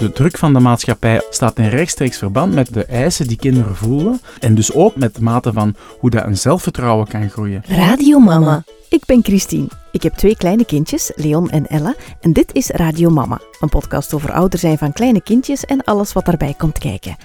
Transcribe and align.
De 0.00 0.12
druk 0.12 0.38
van 0.38 0.52
de 0.52 0.60
maatschappij 0.60 1.22
staat 1.30 1.58
in 1.58 1.68
rechtstreeks 1.68 2.18
verband 2.18 2.54
met 2.54 2.74
de 2.74 2.84
eisen 2.84 3.26
die 3.26 3.36
kinderen 3.36 3.76
voelen 3.76 4.20
en 4.38 4.54
dus 4.54 4.72
ook 4.72 4.96
met 4.96 5.14
de 5.14 5.22
mate 5.22 5.52
van 5.52 5.74
hoe 5.98 6.10
dat 6.10 6.24
een 6.24 6.36
zelfvertrouwen 6.36 7.08
kan 7.08 7.30
groeien. 7.30 7.62
Radio 7.66 8.18
Mama. 8.18 8.64
Ik 8.88 9.04
ben 9.06 9.22
Christine. 9.22 9.68
Ik 9.92 10.02
heb 10.02 10.14
twee 10.14 10.36
kleine 10.36 10.64
kindjes, 10.64 11.12
Leon 11.14 11.50
en 11.50 11.66
Ella, 11.66 11.94
en 12.20 12.32
dit 12.32 12.54
is 12.54 12.68
Radio 12.68 13.10
Mama, 13.10 13.40
een 13.60 13.68
podcast 13.68 14.14
over 14.14 14.32
ouder 14.32 14.58
zijn 14.58 14.78
van 14.78 14.92
kleine 14.92 15.22
kindjes 15.22 15.64
en 15.64 15.84
alles 15.84 16.12
wat 16.12 16.24
daarbij 16.24 16.54
komt 16.58 16.78
kijken. 16.78 17.16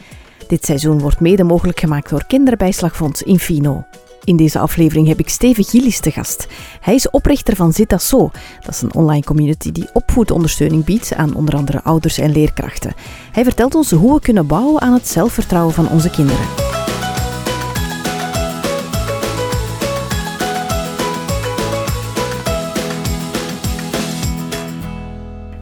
Dit 0.47 0.65
seizoen 0.65 0.99
wordt 0.99 1.19
mede 1.19 1.43
mogelijk 1.43 1.79
gemaakt 1.79 2.09
door 2.09 2.25
Kinderbijslagfonds 2.27 3.21
Infino. 3.21 3.85
In 4.25 4.35
deze 4.35 4.59
aflevering 4.59 5.07
heb 5.07 5.19
ik 5.19 5.29
Steven 5.29 5.63
Gillis 5.63 5.99
te 5.99 6.11
gast. 6.11 6.47
Hij 6.79 6.95
is 6.95 7.09
oprichter 7.09 7.55
van 7.55 7.73
Zitaso. 7.73 8.31
Dat 8.59 8.73
is 8.73 8.81
een 8.81 8.93
online 8.93 9.23
community 9.23 9.71
die 9.71 9.89
opvoedondersteuning 9.93 10.85
biedt 10.85 11.13
aan 11.15 11.35
onder 11.35 11.55
andere 11.55 11.83
ouders 11.83 12.17
en 12.17 12.31
leerkrachten. 12.31 12.93
Hij 13.31 13.43
vertelt 13.43 13.75
ons 13.75 13.91
hoe 13.91 14.13
we 14.13 14.19
kunnen 14.19 14.47
bouwen 14.47 14.81
aan 14.81 14.93
het 14.93 15.07
zelfvertrouwen 15.07 15.73
van 15.73 15.89
onze 15.89 16.09
kinderen. 16.09 16.45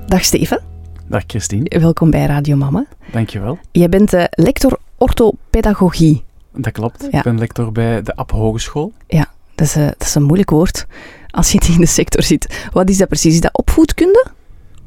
Dag 0.05 0.23
Steven. 0.23 0.61
Dag 1.07 1.23
Christine. 1.27 1.79
Welkom 1.79 2.09
bij 2.09 2.25
Radio 2.25 2.55
Mama. 2.55 2.85
Dankjewel. 3.11 3.57
Jij 3.71 3.89
bent 3.89 4.13
uh, 4.13 4.23
lector 4.29 4.79
orthopedagogie. 4.97 6.23
Dat 6.55 6.73
klopt. 6.73 7.07
Ja. 7.11 7.17
Ik 7.17 7.23
ben 7.23 7.39
lector 7.39 7.71
bij 7.71 8.01
de 8.01 8.15
App 8.15 8.31
Hogeschool. 8.31 8.93
Ja, 9.07 9.31
dat 9.55 9.67
is, 9.67 9.77
uh, 9.77 9.85
dat 9.85 10.01
is 10.01 10.15
een 10.15 10.23
moeilijk 10.23 10.49
woord 10.49 10.85
als 11.29 11.51
je 11.51 11.57
het 11.57 11.67
in 11.67 11.79
de 11.79 11.85
sector 11.85 12.23
zit. 12.23 12.67
Wat 12.71 12.89
is 12.89 12.97
dat 12.97 13.07
precies? 13.07 13.33
Is 13.33 13.41
dat 13.41 13.57
opvoedkunde? 13.57 14.25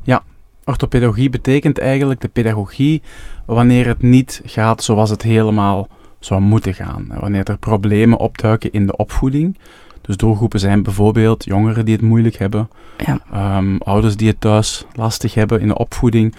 Ja, 0.02 0.22
orthopedagogie 0.64 1.30
betekent 1.30 1.78
eigenlijk 1.78 2.20
de 2.20 2.28
pedagogie 2.28 3.02
wanneer 3.44 3.86
het 3.86 4.02
niet 4.02 4.42
gaat 4.44 4.82
zoals 4.82 5.10
het 5.10 5.22
helemaal 5.22 5.88
zou 6.18 6.40
moeten 6.40 6.74
gaan. 6.74 7.06
Wanneer 7.20 7.48
er 7.48 7.58
problemen 7.58 8.18
opduiken 8.18 8.72
in 8.72 8.86
de 8.86 8.96
opvoeding. 8.96 9.58
Dus 10.06 10.16
doelgroepen 10.16 10.60
zijn 10.60 10.82
bijvoorbeeld 10.82 11.44
jongeren 11.44 11.84
die 11.84 11.94
het 11.94 12.04
moeilijk 12.04 12.36
hebben, 12.36 12.68
ja. 13.06 13.58
um, 13.58 13.78
ouders 13.78 14.16
die 14.16 14.28
het 14.28 14.40
thuis 14.40 14.86
lastig 14.92 15.34
hebben 15.34 15.60
in 15.60 15.68
de 15.68 15.78
opvoeding, 15.78 16.34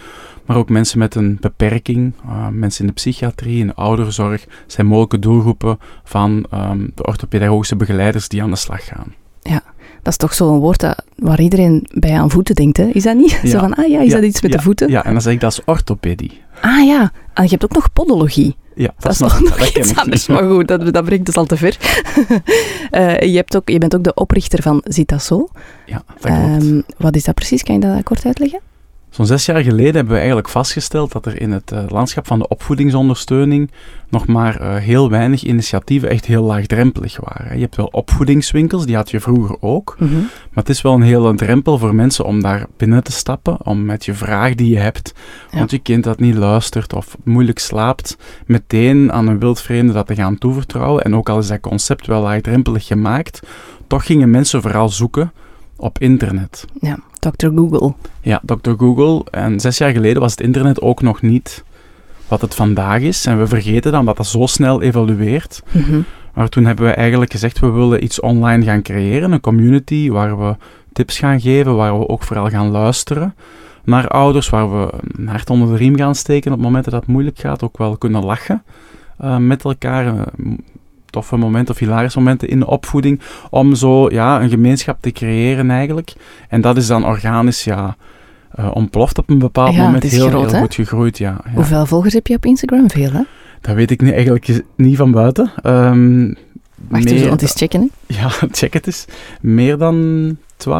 maar 0.45 0.57
ook 0.57 0.69
mensen 0.69 0.99
met 0.99 1.15
een 1.15 1.37
beperking, 1.41 2.13
uh, 2.25 2.47
mensen 2.47 2.81
in 2.81 2.87
de 2.87 2.93
psychiatrie, 2.93 3.59
in 3.59 3.67
de 3.67 3.75
ouderenzorg, 3.75 4.45
zijn 4.67 4.87
mogelijke 4.87 5.19
doelgroepen 5.19 5.79
van 6.03 6.45
um, 6.53 6.91
de 6.95 7.05
orthopedagogische 7.05 7.75
begeleiders 7.75 8.27
die 8.27 8.43
aan 8.43 8.49
de 8.49 8.55
slag 8.55 8.85
gaan. 8.85 9.13
Ja, 9.41 9.61
dat 10.01 10.13
is 10.13 10.17
toch 10.17 10.33
zo'n 10.33 10.59
woord 10.59 10.79
dat, 10.79 11.03
waar 11.15 11.41
iedereen 11.41 11.87
bij 11.93 12.19
aan 12.19 12.29
voeten 12.29 12.55
denkt, 12.55 12.77
hè? 12.77 12.85
Is 12.85 13.03
dat 13.03 13.15
niet? 13.15 13.31
Ja. 13.43 13.49
Zo 13.49 13.59
van, 13.59 13.75
ah 13.75 13.87
ja, 13.87 14.01
is 14.01 14.09
ja, 14.09 14.15
dat 14.15 14.23
iets 14.23 14.41
met 14.41 14.51
de 14.51 14.61
voeten? 14.61 14.89
Ja, 14.89 15.05
en 15.05 15.11
dan 15.11 15.21
zeg 15.21 15.33
ik 15.33 15.39
dat 15.39 15.51
is 15.51 15.61
orthopedie. 15.65 16.41
Ah 16.61 16.85
ja, 16.85 17.11
en 17.33 17.43
je 17.43 17.49
hebt 17.49 17.63
ook 17.63 17.73
nog 17.73 17.93
podologie. 17.93 18.55
Ja, 18.77 18.93
dat, 18.99 19.11
is 19.11 19.19
nog, 19.19 19.41
nog 19.41 19.67
iets 19.67 19.95
anders, 19.95 20.27
maar 20.27 20.43
goed, 20.43 20.67
dat, 20.67 20.93
dat 20.93 21.05
brengt 21.05 21.25
dus 21.25 21.35
al 21.35 21.45
te 21.45 21.57
ver. 21.57 21.77
uh, 22.91 23.19
je, 23.33 23.35
hebt 23.35 23.55
ook, 23.55 23.69
je 23.69 23.77
bent 23.77 23.95
ook 23.95 24.03
de 24.03 24.13
oprichter 24.13 24.61
van 24.61 24.81
Zitaso. 24.83 25.49
Ja, 25.85 26.03
dat 26.07 26.31
klopt. 26.31 26.63
Um, 26.63 26.83
wat 26.97 27.15
is 27.15 27.23
dat 27.23 27.35
precies? 27.35 27.63
Kan 27.63 27.75
je 27.75 27.81
dat 27.81 28.03
kort 28.03 28.25
uitleggen? 28.25 28.59
Zo'n 29.17 29.25
zes 29.25 29.45
jaar 29.45 29.63
geleden 29.63 29.95
hebben 29.95 30.13
we 30.13 30.17
eigenlijk 30.17 30.49
vastgesteld 30.49 31.11
dat 31.11 31.25
er 31.25 31.41
in 31.41 31.51
het 31.51 31.71
uh, 31.71 31.83
landschap 31.87 32.27
van 32.27 32.39
de 32.39 32.47
opvoedingsondersteuning 32.47 33.71
nog 34.09 34.27
maar 34.27 34.61
uh, 34.61 34.75
heel 34.75 35.09
weinig 35.09 35.43
initiatieven 35.43 36.09
echt 36.09 36.25
heel 36.25 36.43
laagdrempelig 36.43 37.17
waren. 37.23 37.55
Je 37.55 37.61
hebt 37.61 37.75
wel 37.75 37.85
opvoedingswinkels, 37.85 38.85
die 38.85 38.95
had 38.95 39.11
je 39.11 39.19
vroeger 39.19 39.57
ook, 39.59 39.95
mm 39.99 40.07
-hmm. 40.07 40.19
maar 40.19 40.63
het 40.63 40.69
is 40.69 40.81
wel 40.81 40.93
een 40.93 41.01
hele 41.01 41.35
drempel 41.35 41.77
voor 41.77 41.95
mensen 41.95 42.25
om 42.25 42.41
daar 42.41 42.65
binnen 42.77 43.03
te 43.03 43.11
stappen, 43.11 43.65
om 43.65 43.85
met 43.85 44.05
je 44.05 44.13
vraag 44.13 44.55
die 44.55 44.69
je 44.69 44.79
hebt, 44.79 45.13
ja. 45.51 45.57
want 45.57 45.71
je 45.71 45.79
kind 45.79 46.03
dat 46.03 46.19
niet 46.19 46.35
luistert 46.35 46.93
of 46.93 47.17
moeilijk 47.23 47.59
slaapt, 47.59 48.17
meteen 48.45 49.11
aan 49.11 49.27
een 49.27 49.39
wildvreemde 49.39 49.93
dat 49.93 50.07
te 50.07 50.15
gaan 50.15 50.37
toevertrouwen. 50.37 51.03
En 51.03 51.15
ook 51.15 51.29
al 51.29 51.39
is 51.39 51.47
dat 51.47 51.59
concept 51.59 52.07
wel 52.07 52.21
laagdrempelig 52.21 52.85
gemaakt, 52.85 53.39
toch 53.87 54.05
gingen 54.05 54.29
mensen 54.29 54.61
vooral 54.61 54.89
zoeken 54.89 55.31
op 55.75 55.99
internet. 55.99 56.65
Ja, 56.81 56.99
Dr. 57.31 57.49
Google. 57.55 57.93
Ja, 58.21 58.41
Dr. 58.45 58.71
Google. 58.77 59.25
En 59.31 59.59
zes 59.59 59.77
jaar 59.77 59.91
geleden 59.91 60.21
was 60.21 60.31
het 60.31 60.41
internet 60.41 60.81
ook 60.81 61.01
nog 61.01 61.21
niet 61.21 61.63
wat 62.27 62.41
het 62.41 62.55
vandaag 62.55 63.01
is. 63.01 63.25
En 63.25 63.39
we 63.39 63.47
vergeten 63.47 63.91
dan 63.91 64.05
dat 64.05 64.17
dat 64.17 64.27
zo 64.27 64.45
snel 64.45 64.81
evolueert. 64.81 65.63
Mm 65.71 65.81
-hmm. 65.81 66.05
Maar 66.33 66.49
toen 66.49 66.65
hebben 66.65 66.85
we 66.85 66.91
eigenlijk 66.91 67.31
gezegd, 67.31 67.59
we 67.59 67.69
willen 67.69 68.03
iets 68.03 68.19
online 68.19 68.65
gaan 68.65 68.81
creëren. 68.81 69.31
Een 69.31 69.39
community 69.39 70.09
waar 70.09 70.39
we 70.39 70.55
tips 70.93 71.19
gaan 71.19 71.41
geven, 71.41 71.75
waar 71.75 71.99
we 71.99 72.07
ook 72.07 72.23
vooral 72.23 72.49
gaan 72.49 72.69
luisteren 72.69 73.35
naar 73.87 74.07
ouders, 74.07 74.49
waar 74.49 74.79
we 74.79 74.93
een 75.17 75.27
hart 75.27 75.49
onder 75.49 75.67
de 75.67 75.75
riem 75.75 75.97
gaan 75.97 76.15
steken 76.15 76.51
op 76.51 76.59
momenten 76.59 76.91
dat 76.91 77.01
het 77.01 77.09
moeilijk 77.09 77.39
gaat, 77.39 77.63
ook 77.63 77.77
wel 77.77 77.97
kunnen 77.97 78.23
lachen 78.25 78.63
uh, 79.21 79.37
met 79.37 79.63
elkaar. 79.63 80.05
Uh, 80.05 80.21
toffe 81.17 81.37
momenten 81.37 81.73
of 81.73 81.79
hilarische 81.79 82.19
momenten 82.19 82.47
in 82.47 82.59
de 82.59 82.67
opvoeding, 82.67 83.21
om 83.49 83.75
zo 83.75 84.09
ja, 84.09 84.41
een 84.41 84.49
gemeenschap 84.49 84.97
te 85.01 85.11
creëren 85.11 85.71
eigenlijk. 85.71 86.13
En 86.49 86.61
dat 86.61 86.77
is 86.77 86.87
dan 86.87 87.05
organisch 87.05 87.63
ja, 87.63 87.95
uh, 88.59 88.69
ontploft 88.73 89.17
op 89.17 89.29
een 89.29 89.39
bepaald 89.39 89.75
ja, 89.75 89.83
moment. 89.83 90.03
Heel, 90.03 90.29
groot, 90.29 90.51
heel 90.51 90.59
goed 90.59 90.75
gegroeid, 90.75 91.17
ja, 91.17 91.37
ja, 91.45 91.51
Hoeveel 91.53 91.85
volgers 91.85 92.13
heb 92.13 92.27
je 92.27 92.35
op 92.35 92.45
Instagram? 92.45 92.89
Veel, 92.89 93.11
hè? 93.11 93.21
Dat 93.61 93.75
weet 93.75 93.91
ik 93.91 94.01
niet, 94.01 94.13
eigenlijk 94.13 94.63
niet 94.75 94.97
van 94.97 95.11
buiten. 95.11 95.51
Um, 95.63 96.35
Wacht 96.87 97.03
meer, 97.03 97.13
even, 97.13 97.27
want 97.27 97.41
eens 97.41 97.55
checken, 97.55 97.81
hè? 97.81 97.87
Ja, 98.19 98.29
check 98.51 98.73
het 98.73 98.87
eens. 98.87 99.05
Meer 99.41 99.77
dan 99.77 100.37
12.000? 100.67 100.71
16.800. 100.71 100.77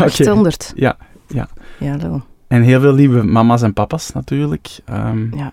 okay. 0.00 0.52
Ja, 0.74 0.96
ja. 1.26 1.48
Ja, 1.78 1.98
zo. 1.98 2.22
En 2.48 2.62
heel 2.62 2.80
veel 2.80 2.92
lieve 2.92 3.22
mama's 3.22 3.62
en 3.62 3.72
papa's 3.72 4.12
natuurlijk. 4.12 4.78
Um, 4.90 5.32
ja. 5.36 5.52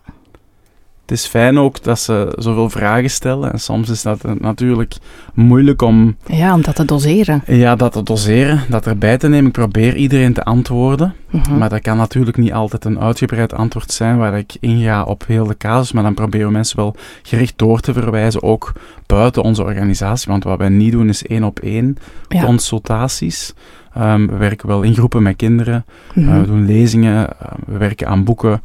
Het 1.10 1.18
is 1.18 1.26
fijn 1.26 1.58
ook 1.58 1.84
dat 1.84 2.00
ze 2.00 2.34
zoveel 2.38 2.70
vragen 2.70 3.10
stellen. 3.10 3.52
En 3.52 3.60
soms 3.60 3.90
is 3.90 4.02
dat 4.02 4.40
natuurlijk 4.40 4.96
moeilijk 5.34 5.82
om... 5.82 6.16
Ja, 6.26 6.54
om 6.54 6.62
dat 6.62 6.76
te 6.76 6.86
doseren. 6.86 7.44
Ja, 7.46 7.76
dat 7.76 7.92
te 7.92 8.04
doseren, 8.04 8.62
dat 8.70 8.88
erbij 8.88 9.18
te 9.18 9.28
nemen. 9.28 9.46
Ik 9.46 9.52
probeer 9.52 9.96
iedereen 9.96 10.34
te 10.34 10.44
antwoorden. 10.44 11.14
-hmm. 11.30 11.58
Maar 11.58 11.70
dat 11.70 11.82
kan 11.82 11.98
natuurlijk 11.98 12.38
niet 12.38 12.54
altijd 12.54 12.86
een 12.86 13.00
uitgebreid 13.00 13.54
antwoord 13.54 13.92
zijn 13.92 14.18
waar 14.18 14.38
ik 14.38 14.58
inga 14.60 15.04
op 15.04 15.24
heel 15.28 15.48
de 15.48 15.58
casus. 15.58 15.92
Maar 15.92 16.04
dan 16.04 16.14
proberen 16.14 16.48
we 16.48 16.54
mensen 16.54 16.78
wel 16.78 16.96
gericht 17.24 17.58
door 17.58 17.80
te 17.80 17.94
verwijzen, 17.94 18.44
ook 18.44 18.72
buiten 19.06 19.44
onze 19.44 19.64
organisatie. 19.64 20.32
Want 20.32 20.44
wat 20.44 20.58
wij 20.58 20.70
niet 20.70 20.92
doen 20.92 21.10
is 21.10 21.26
één 21.26 21.44
op 21.44 21.60
één 21.60 21.98
ja. 22.28 22.44
consultaties. 22.44 23.54
Um, 23.98 24.28
we 24.28 24.38
werken 24.38 24.68
wel 24.68 24.82
in 24.82 24.94
groepen 24.94 25.24
met 25.24 25.36
kinderen. 25.36 25.86
-hmm. 26.14 26.30
uh, 26.30 26.40
we 26.40 26.46
doen 26.46 26.66
lezingen. 26.66 27.28
Uh, 27.42 27.48
we 27.66 27.78
werken 27.78 28.08
aan 28.08 28.24
boeken. 28.24 28.62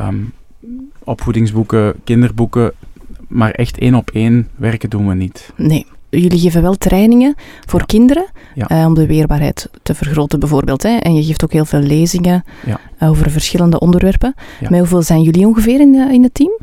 Um, 0.00 0.32
opvoedingsboeken, 1.04 1.94
kinderboeken, 2.04 2.72
maar 3.28 3.50
echt 3.50 3.78
één 3.78 3.94
op 3.94 4.10
één 4.10 4.48
werken 4.56 4.90
doen 4.90 5.08
we 5.08 5.14
niet. 5.14 5.52
Nee. 5.56 5.86
Jullie 6.10 6.38
geven 6.38 6.62
wel 6.62 6.74
trainingen 6.74 7.34
voor 7.66 7.80
ja. 7.80 7.84
kinderen, 7.86 8.26
ja. 8.54 8.70
uh, 8.70 8.86
om 8.86 8.94
de 8.94 9.06
weerbaarheid 9.06 9.70
te 9.82 9.94
vergroten 9.94 10.40
bijvoorbeeld. 10.40 10.82
Hè? 10.82 10.96
En 10.96 11.14
je 11.14 11.22
geeft 11.22 11.44
ook 11.44 11.52
heel 11.52 11.64
veel 11.64 11.80
lezingen 11.80 12.44
ja. 12.66 12.80
uh, 13.02 13.10
over 13.10 13.30
verschillende 13.30 13.80
onderwerpen. 13.80 14.34
Met 14.60 14.78
hoeveel 14.78 15.02
zijn 15.02 15.22
jullie 15.22 15.46
ongeveer 15.46 15.80
in, 15.80 15.94
in 15.94 16.22
het 16.22 16.34
team? 16.34 16.58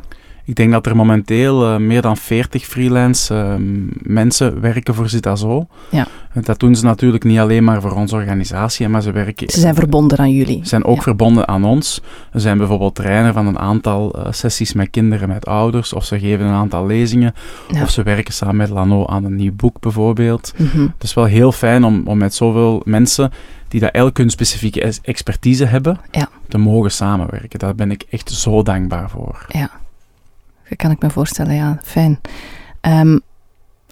Ik 0.50 0.56
denk 0.56 0.72
dat 0.72 0.86
er 0.86 0.96
momenteel 0.96 1.72
uh, 1.72 1.76
meer 1.76 2.02
dan 2.02 2.16
40 2.16 2.64
freelance 2.64 3.34
uh, 3.34 3.54
mensen 4.02 4.60
werken 4.60 4.94
voor 4.94 5.08
Zitazo. 5.08 5.66
Ja. 5.90 6.06
Dat 6.42 6.60
doen 6.60 6.74
ze 6.74 6.84
natuurlijk 6.84 7.24
niet 7.24 7.38
alleen 7.38 7.64
maar 7.64 7.80
voor 7.80 7.92
onze 7.92 8.14
organisatie, 8.14 8.88
maar 8.88 9.02
ze 9.02 9.12
werken... 9.12 9.50
Ze 9.50 9.60
zijn 9.60 9.74
verbonden 9.74 10.18
aan 10.18 10.30
jullie. 10.30 10.58
Ze 10.62 10.68
zijn 10.68 10.84
ook 10.84 10.96
ja. 10.96 11.02
verbonden 11.02 11.48
aan 11.48 11.64
ons. 11.64 12.00
Ze 12.32 12.40
zijn 12.40 12.58
bijvoorbeeld 12.58 12.94
trainer 12.94 13.32
van 13.32 13.46
een 13.46 13.58
aantal 13.58 14.18
uh, 14.18 14.26
sessies 14.30 14.72
met 14.72 14.90
kinderen, 14.90 15.28
met 15.28 15.46
ouders, 15.46 15.92
of 15.92 16.04
ze 16.04 16.18
geven 16.18 16.46
een 16.46 16.54
aantal 16.54 16.86
lezingen, 16.86 17.34
ja. 17.68 17.82
of 17.82 17.90
ze 17.90 18.02
werken 18.02 18.34
samen 18.34 18.56
met 18.56 18.68
Lano 18.68 19.06
aan 19.06 19.24
een 19.24 19.36
nieuw 19.36 19.54
boek 19.54 19.80
bijvoorbeeld. 19.80 20.52
Mm 20.56 20.68
-hmm. 20.72 20.92
Het 20.94 21.02
is 21.02 21.14
wel 21.14 21.24
heel 21.24 21.52
fijn 21.52 21.84
om, 21.84 22.02
om 22.04 22.18
met 22.18 22.34
zoveel 22.34 22.82
mensen 22.84 23.32
die 23.68 23.80
dat 23.80 23.92
elk 23.92 24.16
hun 24.16 24.30
specifieke 24.30 24.94
expertise 25.02 25.64
hebben, 25.64 26.00
ja. 26.10 26.28
te 26.48 26.58
mogen 26.58 26.90
samenwerken. 26.90 27.58
Daar 27.58 27.74
ben 27.74 27.90
ik 27.90 28.04
echt 28.10 28.30
zo 28.30 28.62
dankbaar 28.62 29.10
voor. 29.10 29.46
Ja. 29.48 29.79
Kan 30.76 30.90
ik 30.90 31.02
me 31.02 31.10
voorstellen, 31.10 31.54
ja. 31.54 31.78
Fijn. 31.82 32.20
Um, 32.80 33.20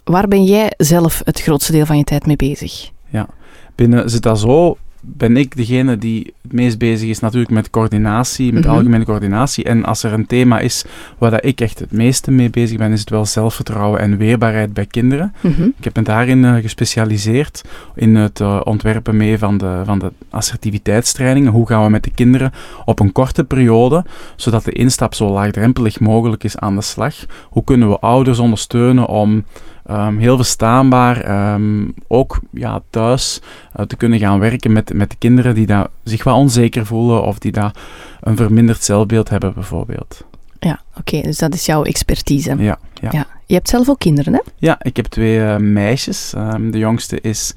waar 0.03 0.27
ben 0.27 0.43
jij 0.43 0.73
zelf 0.77 1.21
het 1.23 1.41
grootste 1.41 1.71
deel 1.71 1.85
van 1.85 1.97
je 1.97 2.03
tijd 2.03 2.25
mee 2.25 2.35
bezig? 2.35 2.91
Ja, 3.07 3.27
binnen 3.75 4.09
zit 4.09 4.21
dat 4.21 4.39
zo 4.39 4.77
ben 5.01 5.37
ik 5.37 5.55
degene 5.55 5.97
die 5.97 6.33
het 6.41 6.53
meest 6.53 6.77
bezig 6.77 7.09
is 7.09 7.19
natuurlijk 7.19 7.51
met 7.51 7.69
coördinatie, 7.69 8.45
met 8.45 8.53
Mhm. 8.53 8.61
mm 8.61 8.69
-hmm. 8.69 8.77
algemene 8.77 9.05
coördinatie. 9.05 9.63
En 9.63 9.85
als 9.85 10.03
er 10.03 10.13
een 10.13 10.25
thema 10.25 10.59
is 10.59 10.85
waar 11.17 11.31
dat 11.31 11.45
ik 11.45 11.61
echt 11.61 11.79
het 11.79 11.91
meeste 11.91 12.31
mee 12.31 12.49
bezig 12.49 12.77
ben, 12.77 12.91
is 12.91 12.99
het 12.99 13.09
wel 13.09 13.25
zelfvertrouwen 13.25 13.99
en 13.99 14.17
weerbaarheid 14.17 14.73
bij 14.73 14.85
kinderen. 14.85 15.33
Mm 15.41 15.53
-hmm. 15.53 15.73
Ik 15.77 15.83
heb 15.83 15.95
me 15.95 16.01
daarin 16.01 16.43
uh, 16.43 16.55
gespecialiseerd, 16.55 17.61
in 17.95 18.15
het 18.15 18.39
uh, 18.39 18.61
ontwerpen 18.63 19.17
mee 19.17 19.37
van 19.37 19.57
de, 19.57 19.81
van 19.85 19.99
de 19.99 20.11
assertiviteitstrainingen. 20.29 21.51
Hoe 21.51 21.67
gaan 21.67 21.83
we 21.83 21.89
met 21.89 22.03
de 22.03 22.11
kinderen 22.11 22.51
op 22.85 22.99
een 22.99 23.11
korte 23.11 23.43
periode, 23.43 24.05
zodat 24.35 24.63
de 24.63 24.71
instap 24.71 25.13
zo 25.13 25.29
laagdrempelig 25.31 25.99
mogelijk 25.99 26.43
is 26.43 26.57
aan 26.57 26.75
de 26.75 26.81
slag? 26.81 27.15
Hoe 27.49 27.63
kunnen 27.63 27.89
we 27.89 27.99
ouders 27.99 28.39
ondersteunen 28.39 29.07
om 29.07 29.43
Ehm, 29.89 30.17
heel 30.17 30.35
verstaanbaar. 30.35 31.21
ehm, 31.21 31.87
ook 32.07 32.39
ja, 32.51 32.81
thuis 32.89 33.41
eh, 33.73 33.85
te 33.85 33.95
kunnen 33.95 34.19
gaan 34.19 34.39
werken 34.39 34.71
met, 34.71 34.93
met 34.93 35.09
de 35.09 35.15
kinderen 35.19 35.55
die 35.55 35.65
daar 35.65 35.87
zich 36.03 36.23
wat 36.23 36.35
onzeker 36.35 36.85
voelen 36.85 37.23
of 37.23 37.39
die 37.39 37.51
daar 37.51 37.73
een 38.21 38.35
verminderd 38.35 38.83
zelfbeeld 38.83 39.29
hebben, 39.29 39.53
bijvoorbeeld. 39.53 40.23
Ja, 40.59 40.79
oké, 40.97 41.21
dus 41.21 41.37
dat 41.37 41.53
is 41.53 41.65
jouw 41.65 41.83
expertise. 41.83 42.55
Ja, 42.57 42.79
ja. 42.93 43.09
Ja. 43.11 43.27
Je 43.45 43.53
hebt 43.53 43.69
zelf 43.69 43.89
ook 43.89 43.99
kinderen, 43.99 44.33
hè? 44.33 44.39
Ja, 44.55 44.77
ik 44.81 44.95
heb 44.95 45.05
twee 45.05 45.43
eh, 45.45 45.57
meisjes. 45.57 46.33
Ehm, 46.33 46.71
de 46.71 46.77
jongste 46.77 47.21
is 47.21 47.53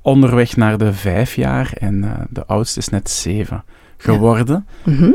onderweg 0.00 0.56
naar 0.56 0.78
de 0.78 0.92
vijf 0.92 1.34
jaar 1.34 1.72
en 1.78 2.04
eh, 2.04 2.10
de 2.30 2.46
oudste 2.46 2.78
is 2.78 2.88
net 2.88 3.10
zeven 3.10 3.64
geworden. 3.96 4.66
Mhm. 4.84 5.10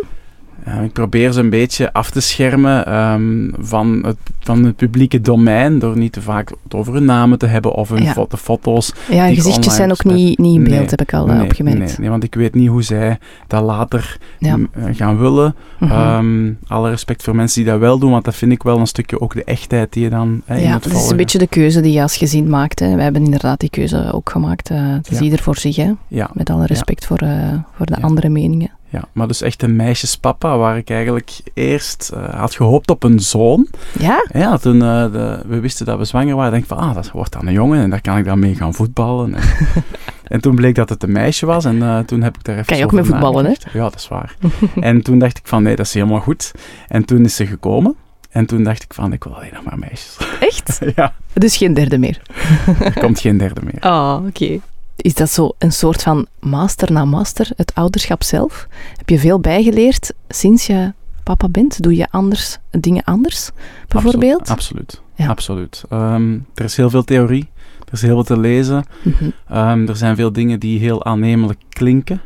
Eh, 0.68 0.84
ik 0.84 0.92
probeer 0.94 1.31
ze 1.31 1.40
een 1.40 1.50
beetje 1.50 1.94
af 1.94 2.10
te 2.10 2.22
schermen 2.22 2.86
ehm, 2.86 3.50
van, 3.60 4.02
het, 4.06 4.18
van 4.40 4.64
het 4.64 4.75
publieke 4.75 5.22
domein 5.22 5.80
door 5.80 5.98
niet 5.98 6.12
te 6.12 6.22
vaak 6.22 6.50
het 6.64 6.74
over 6.75 6.94
hun 6.94 7.06
namen 7.06 7.38
te 7.38 7.46
hebben 7.46 7.74
of 7.74 7.90
hun 7.90 8.04
Ja. 8.04 8.12
fo- 8.12 8.25
de 8.30 8.38
foto's. 8.38 8.94
Ja, 9.10 9.25
ik 9.25 9.36
gezichtjes 9.36 9.75
zijn 9.75 9.92
ook 9.92 10.04
niet, 10.04 10.38
niet 10.38 10.56
in 10.56 10.64
beeld, 10.64 10.75
Nee, 10.78 10.88
heb 10.90 11.02
ik 11.02 11.14
al 11.14 11.28
eh, 11.28 11.34
nee, 11.36 11.44
opgemerkt. 11.44 11.80
Nee, 11.80 11.96
nee, 12.00 12.10
want 12.10 12.24
ik 12.24 12.36
weet 12.36 12.56
niet 12.56 12.69
hoe 12.69 12.81
zij 12.84 13.18
dat 13.48 13.64
later 13.64 14.18
Ja. 14.40 14.58
m, 14.58 14.68
eh, 14.72 14.84
gaan 14.96 15.18
willen. 15.18 15.56
Mhm. 15.80 15.92
Ehm, 15.92 16.52
alle 16.68 16.90
respect 16.90 17.24
voor 17.24 17.36
mensen 17.36 17.64
die 17.64 17.72
dat 17.72 17.80
wel 17.80 18.00
doen, 18.00 18.12
want 18.12 18.25
dat 18.25 18.36
vind 18.36 18.52
ik 18.52 18.64
wel 18.64 18.80
een 18.80 18.88
stukje 18.88 19.22
ook 19.22 19.34
de 19.34 19.44
echtheid 19.44 19.94
die 19.94 20.04
je 20.04 20.10
dan 20.10 20.42
hè, 20.46 20.56
in 20.58 20.64
ja, 20.64 20.74
het 20.74 20.84
dat 20.84 20.92
is 20.94 21.10
een 21.10 21.18
beetje 21.18 21.38
de 21.38 21.48
keuze 21.48 21.81
die 21.81 21.94
je 21.94 22.02
als 22.02 22.18
gezin 22.18 22.50
maakt. 22.50 22.80
Hè. 22.80 22.94
Wij 22.96 23.04
hebben 23.04 23.24
inderdaad 23.24 23.60
die 23.60 23.69
keuze 23.69 24.12
ook 24.14 24.30
gemaakt. 24.30 24.69
eh 24.69 24.78
het 24.94 25.12
is 25.12 25.18
Ja. 25.18 25.24
ieder 25.24 25.40
voor 25.40 25.58
zich, 25.58 25.75
hè. 25.75 25.92
Ja, 26.08 26.30
met 26.34 26.50
alle 26.50 26.66
respect 26.66 27.06
voor, 27.06 27.18
eh, 27.18 27.54
voor 27.75 27.86
de 27.86 28.02
andere 28.02 28.30
meningen. 28.30 28.69
Ja, 28.89 29.04
maar 29.12 29.28
dus 29.28 29.42
echt 29.42 29.63
een 29.63 29.75
meisjespapa 29.75 30.57
waar 30.57 30.78
ik 30.78 30.89
eigenlijk 30.89 31.39
eerst 31.54 32.12
eh, 32.13 32.34
had 32.39 32.56
gehoopt 32.56 32.89
op 32.89 33.04
een 33.04 33.19
zoon. 33.19 33.68
Ja? 34.00 34.25
Ja, 34.34 34.57
toen 34.57 34.81
eh, 34.81 35.12
de- 35.12 35.42
we 35.48 35.60
wisten 35.60 35.86
dat 35.86 35.98
we 35.98 36.06
zwanger 36.06 36.36
waren, 36.36 36.51
denk 36.51 36.63
ik 36.63 36.69
van, 36.69 36.78
ah, 36.78 36.94
dat 36.95 37.12
wordt 37.12 37.31
dan 37.34 37.48
een 37.48 37.54
jongen 37.54 37.81
en 37.84 37.89
daar 37.89 38.01
kan 38.01 38.18
ik 38.18 38.25
dan 38.25 38.39
mee 38.39 38.56
gaan 38.56 38.74
voetballen. 38.74 39.34
En, 39.36 39.44
en 40.34 40.42
toen 40.42 40.56
bleek 40.56 40.75
dat 40.75 40.89
het 40.89 41.04
een 41.04 41.12
meisje 41.12 41.45
was 41.45 41.66
en 41.66 41.81
eh, 41.81 42.00
toen 42.00 42.22
heb 42.22 42.36
ik 42.38 42.44
daar 42.44 42.56
even 42.56 42.68
Kan 42.68 42.78
je 42.78 42.84
ook 42.84 42.92
mee 42.92 43.04
voetballen, 43.04 43.45
hè? 43.45 43.51
Ja, 43.74 43.84
dat 43.84 43.95
is 43.95 44.07
waar. 44.07 44.36
en 44.80 45.01
toen 45.01 45.19
dacht 45.19 45.38
ik 45.38 45.48
van, 45.48 45.63
nee, 45.63 45.75
dat 45.75 45.86
is 45.86 45.94
helemaal 45.94 46.19
goed. 46.19 46.51
En 46.88 47.06
toen 47.06 47.25
is 47.25 47.36
ze 47.36 47.45
gekomen 47.45 47.95
en 48.30 48.45
toen 48.45 48.63
dacht 48.63 48.83
ik 48.83 48.94
van, 48.94 49.13
ik 49.13 49.24
wil 49.24 49.36
alleen 49.36 49.54
nog 49.54 49.63
maar 49.63 49.80
meisjes. 49.80 50.18
Echt? 50.40 50.80
ja, 50.95 51.13
Dus 51.33 51.57
geen 51.57 51.74
derde 51.74 51.98
meer. 51.98 52.22
er 52.80 53.00
komt 53.00 53.19
geen 53.19 53.38
derde 53.38 53.62
meer. 53.63 53.92
Oh, 53.92 54.19
oké. 54.28 54.60
Is 54.97 55.13
dat 55.13 55.29
zo 55.29 55.51
een 55.57 55.71
soort 55.71 56.01
van 56.03 56.27
master 56.39 56.91
na 56.91 57.05
master, 57.05 57.49
het 57.55 57.71
ouderschap 57.75 58.23
zelf? 58.23 58.67
Heb 58.97 59.09
je 59.09 59.19
veel 59.19 59.39
bijgeleerd 59.39 60.13
sinds 60.29 60.67
je 60.67 60.94
papa 61.23 61.49
bent? 61.49 61.81
Doe 61.83 61.95
je 61.95 62.07
anders, 62.09 62.57
dingen 62.71 63.03
anders, 63.03 63.49
bijvoorbeeld? 63.88 64.49
Absoluut, 64.49 65.01
Ja. 65.15 65.27
absoluut. 65.27 65.83
Ehm, 65.89 66.33
er 66.55 66.63
is 66.63 66.77
heel 66.77 66.89
veel 66.89 67.03
theorie, 67.03 67.49
er 67.88 67.94
is 67.94 68.01
heel 68.01 68.13
veel 68.13 68.23
te 68.35 68.39
lezen. 68.39 68.85
Mhm, 69.03 69.29
Ehm, 69.47 69.88
er 69.88 69.95
zijn 69.95 70.15
veel 70.15 70.31
dingen 70.31 70.59
die 70.59 70.79
heel 70.79 71.05
aannemelijk 71.05 71.59
klinken. 71.69 72.21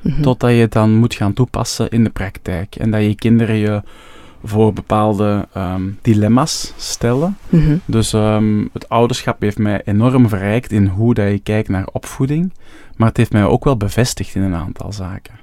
mhm. 0.00 0.22
Totdat 0.22 0.50
je 0.50 0.56
het 0.56 0.72
dan 0.72 0.94
moet 0.94 1.14
gaan 1.14 1.32
toepassen 1.32 1.88
in 1.90 2.04
de 2.04 2.10
praktijk. 2.10 2.76
En 2.76 2.90
dat 2.90 3.02
je 3.02 3.14
kinderen 3.14 3.54
je 3.56 3.82
voor 4.42 4.72
bepaalde 4.72 5.48
ehm, 5.52 5.82
dilemma's 6.02 6.72
stellen. 6.76 7.36
Mhm. 7.48 7.76
Dus 7.84 8.12
ehm, 8.12 8.66
het 8.72 8.88
ouderschap 8.88 9.40
heeft 9.40 9.58
mij 9.58 9.82
enorm 9.84 10.28
verrijkt 10.28 10.72
in 10.72 10.86
hoe 10.86 11.14
dat 11.14 11.30
je 11.30 11.38
kijkt 11.38 11.68
naar 11.68 11.88
opvoeding. 11.92 12.52
Maar 12.96 13.08
het 13.08 13.16
heeft 13.16 13.32
mij 13.32 13.44
ook 13.44 13.64
wel 13.64 13.76
bevestigd 13.76 14.34
in 14.34 14.42
een 14.42 14.54
aantal 14.54 14.92
zaken. 14.92 15.34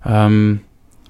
Ehm, 0.00 0.54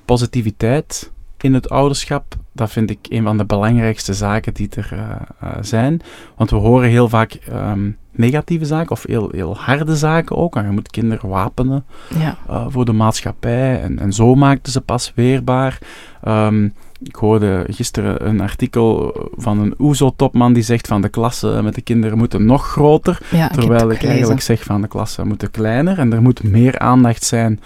positiviteit 0.04 1.12
in 1.40 1.54
het 1.54 1.68
ouderschap, 1.68 2.36
dat 2.56 2.70
vind 2.70 2.90
ik 2.90 2.98
een 3.08 3.22
van 3.22 3.36
de 3.38 3.44
belangrijkste 3.44 4.14
zaken 4.14 4.54
die 4.54 4.68
er 4.76 4.88
eh, 4.92 5.00
eh, 5.40 5.56
zijn. 5.60 6.00
Want 6.36 6.50
we 6.50 6.56
horen 6.56 6.88
heel 6.88 7.08
vaak 7.08 7.32
ehm, 7.32 7.90
negatieve 8.10 8.64
zaken 8.64 8.90
of 8.90 9.04
heel, 9.06 9.28
heel 9.32 9.56
harde 9.56 9.96
zaken 9.96 10.36
ook. 10.36 10.56
En 10.56 10.64
je 10.64 10.70
moet 10.70 10.90
kinderen 10.90 11.28
wapenen 11.28 11.84
Ja. 12.18 12.36
eh, 12.48 12.66
voor 12.68 12.84
de 12.84 12.92
maatschappij. 12.92 13.80
En, 13.82 13.98
en 13.98 14.12
zo 14.12 14.34
maakten 14.34 14.72
ze 14.72 14.80
pas 14.80 15.12
weerbaar. 15.14 15.78
Ehm, 16.22 16.64
ik 17.02 17.14
hoorde 17.14 17.64
gisteren 17.70 18.28
een 18.28 18.40
artikel 18.40 19.16
van 19.36 19.58
een 19.60 19.74
OESO-topman 19.78 20.52
die 20.52 20.62
zegt 20.62 20.86
van 20.86 21.00
de 21.00 21.08
klassen 21.08 21.64
met 21.64 21.74
de 21.74 21.80
kinderen 21.82 22.18
moeten 22.18 22.44
nog 22.44 22.66
groter. 22.66 23.18
ja, 23.30 23.46
ik 23.46 23.52
terwijl 23.52 23.82
ik 23.82 23.88
gelezen. 23.90 24.08
eigenlijk 24.08 24.40
zeg 24.40 24.62
van 24.62 24.80
de 24.80 24.88
klassen 24.88 25.26
moeten 25.28 25.50
kleiner. 25.50 25.98
En 25.98 26.12
er 26.12 26.22
moet 26.22 26.42
meer 26.42 26.78
aandacht 26.78 27.24
zijn, 27.24 27.60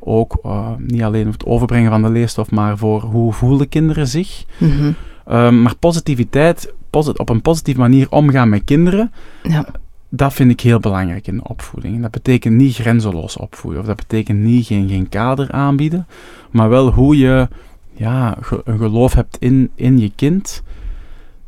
ook 0.00 0.38
eh, 0.42 0.68
niet 0.78 1.02
alleen 1.02 1.22
voor 1.24 1.32
het 1.32 1.46
overbrengen 1.46 1.90
van 1.90 2.02
de 2.02 2.08
leerstof, 2.10 2.50
maar 2.50 2.78
voor 2.78 3.00
hoe 3.00 3.32
voelen 3.32 3.68
kinderen 3.68 4.06
zich. 4.08 4.44
Mhm. 4.58 4.92
Ehm, 5.26 5.62
maar 5.62 5.76
positiviteit, 5.76 6.72
posi- 6.90 7.12
op 7.16 7.28
een 7.28 7.42
positieve 7.42 7.80
manier 7.80 8.06
omgaan 8.10 8.48
met 8.48 8.64
kinderen, 8.64 9.12
Ja. 9.42 9.66
dat 10.08 10.32
vind 10.32 10.50
ik 10.50 10.60
heel 10.60 10.80
belangrijk 10.80 11.26
in 11.26 11.36
de 11.36 11.48
opvoeding. 11.48 12.02
Dat 12.02 12.10
betekent 12.10 12.54
niet 12.54 12.74
grenzeloos 12.74 13.36
opvoeden, 13.36 13.80
of 13.80 13.86
dat 13.86 13.96
betekent 13.96 14.38
niet 14.38 14.66
geen, 14.66 14.88
geen 14.88 15.08
kader 15.08 15.52
aanbieden, 15.52 16.06
maar 16.50 16.68
wel 16.68 16.90
hoe 16.92 17.18
je 17.18 17.48
ja, 17.92 18.36
ge- 18.40 18.60
een 18.64 18.78
geloof 18.78 19.12
hebt 19.12 19.36
in, 19.40 19.70
in 19.74 19.98
je 19.98 20.12
kind. 20.14 20.62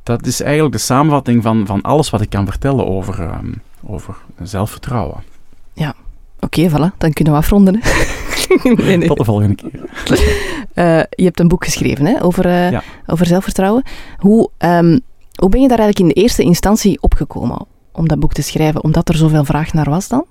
Dat 0.02 0.26
is 0.26 0.40
eigenlijk 0.40 0.72
de 0.74 0.80
samenvatting 0.80 1.42
van, 1.42 1.66
van 1.66 1.82
alles 1.82 2.10
wat 2.10 2.20
ik 2.20 2.30
kan 2.30 2.46
vertellen 2.46 2.86
over, 2.86 3.20
ehm, 3.20 3.52
over 3.86 4.14
zelfvertrouwen. 4.42 5.28
Oké, 6.42 6.68
voilà, 6.70 6.96
dan 6.98 7.12
kunnen 7.12 7.32
we 7.32 7.38
afronden. 7.38 7.78
Hè? 7.80 7.90
nee, 8.86 8.96
nee. 8.96 9.08
Tot 9.08 9.16
de 9.18 9.24
volgende 9.24 9.54
keer. 9.54 9.70
Eh, 10.74 11.00
je 11.10 11.24
hebt 11.24 11.40
een 11.40 11.48
boek 11.48 11.64
geschreven 11.64 12.06
hè, 12.06 12.22
over, 12.24 12.46
eh, 12.46 12.70
Ja. 12.70 12.82
over 13.06 13.26
zelfvertrouwen. 13.26 13.82
Hoe, 14.18 14.50
ehm, 14.58 14.98
hoe 15.34 15.48
ben 15.48 15.60
je 15.60 15.68
daar 15.68 15.78
eigenlijk 15.78 15.98
in 15.98 16.14
de 16.14 16.20
eerste 16.26 16.42
instantie 16.42 17.02
opgekomen 17.02 17.66
om 17.92 18.08
dat 18.08 18.18
boek 18.20 18.32
te 18.32 18.42
schrijven? 18.42 18.84
Omdat 18.84 19.08
er 19.08 19.14
zoveel 19.14 19.44
vraag 19.44 19.72
naar 19.72 19.90
was 19.90 20.08
dan? 20.08 20.24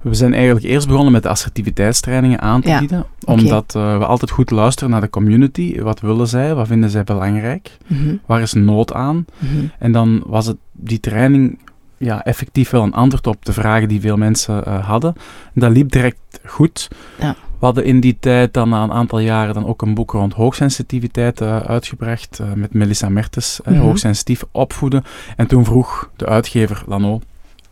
We 0.00 0.14
zijn 0.14 0.34
eigenlijk 0.34 0.64
eerst 0.64 0.86
begonnen 0.88 1.12
met 1.12 1.22
de 1.22 1.28
assertiviteitstrainingen 1.28 2.40
aan 2.40 2.60
te 2.60 2.68
Ja, 2.68 2.78
bieden, 2.78 3.06
omdat 3.24 3.74
eh, 3.74 3.98
we 3.98 4.06
altijd 4.06 4.30
goed 4.30 4.50
luisteren 4.50 4.90
naar 4.90 5.00
de 5.00 5.10
community. 5.10 5.80
Wat 5.80 6.00
willen 6.00 6.26
zij? 6.28 6.54
Wat 6.54 6.66
vinden 6.66 6.90
zij 6.90 7.04
belangrijk? 7.04 7.76
Mhm, 7.86 8.16
Waar 8.26 8.40
is 8.40 8.52
nood 8.52 8.92
aan? 8.92 9.24
mhm. 9.38 9.64
En 9.78 9.92
dan 9.92 10.22
was 10.26 10.46
het 10.46 10.56
die 10.72 11.00
training 11.00 11.58
ja, 12.04 12.24
effectief 12.24 12.70
wel 12.70 12.82
een 12.82 12.94
antwoord 12.94 13.26
op 13.26 13.44
de 13.44 13.52
vragen 13.52 13.88
die 13.88 14.00
veel 14.00 14.16
mensen 14.16 14.64
eh, 14.64 14.86
hadden. 14.86 15.14
En 15.54 15.60
dat 15.60 15.70
liep 15.70 15.92
direct 15.92 16.18
goed. 16.44 16.88
Ja. 17.18 17.34
We 17.58 17.68
hadden 17.68 17.84
in 17.84 18.00
die 18.00 18.16
tijd 18.20 18.52
dan 18.54 18.68
na 18.68 18.82
een 18.82 18.92
aantal 18.92 19.18
jaren 19.18 19.54
dan 19.54 19.66
ook 19.66 19.82
een 19.82 19.94
boek 19.94 20.10
rond 20.10 20.32
hoogsensitiviteit 20.34 21.40
eh, 21.40 21.56
uitgebracht 21.60 22.38
eh, 22.38 22.52
met 22.52 22.74
Melissa 22.74 23.08
Mertens, 23.08 23.60
Mhm. 23.64 23.78
hoogsensitief 23.80 24.44
opvoeden. 24.50 25.04
En 25.36 25.46
toen 25.46 25.64
vroeg 25.64 26.10
de 26.16 26.26
uitgever 26.26 26.82
Lano, 26.86 27.20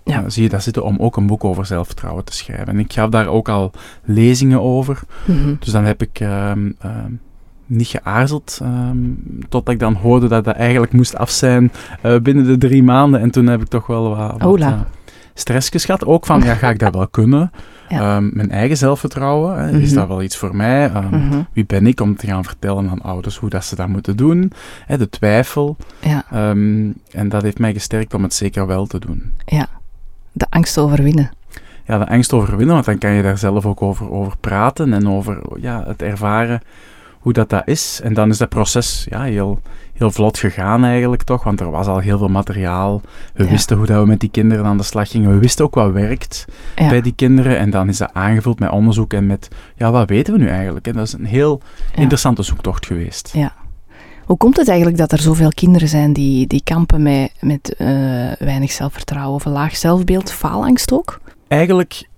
Ja. 0.04 0.28
zie 0.28 0.42
je 0.42 0.48
dat 0.48 0.62
zitten 0.62 0.84
om 0.84 0.96
ook 0.98 1.16
een 1.16 1.26
boek 1.26 1.44
over 1.44 1.66
zelfvertrouwen 1.66 2.24
te 2.24 2.32
schrijven. 2.32 2.66
En 2.66 2.78
ik 2.78 2.92
gaf 2.92 3.10
daar 3.10 3.26
ook 3.26 3.48
al 3.48 3.70
lezingen 4.04 4.60
over. 4.60 5.00
Mhm. 5.26 5.54
Dus 5.58 5.72
dan 5.72 5.84
heb 5.84 6.02
ik 6.02 6.20
ehm, 6.20 6.70
ehm, 6.78 7.12
niet 7.70 7.86
geaarzeld, 7.86 8.58
ehm, 8.62 8.96
totdat 9.48 9.74
ik 9.74 9.80
dan 9.80 9.94
hoorde 9.94 10.28
dat 10.28 10.44
dat 10.44 10.54
eigenlijk 10.56 10.92
moest 10.92 11.16
af 11.16 11.30
zijn 11.30 11.72
eh, 12.02 12.16
binnen 12.18 12.44
de 12.44 12.58
drie 12.58 12.82
maanden. 12.82 13.20
En 13.20 13.30
toen 13.30 13.46
heb 13.46 13.60
ik 13.60 13.68
toch 13.68 13.86
wel 13.86 14.16
wat, 14.16 14.40
eh, 14.60 14.80
stressjes 15.34 15.84
gehad. 15.84 16.04
Ook 16.04 16.26
van, 16.26 16.42
ja, 16.42 16.54
ga 16.54 16.70
ik 16.70 16.78
dat 16.78 16.94
wel 16.94 17.08
kunnen? 17.08 17.50
Ja. 17.88 18.16
Ehm, 18.16 18.30
mijn 18.32 18.50
eigen 18.50 18.76
zelfvertrouwen, 18.76 19.58
hè, 19.58 19.78
is 19.78 19.88
Mhm. 19.88 19.98
dat 19.98 20.08
wel 20.08 20.22
iets 20.22 20.36
voor 20.36 20.56
mij? 20.56 20.90
Ehm, 20.90 21.16
Mhm. 21.26 21.40
Wie 21.52 21.64
ben 21.66 21.86
ik 21.86 22.00
om 22.00 22.16
te 22.16 22.26
gaan 22.26 22.44
vertellen 22.44 22.88
aan 22.90 23.02
ouders 23.02 23.36
hoe 23.36 23.50
dat 23.50 23.64
ze 23.64 23.76
dat 23.76 23.88
moeten 23.88 24.16
doen? 24.16 24.52
Hè, 24.86 24.98
de 24.98 25.08
twijfel. 25.08 25.76
Ja, 26.00 26.24
en 26.30 27.28
dat 27.28 27.42
heeft 27.42 27.58
mij 27.58 27.72
gesterkt 27.72 28.14
om 28.14 28.22
het 28.22 28.34
zeker 28.34 28.66
wel 28.66 28.86
te 28.86 28.98
doen. 28.98 29.32
ja. 29.46 29.66
De 30.32 30.46
angst 30.50 30.78
overwinnen. 30.78 31.30
ja, 31.86 31.98
de 31.98 32.08
angst 32.08 32.32
overwinnen, 32.32 32.74
want 32.74 32.86
dan 32.86 32.98
kan 32.98 33.10
je 33.10 33.22
daar 33.22 33.38
zelf 33.38 33.66
ook 33.66 33.82
over, 33.82 34.10
over 34.10 34.32
praten 34.40 34.92
en 34.92 35.08
over 35.08 35.40
ja, 35.60 35.84
het 35.86 36.02
ervaren 36.02 36.60
hoe 37.20 37.32
dat, 37.32 37.48
dat 37.50 37.62
is. 37.64 38.00
En 38.02 38.14
dan 38.14 38.30
is 38.30 38.38
dat 38.38 38.48
proces 38.48 39.06
ja, 39.10 39.22
heel, 39.22 39.60
heel 39.92 40.10
vlot 40.10 40.38
gegaan 40.38 40.84
eigenlijk 40.84 41.22
toch, 41.22 41.44
want 41.44 41.60
er 41.60 41.70
was 41.70 41.86
al 41.86 41.98
heel 41.98 42.18
veel 42.18 42.28
materiaal. 42.28 43.00
We 43.34 43.44
Ja. 43.44 43.50
wisten 43.50 43.76
hoe 43.76 43.86
dat 43.86 44.00
we 44.02 44.06
met 44.08 44.20
die 44.20 44.30
kinderen 44.30 44.64
aan 44.64 44.76
de 44.76 44.82
slag 44.82 45.10
gingen. 45.10 45.30
We 45.30 45.38
wisten 45.38 45.64
ook 45.64 45.74
wat 45.74 45.92
werkt 45.92 46.44
Ja. 46.76 46.88
bij 46.88 47.00
die 47.00 47.14
kinderen 47.14 47.58
en 47.58 47.70
dan 47.70 47.88
is 47.88 47.98
dat 47.98 48.10
aangevuld 48.12 48.58
met 48.58 48.70
onderzoek 48.70 49.12
en 49.12 49.26
met, 49.26 49.48
ja, 49.76 49.90
wat 49.90 50.08
weten 50.08 50.32
we 50.34 50.38
nu 50.38 50.48
eigenlijk? 50.48 50.86
En 50.86 50.92
dat 50.92 51.06
is 51.06 51.12
een 51.12 51.24
heel 51.24 51.60
Ja. 51.94 52.00
interessante 52.00 52.42
zoektocht 52.42 52.86
geweest. 52.86 53.30
Ja. 53.32 53.52
Hoe 54.24 54.36
komt 54.38 54.56
het 54.56 54.68
eigenlijk 54.68 54.98
dat 54.98 55.12
er 55.12 55.18
zoveel 55.18 55.50
kinderen 55.54 55.88
zijn 55.88 56.12
die, 56.12 56.46
die 56.46 56.62
kampen 56.64 57.02
met, 57.02 57.32
met 57.40 57.74
eh, 57.76 57.86
weinig 58.38 58.70
zelfvertrouwen 58.72 59.34
of 59.34 59.44
een 59.44 59.52
laag 59.52 59.76
zelfbeeld, 59.76 60.32
faalangst 60.32 60.92
ook? 60.92 61.20
Eigenlijk 61.48 62.08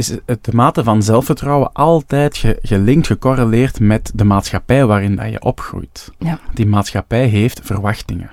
is 0.00 0.16
het 0.26 0.44
de 0.44 0.52
mate 0.54 0.84
van 0.84 1.02
zelfvertrouwen 1.02 1.72
altijd 1.72 2.36
ge- 2.36 2.58
gelinkt, 2.62 3.06
gecorreleerd 3.06 3.80
met 3.80 4.10
de 4.14 4.24
maatschappij 4.24 4.86
waarin 4.86 5.16
dat 5.16 5.30
je 5.30 5.42
opgroeit. 5.42 6.10
Ja. 6.18 6.38
Die 6.54 6.66
maatschappij 6.66 7.26
heeft 7.26 7.60
verwachtingen. 7.62 8.30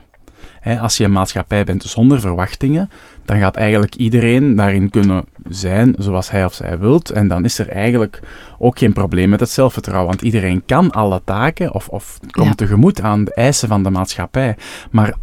Als 0.80 0.98
je 0.98 1.04
een 1.04 1.12
maatschappij 1.12 1.64
bent 1.64 1.84
zonder 1.84 2.20
verwachtingen, 2.20 2.90
dan 3.26 3.40
gaat 3.40 3.56
eigenlijk 3.56 3.96
iedereen 3.96 4.56
daarin 4.56 4.90
kunnen 4.90 5.26
zijn 5.50 5.96
zoals 5.98 6.32
hij 6.32 6.46
of 6.46 6.54
zij 6.54 6.80
wilt. 6.80 7.10
En 7.10 7.28
dan 7.28 7.44
is 7.46 7.60
er 7.60 7.70
eigenlijk 7.70 8.20
ook 8.60 8.78
geen 8.80 8.94
probleem 8.94 9.30
met 9.30 9.40
het 9.40 9.50
zelfvertrouwen. 9.50 10.08
Want 10.10 10.22
iedereen 10.22 10.64
kan 10.66 10.92
alle 10.92 11.22
taken 11.26 11.74
of, 11.74 11.88
of 11.88 12.20
komt 12.32 12.48
Ja. 12.48 12.54
tegemoet 12.54 13.02
aan 13.02 13.24
de 13.24 13.34
eisen 13.34 13.68
van 13.68 13.84
de 13.84 13.90
maatschappij. 13.90 14.56
Maar 14.92 15.14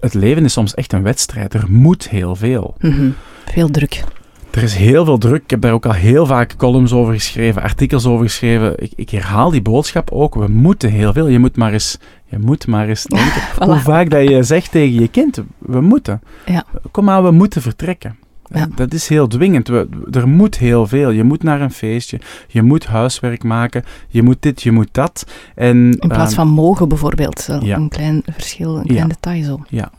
het 0.00 0.14
leven 0.14 0.44
is 0.44 0.52
soms 0.52 0.74
echt 0.74 0.92
een 0.92 1.02
wedstrijd. 1.02 1.54
Er 1.54 1.64
moet 1.68 2.08
heel 2.08 2.36
veel. 2.36 2.74
Mhm. 2.78 3.10
Veel 3.44 3.68
druk. 3.70 4.04
Er 4.52 4.62
is 4.62 4.74
heel 4.74 5.04
veel 5.04 5.18
druk. 5.18 5.42
Ik 5.42 5.50
heb 5.50 5.60
daar 5.60 5.72
ook 5.72 5.86
al 5.86 5.92
heel 5.92 6.26
vaak 6.26 6.56
columns 6.56 6.92
over 6.92 7.12
geschreven, 7.14 7.62
artikels 7.62 8.06
over 8.06 8.24
geschreven. 8.26 8.72
Ik, 8.82 8.92
ik 8.96 9.10
herhaal 9.10 9.50
die 9.50 9.62
boodschap 9.62 10.10
ook. 10.10 10.34
We 10.34 10.48
moeten 10.48 10.90
heel 10.90 11.12
veel. 11.12 11.28
Je 11.28 11.38
moet 11.38 11.56
maar 11.56 11.72
eens, 11.72 11.98
je 12.26 12.38
moet 12.38 12.66
maar 12.66 12.88
eens 12.88 13.04
denken. 13.16 13.42
Voilà. 13.54 13.64
Hoe 13.64 13.78
vaak 13.78 14.10
dat 14.10 14.28
je 14.28 14.42
zegt 14.42 14.70
tegen 14.70 15.00
je 15.00 15.08
kind, 15.08 15.42
we 15.58 15.80
moeten. 15.80 16.20
Ja. 16.46 16.64
Kom 16.90 17.04
maar, 17.04 17.22
we 17.24 17.30
moeten 17.30 17.62
vertrekken. 17.62 18.16
Ja. 18.54 18.68
Dat 18.74 18.92
is 18.94 19.08
heel 19.08 19.26
dwingend. 19.28 19.68
We, 19.68 19.88
er 20.10 20.28
moet 20.28 20.58
heel 20.58 20.86
veel. 20.86 21.10
Je 21.10 21.24
moet 21.24 21.42
naar 21.42 21.60
een 21.60 21.72
feestje. 21.72 22.20
Je 22.48 22.62
moet 22.62 22.86
huiswerk 22.86 23.44
maken. 23.44 23.84
Je 24.08 24.22
moet 24.22 24.36
dit, 24.40 24.62
je 24.62 24.72
moet 24.72 24.88
dat. 24.92 25.26
En, 25.54 25.76
In 25.98 26.08
plaats 26.08 26.34
ehm, 26.34 26.40
van 26.40 26.48
mogen 26.48 26.88
bijvoorbeeld. 26.88 27.40
Zo 27.40 27.58
ja. 27.62 27.76
Een 27.76 27.88
klein 27.88 28.22
verschil, 28.32 28.76
een 28.76 28.84
Ja. 28.84 28.92
klein 28.92 29.08
detail 29.08 29.44
zo. 29.44 29.60
Ja, 29.68 29.90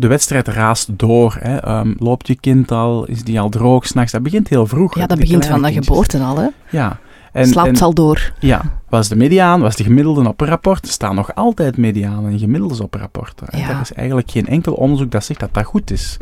de 0.00 0.06
wedstrijd 0.06 0.48
raast 0.48 0.98
door. 0.98 1.36
Hè. 1.40 1.56
Ehm, 1.56 1.92
loopt 1.98 2.26
je 2.26 2.34
kind 2.40 2.70
al? 2.72 3.04
Is 3.04 3.24
die 3.24 3.40
al 3.40 3.48
droog 3.48 3.86
s'nachts? 3.86 4.12
Dat 4.12 4.22
begint 4.22 4.48
heel 4.48 4.66
vroeg. 4.66 4.98
Ja, 4.98 5.06
dat 5.06 5.18
begint 5.18 5.46
van 5.46 5.62
de 5.62 5.72
geboorte 5.72 6.18
al, 6.18 6.36
hè. 6.36 6.46
Ja. 6.70 6.98
En, 7.32 7.46
Slaapt 7.46 7.68
en- 7.68 7.82
al 7.84 7.94
door. 7.94 8.32
Ja, 8.38 8.62
was 8.88 9.08
de 9.08 9.16
mediaan, 9.16 9.60
was 9.60 9.76
de 9.76 9.84
gemiddelde 9.84 10.28
op 10.28 10.40
een 10.40 10.46
rapport, 10.46 10.84
er 10.84 10.90
staan 10.90 11.14
nog 11.14 11.34
altijd 11.34 11.76
medianen 11.76 12.30
en 12.32 12.38
gemiddeldes 12.38 12.80
op 12.80 12.94
rapporten. 12.94 13.58
Ja. 13.58 13.68
Er 13.70 13.80
is 13.80 13.92
eigenlijk 13.92 14.30
geen 14.30 14.46
enkel 14.46 14.72
onderzoek 14.72 15.10
dat 15.10 15.24
zegt 15.24 15.40
dat 15.40 15.54
dat 15.54 15.64
goed 15.64 15.90
is. 15.90 16.16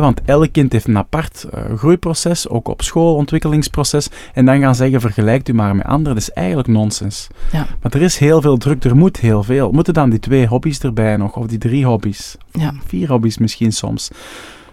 Want 0.00 0.20
elk 0.24 0.52
kind 0.52 0.72
heeft 0.72 0.86
een 0.86 0.98
apart 0.98 1.46
eh, 1.52 1.60
groeiproces, 1.76 2.48
ook 2.48 2.68
op 2.68 2.82
school, 2.82 3.14
ontwikkelingsproces. 3.14 4.08
En 4.34 4.44
dan 4.46 4.60
gaan 4.60 4.74
zeggen, 4.74 5.00
vergelijkt 5.00 5.48
u 5.48 5.52
maar 5.54 5.76
met 5.76 5.86
anderen, 5.86 6.14
dat 6.14 6.22
is 6.22 6.30
eigenlijk 6.30 6.68
nonsens. 6.68 7.26
Ja. 7.52 7.66
Maar 7.82 7.92
er 7.92 8.02
is 8.02 8.18
heel 8.18 8.40
veel 8.40 8.56
druk, 8.56 8.84
er 8.84 8.96
moet 8.96 9.16
heel 9.16 9.42
veel. 9.42 9.70
Moeten 9.70 9.94
dan 9.94 10.10
die 10.10 10.18
twee 10.20 10.46
hobby's 10.46 10.78
erbij 10.80 11.16
nog, 11.16 11.36
of 11.36 11.46
die 11.46 11.58
drie 11.58 11.84
hobby's? 11.86 12.36
Ja. 12.52 12.74
Vier 12.86 13.08
hobby's 13.08 13.38
misschien 13.38 13.72
soms. 13.72 14.10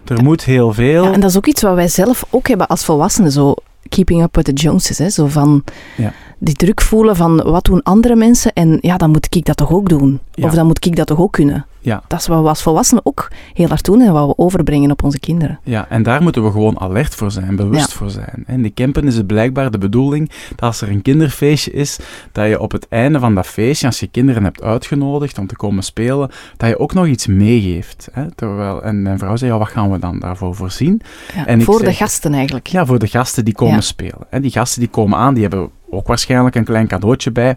Er 0.04 0.22
moet 0.22 0.44
heel 0.44 0.72
veel. 0.72 1.04
Ja, 1.04 1.12
en 1.12 1.20
dat 1.20 1.30
is 1.30 1.36
ook 1.36 1.46
iets 1.46 1.62
wat 1.62 1.74
wij 1.74 1.88
zelf 1.88 2.26
ook 2.30 2.48
hebben 2.48 2.66
als 2.66 2.84
volwassenen, 2.84 3.32
zo 3.32 3.54
keeping 3.88 4.22
up 4.22 4.34
with 4.36 4.44
the 4.44 4.52
Joneses, 4.52 4.98
hè, 4.98 5.10
zo 5.10 5.26
van 5.26 5.64
Ja. 5.96 6.12
die 6.38 6.54
druk 6.54 6.80
voelen 6.80 7.16
van 7.16 7.42
wat 7.42 7.64
doen 7.64 7.82
andere 7.82 8.16
mensen 8.16 8.52
en 8.52 8.78
ja, 8.80 8.96
dan 8.96 9.10
moet 9.10 9.34
ik 9.34 9.44
dat 9.44 9.56
toch 9.56 9.70
ook 9.72 9.88
doen. 9.88 10.20
Ja. 10.32 10.46
Of 10.46 10.54
dan 10.54 10.66
moet 10.66 10.86
ik 10.86 10.96
dat 10.96 11.06
toch 11.06 11.18
ook 11.20 11.32
kunnen. 11.32 11.66
Ja. 11.84 12.02
Dat 12.08 12.20
is 12.20 12.26
wat 12.26 12.42
we 12.42 12.48
als 12.48 12.62
volwassenen 12.62 13.06
ook 13.06 13.28
heel 13.52 13.68
hard 13.68 13.84
doen 13.84 14.00
en 14.00 14.12
wat 14.12 14.26
we 14.26 14.38
overbrengen 14.38 14.90
op 14.90 15.02
onze 15.02 15.18
kinderen. 15.20 15.58
Ja, 15.62 15.86
en 15.88 16.02
daar 16.02 16.22
moeten 16.22 16.44
we 16.44 16.50
gewoon 16.50 16.80
alert 16.80 17.14
voor 17.14 17.30
zijn, 17.30 17.56
bewust 17.56 17.90
Ja. 17.90 17.96
voor 17.96 18.10
zijn. 18.10 18.44
In 18.46 18.62
de 18.62 18.74
campen 18.74 19.06
is 19.06 19.16
het 19.16 19.26
blijkbaar 19.26 19.70
de 19.70 19.78
bedoeling 19.78 20.30
dat 20.50 20.60
als 20.60 20.80
er 20.80 20.88
een 20.88 21.02
kinderfeestje 21.02 21.70
is, 21.72 21.98
dat 22.32 22.48
je 22.48 22.60
op 22.60 22.72
het 22.72 22.86
einde 22.88 23.18
van 23.18 23.34
dat 23.34 23.46
feestje, 23.46 23.86
als 23.86 24.00
je 24.00 24.06
kinderen 24.06 24.44
hebt 24.44 24.62
uitgenodigd 24.62 25.38
om 25.38 25.46
te 25.46 25.56
komen 25.56 25.82
spelen, 25.82 26.30
dat 26.56 26.68
je 26.68 26.78
ook 26.78 26.94
nog 26.94 27.06
iets 27.06 27.26
meegeeft. 27.26 28.08
Hè? 28.12 28.30
Terwijl, 28.34 28.82
en 28.82 29.02
mijn 29.02 29.18
vrouw 29.18 29.36
zei, 29.36 29.50
ja, 29.52 29.58
wat 29.58 29.68
gaan 29.68 29.90
we 29.90 29.98
dan 29.98 30.18
daarvoor 30.18 30.54
voorzien? 30.54 31.00
Ja, 31.34 31.46
En 31.46 31.58
ik 31.58 31.64
voor 31.64 31.82
de 31.84 31.92
gasten 31.92 32.34
eigenlijk. 32.34 32.66
Ja, 32.66 32.86
voor 32.86 32.98
de 32.98 33.06
gasten 33.08 33.44
die 33.44 33.54
komen 33.54 33.74
Ja. 33.74 33.80
spelen. 33.80 34.26
En 34.30 34.42
die 34.42 34.50
gasten 34.50 34.80
die 34.80 34.88
komen 34.90 35.18
aan, 35.18 35.32
die 35.34 35.42
hebben 35.42 35.70
ook 35.90 36.06
waarschijnlijk 36.06 36.54
een 36.54 36.64
klein 36.64 36.86
cadeautje 36.86 37.30
bij. 37.30 37.56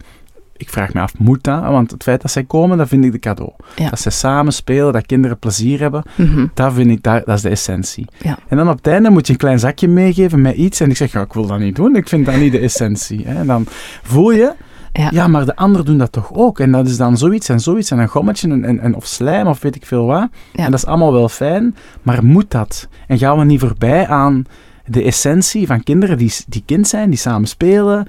Ik 0.58 0.68
vraag 0.70 0.92
me 0.94 1.00
af, 1.00 1.18
moet 1.18 1.44
dat? 1.44 1.62
Want 1.62 1.90
het 1.90 2.02
feit 2.02 2.22
dat 2.22 2.30
zij 2.30 2.44
komen, 2.44 2.78
dat 2.78 2.88
vind 2.88 3.04
ik 3.04 3.12
de 3.12 3.18
cadeau. 3.18 3.52
Ja. 3.76 3.88
Dat 3.90 4.00
zij 4.00 4.12
samen 4.12 4.52
spelen, 4.52 4.92
dat 4.92 5.06
kinderen 5.06 5.38
plezier 5.38 5.80
hebben, 5.80 6.02
Mhm. 6.14 6.46
dat 6.54 6.72
vind 6.72 6.90
ik, 6.90 7.02
daar, 7.02 7.22
dat 7.24 7.36
is 7.36 7.42
de 7.42 7.48
essentie. 7.48 8.06
Ja. 8.22 8.38
En 8.48 8.56
dan 8.56 8.68
op 8.68 8.76
het 8.76 8.86
einde 8.86 9.10
moet 9.10 9.26
je 9.26 9.32
een 9.32 9.38
klein 9.38 9.58
zakje 9.58 9.88
meegeven 9.88 10.40
met 10.40 10.54
iets. 10.56 10.80
En 10.80 10.90
ik 10.90 10.96
zeg, 10.96 11.12
ja, 11.12 11.20
ik 11.20 11.32
wil 11.32 11.46
dat 11.46 11.58
niet 11.58 11.76
doen. 11.76 11.96
Ik 11.96 12.08
vind 12.08 12.26
dat 12.26 12.36
niet 12.36 12.52
de 12.52 12.58
essentie. 12.58 13.26
Hè. 13.26 13.34
En 13.38 13.46
dan 13.46 13.66
voel 14.02 14.30
je, 14.30 14.52
Ja. 14.92 15.08
ja, 15.12 15.28
maar 15.28 15.44
de 15.44 15.56
anderen 15.56 15.86
doen 15.86 15.98
dat 15.98 16.12
toch 16.12 16.32
ook. 16.32 16.60
En 16.60 16.70
dat 16.72 16.86
is 16.88 16.96
dan 16.96 17.16
zoiets 17.18 17.48
en 17.48 17.60
zoiets 17.60 17.90
en 17.90 17.98
een 17.98 18.08
gommetje 18.08 18.50
en, 18.50 18.64
en, 18.64 18.80
en 18.80 18.94
of 18.94 19.06
slijm 19.06 19.46
of 19.46 19.60
weet 19.60 19.74
ik 19.76 19.86
veel 19.86 20.06
wat. 20.06 20.28
Ja. 20.52 20.64
En 20.64 20.70
dat 20.70 20.80
is 20.80 20.86
allemaal 20.86 21.12
wel 21.12 21.28
fijn, 21.28 21.76
maar 22.02 22.24
moet 22.24 22.50
dat? 22.50 22.88
En 23.06 23.18
gaan 23.18 23.38
we 23.38 23.44
niet 23.44 23.60
voorbij 23.60 24.06
aan 24.08 24.44
de 24.86 25.02
essentie 25.02 25.66
van 25.66 25.82
kinderen 25.82 26.18
die, 26.18 26.32
die 26.48 26.62
kind 26.66 26.88
zijn, 26.88 27.10
die 27.10 27.18
samen 27.18 27.48
spelen. 27.48 28.06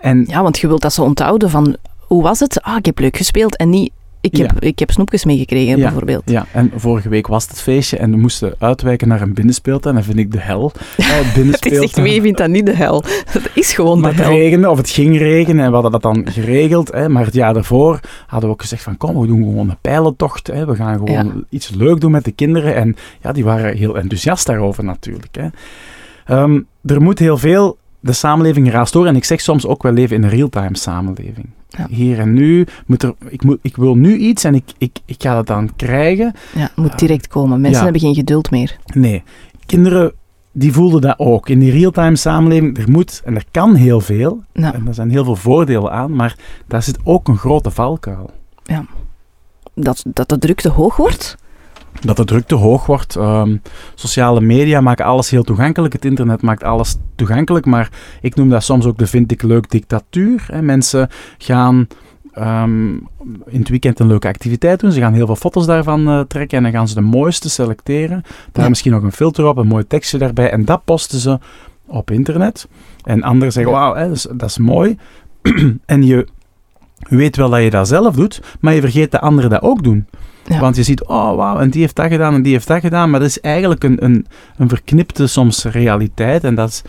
En 0.00 0.24
Ja, 0.28 0.42
want 0.42 0.58
je 0.58 0.66
wilt 0.66 0.82
dat 0.82 0.92
ze 0.92 1.02
onthouden 1.02 1.50
van 1.50 1.76
hoe 1.98 2.22
was 2.22 2.38
het? 2.40 2.62
Ah, 2.62 2.76
ik 2.76 2.86
heb 2.86 2.98
leuk 2.98 3.16
gespeeld 3.16 3.56
en 3.56 3.70
niet 3.70 3.90
ik 4.22 4.36
heb, 4.36 4.60
ik 4.60 4.78
heb 4.78 4.90
snoepjes 4.90 5.24
meegekregen 5.24 5.76
Ja. 5.76 5.82
bijvoorbeeld. 5.82 6.22
Ja, 6.30 6.46
en 6.52 6.70
vorige 6.76 7.08
week 7.08 7.26
was 7.26 7.48
het 7.48 7.60
feestje 7.60 7.96
en 7.96 8.10
we 8.10 8.16
moesten 8.16 8.54
uitwijken 8.58 9.08
naar 9.08 9.20
een 9.20 9.34
binnenspeeltuin. 9.34 9.94
Dat 9.94 10.04
vind 10.04 10.18
ik 10.18 10.32
de 10.32 10.40
hel. 10.40 10.72
Eh, 10.96 11.06
Het 11.24 11.34
binnenspeeltuin. 11.34 12.06
wie 12.06 12.20
vindt 12.20 12.38
dat 12.38 12.48
niet 12.48 12.66
de 12.66 12.74
hel? 12.76 13.04
Het 13.32 13.50
is 13.54 13.72
gewoon 13.72 14.00
Maar 14.00 14.10
de 14.10 14.16
het 14.16 14.26
hel. 14.26 14.34
regende, 14.36 14.70
of 14.70 14.76
het 14.76 14.90
ging 14.90 15.18
regenen, 15.18 15.60
en 15.64 15.66
we 15.68 15.72
hadden 15.74 15.92
dat 15.92 16.02
dan 16.02 16.26
geregeld. 16.30 16.92
Hè, 16.92 17.08
maar 17.08 17.24
het 17.24 17.34
jaar 17.34 17.54
daarvoor 17.54 18.00
hadden 18.26 18.48
we 18.48 18.54
ook 18.54 18.60
gezegd 18.60 18.82
van, 18.82 18.96
kom, 18.96 19.20
we 19.20 19.26
doen 19.26 19.42
gewoon 19.44 19.68
een 19.70 19.78
pijlentocht. 19.80 20.46
Hè, 20.46 20.66
we 20.66 20.74
gaan 20.74 20.94
gewoon 20.98 21.26
Ja. 21.26 21.32
iets 21.48 21.68
leuk 21.70 22.00
doen 22.00 22.10
met 22.10 22.24
de 22.24 22.32
kinderen. 22.32 22.74
En 22.74 22.96
ja, 23.22 23.32
die 23.32 23.44
waren 23.44 23.76
heel 23.76 23.98
enthousiast 23.98 24.46
daarover 24.46 24.84
natuurlijk. 24.84 25.36
Hè. 25.36 25.46
Ehm, 26.26 26.60
er 26.84 27.02
moet 27.02 27.18
heel 27.18 27.38
veel, 27.38 27.76
de 28.00 28.12
samenleving 28.12 28.70
raast 28.70 28.92
door. 28.92 29.06
En 29.06 29.16
ik 29.16 29.24
zeg 29.24 29.40
soms 29.40 29.66
ook, 29.66 29.82
wij 29.82 29.92
leven 29.92 30.16
in 30.16 30.22
een 30.22 30.28
real-time 30.30 30.76
samenleving. 30.76 31.46
Ja. 31.68 31.86
Hier 31.90 32.18
en 32.18 32.32
nu, 32.32 32.66
moet 32.86 33.02
er, 33.02 33.14
ik, 33.28 33.44
moet, 33.44 33.58
ik 33.62 33.76
wil 33.76 33.94
nu 33.94 34.16
iets 34.16 34.44
en 34.44 34.54
ik, 34.54 34.64
ik, 34.78 34.98
ik 35.04 35.22
ga 35.22 35.34
dat 35.34 35.46
dan 35.46 35.70
krijgen. 35.76 36.32
Ja, 36.54 36.60
het 36.60 36.76
moet 36.76 36.98
direct 36.98 37.28
komen. 37.28 37.60
Mensen 37.60 37.78
Ja. 37.78 37.82
hebben 37.82 38.00
geen 38.00 38.14
geduld 38.14 38.50
meer. 38.50 38.76
Nee, 38.94 39.22
kinderen 39.66 40.12
die 40.52 40.72
voelden 40.72 41.00
dat 41.00 41.18
ook. 41.18 41.48
In 41.48 41.58
die 41.58 41.70
real-time 41.72 42.16
samenleving, 42.16 42.78
er 42.78 42.90
moet 42.90 43.22
en 43.24 43.34
er 43.34 43.44
kan 43.50 43.74
heel 43.74 44.00
veel. 44.00 44.42
Ja. 44.52 44.74
En 44.74 44.86
er 44.86 44.94
zijn 44.94 45.10
heel 45.10 45.24
veel 45.24 45.36
voordelen 45.36 45.92
aan, 45.92 46.14
maar 46.14 46.36
daar 46.66 46.82
zit 46.82 46.98
ook 47.04 47.28
een 47.28 47.36
grote 47.38 47.70
valkuil. 47.70 48.30
Dat, 49.74 50.04
dat 50.06 50.28
de 50.28 50.38
drukte 50.38 50.68
hoog 50.68 50.96
wordt. 50.96 51.36
Dat 52.00 52.16
de 52.16 52.24
druk 52.24 52.46
te 52.46 52.54
hoog 52.54 52.86
wordt. 52.86 53.16
ehm, 53.16 53.56
sociale 53.94 54.40
media 54.40 54.80
maken 54.80 55.04
alles 55.04 55.30
heel 55.30 55.42
toegankelijk. 55.42 55.92
Het 55.92 56.04
internet 56.04 56.42
maakt 56.42 56.62
alles 56.62 56.96
toegankelijk. 57.14 57.66
Maar 57.66 57.90
ik 58.20 58.34
noem 58.34 58.48
dat 58.48 58.62
soms 58.64 58.86
ook 58.86 58.98
de 58.98 59.06
vind 59.06 59.32
ik 59.32 59.42
leuk 59.42 59.70
dictatuur. 59.70 60.46
Hè. 60.52 60.62
Mensen 60.62 61.08
gaan 61.38 61.86
ehm, 62.32 62.88
in 63.46 63.58
het 63.58 63.68
weekend 63.68 63.98
een 63.98 64.06
leuke 64.06 64.28
activiteit 64.28 64.80
doen. 64.80 64.92
Ze 64.92 65.00
gaan 65.00 65.12
heel 65.12 65.26
veel 65.26 65.36
foto's 65.36 65.66
daarvan 65.66 66.08
eh, 66.08 66.20
trekken. 66.20 66.56
En 66.56 66.62
dan 66.62 66.72
gaan 66.72 66.88
ze 66.88 66.94
de 66.94 67.00
mooiste 67.00 67.50
selecteren. 67.50 68.22
Daar 68.52 68.62
Ja. 68.64 68.68
misschien 68.68 68.92
nog 68.92 69.02
een 69.02 69.12
filter 69.12 69.46
op, 69.46 69.56
een 69.56 69.66
mooi 69.66 69.86
tekstje 69.86 70.18
daarbij. 70.18 70.50
En 70.50 70.64
dat 70.64 70.84
posten 70.84 71.18
ze 71.18 71.38
op 71.86 72.10
internet. 72.10 72.68
En 73.04 73.22
anderen 73.22 73.52
zeggen, 73.52 73.72
wauw, 73.72 73.94
hè, 73.94 74.06
dat, 74.06 74.16
is, 74.16 74.26
dat 74.32 74.48
is 74.48 74.58
mooi. 74.58 74.98
en 75.86 76.02
je 76.06 76.26
weet 77.08 77.36
wel 77.36 77.50
dat 77.50 77.62
je 77.62 77.70
dat 77.70 77.88
zelf 77.88 78.14
doet, 78.14 78.42
maar 78.60 78.74
je 78.74 78.80
vergeet 78.80 79.10
dat 79.10 79.20
anderen 79.20 79.50
dat 79.50 79.62
ook 79.62 79.82
doen. 79.82 80.06
Ja. 80.44 80.60
Want 80.60 80.76
je 80.76 80.82
ziet, 80.82 81.04
oh 81.04 81.36
wauw, 81.36 81.58
en 81.58 81.70
die 81.70 81.80
heeft 81.80 81.96
dat 81.96 82.10
gedaan 82.10 82.34
en 82.34 82.42
die 82.42 82.52
heeft 82.52 82.66
dat 82.66 82.80
gedaan. 82.80 83.10
Maar 83.10 83.20
dat 83.20 83.28
is 83.28 83.40
eigenlijk 83.40 83.84
een, 83.84 84.04
een, 84.04 84.26
een 84.56 84.68
verknipte 84.68 85.26
soms 85.26 85.64
realiteit. 85.64 86.44
En 86.44 86.54
dat 86.54 86.68
is 86.68 86.82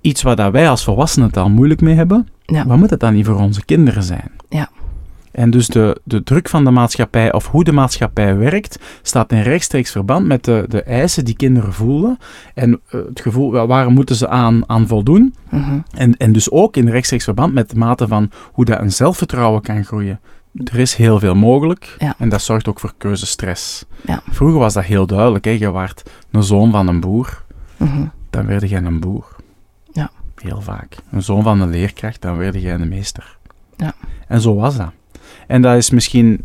iets 0.00 0.22
waar 0.22 0.36
dat 0.36 0.52
wij 0.52 0.68
als 0.68 0.84
volwassenen 0.84 1.28
het 1.28 1.36
al 1.36 1.50
moeilijk 1.50 1.80
mee 1.80 1.94
hebben. 1.94 2.28
Ja. 2.44 2.64
Maar 2.64 2.78
moet 2.78 2.90
het 2.90 3.00
dan 3.00 3.14
niet 3.14 3.26
voor 3.26 3.38
onze 3.38 3.64
kinderen 3.64 4.02
zijn? 4.02 4.30
Ja. 4.48 4.68
En 5.32 5.50
dus 5.50 5.66
de, 5.66 6.00
de 6.04 6.22
druk 6.22 6.48
van 6.48 6.64
de 6.64 6.70
maatschappij, 6.70 7.32
of 7.32 7.46
hoe 7.46 7.64
de 7.64 7.72
maatschappij 7.72 8.36
werkt, 8.36 8.78
staat 9.02 9.32
in 9.32 9.42
rechtstreeks 9.42 9.90
verband 9.90 10.26
met 10.26 10.44
de, 10.44 10.64
de 10.68 10.82
eisen 10.82 11.24
die 11.24 11.36
kinderen 11.36 11.72
voelen. 11.72 12.18
En 12.54 12.80
eh, 12.90 13.00
het 13.08 13.20
gevoel, 13.20 13.66
waar 13.66 13.90
moeten 13.90 14.16
ze 14.16 14.28
aan, 14.28 14.62
aan 14.66 14.86
voldoen? 14.86 15.34
Mhm. 15.50 15.78
En, 15.96 16.16
en 16.16 16.32
dus 16.32 16.50
ook 16.50 16.76
in 16.76 16.88
rechtstreeks 16.88 17.24
verband 17.24 17.54
met 17.54 17.70
de 17.70 17.76
mate 17.76 18.08
van 18.08 18.30
hoe 18.52 18.64
dat 18.64 18.80
een 18.80 18.92
zelfvertrouwen 18.92 19.62
kan 19.62 19.84
groeien. 19.84 20.20
Er 20.64 20.78
is 20.78 20.94
heel 20.94 21.18
veel 21.18 21.34
mogelijk 21.34 21.96
Ja. 21.98 22.14
en 22.18 22.28
dat 22.28 22.42
zorgt 22.42 22.68
ook 22.68 22.80
voor 22.80 22.92
keuzestress. 22.98 23.84
Ja. 24.06 24.22
Vroeger 24.30 24.58
was 24.58 24.74
dat 24.74 24.84
heel 24.84 25.06
duidelijk. 25.06 25.44
Hè? 25.44 25.50
Je 25.50 25.70
waart 25.70 26.10
een 26.30 26.42
zoon 26.42 26.70
van 26.70 26.88
een 26.88 27.00
boer, 27.00 27.42
Mhm. 27.76 28.04
dan 28.30 28.46
werd 28.46 28.68
jij 28.68 28.82
een 28.82 29.00
boer. 29.00 29.36
Ja. 29.92 30.10
Heel 30.36 30.60
vaak. 30.60 30.96
Een 31.10 31.22
zoon 31.22 31.42
van 31.42 31.60
een 31.60 31.70
leerkracht, 31.70 32.22
dan 32.22 32.36
werd 32.36 32.60
jij 32.62 32.74
een 32.74 32.88
meester. 32.88 33.36
Ja. 33.76 33.94
En 34.28 34.40
zo 34.40 34.54
was 34.54 34.76
dat. 34.76 34.90
En 35.46 35.62
dat 35.62 35.76
is 35.76 35.90
misschien 35.90 36.44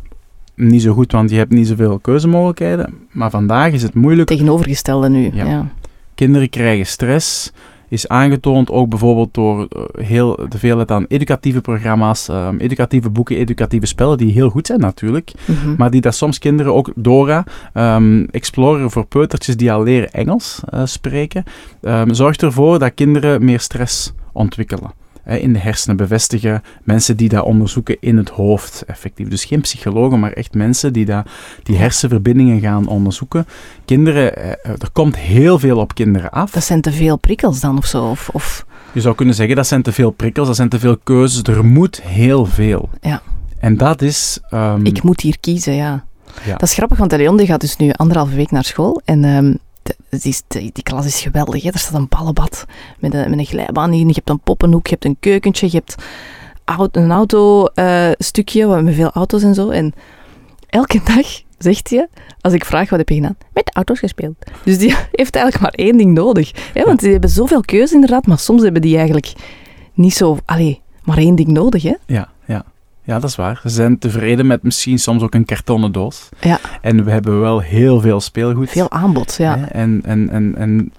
niet 0.55 0.81
zo 0.81 0.93
goed, 0.93 1.11
want 1.11 1.29
je 1.29 1.37
hebt 1.37 1.51
niet 1.51 1.67
zoveel 1.67 1.99
keuzemogelijkheden. 1.99 2.93
Maar 3.11 3.29
vandaag 3.29 3.71
is 3.71 3.81
het 3.83 3.93
moeilijk 3.93 4.27
Tegenovergestelde 4.27 5.09
nu. 5.09 5.29
Ja. 5.33 5.45
Ja. 5.45 5.67
Kinderen 6.15 6.49
krijgen 6.49 6.85
stress, 6.85 7.51
is 7.93 8.07
aangetoond 8.07 8.71
ook 8.71 8.89
bijvoorbeeld 8.89 9.33
door 9.33 9.67
eh, 9.69 10.05
heel 10.05 10.39
de 10.49 10.57
veelheid 10.57 10.91
aan 10.91 11.05
educatieve 11.07 11.61
programma's, 11.61 12.29
ehm, 12.29 12.57
educatieve 12.57 13.09
boeken, 13.09 13.35
educatieve 13.35 13.85
spellen, 13.85 14.17
die 14.17 14.31
heel 14.33 14.49
goed 14.49 14.67
zijn 14.67 14.79
natuurlijk, 14.79 15.31
Mhm. 15.45 15.75
maar 15.77 15.91
die 15.91 16.01
dat 16.01 16.15
soms 16.15 16.39
kinderen 16.39 16.73
ook, 16.73 16.91
Dora, 16.95 17.43
ehm, 17.73 18.23
Explorer 18.31 18.91
voor 18.91 19.05
peutertjes 19.05 19.57
die 19.57 19.71
al 19.71 19.83
leren 19.83 20.11
Engels 20.11 20.61
eh, 20.69 20.81
spreken, 20.85 21.43
ehm, 21.81 22.13
zorgt 22.13 22.41
ervoor 22.41 22.79
dat 22.79 22.93
kinderen 22.93 23.45
meer 23.45 23.59
stress 23.59 24.13
ontwikkelen. 24.31 24.91
In 25.25 25.53
de 25.53 25.59
hersenen 25.59 25.95
bevestigen 25.97 26.63
mensen 26.83 27.17
die 27.17 27.29
dat 27.29 27.43
onderzoeken 27.43 27.97
in 27.99 28.17
het 28.17 28.29
hoofd, 28.29 28.83
effectief. 28.87 29.27
Dus 29.27 29.45
geen 29.45 29.61
psychologen, 29.61 30.19
maar 30.19 30.31
echt 30.31 30.53
mensen 30.53 30.93
die 30.93 31.05
dat, 31.05 31.27
die 31.63 31.77
hersenverbindingen 31.77 32.59
gaan 32.59 32.87
onderzoeken. 32.87 33.45
Kinderen, 33.85 34.35
eh, 34.37 34.71
er 34.71 34.91
komt 34.93 35.17
heel 35.17 35.59
veel 35.59 35.77
op 35.77 35.95
kinderen 35.95 36.29
af. 36.31 36.51
Dat 36.51 36.63
zijn 36.63 36.81
te 36.81 36.91
veel 36.91 37.17
prikkels 37.17 37.59
dan 37.59 37.77
of 37.77 37.85
zo. 37.85 38.09
Of, 38.09 38.29
of, 38.33 38.65
Je 38.91 39.01
zou 39.01 39.15
kunnen 39.15 39.35
zeggen, 39.35 39.55
dat 39.55 39.67
zijn 39.67 39.81
te 39.81 39.91
veel 39.91 40.11
prikkels, 40.11 40.47
dat 40.47 40.55
zijn 40.55 40.69
te 40.69 40.79
veel 40.79 40.97
keuzes. 40.97 41.41
Er 41.41 41.65
moet 41.65 42.01
heel 42.01 42.45
veel. 42.45 42.89
Ja. 43.01 43.21
En 43.59 43.77
dat 43.77 44.01
is... 44.01 44.39
ehm, 44.49 44.85
ik 44.85 45.03
moet 45.03 45.21
hier 45.21 45.37
kiezen, 45.39 45.73
ja. 45.73 46.05
Ja. 46.45 46.51
Dat 46.51 46.61
is 46.61 46.73
grappig, 46.73 46.97
want 46.97 47.09
de 47.09 47.17
Leon 47.17 47.37
die 47.37 47.47
gaat 47.47 47.61
dus 47.61 47.77
nu 47.77 47.91
anderhalve 47.91 48.35
week 48.35 48.51
naar 48.51 48.63
school. 48.63 49.01
En 49.05 49.23
ehm, 49.23 49.53
is, 50.21 50.43
die, 50.47 50.69
die 50.73 50.83
klas 50.83 51.05
is 51.05 51.21
geweldig. 51.21 51.63
Hè? 51.63 51.69
Er 51.69 51.79
staat 51.79 51.93
een 51.93 52.07
ballenbad 52.07 52.65
met 52.99 53.13
een, 53.13 53.29
met 53.29 53.39
een 53.39 53.45
glijbaan 53.45 53.93
in. 53.93 54.07
Je 54.07 54.13
hebt 54.13 54.29
een 54.29 54.39
poppenhoek, 54.39 54.87
je 54.87 54.91
hebt 54.91 55.05
een 55.05 55.17
keukentje, 55.19 55.67
je 55.71 55.81
hebt 55.85 55.95
een 56.95 57.11
auto-stukje 57.11 58.81
met 58.81 58.95
veel 58.95 59.11
auto's 59.11 59.43
en 59.43 59.53
zo. 59.53 59.69
En 59.69 59.93
elke 60.67 61.01
dag 61.15 61.41
zegt 61.57 61.89
hij, 61.89 62.07
als 62.41 62.53
ik 62.53 62.65
vraag 62.65 62.89
wat 62.89 62.99
heb 62.99 63.09
je 63.09 63.15
gedaan, 63.15 63.37
met 63.53 63.75
auto's 63.75 63.99
gespeeld. 63.99 64.35
Dus 64.63 64.77
die 64.77 64.95
heeft 65.11 65.35
eigenlijk 65.35 65.59
maar 65.59 65.85
één 65.85 65.97
ding 65.97 66.13
nodig. 66.13 66.51
Hè? 66.73 66.83
Want 66.83 66.99
die 66.99 67.11
hebben 67.11 67.29
zoveel 67.29 67.61
keuze 67.61 67.93
inderdaad, 67.93 68.27
maar 68.27 68.39
soms 68.39 68.61
hebben 68.63 68.81
die 68.81 68.95
eigenlijk 68.97 69.33
niet 69.93 70.13
zo, 70.13 70.37
allee, 70.45 70.81
maar 71.03 71.17
één 71.17 71.35
ding 71.35 71.47
nodig. 71.47 71.83
Hè? 71.83 71.93
Ja, 72.05 72.29
ja. 73.03 73.19
dat 73.19 73.29
is 73.29 73.35
waar. 73.35 73.59
Ze 73.63 73.69
zijn 73.69 73.97
tevreden 73.97 74.47
met 74.47 74.63
misschien 74.63 74.99
soms 74.99 75.21
ook 75.23 75.33
een 75.33 75.45
kartonnen 75.45 75.91
doos. 75.91 76.29
Ja. 76.41 76.59
En 76.81 77.03
we 77.03 77.11
hebben 77.11 77.39
wel 77.39 77.59
heel 77.59 78.01
veel 78.01 78.21
speelgoed. 78.21 78.69
Veel 78.69 78.91
aanbod, 78.91 79.35
ja. 79.37 79.57
Hè, 79.57 79.65
En, 79.65 80.01
en, 80.03 80.29
en, 80.29 80.55
en 80.55 80.91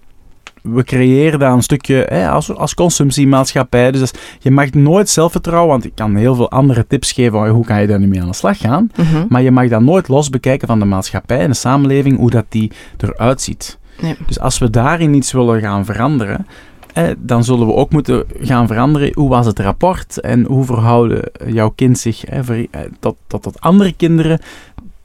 we 0.63 0.85
creëren 0.85 1.39
daar 1.39 1.53
een 1.53 1.63
stukje 1.63 2.07
hè, 2.09 2.29
als, 2.29 2.55
als 2.55 2.75
consumptiemaatschappij. 2.75 3.91
Dus 3.91 4.11
je 4.39 4.51
mag 4.51 4.73
nooit 4.73 5.09
zelfvertrouwen, 5.09 5.71
want 5.71 5.85
ik 5.85 5.95
kan 5.95 6.17
heel 6.17 6.35
veel 6.35 6.51
andere 6.51 6.87
tips 6.87 7.13
geven. 7.13 7.33
van 7.33 7.49
Hoe 7.49 7.65
kan 7.65 7.81
je 7.81 7.87
daar 7.87 7.99
nu 7.99 8.07
mee 8.07 8.21
aan 8.21 8.29
de 8.29 8.35
slag 8.35 8.59
gaan? 8.59 8.91
Mhm. 8.97 9.25
Maar 9.29 9.43
je 9.43 9.51
mag 9.51 9.69
dat 9.69 9.81
nooit 9.81 10.09
los 10.09 10.31
bekijken 10.31 10.69
van 10.69 10.79
de 10.79 10.85
maatschappij 10.85 11.41
en 11.41 11.49
de 11.51 11.57
samenleving, 11.57 12.17
hoe 12.17 12.31
dat 12.31 12.45
die 12.49 12.73
eruit 12.97 13.41
ziet. 13.41 13.79
Nee. 14.01 14.17
Dus 14.27 14.41
als 14.41 14.59
we 14.59 14.71
daarin 14.71 15.15
iets 15.15 15.33
willen 15.33 15.61
gaan 15.61 15.85
veranderen, 15.85 16.47
eh, 16.95 17.09
dan 17.19 17.45
zullen 17.45 17.67
we 17.67 17.73
ook 17.73 17.91
moeten 17.91 18.25
gaan 18.41 18.67
veranderen. 18.67 19.11
Hoe 19.15 19.29
was 19.29 19.47
het 19.47 19.59
rapport 19.59 20.21
en 20.21 20.45
hoe 20.45 20.65
verhouden 20.65 21.23
jouw 21.47 21.71
kind 21.71 21.99
zich 21.99 22.25
eh, 22.25 22.39
ver- 22.43 22.67
eh, 22.71 22.81
tot, 23.01 23.17
tot, 23.27 23.43
tot 23.43 23.61
andere 23.61 23.93
kinderen? 23.93 24.41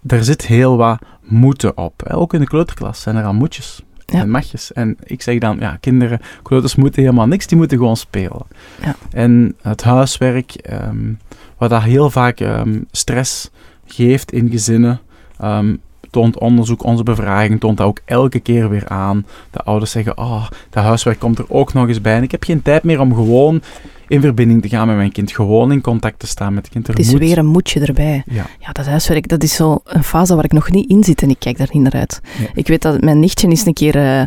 Er 0.08 0.24
zit 0.24 0.46
heel 0.46 0.78
wat 0.78 1.00
moeten 1.24 1.78
op. 1.78 2.04
Ook 2.12 2.34
in 2.34 2.40
de 2.40 2.46
kleuterklas 2.48 3.02
zijn 3.02 3.16
er 3.16 3.24
al 3.26 3.34
moetjes 3.34 3.82
Ja. 4.06 4.20
en 4.20 4.30
magjes. 4.30 4.74
En 4.74 4.98
ik 5.04 5.22
zeg 5.22 5.40
dan, 5.40 5.58
ja, 5.60 5.78
kinderen, 5.80 6.20
kleuters 6.44 6.76
moeten 6.76 7.02
helemaal 7.02 7.28
niks, 7.28 7.48
die 7.48 7.58
moeten 7.58 7.78
gewoon 7.78 7.98
spelen. 7.98 8.42
Ja. 8.84 8.96
En 9.12 9.56
het 9.62 9.84
huiswerk, 9.84 10.52
ehm, 10.54 11.14
wat 11.58 11.70
dat 11.70 11.82
heel 11.84 12.10
vaak 12.10 12.40
ehm, 12.40 12.80
stress 12.92 13.50
geeft 13.86 14.32
in 14.32 14.50
gezinnen, 14.50 15.00
ehm, 15.38 15.76
toont 16.12 16.40
onderzoek, 16.40 16.84
onze 16.84 17.04
bevraging, 17.04 17.60
toont 17.60 17.78
dat 17.78 17.88
ook 17.88 18.00
elke 18.06 18.40
keer 18.40 18.70
weer 18.70 18.88
aan. 18.88 19.26
De 19.52 19.60
ouders 19.64 19.92
zeggen, 19.92 20.18
oh, 20.18 20.48
dat 20.70 20.84
huiswerk 20.84 21.20
komt 21.20 21.38
er 21.40 21.46
ook 21.48 21.74
nog 21.74 21.88
eens 21.88 22.02
bij. 22.02 22.16
En 22.16 22.24
ik 22.24 22.32
heb 22.32 22.44
geen 22.44 22.62
tijd 22.62 22.84
meer 22.84 23.00
om 23.00 23.14
gewoon 23.16 23.62
in 24.08 24.22
verbinding 24.22 24.62
te 24.62 24.70
gaan 24.70 24.88
met 24.88 24.96
mijn 24.96 25.12
kind, 25.12 25.32
gewoon 25.32 25.72
in 25.72 25.82
contact 25.82 26.20
te 26.20 26.28
staan 26.28 26.54
met 26.54 26.64
het 26.64 26.74
kind. 26.74 26.88
Er 26.88 26.94
Het 26.94 27.02
is 27.06 27.12
moet- 27.12 27.20
weer 27.20 27.38
een 27.38 27.46
moedje 27.46 27.80
erbij. 27.80 28.24
Ja, 28.26 28.46
Ja, 28.60 28.72
dat 28.72 28.86
huiswerk, 28.86 29.28
dat 29.28 29.44
is 29.44 29.54
zo 29.56 29.80
een 29.84 30.04
fase 30.04 30.36
waar 30.36 30.44
ik 30.44 30.52
nog 30.52 30.72
niet 30.72 30.90
in 30.90 31.04
zit 31.04 31.22
en 31.22 31.30
ik 31.30 31.40
kijk 31.40 31.58
daar 31.58 31.70
niet 31.72 31.84
naar 31.84 31.94
uit. 31.94 32.22
Ik 32.54 32.68
weet 32.68 32.82
dat 32.82 33.02
mijn 33.02 33.20
nichtje 33.20 33.48
eens 33.48 33.66
een 33.66 33.74
keer 33.74 33.96
eh, 33.96 34.22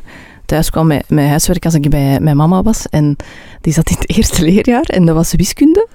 thuis 0.47 0.71
kwam 0.71 0.87
met, 0.87 1.11
met 1.11 1.27
huiswerk 1.29 1.65
als 1.65 1.75
ik 1.75 1.91
bij 1.91 2.21
mijn 2.21 2.37
mama 2.37 2.63
was. 2.63 2.87
En 2.89 3.17
die 3.61 3.73
zat 3.73 3.91
in 3.91 3.97
het 3.99 4.11
eerste 4.17 4.43
leerjaar 4.45 4.83
en 4.85 5.05
dat 5.05 5.15
was 5.15 5.33
wiskunde. 5.35 5.89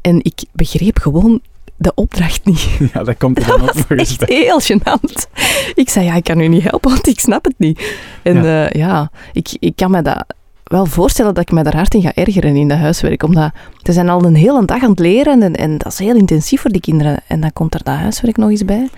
En 0.00 0.18
ik 0.24 0.44
begreep 0.52 0.98
gewoon 0.98 1.40
de 1.82 1.94
opdracht 1.94 2.44
niet. 2.44 2.68
ja, 2.94 3.02
dat 3.04 3.16
komt 3.16 3.38
er 3.38 3.46
Dat 3.46 3.56
dan 3.56 3.66
was 3.66 3.76
nog 3.76 3.90
eens 3.90 4.16
echt 4.16 4.26
bij. 4.26 4.36
heel 4.36 4.60
gênant. 4.60 5.26
Ik 5.74 5.88
zei, 5.88 6.04
ja, 6.06 6.14
ik 6.14 6.24
kan 6.24 6.40
u 6.40 6.48
niet 6.48 6.62
helpen, 6.62 6.90
want 6.90 7.06
ik 7.06 7.20
snap 7.20 7.44
het 7.44 7.54
niet. 7.56 7.96
En 8.22 8.42
Ja. 8.42 8.62
ja, 8.62 8.68
ja 8.72 9.10
ik, 9.32 9.56
ik 9.58 9.76
kan 9.76 9.90
me 9.90 10.02
dat 10.02 10.24
wel 10.64 10.86
voorstellen 10.86 11.34
dat 11.34 11.42
ik 11.42 11.50
me 11.50 11.62
daar 11.62 11.76
hard 11.76 11.94
in 11.94 12.02
ga 12.02 12.14
ergeren 12.14 12.56
in 12.56 12.68
dat 12.68 12.78
huiswerk. 12.78 13.22
Omdat 13.22 13.50
ze 13.82 13.92
zijn 13.92 14.08
al 14.08 14.24
een 14.24 14.34
hele 14.34 14.64
dag 14.64 14.82
aan 14.82 14.90
het 14.90 14.98
leren 14.98 15.42
en, 15.42 15.54
en 15.56 15.78
dat 15.78 15.92
is 15.92 15.98
heel 15.98 16.16
intensief 16.16 16.60
voor 16.60 16.70
die 16.70 16.80
kinderen. 16.80 17.18
En 17.26 17.40
dan 17.40 17.52
komt 17.52 17.74
er 17.74 17.82
dat 17.84 17.94
huiswerk 17.94 18.36
nog 18.36 18.50
eens 18.50 18.64
bij. 18.64 18.88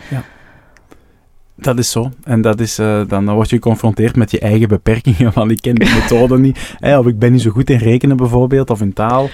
Dat 1.57 1.79
is 1.79 1.91
zo. 1.91 2.11
En 2.25 2.41
dat 2.41 2.61
is, 2.61 2.79
eh, 2.79 3.01
dan 3.09 3.31
word 3.31 3.49
je 3.51 3.55
geconfronteerd 3.57 4.17
met 4.17 4.31
je 4.31 4.39
eigen 4.39 4.69
beperkingen, 4.69 5.33
van 5.33 5.51
ik 5.51 5.61
ken 5.61 5.75
de 5.75 5.85
methode 6.01 6.39
niet. 6.39 6.75
Hè, 6.79 6.99
of 6.99 7.07
ik 7.07 7.19
ben 7.19 7.33
niet 7.33 7.43
zo 7.43 7.51
goed 7.51 7.71
in 7.71 7.79
rekenen 7.79 8.17
bijvoorbeeld, 8.17 8.71
of 8.71 8.81
in 8.81 8.93
taal. 8.93 9.29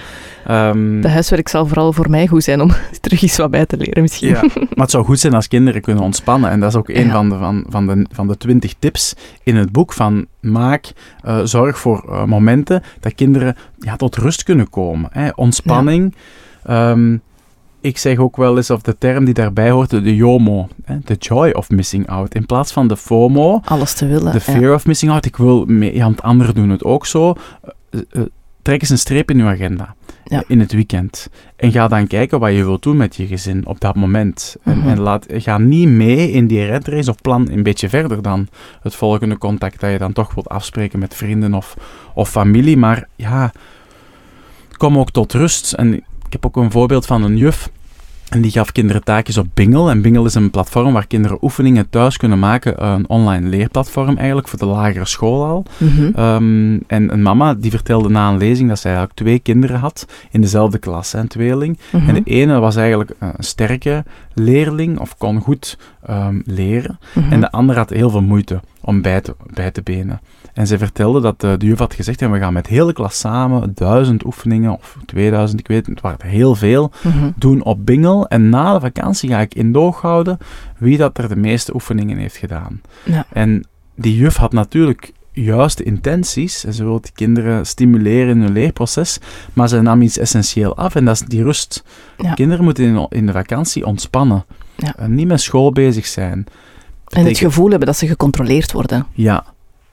Ehm, 0.45 1.01
De 1.01 1.09
huiswerk 1.09 1.47
zal 1.47 1.65
vooral 1.67 1.93
voor 1.93 2.09
mij 2.09 2.27
goed 2.27 2.43
zijn 2.43 2.61
om 2.61 2.71
terug 3.01 3.21
eens 3.21 3.37
wat 3.37 3.51
bij 3.51 3.65
te 3.65 3.77
leren 3.77 4.01
misschien. 4.01 4.29
Ja, 4.29 4.41
maar 4.53 4.67
het 4.75 4.91
zou 4.91 5.05
goed 5.05 5.19
zijn 5.19 5.33
als 5.33 5.47
kinderen 5.47 5.81
kunnen 5.81 6.03
ontspannen. 6.03 6.49
En 6.49 6.59
dat 6.59 6.69
is 6.69 6.75
ook 6.75 6.89
een 6.89 7.05
Ja. 7.05 7.11
van 7.11 7.29
de, 7.29 7.37
van, 7.37 7.65
van, 7.69 7.87
de, 7.87 8.05
van 8.11 8.27
de 8.27 8.37
twintig 8.37 8.73
tips 8.79 9.15
in 9.43 9.55
het 9.55 9.71
boek 9.71 9.93
van 9.93 10.25
maak, 10.39 10.91
eh, 11.23 11.39
zorg 11.43 11.79
voor 11.79 12.05
eh, 12.09 12.23
momenten 12.25 12.83
dat 12.99 13.15
kinderen 13.15 13.55
ja, 13.79 13.95
tot 13.95 14.15
rust 14.15 14.43
kunnen 14.43 14.69
komen. 14.69 15.09
Hè. 15.13 15.29
Ontspanning. 15.35 16.15
Ehm, 16.63 17.17
ik 17.81 17.97
zeg 17.97 18.17
ook 18.17 18.37
wel 18.37 18.57
eens, 18.57 18.69
of 18.69 18.81
de 18.81 18.97
term 18.97 19.25
die 19.25 19.33
daarbij 19.33 19.69
hoort, 19.69 19.89
de 19.89 20.15
JOMO. 20.15 20.67
The 21.05 21.13
joy 21.13 21.49
of 21.49 21.69
missing 21.69 22.07
out. 22.07 22.35
In 22.35 22.45
plaats 22.45 22.71
van 22.71 22.87
de 22.87 22.97
FOMO, 22.97 23.59
Alles 23.65 23.93
te 23.93 24.05
willen. 24.07 24.31
de 24.31 24.41
ja. 24.45 24.53
fear 24.59 24.73
of 24.73 24.85
missing 24.85 25.11
out. 25.11 25.25
Ik 25.25 25.35
wil 25.37 25.65
mee, 25.65 25.95
ja, 25.95 26.03
want 26.03 26.21
anderen 26.21 26.55
doen 26.55 26.69
het 26.69 26.83
ook 26.83 27.05
zo. 27.05 27.33
Eh, 27.89 27.99
eh, 28.11 28.21
trek 28.61 28.81
eens 28.81 28.89
een 28.89 28.97
streep 28.97 29.29
in 29.31 29.39
uw 29.39 29.47
agenda. 29.47 29.95
Ja. 30.23 30.43
In 30.47 30.59
het 30.59 30.71
weekend. 30.71 31.29
En 31.55 31.71
ga 31.71 31.87
dan 31.87 32.07
kijken 32.07 32.39
wat 32.39 32.51
je 32.51 32.63
wilt 32.63 32.83
doen 32.83 32.97
met 32.97 33.15
je 33.15 33.27
gezin 33.27 33.65
op 33.65 33.79
dat 33.79 33.95
moment. 33.95 34.55
En, 34.63 34.77
Mhm. 34.77 34.87
en 34.89 34.99
laat, 34.99 35.25
ga 35.29 35.57
niet 35.57 35.87
mee 35.87 36.31
in 36.31 36.47
die 36.47 36.65
red 36.65 36.87
race 36.87 37.09
of 37.09 37.21
plan 37.21 37.49
een 37.51 37.63
beetje 37.63 37.89
verder 37.89 38.21
dan 38.21 38.47
het 38.81 38.95
volgende 38.95 39.37
contact 39.37 39.79
dat 39.79 39.91
je 39.91 39.97
dan 39.97 40.13
toch 40.13 40.33
wilt 40.33 40.49
afspreken 40.49 40.99
met 40.99 41.15
vrienden 41.15 41.53
of, 41.53 41.75
of 42.13 42.29
familie. 42.29 42.77
Maar 42.77 43.07
ja, 43.15 43.51
kom 44.77 44.97
ook 44.99 45.11
tot 45.11 45.33
rust. 45.33 45.73
En 45.73 46.03
ik 46.31 46.41
heb 46.41 46.45
ook 46.45 46.63
een 46.63 46.71
voorbeeld 46.71 47.05
van 47.05 47.23
een 47.23 47.37
juf. 47.37 47.69
En 48.29 48.41
die 48.41 48.51
gaf 48.51 48.71
kinderen 48.71 49.03
taakjes 49.03 49.37
op 49.37 49.47
Bingel. 49.53 49.89
En 49.89 50.01
Bingel 50.01 50.25
is 50.25 50.33
een 50.33 50.49
platform 50.49 50.93
waar 50.93 51.07
kinderen 51.07 51.37
oefeningen 51.41 51.89
thuis 51.89 52.17
kunnen 52.17 52.39
maken. 52.39 52.85
Een 52.85 53.09
online 53.09 53.49
leerplatform 53.49 54.17
eigenlijk, 54.17 54.47
voor 54.47 54.59
de 54.59 54.65
lagere 54.65 55.05
school 55.05 55.45
al. 55.45 55.65
Mhm. 55.77 56.11
Ehm, 56.15 56.79
en 56.87 57.13
een 57.13 57.21
mama 57.21 57.53
die 57.53 57.71
vertelde 57.71 58.09
na 58.09 58.29
een 58.29 58.37
lezing 58.37 58.69
dat 58.69 58.79
zij 58.79 58.91
eigenlijk 58.91 59.19
twee 59.19 59.39
kinderen 59.39 59.79
had 59.79 60.07
in 60.29 60.41
dezelfde 60.41 60.77
klas, 60.77 61.13
een 61.13 61.27
tweeling. 61.27 61.79
Mhm. 61.91 62.07
En 62.07 62.13
de 62.13 62.21
ene 62.23 62.59
was 62.59 62.75
eigenlijk 62.75 63.11
een 63.19 63.33
sterke 63.43 64.03
leerling 64.33 64.99
of 64.99 65.17
kon 65.17 65.39
goed 65.39 65.77
ehm, 66.05 66.39
leren. 66.45 66.99
Mhm. 67.13 67.31
En 67.31 67.39
de 67.39 67.51
andere 67.51 67.79
had 67.79 67.89
heel 67.89 68.09
veel 68.09 68.21
moeite 68.21 68.59
om 68.81 69.01
bij 69.01 69.21
te, 69.21 69.35
bij 69.53 69.71
te 69.71 69.81
benen. 69.81 70.21
En 70.53 70.67
zij 70.67 70.77
vertelde 70.77 71.21
dat 71.21 71.43
eh, 71.43 71.51
de 71.57 71.65
juf 71.65 71.79
had 71.79 71.93
gezegd, 71.93 72.21
en 72.21 72.31
we 72.31 72.39
gaan 72.39 72.53
met 72.53 72.65
de 72.65 72.73
hele 72.73 72.93
klas 72.93 73.19
samen 73.19 73.71
duizend 73.75 74.25
oefeningen, 74.25 74.71
of 74.73 74.97
2000, 75.05 75.59
ik 75.59 75.67
weet 75.67 75.77
het, 75.77 75.87
het 75.87 76.01
waren 76.01 76.27
heel 76.27 76.55
veel, 76.55 76.91
Mhm. 77.03 77.29
doen 77.35 77.63
op 77.63 77.85
Bingel. 77.85 78.27
En 78.27 78.49
na 78.49 78.73
de 78.73 78.79
vakantie 78.79 79.29
ga 79.29 79.39
ik 79.39 79.53
in 79.55 79.71
doog 79.71 80.01
houden 80.01 80.37
wie 80.77 80.97
dat 80.97 81.17
er 81.17 81.29
de 81.29 81.35
meeste 81.35 81.73
oefeningen 81.73 82.17
heeft 82.17 82.35
gedaan. 82.37 82.81
Ja. 83.03 83.25
En 83.33 83.65
die 83.95 84.15
juf 84.15 84.35
had 84.35 84.51
natuurlijk 84.53 85.11
juiste 85.33 85.83
intenties. 85.83 86.65
En 86.65 86.73
ze 86.73 86.83
wil 86.83 87.01
die 87.01 87.11
kinderen 87.15 87.65
stimuleren 87.65 88.29
in 88.29 88.41
hun 88.41 88.51
leerproces. 88.51 89.19
Maar 89.53 89.67
ze 89.67 89.81
nam 89.81 90.01
iets 90.01 90.17
essentieel 90.17 90.75
af 90.77 90.95
en 90.95 91.05
dat 91.05 91.13
is 91.21 91.27
die 91.27 91.43
rust. 91.43 91.83
Ja. 92.17 92.33
Kinderen 92.33 92.63
moeten 92.63 92.83
in, 92.83 93.05
in 93.09 93.25
de 93.25 93.31
vakantie 93.31 93.85
ontspannen. 93.85 94.45
Ja. 94.75 94.93
En 94.97 95.15
niet 95.15 95.27
met 95.27 95.41
school 95.41 95.71
bezig 95.71 96.05
zijn. 96.05 96.45
En 97.07 97.25
het 97.25 97.37
gevoel 97.37 97.69
hebben 97.69 97.87
dat 97.87 97.97
ze 97.97 98.07
gecontroleerd 98.07 98.71
worden. 98.71 99.05
Ja. 99.13 99.45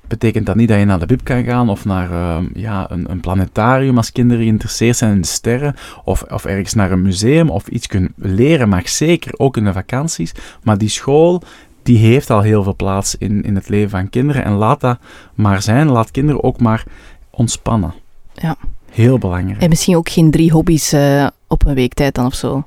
Betekent 0.09 0.47
dat 0.47 0.57
niet 0.57 0.69
dat 0.69 0.79
je 0.79 0.85
naar 0.85 0.99
de 0.99 1.07
bib 1.07 1.25
kan 1.25 1.45
gaan 1.45 1.69
of 1.69 1.85
naar 1.85 2.11
ehm, 2.11 2.45
ja, 2.55 2.91
een, 2.91 3.11
een 3.11 3.21
planetarium 3.21 3.97
als 3.97 4.13
kinderen 4.13 4.43
geïnteresseerd 4.43 4.97
zijn 4.97 5.13
in 5.13 5.21
de 5.21 5.27
sterren 5.27 5.75
of, 6.05 6.23
of 6.23 6.45
ergens 6.45 6.75
naar 6.75 6.91
een 6.91 7.03
museum 7.03 7.51
of 7.51 7.67
iets 7.69 7.87
kunnen 7.87 8.13
leren, 8.17 8.69
mag 8.69 8.89
zeker 8.89 9.33
ook 9.37 9.57
in 9.57 9.65
de 9.65 9.73
vakanties. 9.73 10.33
Maar 10.63 10.79
die 10.79 10.89
school, 10.89 11.43
die 11.83 11.99
heeft 11.99 12.31
al 12.31 12.41
heel 12.41 12.63
veel 12.63 12.77
plaats 12.77 13.17
in, 13.17 13.43
in 13.43 13.55
het 13.55 13.69
leven 13.69 13.91
van 13.91 14.11
kinderen 14.11 14.45
en 14.45 14.53
laat 14.53 14.81
dat 14.81 14.99
maar 15.35 15.63
zijn. 15.63 15.89
Laat 15.89 16.11
kinderen 16.11 16.43
ook 16.43 16.61
maar 16.61 16.85
ontspannen. 17.31 17.95
Ja. 18.33 18.57
Heel 18.91 19.19
belangrijk. 19.19 19.61
En 19.61 19.69
misschien 19.69 19.97
ook 19.97 20.09
geen 20.09 20.31
drie 20.31 20.53
hobby's 20.53 20.93
eh, 20.93 21.27
op 21.47 21.67
een 21.67 21.75
week 21.75 21.95
tijd 21.95 22.15
dan 22.15 22.27
of 22.27 22.35
zo. 22.35 22.65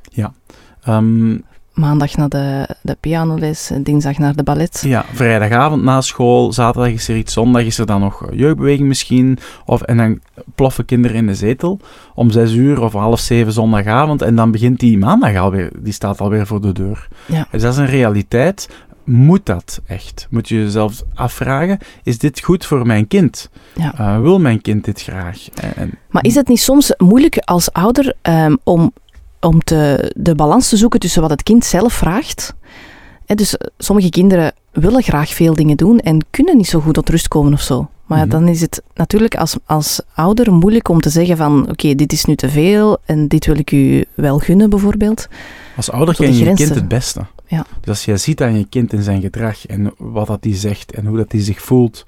Ehm, 0.84 1.38
Maandag 1.74 2.16
naar 2.16 2.30
de, 2.30 2.68
de 2.82 2.98
pianoles, 3.00 3.72
dinsdag 3.84 4.18
naar 4.18 4.36
de 4.36 4.44
ballet. 4.44 4.82
Ja, 4.86 5.06
vrijdagavond 5.14 5.84
na 5.84 6.02
school, 6.02 6.54
zaterdag 6.54 6.92
is 6.92 7.08
er 7.08 7.16
iets, 7.18 7.34
zondag 7.34 7.64
is 7.64 7.78
er 7.78 7.86
dan 7.86 8.00
nog 8.00 8.26
jeugdbeweging 8.32 8.88
misschien. 8.88 9.38
Of, 9.66 9.82
en 9.82 9.98
dan 9.98 10.20
ploffen 10.56 10.86
kinderen 10.86 11.18
in 11.18 11.28
de 11.28 11.36
zetel 11.36 11.80
om 12.16 12.32
zes 12.32 12.54
uur 12.54 12.82
of 12.82 12.94
half 12.94 13.20
zeven 13.20 13.54
zondagavond. 13.54 14.22
En 14.22 14.36
dan 14.36 14.52
begint 14.52 14.80
die 14.80 14.98
maandag 14.98 15.36
alweer, 15.36 15.72
die 15.80 15.94
staat 15.94 16.22
alweer 16.22 16.48
voor 16.48 16.62
de 16.62 16.72
deur. 16.72 17.08
Ja. 17.26 17.48
Dus 17.52 17.62
dat 17.62 17.72
is 17.74 17.80
een 17.80 17.86
realiteit. 17.86 18.70
Moet 19.04 19.46
dat 19.46 19.82
echt? 19.88 20.28
Moet 20.30 20.50
je 20.50 20.56
jezelf 20.56 21.04
afvragen, 21.14 21.78
is 22.04 22.18
dit 22.18 22.40
goed 22.42 22.66
voor 22.66 22.86
mijn 22.86 23.08
kind? 23.08 23.50
Ja. 23.76 23.94
Eh, 23.98 24.20
wil 24.22 24.40
mijn 24.40 24.62
kind 24.62 24.86
dit 24.86 25.02
graag? 25.02 25.48
En, 25.62 25.76
en- 25.76 25.92
Maar 26.10 26.24
is 26.24 26.36
het 26.36 26.48
niet 26.48 26.60
soms 26.62 26.94
moeilijk 26.98 27.38
als 27.38 27.72
ouder 27.74 28.14
ehm, 28.22 28.56
om, 28.64 28.92
om 29.42 29.60
te, 29.64 30.12
de 30.18 30.36
balans 30.36 30.70
te 30.70 30.78
zoeken 30.78 31.00
tussen 31.00 31.22
wat 31.22 31.30
het 31.32 31.44
kind 31.44 31.66
zelf 31.66 31.94
vraagt? 31.94 32.54
Dus 33.26 33.58
eh, 33.58 33.68
sommige 33.78 34.10
kinderen 34.10 34.54
willen 34.72 35.04
graag 35.04 35.30
veel 35.30 35.54
dingen 35.56 35.78
doen 35.78 36.00
en 36.00 36.26
kunnen 36.30 36.58
niet 36.58 36.68
zo 36.68 36.80
goed 36.80 36.94
tot 36.94 37.10
rust 37.10 37.28
komen 37.28 37.54
of 37.54 37.62
zo. 37.62 37.90
Maar 38.06 38.20
Mhm. 38.20 38.30
dan 38.30 38.48
is 38.48 38.62
het 38.62 38.82
natuurlijk 38.94 39.36
als, 39.36 39.56
als 39.66 40.02
ouder 40.14 40.54
moeilijk 40.54 40.90
om 40.90 41.00
te 41.02 41.10
zeggen 41.10 41.38
van 41.38 41.70
oké, 41.70 41.96
dit 41.96 42.14
is 42.14 42.26
nu 42.26 42.36
te 42.36 42.50
veel 42.50 42.98
en 43.06 43.28
dit 43.28 43.46
wil 43.46 43.58
ik 43.58 43.72
u 43.72 44.06
wel 44.14 44.38
gunnen 44.40 44.70
bijvoorbeeld. 44.70 45.28
als 45.76 45.92
ouder 45.92 46.16
ken 46.16 46.34
je 46.38 46.46
je 46.46 46.54
kind 46.54 46.76
het 46.76 46.88
beste. 46.88 47.26
Ja. 47.48 47.66
Dus 47.80 47.90
als 47.90 48.06
jij 48.06 48.18
ziet 48.18 48.42
aan 48.42 48.58
je 48.58 48.66
kind 48.70 48.94
in 48.94 49.04
zijn 49.04 49.22
gedrag 49.22 49.66
en 49.66 49.94
wat 49.98 50.28
dat 50.28 50.44
hij 50.44 50.56
zegt 50.56 50.92
en 50.92 51.06
hoe 51.06 51.18
dat 51.18 51.32
hij 51.32 51.42
zich 51.42 51.62
voelt, 51.62 52.06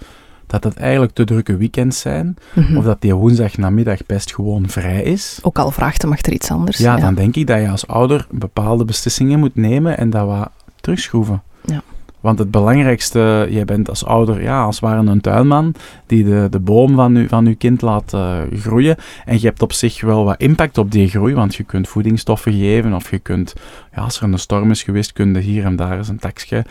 dat 0.61 0.63
het 0.63 0.77
eigenlijk 0.77 1.13
te 1.13 1.23
drukke 1.23 1.57
weekends 1.57 1.99
zijn, 1.99 2.37
Mhm. 2.53 2.77
of 2.77 2.83
dat 2.83 3.01
die 3.01 3.13
woensdag 3.13 3.57
namiddag 3.57 4.05
best 4.05 4.33
gewoon 4.33 4.69
vrij 4.69 5.03
is, 5.03 5.39
Ook 5.41 5.57
al 5.59 5.71
vraagt 5.71 6.01
hem 6.01 6.11
achter 6.11 6.33
iets 6.33 6.51
anders. 6.51 6.77
ja, 6.77 6.95
dan 6.97 7.15
denk 7.15 7.35
ik 7.35 7.47
dat 7.47 7.59
je 7.61 7.69
als 7.69 7.87
ouder 7.87 8.27
bepaalde 8.31 8.85
beslissingen 8.85 9.39
moet 9.39 9.55
nemen 9.55 9.97
en 9.97 10.09
dat 10.09 10.25
wat 10.27 10.49
terugschroeven. 10.81 11.41
Ja. 11.65 11.81
Want 12.23 12.39
het 12.39 12.51
belangrijkste, 12.51 13.47
jij 13.49 13.65
bent 13.65 13.89
als 13.89 14.05
ouder, 14.05 14.41
ja, 14.41 14.63
als 14.63 14.75
het 14.75 14.89
ware 14.89 15.09
een 15.09 15.21
tuinman 15.21 15.75
die 16.05 16.23
de, 16.23 16.47
de 16.49 16.59
boom 16.59 16.95
van, 16.95 17.15
u, 17.15 17.27
van 17.27 17.45
uw 17.45 17.55
kind 17.57 17.81
laat 17.81 18.13
eh, 18.13 18.37
groeien. 18.53 18.95
En 19.25 19.39
je 19.39 19.45
hebt 19.45 19.61
op 19.61 19.73
zich 19.73 20.01
wel 20.01 20.23
wat 20.23 20.39
impact 20.41 20.77
op 20.77 20.91
die 20.91 21.09
groei, 21.09 21.33
want 21.33 21.55
je 21.55 21.63
kunt 21.63 21.87
voedingsstoffen 21.87 22.53
geven 22.53 22.93
of 22.93 23.09
je 23.09 23.19
kunt, 23.19 23.53
ja, 23.95 24.01
als 24.01 24.17
er 24.17 24.23
een 24.23 24.39
storm 24.39 24.71
is 24.71 24.83
geweest, 24.83 25.13
kun 25.13 25.33
je 25.33 25.39
hier 25.39 25.65
en 25.65 25.75
daar 25.75 25.97
eens 25.97 26.07
een 26.07 26.19
takje 26.19 26.65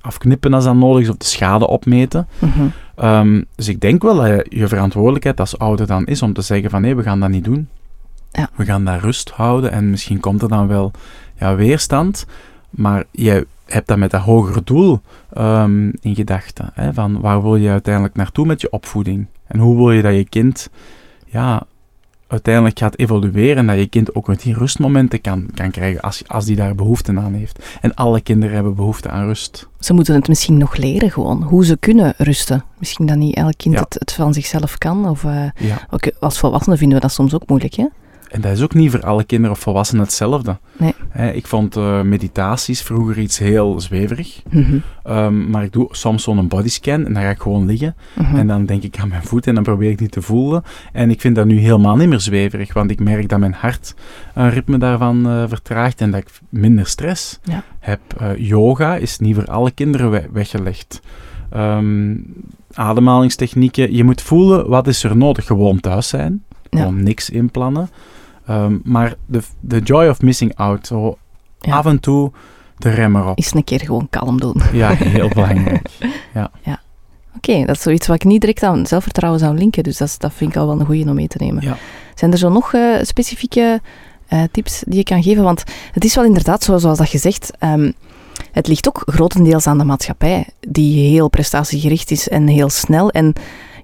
afknippen 0.00 0.54
als 0.54 0.64
dat 0.64 0.74
nodig 0.74 1.02
is 1.02 1.08
of 1.08 1.16
de 1.16 1.24
schade 1.24 1.66
opmeten. 1.66 2.28
Mhm. 2.38 2.66
Ehm, 2.94 3.42
dus 3.54 3.68
ik 3.68 3.80
denk 3.80 4.02
wel 4.02 4.16
dat 4.16 4.26
je, 4.26 4.46
je 4.48 4.68
verantwoordelijkheid 4.68 5.40
als 5.40 5.58
ouder 5.58 5.86
dan 5.86 6.06
is 6.06 6.22
om 6.22 6.32
te 6.32 6.42
zeggen 6.42 6.70
van 6.70 6.80
nee, 6.80 6.96
we 6.96 7.02
gaan 7.02 7.20
dat 7.20 7.30
niet 7.30 7.44
doen. 7.44 7.68
Ja. 8.30 8.48
We 8.54 8.64
gaan 8.64 8.84
daar 8.84 9.00
rust 9.00 9.30
houden 9.30 9.72
en 9.72 9.90
misschien 9.90 10.20
komt 10.20 10.42
er 10.42 10.48
dan 10.48 10.66
wel 10.66 10.90
ja, 11.38 11.54
weerstand, 11.54 12.26
maar 12.70 13.04
je 13.10 13.46
hebt 13.66 13.88
dat 13.88 13.98
met 13.98 14.10
dat 14.10 14.20
hogere 14.20 14.60
doel 14.64 15.00
ehm, 15.32 15.88
in 16.00 16.14
gedachten. 16.14 16.72
Van 16.92 17.20
waar 17.20 17.42
wil 17.42 17.56
je 17.56 17.70
uiteindelijk 17.70 18.14
naartoe 18.14 18.46
met 18.46 18.60
je 18.60 18.70
opvoeding? 18.70 19.26
En 19.46 19.58
hoe 19.58 19.76
wil 19.76 19.90
je 19.92 20.02
dat 20.02 20.14
je 20.14 20.24
kind 20.28 20.68
ja, 21.26 21.62
uiteindelijk 22.26 22.78
gaat 22.78 22.98
evolueren 22.98 23.56
en 23.56 23.66
dat 23.66 23.78
je 23.78 23.86
kind 23.86 24.14
ook 24.14 24.26
met 24.26 24.42
die 24.42 24.54
rustmomenten 24.54 25.20
kan, 25.20 25.48
kan 25.54 25.70
krijgen 25.70 26.00
als, 26.00 26.22
als 26.26 26.44
die 26.44 26.56
daar 26.56 26.74
behoefte 26.74 27.16
aan 27.16 27.32
heeft. 27.32 27.64
En 27.80 27.94
alle 27.94 28.20
kinderen 28.20 28.54
hebben 28.54 28.74
behoefte 28.74 29.08
aan 29.08 29.26
rust. 29.26 29.68
Ze 29.78 29.92
moeten 29.92 30.14
het 30.14 30.28
misschien 30.28 30.58
nog 30.58 30.76
leren 30.76 31.10
gewoon, 31.10 31.42
hoe 31.42 31.64
ze 31.64 31.76
kunnen 31.76 32.14
rusten. 32.16 32.64
Misschien 32.78 33.06
dat 33.06 33.16
niet 33.16 33.34
elk 33.36 33.54
kind 33.56 33.74
Ja. 33.74 33.80
het, 33.80 33.94
het 33.98 34.12
van 34.12 34.32
zichzelf 34.34 34.78
kan. 34.78 35.08
Of, 35.08 35.24
eh, 35.24 35.44
Ja. 35.56 35.86
ook 35.90 36.10
als 36.20 36.38
volwassenen 36.38 36.78
vinden 36.78 36.96
we 36.96 37.02
dat 37.02 37.12
soms 37.12 37.34
ook 37.34 37.46
moeilijk, 37.48 37.74
hè? 37.74 37.86
En 38.28 38.40
dat 38.40 38.52
is 38.52 38.62
ook 38.62 38.74
niet 38.74 38.90
voor 38.90 39.02
alle 39.02 39.24
kinderen 39.24 39.56
of 39.56 39.62
volwassenen 39.62 40.02
hetzelfde. 40.04 40.58
Nee. 40.76 41.34
Ik 41.34 41.46
vond 41.46 41.76
eh, 41.76 42.02
meditaties 42.02 42.82
vroeger 42.82 43.18
iets 43.18 43.38
heel 43.38 43.80
zweverig. 43.80 44.42
Mhm. 44.50 44.78
Ehm, 45.04 45.50
maar 45.50 45.64
ik 45.64 45.72
doe 45.72 45.88
soms 45.90 46.22
zo'n 46.22 46.48
bodyscan 46.48 47.06
en 47.06 47.12
dan 47.12 47.22
ga 47.22 47.28
ik 47.30 47.40
gewoon 47.40 47.66
liggen. 47.66 47.94
Mhm. 48.18 48.36
En 48.36 48.46
dan 48.46 48.66
denk 48.66 48.82
ik 48.82 48.98
aan 48.98 49.08
mijn 49.08 49.22
voet 49.22 49.46
en 49.46 49.54
dan 49.54 49.62
probeer 49.62 49.90
ik 49.90 49.98
die 49.98 50.08
te 50.08 50.22
voelen. 50.22 50.62
En 50.92 51.10
ik 51.10 51.20
vind 51.20 51.34
dat 51.36 51.46
nu 51.46 51.58
helemaal 51.58 51.96
niet 51.96 52.08
meer 52.08 52.20
zweverig, 52.20 52.72
want 52.72 52.90
ik 52.90 53.00
merk 53.00 53.28
dat 53.28 53.38
mijn 53.38 53.54
hart 53.58 53.94
een 54.34 54.50
ritme 54.50 54.78
daarvan 54.78 55.28
eh, 55.28 55.44
vertraagt 55.48 56.00
en 56.00 56.10
dat 56.10 56.20
ik 56.20 56.30
minder 56.48 56.86
stress 56.86 57.38
Ja. 57.42 57.62
heb. 57.80 58.00
Eh, 58.18 58.30
yoga 58.36 58.96
is 58.96 59.18
niet 59.18 59.34
voor 59.34 59.46
alle 59.46 59.70
kinderen 59.70 60.10
we- 60.10 60.28
weggelegd. 60.32 61.00
Ehm, 61.50 62.14
ademhalingstechnieken. 62.74 63.94
Je 63.94 64.04
moet 64.04 64.22
voelen 64.22 64.68
wat 64.68 64.86
is 64.86 65.04
er 65.04 65.16
nodig. 65.16 65.46
Gewoon 65.46 65.80
thuis 65.80 66.08
zijn. 66.08 66.42
Ja. 66.70 66.78
Gewoon 66.78 67.02
niks 67.02 67.30
inplannen. 67.30 67.88
Ehm, 68.48 68.76
maar 68.84 69.14
de, 69.26 69.40
de 69.60 69.78
joy 69.80 70.08
of 70.08 70.20
missing 70.20 70.56
out. 70.56 70.86
Zo 70.86 71.16
Ja. 71.60 71.76
af 71.76 71.86
en 71.86 72.00
toe 72.00 72.32
de 72.76 72.90
remmer 72.90 73.26
op. 73.26 73.38
Eens 73.38 73.54
een 73.54 73.64
keer 73.64 73.80
gewoon 73.80 74.06
kalm 74.10 74.40
doen. 74.40 74.60
Ja, 74.72 74.94
heel 75.18 75.28
belangrijk. 75.28 75.88
Oké, 77.36 77.64
dat 77.64 77.76
is 77.76 77.82
zoiets 77.82 78.06
wat 78.06 78.16
ik 78.16 78.24
niet 78.24 78.40
direct 78.40 78.62
aan 78.62 78.86
zelfvertrouwen 78.86 79.40
zou 79.40 79.54
linken. 79.58 79.82
Dus 79.82 79.96
dat, 79.96 80.08
is- 80.08 80.18
dat 80.18 80.32
vind 80.34 80.50
ik 80.50 80.56
al 80.56 80.66
wel 80.66 80.80
een 80.80 80.86
goede 80.86 81.08
om 81.08 81.14
mee 81.14 81.28
te 81.28 81.36
nemen. 81.40 81.62
Ja. 81.62 81.76
Zijn 82.14 82.32
er 82.32 82.38
zo 82.38 82.48
nog 82.48 82.72
eh, 82.74 82.80
specifieke 83.02 83.80
eh, 84.26 84.42
tips 84.52 84.82
die 84.86 84.96
je 84.96 85.02
kan 85.04 85.22
geven? 85.22 85.42
Want 85.42 85.64
het 85.92 86.04
is 86.04 86.14
wel 86.14 86.24
inderdaad 86.24 86.62
zo, 86.62 86.78
zoals 86.78 86.98
dat 86.98 87.10
je 87.10 87.18
zegt. 87.18 87.50
ehm, 87.58 87.92
het 88.52 88.66
ligt 88.68 88.88
ook 88.88 89.02
grotendeels 89.06 89.66
aan 89.66 89.78
de 89.78 89.84
maatschappij, 89.84 90.46
die 90.68 91.08
heel 91.10 91.28
prestatiegericht 91.28 92.10
is 92.10 92.28
en 92.28 92.46
heel 92.46 92.68
snel. 92.70 93.10
En 93.10 93.32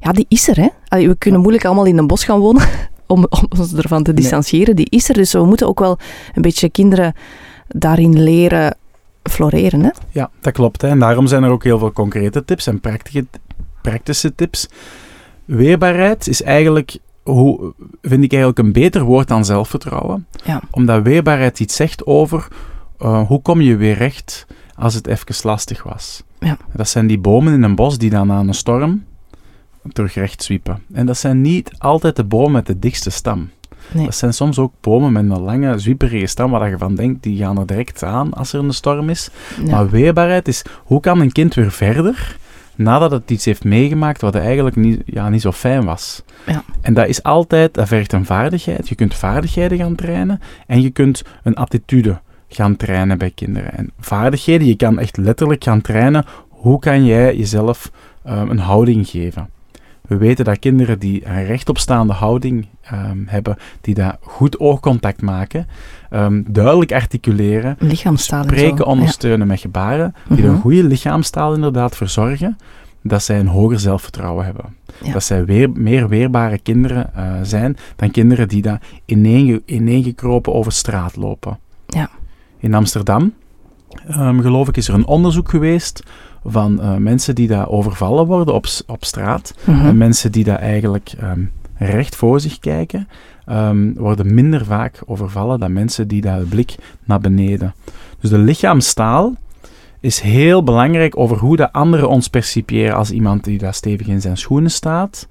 ja, 0.00 0.12
die 0.12 0.26
is 0.28 0.48
er, 0.48 0.56
hè. 0.56 0.68
Allee, 0.88 1.08
we 1.08 1.16
kunnen 1.16 1.40
moeilijk 1.40 1.64
allemaal 1.64 1.84
in 1.84 1.98
een 1.98 2.06
bos 2.06 2.24
gaan 2.24 2.38
wonen 2.40 2.62
om, 3.06 3.26
om 3.40 3.46
ons 3.58 3.74
ervan 3.74 4.02
te 4.02 4.12
Nee. 4.12 4.20
distancieren. 4.20 4.76
Die 4.76 4.90
is 4.90 5.08
er, 5.08 5.14
dus 5.14 5.32
we 5.32 5.44
moeten 5.44 5.66
ook 5.68 5.78
wel 5.78 5.98
een 6.34 6.42
beetje 6.42 6.68
kinderen 6.68 7.14
daarin 7.68 8.22
leren 8.22 8.76
floreren, 9.22 9.82
hè. 9.82 9.90
Ja, 10.10 10.30
dat 10.40 10.52
klopt. 10.52 10.82
Hè. 10.82 10.88
En 10.88 10.98
daarom 10.98 11.26
zijn 11.26 11.42
er 11.42 11.50
ook 11.50 11.64
heel 11.64 11.78
veel 11.78 11.92
concrete 11.92 12.44
tips 12.44 12.66
en 12.66 12.80
praktische, 12.80 13.26
praktische 13.82 14.34
tips. 14.34 14.68
Weerbaarheid 15.44 16.28
is 16.28 16.42
eigenlijk, 16.42 16.98
hoe, 17.22 17.72
vind 18.02 18.24
ik 18.24 18.30
eigenlijk 18.32 18.58
een 18.58 18.72
beter 18.72 19.02
woord 19.02 19.28
dan 19.28 19.44
zelfvertrouwen. 19.44 20.26
Ja. 20.44 20.62
Omdat 20.70 21.02
weerbaarheid 21.02 21.60
iets 21.60 21.76
zegt 21.76 22.06
over 22.06 22.48
eh, 22.98 23.26
hoe 23.26 23.42
kom 23.42 23.60
je 23.60 23.76
weer 23.76 23.94
recht 23.96 24.46
als 24.74 24.94
het 24.94 25.06
even 25.06 25.34
lastig 25.42 25.82
was. 25.82 26.22
Ja. 26.38 26.56
Dat 26.72 26.88
zijn 26.88 27.06
die 27.06 27.18
bomen 27.18 27.52
in 27.52 27.62
een 27.62 27.74
bos 27.74 27.98
die 27.98 28.10
dan 28.10 28.32
aan 28.32 28.48
een 28.48 28.54
storm 28.54 29.04
terug 29.92 30.14
recht 30.14 30.42
zwiepen. 30.42 30.82
En 30.92 31.06
dat 31.06 31.18
zijn 31.18 31.40
niet 31.40 31.70
altijd 31.78 32.16
de 32.16 32.24
bomen 32.24 32.52
met 32.52 32.66
de 32.66 32.78
dikste 32.78 33.10
stam. 33.10 33.50
Nee. 33.92 34.04
Dat 34.04 34.14
zijn 34.14 34.34
soms 34.34 34.58
ook 34.58 34.72
bomen 34.80 35.12
met 35.12 35.22
een 35.22 35.42
lange, 35.42 35.78
zwieperige 35.78 36.26
stam 36.26 36.50
waar 36.50 36.70
je 36.70 36.78
van 36.78 36.94
denkt, 36.94 37.22
die 37.22 37.38
gaan 37.38 37.58
er 37.58 37.66
direct 37.66 38.02
aan 38.02 38.32
als 38.32 38.52
er 38.52 38.60
een 38.60 38.74
storm 38.74 39.10
is. 39.10 39.30
Ja. 39.64 39.70
Maar 39.70 39.90
weerbaarheid 39.90 40.48
is, 40.48 40.64
hoe 40.84 41.00
kan 41.00 41.20
een 41.20 41.32
kind 41.32 41.54
weer 41.54 41.72
verder 41.72 42.36
nadat 42.76 43.10
het 43.10 43.30
iets 43.30 43.44
heeft 43.44 43.64
meegemaakt 43.64 44.20
wat 44.20 44.34
eigenlijk 44.34 44.76
niet, 44.76 45.02
ja, 45.06 45.28
niet 45.28 45.40
zo 45.40 45.52
fijn 45.52 45.84
was? 45.84 46.22
Ja. 46.46 46.62
En 46.80 46.94
dat 46.94 47.08
is 47.08 47.22
altijd, 47.22 47.74
dat 47.74 47.88
vergt 47.88 48.12
een 48.12 48.26
vaardigheid. 48.26 48.88
Je 48.88 48.94
kunt 48.94 49.14
vaardigheden 49.14 49.78
gaan 49.78 49.94
trainen 49.94 50.40
en 50.66 50.82
je 50.82 50.90
kunt 50.90 51.22
een 51.42 51.54
attitude 51.54 52.20
gaan 52.48 52.76
trainen 52.76 53.18
bij 53.18 53.30
kinderen. 53.30 53.72
En 53.76 53.90
vaardigheden, 53.98 54.66
je 54.66 54.76
kan 54.76 54.98
echt 54.98 55.16
letterlijk 55.16 55.64
gaan 55.64 55.80
trainen, 55.80 56.24
hoe 56.48 56.78
kan 56.78 57.04
jij 57.04 57.36
jezelf 57.36 57.90
ehm, 58.24 58.50
een 58.50 58.58
houding 58.58 59.08
geven? 59.08 59.48
We 60.08 60.16
weten 60.16 60.44
dat 60.44 60.58
kinderen 60.58 60.98
die 60.98 61.26
een 61.26 61.44
rechtopstaande 61.44 62.12
houding 62.12 62.66
ehm, 62.80 63.18
hebben, 63.26 63.56
die 63.80 63.94
daar 63.94 64.16
goed 64.20 64.58
oogcontact 64.58 65.22
maken, 65.22 65.66
ehm, 66.10 66.42
duidelijk 66.46 66.92
articuleren, 66.92 67.76
Lichaamstaal 67.78 68.42
spreken 68.42 68.86
ondersteunen 68.86 69.46
met 69.46 69.60
gebaren, 69.60 70.14
die 70.28 70.44
Mhm. 70.44 70.54
een 70.54 70.60
goede 70.60 70.84
lichaamstaal 70.84 71.54
inderdaad 71.54 71.96
verzorgen, 71.96 72.56
dat 73.02 73.22
zij 73.22 73.38
een 73.40 73.46
hoger 73.46 73.78
zelfvertrouwen 73.80 74.44
hebben. 74.44 74.76
Ja. 75.02 75.12
Dat 75.12 75.24
zij 75.24 75.44
weer, 75.44 75.70
meer 75.70 76.08
weerbare 76.08 76.58
kinderen 76.58 77.14
eh, 77.14 77.32
zijn 77.42 77.76
dan 77.96 78.10
kinderen 78.10 78.48
die 78.48 78.62
daar 78.62 78.80
ineen, 79.04 79.62
ineengekropen 79.64 80.52
over 80.54 80.72
straat 80.72 81.16
lopen. 81.16 81.58
Ja. 81.86 82.10
In 82.58 82.74
Amsterdam, 82.74 83.32
ehm, 84.08 84.40
geloof 84.40 84.68
ik, 84.68 84.76
is 84.76 84.88
er 84.88 84.94
een 84.94 85.06
onderzoek 85.06 85.48
geweest 85.50 86.02
van 86.44 86.80
eh, 86.80 86.96
mensen 86.96 87.34
die 87.34 87.48
daar 87.48 87.68
overvallen 87.68 88.26
worden 88.26 88.54
op, 88.54 88.66
op 88.86 89.04
straat. 89.04 89.54
Mhm. 89.64 89.86
En 89.86 89.96
mensen 89.96 90.32
die 90.32 90.44
daar 90.44 90.58
eigenlijk 90.58 91.12
ehm, 91.18 91.40
recht 91.76 92.16
voor 92.16 92.40
zich 92.40 92.58
kijken, 92.58 93.08
ehm, 93.46 93.92
worden 93.94 94.34
minder 94.34 94.64
vaak 94.64 95.02
overvallen 95.06 95.60
dan 95.60 95.72
mensen 95.72 96.08
die 96.08 96.20
daar 96.20 96.38
de 96.38 96.44
blik 96.44 96.74
naar 97.04 97.20
beneden. 97.20 97.74
Dus 98.20 98.30
de 98.30 98.38
lichaamstaal 98.38 99.34
is 100.00 100.20
heel 100.20 100.62
belangrijk 100.62 101.18
over 101.18 101.36
hoe 101.36 101.56
de 101.56 101.72
anderen 101.72 102.08
ons 102.08 102.28
percipiëren 102.28 102.96
als 102.96 103.10
iemand 103.10 103.44
die 103.44 103.58
daar 103.58 103.74
stevig 103.74 104.06
in 104.06 104.20
zijn 104.20 104.36
schoenen 104.36 104.70
staat, 104.70 105.28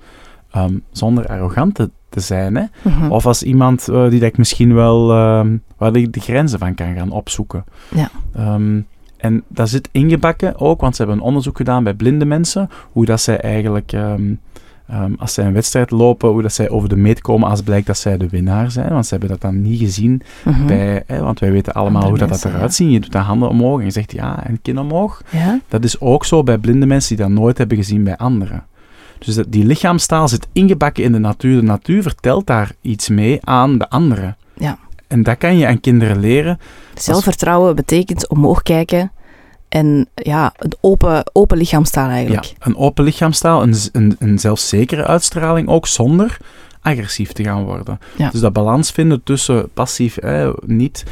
ehm, 0.52 0.73
zonder 0.91 1.28
arrogant 1.28 1.76
te, 1.76 1.89
te 2.10 2.19
zijn. 2.19 2.56
Hè? 2.56 2.63
Mhm. 2.82 3.12
Of 3.12 3.26
als 3.26 3.43
iemand 3.43 3.88
eh, 3.88 4.10
die 4.10 4.19
dat 4.19 4.30
ik 4.30 4.38
misschien 4.38 4.73
wel, 4.73 5.08
waar 5.78 5.95
ik 5.95 6.13
de 6.13 6.19
grenzen 6.19 6.60
van 6.60 6.76
kan 6.76 6.95
gaan 6.95 7.12
opzoeken. 7.12 7.63
Ja. 7.95 8.10
En 9.24 9.44
dat 9.48 9.70
zit 9.70 9.90
ingebakken 9.92 10.60
ook, 10.60 10.82
want 10.82 10.96
ze 10.96 11.02
hebben 11.02 11.20
een 11.22 11.28
onderzoek 11.28 11.58
gedaan 11.58 11.84
bij 11.84 11.94
blinde 11.94 12.26
mensen, 12.26 12.70
hoe 12.92 13.06
dat 13.06 13.22
zij 13.22 13.40
eigenlijk, 13.40 13.92
ehm, 13.92 14.34
ehm, 14.88 15.12
als 15.18 15.34
zij 15.34 15.46
een 15.46 15.54
wedstrijd 15.54 15.92
lopen, 15.92 16.30
hoe 16.30 16.42
dat 16.42 16.54
zij 16.54 16.70
over 16.70 16.90
de 16.90 16.96
meet 16.96 17.22
komen 17.22 17.50
als 17.50 17.62
blijkt 17.62 17.88
dat 17.88 17.98
zij 17.98 18.18
de 18.18 18.30
winnaar 18.30 18.72
zijn. 18.72 18.90
Want 18.90 19.06
ze 19.06 19.12
hebben 19.12 19.30
dat 19.30 19.42
dan 19.42 19.62
niet 19.62 19.80
gezien 19.80 20.22
Mhm. 20.44 20.66
bij, 20.66 21.04
hè, 21.08 21.22
want 21.22 21.40
wij 21.40 21.52
weten 21.52 21.74
allemaal 21.74 22.02
Andere 22.02 22.10
hoe 22.10 22.20
dat, 22.20 22.30
mensen, 22.30 22.50
dat 22.50 22.58
eruit 22.58 22.74
ziet. 22.74 22.92
Je 22.92 23.00
doet 23.00 23.12
de 23.12 23.18
handen 23.18 23.50
omhoog 23.50 23.80
en 23.80 23.86
je 23.86 23.92
zegt 23.92 24.12
ja, 24.12 24.46
en 24.46 24.62
kin 24.62 24.80
omhoog. 24.80 25.22
Ja? 25.30 25.60
Dat 25.68 25.84
is 25.84 26.00
ook 26.00 26.26
zo 26.26 26.44
bij 26.44 26.58
blinde 26.58 26.86
mensen 26.86 27.16
die 27.16 27.26
dat 27.26 27.36
nooit 27.36 27.58
hebben 27.58 27.78
gezien 27.78 28.04
bij 28.04 28.18
anderen. 28.18 28.64
Dus 29.20 29.36
dat, 29.36 29.46
die 29.50 29.66
lichaamstaal 29.66 30.28
zit 30.28 30.48
ingebakken 30.52 31.04
in 31.04 31.12
de 31.12 31.20
natuur. 31.20 31.56
De 31.56 31.68
natuur 31.68 32.02
vertelt 32.02 32.48
daar 32.48 32.72
iets 32.82 33.10
mee 33.10 33.40
aan 33.44 33.78
de 33.78 33.90
anderen. 33.90 34.38
Ja. 34.54 34.78
En 35.13 35.23
dat 35.23 35.38
kan 35.38 35.58
je 35.58 35.67
aan 35.67 35.80
kinderen 35.80 36.19
leren. 36.19 36.60
Zelfvertrouwen 36.93 37.76
betekent 37.76 38.28
omhoog 38.28 38.62
kijken 38.62 39.12
en 39.69 40.08
ja, 40.15 40.54
een 40.58 40.73
open, 40.82 41.23
open 41.34 41.58
lichaamstaal 41.58 42.10
eigenlijk. 42.10 42.45
Ja, 42.45 42.54
een 42.60 42.78
open 42.78 43.04
lichaamstaal, 43.04 43.62
een, 43.62 43.76
een, 43.91 44.15
een 44.19 44.39
zelfzekere 44.39 45.06
uitstraling 45.06 45.67
ook, 45.67 45.88
zonder 45.88 46.38
agressief 46.82 47.32
te 47.32 47.43
gaan 47.43 47.63
worden. 47.63 47.99
Ja. 48.17 48.30
Dus 48.30 48.39
dat 48.39 48.54
balans 48.54 48.91
vinden 48.91 49.23
tussen 49.23 49.69
passief, 49.73 50.17
eh, 50.17 50.49
niet 50.65 51.04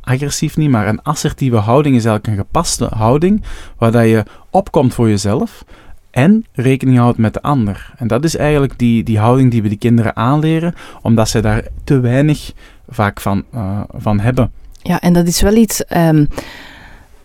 agressief 0.00 0.56
niet, 0.56 0.70
maar 0.70 0.88
een 0.88 1.02
assertieve 1.02 1.56
houding 1.56 1.96
is 1.96 2.04
eigenlijk 2.04 2.38
een 2.38 2.44
gepaste 2.44 2.88
houding, 2.94 3.42
waar 3.78 3.92
dat 3.92 4.04
je 4.04 4.24
opkomt 4.50 4.94
voor 4.94 5.08
jezelf 5.08 5.64
en 6.12 6.46
rekening 6.52 6.98
houdt 6.98 7.18
met 7.18 7.34
de 7.34 7.42
ander. 7.42 7.92
En 7.96 8.06
dat 8.06 8.24
is 8.24 8.36
eigenlijk 8.36 8.78
die, 8.78 9.02
die 9.02 9.18
houding 9.18 9.50
die 9.50 9.62
we 9.62 9.68
de 9.68 9.76
kinderen 9.76 10.16
aanleren, 10.16 10.74
omdat 11.02 11.28
zij 11.28 11.40
daar 11.40 11.62
te 11.84 12.00
weinig 12.00 12.52
vaak 12.88 13.20
van, 13.20 13.44
eh, 13.52 13.80
van 13.96 14.20
hebben. 14.20 14.52
Ja, 14.82 15.00
en 15.00 15.12
dat 15.12 15.26
is 15.26 15.40
wel 15.40 15.54
iets. 15.54 15.84
ehm, 15.84 16.24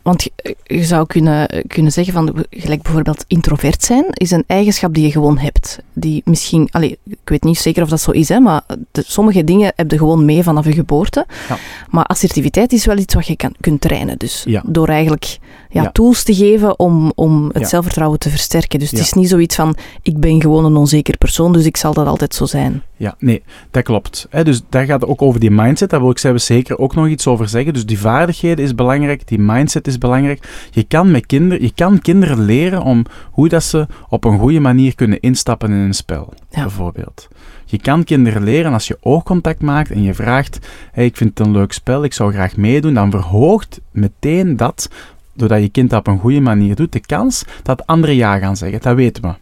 want 0.07 0.23
je, 0.23 0.55
je 0.63 0.83
zou 0.83 1.05
kunnen, 1.05 1.63
kunnen 1.67 1.91
zeggen 1.91 2.13
van, 2.13 2.45
gelijk 2.49 2.81
bijvoorbeeld 2.81 3.23
introvert 3.27 3.83
zijn, 3.83 4.05
is 4.09 4.31
een 4.31 4.43
eigenschap 4.47 4.93
die 4.93 5.03
je 5.05 5.11
gewoon 5.11 5.37
hebt. 5.37 5.79
Die 5.93 6.21
misschien, 6.25 6.67
allee, 6.71 6.97
ik 7.03 7.17
weet 7.23 7.43
niet 7.43 7.57
zeker 7.57 7.83
of 7.83 7.89
dat 7.89 8.01
zo 8.01 8.11
is, 8.11 8.29
hè, 8.29 8.39
maar 8.39 8.61
de, 8.91 9.03
sommige 9.07 9.43
dingen 9.43 9.73
heb 9.75 9.91
je 9.91 9.97
gewoon 9.97 10.25
mee 10.25 10.43
vanaf 10.43 10.65
je 10.65 10.73
geboorte. 10.73 11.25
Ja. 11.49 11.57
Maar 11.89 12.03
assertiviteit 12.05 12.73
is 12.73 12.85
wel 12.85 12.97
iets 12.97 13.13
wat 13.13 13.27
je 13.27 13.35
kan, 13.35 13.53
kunt 13.59 13.81
trainen. 13.81 14.17
Dus 14.17 14.43
Ja. 14.47 14.63
door 14.65 14.87
eigenlijk 14.87 15.37
ja, 15.69 15.81
Ja. 15.83 15.91
tools 15.91 16.23
te 16.23 16.35
geven 16.35 16.79
om, 16.79 17.11
om 17.15 17.49
het 17.53 17.69
zelfvertrouwen 17.69 18.19
te 18.19 18.29
versterken. 18.29 18.79
Dus 18.79 18.91
het 18.91 18.99
is 18.99 19.13
niet 19.13 19.29
zoiets 19.29 19.55
van, 19.55 19.75
ik 20.01 20.17
ben 20.19 20.41
gewoon 20.41 20.65
een 20.65 20.75
onzeker 20.75 21.17
persoon, 21.17 21.53
dus 21.53 21.65
ik 21.65 21.77
zal 21.77 21.93
dat 21.93 22.07
altijd 22.07 22.35
zo 22.35 22.45
zijn. 22.45 22.81
Ja, 22.97 23.15
nee, 23.19 23.43
dat 23.71 23.83
klopt. 23.83 24.27
Dus 24.43 24.61
daar 24.69 24.85
gaat 24.85 25.01
het 25.01 25.09
ook 25.09 25.21
over 25.21 25.39
die 25.39 25.51
mindset. 25.51 25.89
Daar 25.89 25.99
wil 25.99 26.09
ik 26.09 26.17
zelfs 26.17 26.45
zeker 26.45 26.77
ook 26.77 26.95
nog 26.95 27.07
iets 27.07 27.27
over 27.27 27.49
zeggen. 27.49 27.73
Dus 27.73 27.85
die 27.85 27.99
vaardigheden 27.99 28.65
is 28.65 28.75
belangrijk, 28.75 29.27
die 29.27 29.39
mindset 29.39 29.87
is 29.87 29.97
belangrijk. 29.97 30.67
Je 30.71 30.83
kan, 30.83 31.11
met 31.11 31.25
kinder, 31.25 31.61
je 31.61 31.71
kan 31.75 31.99
kinderen 32.01 32.45
leren 32.45 32.81
om 32.81 33.05
hoe 33.31 33.49
dat 33.49 33.63
ze 33.63 33.87
op 34.09 34.23
een 34.23 34.39
goede 34.39 34.59
manier 34.59 34.95
kunnen 34.95 35.19
instappen 35.19 35.69
in 35.71 35.75
een 35.77 35.93
spel, 35.93 36.33
Ja. 36.49 36.61
bijvoorbeeld. 36.61 37.27
Je 37.65 37.79
kan 37.79 38.03
kinderen 38.03 38.43
leren 38.43 38.73
als 38.73 38.87
je 38.87 38.97
oogcontact 39.01 39.61
maakt 39.61 39.91
en 39.91 40.01
je 40.03 40.13
vraagt: 40.13 40.67
hey, 40.91 41.05
ik 41.05 41.17
vind 41.17 41.37
het 41.37 41.47
een 41.47 41.53
leuk 41.53 41.71
spel, 41.73 42.03
ik 42.03 42.13
zou 42.13 42.31
graag 42.33 42.57
meedoen. 42.57 42.93
Dan 42.93 43.11
verhoogt 43.11 43.81
meteen 43.91 44.57
dat, 44.57 44.89
doordat 45.33 45.61
je 45.61 45.69
kind 45.69 45.89
dat 45.89 45.99
op 45.99 46.07
een 46.07 46.19
goede 46.19 46.39
manier 46.39 46.75
doet, 46.75 46.91
de 46.91 46.99
kans 46.99 47.43
dat 47.63 47.85
anderen 47.87 48.15
ja 48.15 48.37
gaan 48.37 48.57
zeggen. 48.57 48.81
Dat 48.81 48.95
weten 48.95 49.23
we. 49.23 49.33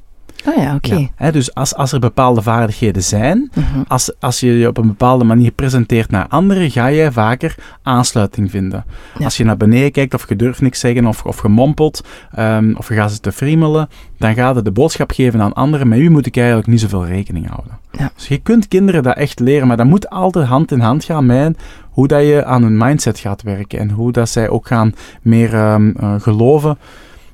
Oh 0.48 0.56
ja, 0.56 0.76
oké. 0.76 1.08
Ja, 1.20 1.32
dus 1.32 1.54
als, 1.54 1.76
als 1.76 1.92
er 1.92 2.00
bepaalde 2.00 2.42
vaardigheden 2.42 3.04
zijn, 3.04 3.52
Mhm. 3.54 3.82
als, 3.88 4.12
als 4.20 4.40
je 4.40 4.58
je 4.58 4.68
op 4.68 4.78
een 4.78 4.88
bepaalde 4.88 5.24
manier 5.24 5.52
presenteert 5.52 6.10
naar 6.12 6.28
anderen, 6.28 6.72
ga 6.72 6.88
je 6.88 7.12
vaker 7.12 7.56
aansluiting 7.84 8.52
vinden. 8.52 8.86
Ja. 9.18 9.26
Als 9.26 9.38
je 9.38 9.44
naar 9.44 9.58
beneden 9.58 9.92
kijkt 9.92 10.14
of 10.14 10.30
je 10.30 10.36
durft 10.36 10.62
niks 10.62 10.80
zeggen 10.80 11.06
of, 11.06 11.24
of 11.24 11.42
je 11.42 11.48
mompelt 11.48 12.04
ehm, 12.32 12.74
of 12.78 12.88
je 12.88 12.94
gaat 12.96 13.12
zitten 13.12 13.34
friemelen, 13.34 13.90
dan 14.18 14.34
gaat 14.34 14.56
het 14.56 14.66
de 14.66 14.72
boodschap 14.72 15.12
geven 15.12 15.42
aan 15.42 15.54
anderen. 15.54 15.88
Met 15.88 16.00
u 16.00 16.10
moet 16.10 16.26
ik 16.26 16.38
eigenlijk 16.38 16.68
niet 16.68 16.80
zoveel 16.82 17.06
rekening 17.06 17.48
houden. 17.50 17.78
Ja. 17.92 18.12
Dus 18.16 18.28
je 18.28 18.38
kunt 18.38 18.68
kinderen 18.68 19.04
dat 19.04 19.16
echt 19.16 19.40
leren, 19.40 19.68
maar 19.68 19.78
dat 19.78 19.86
moet 19.86 20.10
altijd 20.10 20.48
hand 20.48 20.72
in 20.72 20.80
hand 20.80 21.04
gaan 21.04 21.26
met 21.26 21.58
hoe 21.90 22.08
dat 22.08 22.22
je 22.22 22.46
aan 22.46 22.62
hun 22.64 22.78
mindset 22.78 23.20
gaat 23.20 23.42
werken 23.42 23.80
en 23.80 23.90
hoe 23.92 24.12
dat 24.12 24.30
zij 24.30 24.50
ook 24.50 24.68
gaan 24.68 24.94
meer 25.22 25.54
ehm, 25.54 25.90
eh, 25.90 26.14
geloven 26.20 26.78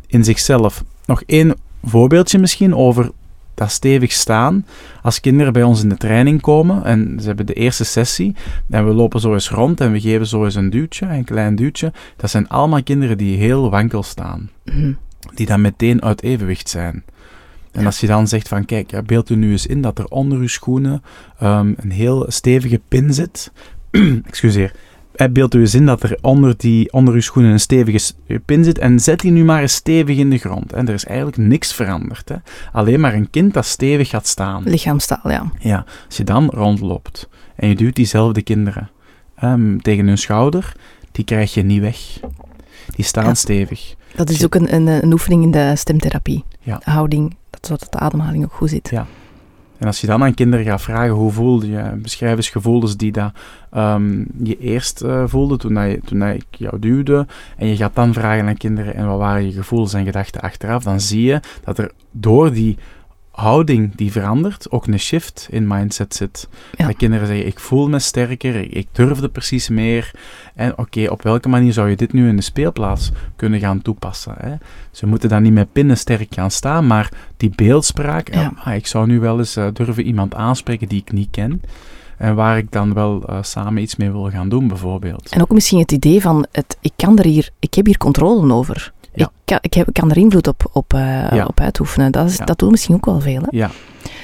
in 0.08 0.24
zichzelf. 0.24 0.84
Nog 1.06 1.24
één 1.26 1.54
voorbeeldje 1.84 2.39
misschien 2.39 2.76
over 2.76 3.12
dat 3.54 3.72
stevig 3.72 4.12
staan. 4.12 4.65
Als 5.02 5.20
kinderen 5.20 5.54
bij 5.54 5.63
ons 5.63 5.84
in 5.84 5.89
de 5.89 5.98
training 5.98 6.41
komen 6.41 6.84
en 6.84 7.17
ze 7.20 7.28
hebben 7.28 7.46
de 7.46 7.54
eerste 7.54 7.84
sessie 7.86 8.36
en 8.70 8.88
we 8.88 8.94
lopen 8.94 9.20
zo 9.20 9.34
eens 9.34 9.50
rond 9.50 9.82
en 9.82 9.91
we 9.91 10.00
geven 10.00 10.28
zo 10.28 10.44
eens 10.46 10.56
een 10.56 10.70
duwtje, 10.70 11.06
een 11.08 11.24
klein 11.24 11.56
duwtje, 11.56 11.94
dat 12.17 12.30
zijn 12.30 12.48
allemaal 12.50 12.84
kinderen 12.84 13.17
die 13.17 13.38
heel 13.38 13.70
wankel 13.70 14.04
staan. 14.04 14.50
Mhm. 14.65 14.94
Die 15.34 15.46
dan 15.46 15.62
meteen 15.62 16.02
uit 16.04 16.24
evenwicht 16.24 16.70
zijn. 16.70 17.04
En 17.72 17.80
Ja. 17.80 17.86
als 17.86 18.00
je 18.00 18.08
dan 18.08 18.28
zegt 18.28 18.48
van, 18.48 18.65
kijk, 18.65 18.91
ja, 18.91 19.02
beeld 19.02 19.30
u 19.30 19.36
nu 19.36 19.52
eens 19.52 19.65
in 19.67 19.82
dat 19.82 20.00
er 20.00 20.06
onder 20.06 20.38
uw 20.38 20.48
schoenen 20.48 21.04
ehm, 21.39 21.74
een 21.78 21.91
heel 21.91 22.26
stevige 22.28 22.82
pin 22.88 23.13
zit. 23.13 23.52
Excuseer. 24.28 24.74
Beeld 25.32 25.54
u 25.56 25.60
eens 25.60 25.74
in 25.76 25.86
dat 25.86 26.04
er 26.04 26.17
onder, 26.21 26.54
die, 26.58 26.93
onder 26.93 27.13
uw 27.13 27.21
schoenen 27.21 27.52
een 27.52 27.60
stevige 27.60 28.13
pin 28.45 28.63
zit 28.63 28.78
en 28.78 29.00
zet 29.00 29.19
die 29.19 29.32
nu 29.32 29.43
maar 29.43 29.62
eens 29.62 29.74
stevig 29.74 30.17
in 30.17 30.30
de 30.30 30.38
grond. 30.38 30.74
En 30.74 30.88
er 30.88 30.93
is 30.93 31.06
eigenlijk 31.06 31.38
niks 31.38 31.74
veranderd. 31.74 32.30
Hè. 32.30 32.36
Alleen 32.71 33.00
maar 33.00 33.13
een 33.13 33.30
kind 33.30 33.54
dat 33.54 33.65
stevig 33.65 34.10
gaat 34.10 34.28
staan. 34.28 34.63
Lichaamstaal, 34.63 35.32
ja. 35.32 35.52
Ja, 35.60 35.86
als 36.08 36.17
je 36.17 36.24
dan 36.24 36.50
rondloopt 36.50 37.30
en 37.56 37.67
je 37.67 37.76
duwt 37.76 37.95
diezelfde 37.95 38.41
kinderen 38.41 38.89
ehm, 39.36 39.78
tegen 39.78 40.08
hun 40.08 40.17
schouder, 40.17 40.74
die 41.12 41.26
krijg 41.26 41.54
je 41.54 41.62
niet 41.63 41.82
weg. 41.82 41.97
Die 42.95 43.06
staan 43.06 43.26
Ja. 43.26 43.34
stevig. 43.34 43.95
Dat 44.15 44.30
is 44.30 44.45
ook 44.45 44.56
een, 44.56 44.74
een, 44.76 44.88
een 44.88 45.12
oefening 45.12 45.43
in 45.43 45.52
de 45.52 45.71
stemtherapie. 45.76 46.43
Ja. 46.60 46.78
De 46.86 46.91
houding, 46.91 47.36
dat 47.50 47.65
zodat 47.65 47.91
de 47.91 48.00
ademhaling 48.00 48.43
ook 48.43 48.54
goed 48.54 48.69
zit. 48.69 48.89
Ja. 48.89 49.08
En 49.82 49.88
als 49.88 50.02
je 50.02 50.08
dan 50.08 50.24
aan 50.24 50.34
kinderen 50.34 50.65
gaat 50.65 50.82
vragen 50.82 51.13
hoe 51.13 51.32
voelde 51.32 51.70
je, 51.70 51.91
beschrijf 51.96 52.36
eens 52.36 52.50
gevoelens 52.50 52.98
die 52.98 53.12
dat, 53.12 53.32
ehm, 53.72 54.24
je 54.44 54.58
eerst 54.60 55.02
eh, 55.02 55.24
voelde 55.26 55.58
toen, 55.58 55.74
dat 55.74 55.89
je, 55.89 56.00
toen 56.06 56.20
dat 56.20 56.34
ik 56.34 56.46
jou 56.50 56.80
duwde. 56.80 57.28
En 57.58 57.67
je 57.67 57.76
gaat 57.76 57.96
dan 57.96 58.13
vragen 58.13 58.48
aan 58.48 58.58
kinderen 58.58 58.96
en 58.96 59.08
wat 59.08 59.17
waren 59.17 59.46
je 59.46 59.52
gevoelens 59.52 59.94
en 59.94 60.06
gedachten 60.06 60.41
achteraf. 60.41 60.84
Dan 60.84 61.00
zie 61.00 61.22
je 61.22 61.39
dat 61.63 61.78
er 61.78 61.91
door 62.12 62.54
die 62.54 62.78
houding 63.32 63.96
die 63.96 64.12
verandert 64.12 64.72
ook 64.72 64.88
een 64.88 65.00
shift 65.00 65.48
in 65.52 65.67
mindset 65.67 66.15
zit. 66.15 66.48
Ja. 66.78 66.88
Dat 66.88 66.96
kinderen 66.96 67.28
zeggen, 67.28 67.48
ik 67.48 67.60
voel 67.60 67.89
me 67.89 68.00
sterker, 68.00 68.56
ik, 68.56 68.72
ik 68.72 68.88
durfde 68.91 69.30
precies 69.30 69.70
meer. 69.70 70.12
En 70.56 70.78
oké, 70.78 71.08
op 71.10 71.22
welke 71.22 71.50
manier 71.50 71.74
zou 71.74 71.89
je 71.89 71.96
dit 71.96 72.13
nu 72.13 72.28
in 72.28 72.36
de 72.36 72.41
speelplaats 72.41 73.12
kunnen 73.36 73.60
gaan 73.60 73.82
toepassen? 73.82 74.36
Hè? 74.38 74.54
Ze 74.91 75.08
moeten 75.08 75.30
dan 75.30 75.41
niet 75.41 75.54
met 75.54 75.72
pinnen 75.72 75.98
sterk 75.98 76.34
gaan 76.34 76.52
staan, 76.52 76.88
maar 76.88 77.12
die 77.38 77.52
beeldspraak, 77.56 78.34
Ja. 78.34 78.54
ah, 78.63 78.76
ik 78.76 78.88
zou 78.88 79.08
nu 79.08 79.20
wel 79.20 79.38
eens 79.38 79.56
eh, 79.56 79.67
durven 79.74 80.06
iemand 80.06 80.36
aanspreken 80.36 80.88
die 80.88 81.00
ik 81.02 81.12
niet 81.12 81.28
ken. 81.32 81.62
En 82.17 82.36
waar 82.36 82.58
ik 82.58 82.72
dan 82.72 82.94
wel 82.94 83.24
eh, 83.28 83.38
samen 83.41 83.82
iets 83.82 83.96
mee 83.96 84.12
wil 84.12 84.30
gaan 84.30 84.50
doen, 84.50 84.67
bijvoorbeeld. 84.67 85.30
En 85.30 85.41
ook 85.41 85.52
misschien 85.52 85.80
het 85.80 85.91
idee 85.91 86.22
van, 86.22 86.46
het, 86.52 86.78
ik, 86.82 86.91
kan 86.96 87.17
er 87.17 87.26
hier, 87.26 87.50
ik 87.60 87.74
heb 87.74 87.86
hier 87.86 87.98
controle 87.98 88.54
over. 88.54 88.94
Ja. 89.13 89.26
Ik, 89.26 89.32
kan, 89.45 89.58
ik, 89.62 89.74
heb, 89.74 89.88
ik 89.88 89.93
kan 89.93 90.10
er 90.10 90.17
invloed 90.17 90.47
op, 90.47 90.69
op, 90.74 90.93
eh, 90.93 91.32
Ja. 91.32 91.45
op 91.45 91.60
uitoefenen. 91.60 92.12
Dat, 92.12 92.30
is, 92.30 92.38
Ja. 92.38 92.45
dat 92.45 92.60
doet 92.60 92.71
misschien 92.71 92.95
ook 92.95 93.06
wel 93.06 93.21
veel. 93.21 93.41
Hè? 93.41 93.47
Ja. 93.50 93.69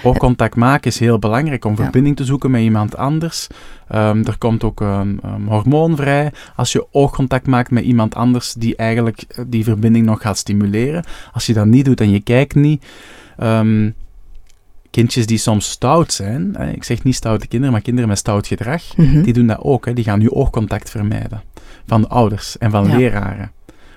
Oogcontact 0.03 0.55
maken 0.55 0.91
is 0.91 0.99
heel 0.99 1.19
belangrijk 1.19 1.65
om 1.65 1.75
verbinding 1.75 2.15
te 2.15 2.25
zoeken 2.25 2.51
met 2.51 2.61
iemand 2.61 2.97
anders. 2.97 3.47
Ehm, 3.87 4.23
er 4.25 4.37
komt 4.37 4.63
ook 4.63 4.79
een 4.79 5.21
hormoon 5.47 5.95
vrij 5.95 6.31
als 6.55 6.71
je 6.71 6.87
oogcontact 6.91 7.47
maakt 7.47 7.71
met 7.71 7.83
iemand 7.83 8.15
anders 8.15 8.53
die 8.53 8.75
eigenlijk 8.75 9.21
eh, 9.27 9.43
die 9.47 9.63
verbinding 9.63 10.05
nog 10.05 10.21
gaat 10.21 10.37
stimuleren. 10.37 11.03
Als 11.33 11.45
je 11.45 11.53
dat 11.53 11.65
niet 11.65 11.85
doet 11.85 12.01
en 12.01 12.09
je 12.11 12.19
kijkt 12.19 12.55
niet. 12.55 12.85
ehm, 13.37 13.89
kindjes 14.91 15.25
die 15.25 15.37
soms 15.37 15.69
stout 15.69 16.13
zijn, 16.13 16.55
ik 16.73 16.83
zeg 16.83 17.03
niet 17.03 17.15
stoute 17.15 17.47
kinderen, 17.47 17.73
maar 17.73 17.81
kinderen 17.83 18.09
met 18.09 18.17
stout 18.17 18.47
gedrag, 18.47 18.97
Mhm. 18.97 19.21
die 19.21 19.33
doen 19.33 19.47
dat 19.47 19.59
ook. 19.61 19.85
Hè, 19.85 19.93
die 19.93 20.03
gaan 20.03 20.19
nu 20.19 20.29
oogcontact 20.29 20.89
vermijden 20.89 21.41
van 21.87 22.01
de 22.01 22.07
ouders 22.07 22.57
en 22.57 22.71
van 22.71 22.87
Ja. 22.87 22.95
leraren. 22.95 23.51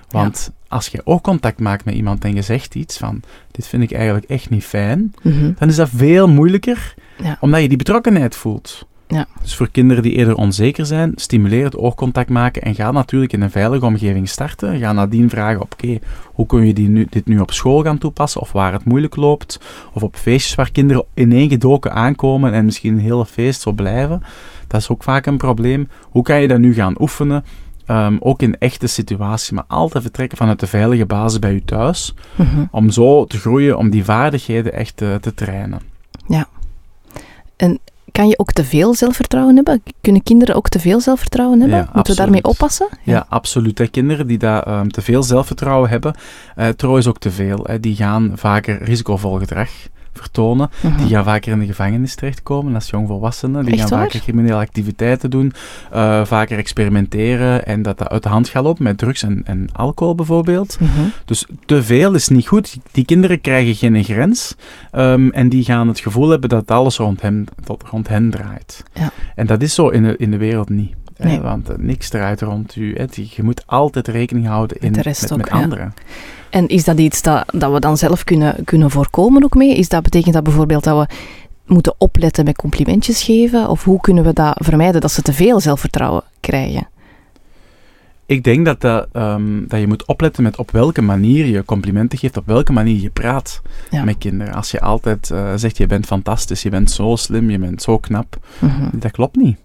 Want 0.09 0.51
als 0.71 0.87
je 0.87 1.01
oogcontact 1.03 1.59
maakt 1.59 1.85
met 1.85 1.93
iemand 1.93 2.23
en 2.23 2.35
je 2.35 2.41
zegt 2.41 2.75
iets 2.75 2.97
van, 2.97 3.21
dit 3.51 3.67
vind 3.67 3.83
ik 3.83 3.91
eigenlijk 3.91 4.25
echt 4.25 4.49
niet 4.49 4.63
fijn, 4.63 5.13
Mhm. 5.21 5.51
dan 5.57 5.67
is 5.69 5.75
dat 5.75 5.89
veel 5.95 6.27
moeilijker, 6.29 6.93
Ja. 7.23 7.37
omdat 7.39 7.61
je 7.61 7.67
die 7.67 7.77
betrokkenheid 7.77 8.35
voelt. 8.35 8.85
Ja. 9.07 9.25
Dus 9.41 9.55
voor 9.55 9.69
kinderen 9.71 10.03
die 10.03 10.11
eerder 10.11 10.35
onzeker 10.35 10.85
zijn, 10.85 11.11
stimuleer 11.15 11.63
het 11.63 11.75
oogcontact 11.77 12.29
maken 12.29 12.61
en 12.61 12.75
ga 12.75 12.91
natuurlijk 12.91 13.33
in 13.33 13.41
een 13.41 13.51
veilige 13.51 13.85
omgeving 13.85 14.29
starten. 14.29 14.79
Ga 14.79 14.91
nadien 14.91 15.29
vragen, 15.29 15.61
oké, 15.61 15.99
hoe 16.23 16.45
kun 16.45 16.65
je 16.67 16.73
die 16.73 16.89
nu, 16.89 17.07
dit 17.09 17.25
nu 17.25 17.39
op 17.39 17.51
school 17.51 17.81
gaan 17.83 17.97
toepassen, 17.97 18.41
of 18.41 18.51
waar 18.51 18.73
het 18.73 18.85
moeilijk 18.85 19.15
loopt, 19.15 19.59
of 19.93 20.03
op 20.03 20.15
feestjes 20.15 20.55
waar 20.55 20.71
kinderen 20.71 21.05
ineengedoken 21.13 21.93
aankomen 21.93 22.53
en 22.53 22.65
misschien 22.65 22.93
een 22.93 22.99
hele 22.99 23.25
feest 23.25 23.61
zo 23.61 23.71
blijven. 23.71 24.23
Dat 24.67 24.81
is 24.81 24.89
ook 24.89 25.03
vaak 25.03 25.25
een 25.25 25.37
probleem. 25.37 25.89
Hoe 26.01 26.23
kan 26.23 26.41
je 26.41 26.47
dat 26.47 26.59
nu 26.59 26.73
gaan 26.73 26.95
oefenen? 27.01 27.43
Ehm, 27.91 28.17
ook 28.19 28.41
in 28.41 28.57
echte 28.57 28.87
situaties, 28.87 29.49
maar 29.51 29.63
altijd 29.67 30.03
vertrekken 30.03 30.37
vanuit 30.37 30.59
de 30.59 30.67
veilige 30.67 31.05
basis 31.05 31.39
bij 31.39 31.53
je 31.53 31.65
thuis, 31.65 32.13
Mhm. 32.35 32.63
om 32.71 32.89
zo 32.89 33.25
te 33.25 33.37
groeien, 33.37 33.77
om 33.77 33.89
die 33.89 34.03
vaardigheden 34.03 34.73
echt 34.73 35.01
eh, 35.01 35.15
te 35.15 35.33
trainen. 35.33 35.79
Kan 38.11 38.27
je 38.27 38.39
ook 38.39 38.51
te 38.51 38.63
veel 38.63 38.93
zelfvertrouwen 38.93 39.55
hebben? 39.55 39.83
Kunnen 40.01 40.23
kinderen 40.23 40.55
ook 40.55 40.69
te 40.69 40.79
veel 40.79 40.99
zelfvertrouwen 40.99 41.59
hebben? 41.59 41.77
Ja, 41.77 41.89
Moeten 41.93 42.15
we 42.15 42.21
daarmee 42.21 42.43
oppassen? 42.43 42.87
Ja, 43.03 43.25
absoluut. 43.29 43.77
Hè. 43.77 43.87
Kinderen 43.87 44.27
die 44.27 44.37
daar 44.37 44.63
ehm, 44.63 44.87
te 44.87 45.01
veel 45.01 45.23
zelfvertrouwen 45.23 45.89
hebben, 45.89 46.15
eh 46.55 46.67
trouwens 46.67 47.07
ook 47.07 47.19
te 47.19 47.31
veel, 47.31 47.59
hè, 47.63 47.79
die 47.79 47.95
gaan 47.95 48.31
vaker 48.35 48.83
risicovol 48.83 49.37
gedrag 49.37 49.69
vertonen. 50.13 50.69
Mhm. 50.81 50.97
Die 50.97 51.07
gaan 51.07 51.23
vaker 51.23 51.51
in 51.51 51.59
de 51.59 51.65
gevangenis 51.65 52.15
terechtkomen 52.15 52.75
als 52.75 52.89
jongvolwassenen. 52.89 53.65
Die 53.65 53.73
Echt 53.73 53.81
gaan 53.81 53.89
waar? 53.89 54.07
vaker 54.07 54.19
criminele 54.19 54.55
activiteiten 54.55 55.29
doen, 55.29 55.53
eh, 55.91 56.25
vaker 56.25 56.57
experimenteren 56.57 57.65
en 57.65 57.81
dat 57.81 57.97
dat 57.97 58.09
uit 58.09 58.23
de 58.23 58.29
hand 58.29 58.49
gaat 58.49 58.63
lopen 58.63 58.83
met 58.83 58.97
drugs 58.97 59.23
en, 59.23 59.41
en 59.45 59.67
alcohol 59.71 60.15
bijvoorbeeld. 60.15 60.77
Mhm. 60.79 60.89
Dus 61.25 61.45
te 61.65 61.83
veel 61.83 62.13
is 62.13 62.27
niet 62.27 62.47
goed. 62.47 62.77
Die 62.91 63.05
kinderen 63.05 63.41
krijgen 63.41 63.75
geen 63.75 64.03
grens 64.03 64.55
ehm, 64.91 65.29
en 65.29 65.49
die 65.49 65.63
gaan 65.63 65.87
het 65.87 65.99
gevoel 65.99 66.29
hebben 66.29 66.49
dat 66.49 66.71
alles 66.71 66.97
rond 66.97 67.21
hen, 67.21 67.45
dat 67.63 67.83
rond 67.89 68.07
hen 68.07 68.29
draait. 68.29 68.83
Ja. 68.93 69.11
En 69.35 69.45
dat 69.45 69.61
is 69.61 69.73
zo 69.73 69.89
in 69.89 70.03
de, 70.03 70.17
in 70.17 70.31
de 70.31 70.37
wereld 70.37 70.69
niet. 70.69 70.93
Hè, 71.21 71.27
Nee. 71.29 71.39
want 71.41 71.69
eh, 71.69 71.75
niks 71.77 72.09
draait 72.09 72.41
rond 72.41 72.75
u. 72.75 72.95
hè. 72.97 73.05
Die- 73.05 73.31
Je 73.35 73.43
moet 73.43 73.63
altijd 73.65 74.07
rekening 74.07 74.47
houden 74.47 74.77
in, 74.79 74.91
Met 74.91 75.05
met, 75.05 75.31
ook, 75.31 75.37
met 75.37 75.47
ja. 75.49 75.53
anderen. 75.53 75.93
En 76.49 76.67
is 76.67 76.83
dat 76.83 76.99
iets 76.99 77.21
dat, 77.21 77.43
dat 77.53 77.71
we 77.71 77.79
dan 77.79 77.97
zelf 77.97 78.23
kunnen, 78.23 78.55
kunnen 78.63 78.91
voorkomen 78.91 79.43
ook 79.43 79.55
mee? 79.55 79.75
Is 79.75 79.89
dat, 79.89 80.03
betekent 80.03 80.33
dat 80.33 80.43
bijvoorbeeld 80.43 80.83
dat 80.83 81.07
we 81.07 81.13
moeten 81.73 81.93
opletten 81.97 82.45
met 82.45 82.55
complimentjes 82.57 83.23
geven? 83.23 83.69
Of 83.69 83.83
hoe 83.83 84.01
kunnen 84.01 84.23
we 84.23 84.33
dat 84.33 84.57
vermijden 84.63 85.01
dat 85.01 85.11
ze 85.11 85.21
te 85.21 85.33
veel 85.33 85.59
zelfvertrouwen 85.59 86.23
krijgen? 86.39 86.87
Ik 88.25 88.43
denk 88.43 88.65
dat, 88.65 88.81
dat, 88.81 89.07
ehm, 89.11 89.67
dat 89.67 89.79
je 89.79 89.87
moet 89.87 90.05
opletten 90.05 90.43
met 90.43 90.57
op 90.57 90.71
welke 90.71 91.01
manier 91.01 91.45
je 91.45 91.65
complimenten 91.65 92.17
geeft, 92.17 92.37
op 92.37 92.45
welke 92.47 92.71
manier 92.71 93.01
je 93.01 93.09
praat 93.09 93.61
Ja. 93.89 94.03
met 94.03 94.17
kinderen. 94.17 94.53
Als 94.53 94.71
je 94.71 94.81
altijd 94.81 95.31
eh, 95.31 95.51
zegt, 95.55 95.77
je 95.77 95.87
bent 95.87 96.05
fantastisch, 96.05 96.61
je 96.63 96.69
bent 96.69 96.91
zo 96.91 97.15
slim, 97.15 97.49
je 97.49 97.59
bent 97.59 97.81
zo 97.81 97.97
knap, 97.97 98.37
Mhm. 98.59 98.89
dat 98.99 99.11
klopt 99.11 99.35
niet. 99.35 99.57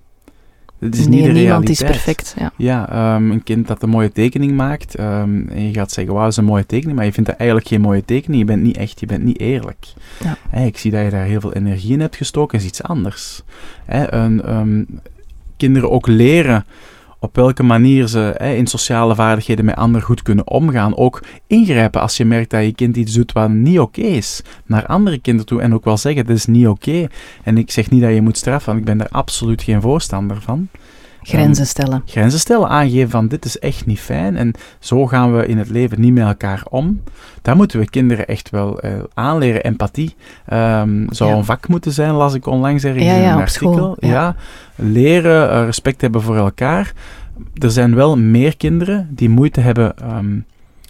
Is 0.80 0.88
nee, 0.98 1.08
niet 1.08 1.24
de 1.24 1.32
niemand 1.32 1.68
is 1.68 1.80
realiteit. 1.80 1.90
perfect. 1.90 2.34
Ja. 2.38 2.52
Ja, 2.56 2.88
ehm, 2.90 3.30
een 3.30 3.42
kind 3.42 3.66
dat 3.66 3.82
een 3.82 3.88
mooie 3.88 4.12
tekening 4.12 4.52
maakt 4.52 4.94
ehm, 4.94 5.48
en 5.48 5.66
je 5.66 5.72
gaat 5.72 5.92
zeggen, 5.92 6.12
wauw, 6.12 6.24
dat 6.24 6.32
is 6.32 6.38
een 6.38 6.44
mooie 6.44 6.66
tekening, 6.66 6.96
maar 6.96 7.06
je 7.06 7.12
vindt 7.12 7.28
dat 7.28 7.38
eigenlijk 7.38 7.68
geen 7.68 7.80
mooie 7.80 8.04
tekening. 8.04 8.40
Je 8.40 8.46
bent 8.46 8.62
niet 8.62 8.76
echt, 8.76 9.00
je 9.00 9.06
bent 9.06 9.24
niet 9.24 9.40
eerlijk. 9.40 9.86
Ja. 10.24 10.60
Ik 10.64 10.78
zie 10.78 10.90
dat 10.90 11.04
je 11.04 11.10
daar 11.10 11.24
heel 11.24 11.40
veel 11.40 11.52
energie 11.52 11.92
in 11.92 12.00
hebt 12.00 12.16
gestoken, 12.16 12.58
is 12.58 12.64
iets 12.64 12.82
anders. 12.82 13.42
Ehm, 13.86 14.84
kinderen 15.56 15.90
ook 15.90 16.06
leren 16.06 16.64
op 17.26 17.36
welke 17.36 17.62
manier 17.62 18.06
ze 18.06 18.34
hè, 18.36 18.54
in 18.54 18.66
sociale 18.66 19.14
vaardigheden 19.14 19.64
met 19.64 19.76
anderen 19.76 20.06
goed 20.06 20.22
kunnen 20.22 20.48
omgaan. 20.48 20.96
Ook 20.96 21.22
ingrijpen 21.46 22.00
als 22.00 22.16
je 22.16 22.24
merkt 22.24 22.50
dat 22.50 22.64
je 22.64 22.74
kind 22.74 22.96
iets 22.96 23.14
doet 23.14 23.32
wat 23.32 23.50
niet 23.50 23.78
oké 23.78 24.00
is. 24.00 24.42
Naar 24.66 24.86
andere 24.86 25.18
kinderen 25.18 25.46
toe 25.46 25.60
en 25.60 25.74
ook 25.74 25.84
wel 25.84 25.96
zeggen, 25.96 26.26
dit 26.26 26.36
is 26.36 26.46
niet 26.46 26.66
oké. 26.66 27.06
En 27.42 27.58
ik 27.58 27.70
zeg 27.70 27.90
niet 27.90 28.02
dat 28.02 28.14
je 28.14 28.22
moet 28.22 28.36
straffen, 28.36 28.66
want 28.66 28.78
ik 28.78 28.84
ben 28.84 28.98
daar 28.98 29.08
absoluut 29.10 29.62
geen 29.62 29.80
voorstander 29.80 30.40
van 30.40 30.68
Grenzen 31.28 31.66
stellen. 31.66 32.02
grenzen 32.06 32.38
stellen, 32.40 32.68
aangeven 32.68 33.10
van 33.10 33.28
dit 33.28 33.44
is 33.44 33.58
echt 33.58 33.86
niet 33.86 34.00
fijn 34.00 34.36
en 34.36 34.52
zo 34.78 35.06
gaan 35.06 35.36
we 35.36 35.46
in 35.46 35.58
het 35.58 35.68
leven 35.70 36.00
niet 36.00 36.12
met 36.12 36.26
elkaar 36.26 36.62
om. 36.70 37.02
Daar 37.42 37.56
moeten 37.56 37.78
we 37.80 37.90
kinderen 37.90 38.26
echt 38.26 38.50
wel 38.50 38.80
eh, 38.80 38.92
aanleren. 39.14 39.62
Empathie 39.64 40.14
Ehm, 40.46 41.06
zou 41.08 41.30
Ja. 41.30 41.36
een 41.36 41.44
vak 41.44 41.68
moeten 41.68 41.92
zijn, 41.92 42.10
las 42.12 42.34
ik 42.34 42.46
onlangs 42.46 42.84
ergens 42.84 43.04
Ja, 43.04 43.14
in 43.14 43.20
ja, 43.22 43.32
een 43.32 43.38
artikel. 43.40 43.72
school, 43.74 43.96
ja. 44.00 44.08
Ja. 44.08 44.34
leren, 44.74 45.50
eh, 45.50 45.64
respect 45.64 46.00
hebben 46.00 46.22
voor 46.22 46.36
elkaar. 46.36 46.92
Er 47.54 47.70
zijn 47.70 47.94
wel 47.94 48.16
meer 48.18 48.56
kinderen 48.56 49.08
die 49.10 49.28
moeite 49.28 49.60
hebben 49.60 49.96
ehm, 49.98 50.38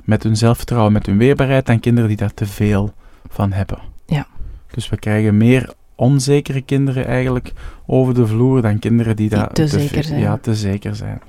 met 0.05 0.23
hun 0.23 0.37
zelfvertrouwen, 0.37 0.93
met 0.93 1.07
hun 1.07 1.19
weerbaarheid, 1.19 1.67
dan 1.67 1.81
kinderen 1.81 2.09
die 2.09 2.19
daar 2.19 2.35
te 2.35 2.47
veel 2.47 2.95
van 3.29 3.53
hebben. 3.53 3.79
Ja. 4.07 4.27
Dus 4.71 4.89
we 4.89 4.97
krijgen 4.97 5.37
meer 5.37 5.73
onzekere 5.97 6.61
kinderen 6.61 7.07
eigenlijk 7.07 7.53
over 7.87 8.15
de 8.15 8.27
vloer 8.27 8.63
dan 8.63 8.79
kinderen 8.79 9.17
die, 9.17 9.29
Die 9.29 9.39
daar 9.39 9.53
te 9.53 9.69
veel- 9.69 9.81
zeker 9.81 10.05
zijn. 10.05 10.21
Ja, 10.21 10.39
te 10.43 10.55
zeker 10.55 10.95
zijn. 10.97 11.21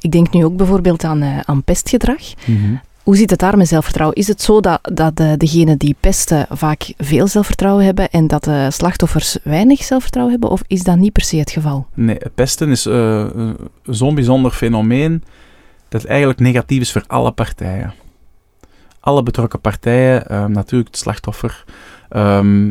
Ik 0.00 0.10
denk 0.10 0.32
nu 0.32 0.44
ook 0.44 0.56
bijvoorbeeld 0.56 1.04
aan, 1.04 1.22
eh, 1.22 1.38
aan 1.44 1.62
pestgedrag. 1.62 2.22
Mhm. 2.46 2.74
Hoe 3.02 3.16
zit 3.16 3.30
het 3.30 3.38
daar 3.38 3.56
met 3.56 3.68
zelfvertrouwen? 3.68 4.16
Is 4.16 4.28
het 4.28 4.42
zo 4.42 4.60
dat, 4.60 4.78
dat 4.92 5.20
eh, 5.20 5.32
degenen 5.36 5.78
die 5.78 5.96
pesten 6.00 6.46
vaak 6.50 6.92
veel 6.98 7.26
zelfvertrouwen 7.26 7.84
hebben 7.84 8.10
en 8.10 8.26
dat 8.26 8.44
de 8.44 8.68
slachtoffers 8.70 9.38
weinig 9.44 9.82
zelfvertrouwen 9.84 10.32
hebben? 10.34 10.50
Of 10.52 10.62
is 10.66 10.82
dat 10.82 10.96
niet 10.96 11.12
per 11.12 11.22
se 11.22 11.36
het 11.36 11.50
geval? 11.50 11.86
Nee, 11.94 12.18
pesten 12.34 12.68
is 12.70 12.86
eh, 12.86 13.20
eh, 13.20 13.30
zo'n 13.84 14.14
bijzonder 14.14 14.50
fenomeen 14.50 15.24
dat 15.88 16.04
eigenlijk 16.04 16.40
negatief 16.40 16.80
is 16.80 16.92
voor 16.92 17.04
alle 17.06 17.30
partijen. 17.32 17.94
Alle 19.00 19.22
betrokken 19.22 19.60
partijen, 19.60 20.26
eh, 20.28 20.44
natuurlijk 20.44 20.90
het 20.90 20.98
slachtoffer, 20.98 21.64
ehm, 22.08 22.70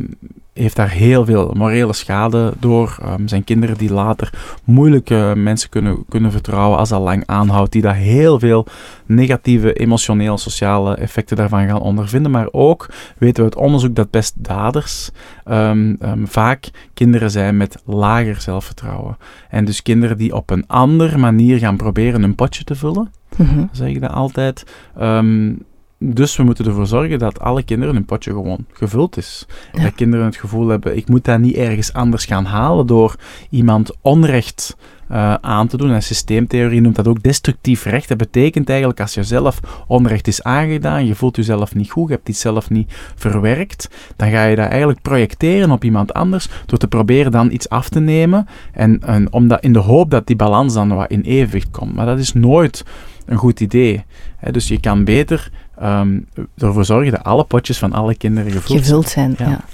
heeft 0.58 0.76
daar 0.76 0.90
heel 0.90 1.26
veel 1.26 1.54
morele 1.58 1.94
schade 1.94 2.54
door. 2.60 2.98
Ehm, 3.02 3.28
zijn 3.28 3.44
kinderen 3.44 3.78
die 3.78 3.94
later 3.94 4.34
moeilijke 4.64 5.34
mensen 5.36 5.70
kunnen, 5.70 6.06
kunnen 6.10 6.32
vertrouwen 6.32 6.78
als 6.78 6.90
dat 6.90 7.02
lang 7.02 7.24
aanhoudt, 7.26 7.72
die 7.72 7.82
daar 7.82 7.96
heel 7.96 8.40
veel 8.40 8.66
negatieve 9.06 9.74
emotioneel 9.74 10.38
sociale 10.38 10.96
effecten 10.96 11.38
daarvan 11.38 11.68
gaan 11.68 11.80
ondervinden. 11.82 12.32
Maar 12.32 12.48
ook 12.52 12.90
weten 13.18 13.36
we 13.44 13.50
uit 13.50 13.56
onderzoek 13.64 13.96
dat 13.96 14.12
best 14.12 14.34
daders 14.38 15.10
ehm, 15.46 15.96
ehm, 16.00 16.26
vaak 16.26 16.70
kinderen 16.94 17.32
zijn 17.32 17.58
met 17.58 17.82
lager 17.86 18.42
zelfvertrouwen. 18.42 19.18
En 19.50 19.66
dus 19.66 19.82
kinderen 19.82 20.18
die 20.18 20.36
op 20.36 20.50
een 20.50 20.68
andere 20.68 21.18
manier 21.18 21.58
gaan 21.58 21.78
proberen 21.78 22.24
een 22.24 22.36
potje 22.36 22.64
te 22.64 22.76
vullen, 22.76 23.12
Mhm. 23.38 23.66
zeg 23.72 23.88
ik 23.88 24.02
dat 24.02 24.12
altijd. 24.12 24.64
Ehm, 24.98 25.54
dus 26.00 26.36
we 26.36 26.44
moeten 26.44 26.66
ervoor 26.66 26.88
zorgen 26.88 27.20
dat 27.20 27.40
alle 27.40 27.64
kinderen 27.64 27.96
hun 27.96 28.06
potje 28.06 28.32
gewoon 28.32 28.66
gevuld 28.74 29.18
is. 29.18 29.46
Ja. 29.74 29.84
Dat 29.84 29.96
kinderen 29.96 30.26
het 30.26 30.36
gevoel 30.36 30.68
hebben, 30.68 30.98
ik 30.98 31.10
moet 31.10 31.26
dat 31.26 31.40
niet 31.40 31.56
ergens 31.56 31.94
anders 31.94 32.26
gaan 32.26 32.46
halen 32.46 32.88
door 32.88 33.16
iemand 33.50 33.92
onrecht 34.02 34.78
eh, 35.08 35.34
aan 35.34 35.68
te 35.68 35.78
doen. 35.78 35.92
En 35.92 36.04
systeemtheorie 36.04 36.82
noemt 36.82 36.96
dat 36.96 37.08
ook 37.08 37.24
destructief 37.24 37.84
recht. 37.84 38.08
Dat 38.08 38.18
betekent 38.18 38.70
eigenlijk 38.70 39.00
als 39.00 39.14
je 39.14 39.24
zelf 39.24 39.60
onrecht 39.88 40.28
is 40.28 40.44
aangedaan, 40.44 41.06
je 41.06 41.16
voelt 41.16 41.36
jezelf 41.36 41.76
niet 41.76 41.92
goed, 41.92 42.08
je 42.08 42.14
hebt 42.14 42.30
iets 42.30 42.40
zelf 42.40 42.70
niet 42.70 42.94
verwerkt, 43.16 43.90
dan 44.16 44.30
ga 44.30 44.44
je 44.44 44.56
dat 44.56 44.68
eigenlijk 44.68 45.02
projecteren 45.02 45.72
op 45.72 45.84
iemand 45.84 46.14
anders 46.14 46.50
door 46.66 46.78
te 46.78 46.88
proberen 46.88 47.32
dan 47.32 47.52
iets 47.52 47.70
af 47.70 47.90
te 47.90 48.00
nemen 48.00 48.48
en, 48.74 49.02
en 49.04 49.34
omdat, 49.34 49.64
in 49.64 49.74
de 49.74 49.80
hoop 49.80 50.12
dat 50.12 50.28
die 50.28 50.36
balans 50.36 50.74
dan 50.74 50.96
wat 50.96 51.12
in 51.12 51.22
evenwicht 51.22 51.72
komt. 51.72 51.96
Maar 51.96 52.06
dat 52.06 52.20
is 52.20 52.34
nooit 52.34 52.86
een 53.26 53.38
goed 53.38 53.60
idee. 53.60 54.06
Dus 54.52 54.68
je 54.68 54.80
kan 54.80 55.04
beter 55.04 55.52
ehm, 55.80 56.20
ervoor 56.58 56.86
zorgen 56.86 57.12
dat 57.12 57.24
alle 57.24 57.44
potjes 57.44 57.78
van 57.78 57.94
alle 57.94 58.16
kinderen 58.16 58.52
gevuld 58.52 58.68
zijn. 58.68 58.84
Gevuld 58.84 59.10
zijn, 59.10 59.36
Ja. 59.38 59.48
ja. 59.50 59.66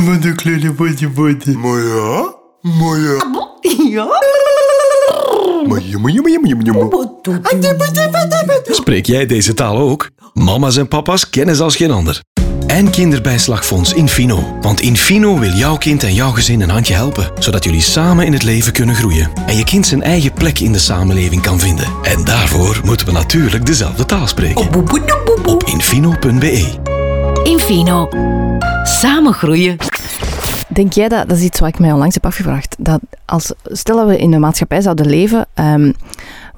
Wat 0.00 0.24
een 0.24 0.36
kleine 0.36 0.72
potje 0.72 1.10
potje. 1.10 1.52
Maar 1.58 1.78
ja, 1.82 2.34
maar 2.62 2.98
ja. 2.98 3.46
Ja? 3.88 4.08
Spreek 8.62 9.06
jij 9.06 9.26
deze 9.26 9.54
taal 9.54 9.78
ook? 9.78 10.10
Mama's 10.34 10.76
en 10.76 10.88
papa's 10.88 11.30
kennen 11.30 11.56
ze 11.56 11.62
als 11.62 11.76
geen 11.76 11.90
ander. 11.90 12.22
En 12.68 12.90
Kinderbijslagfonds 12.90 13.92
Infino. 13.92 14.58
Want 14.60 14.80
Infino 14.80 15.38
wil 15.38 15.50
jouw 15.50 15.76
kind 15.76 16.02
en 16.02 16.14
jouw 16.14 16.30
gezin 16.30 16.60
een 16.60 16.70
handje 16.70 16.94
helpen, 16.94 17.30
zodat 17.38 17.64
jullie 17.64 17.80
samen 17.80 18.26
in 18.26 18.32
het 18.32 18.42
leven 18.42 18.72
kunnen 18.72 18.94
groeien. 18.94 19.30
En 19.46 19.56
je 19.56 19.64
kind 19.64 19.86
zijn 19.86 20.02
eigen 20.02 20.32
plek 20.32 20.58
in 20.58 20.72
de 20.72 20.78
samenleving 20.78 21.42
kan 21.42 21.58
vinden. 21.58 21.86
En 22.02 22.24
daarvoor 22.24 22.80
moeten 22.84 23.06
we 23.06 23.12
natuurlijk 23.12 23.66
dezelfde 23.66 24.04
taal 24.04 24.26
spreken. 24.26 24.84
Op 25.44 25.64
infino.be. 25.64 26.78
Infino. 27.42 28.08
Samen 28.82 29.32
groeien. 29.32 29.76
Denk 30.68 30.92
jij 30.92 31.08
dat, 31.08 31.28
dat 31.28 31.36
is 31.36 31.44
iets 31.44 31.60
wat 31.60 31.68
ik 31.68 31.78
mij 31.78 31.92
onlangs 31.92 32.14
heb 32.14 32.26
afgevraagd, 32.26 32.76
dat 32.78 33.00
als, 33.24 33.52
stel 33.64 33.96
dat 33.96 34.06
we 34.06 34.18
in 34.18 34.32
een 34.32 34.40
maatschappij 34.40 34.80
zouden 34.80 35.06
leven 35.06 35.46
ehm, 35.54 35.92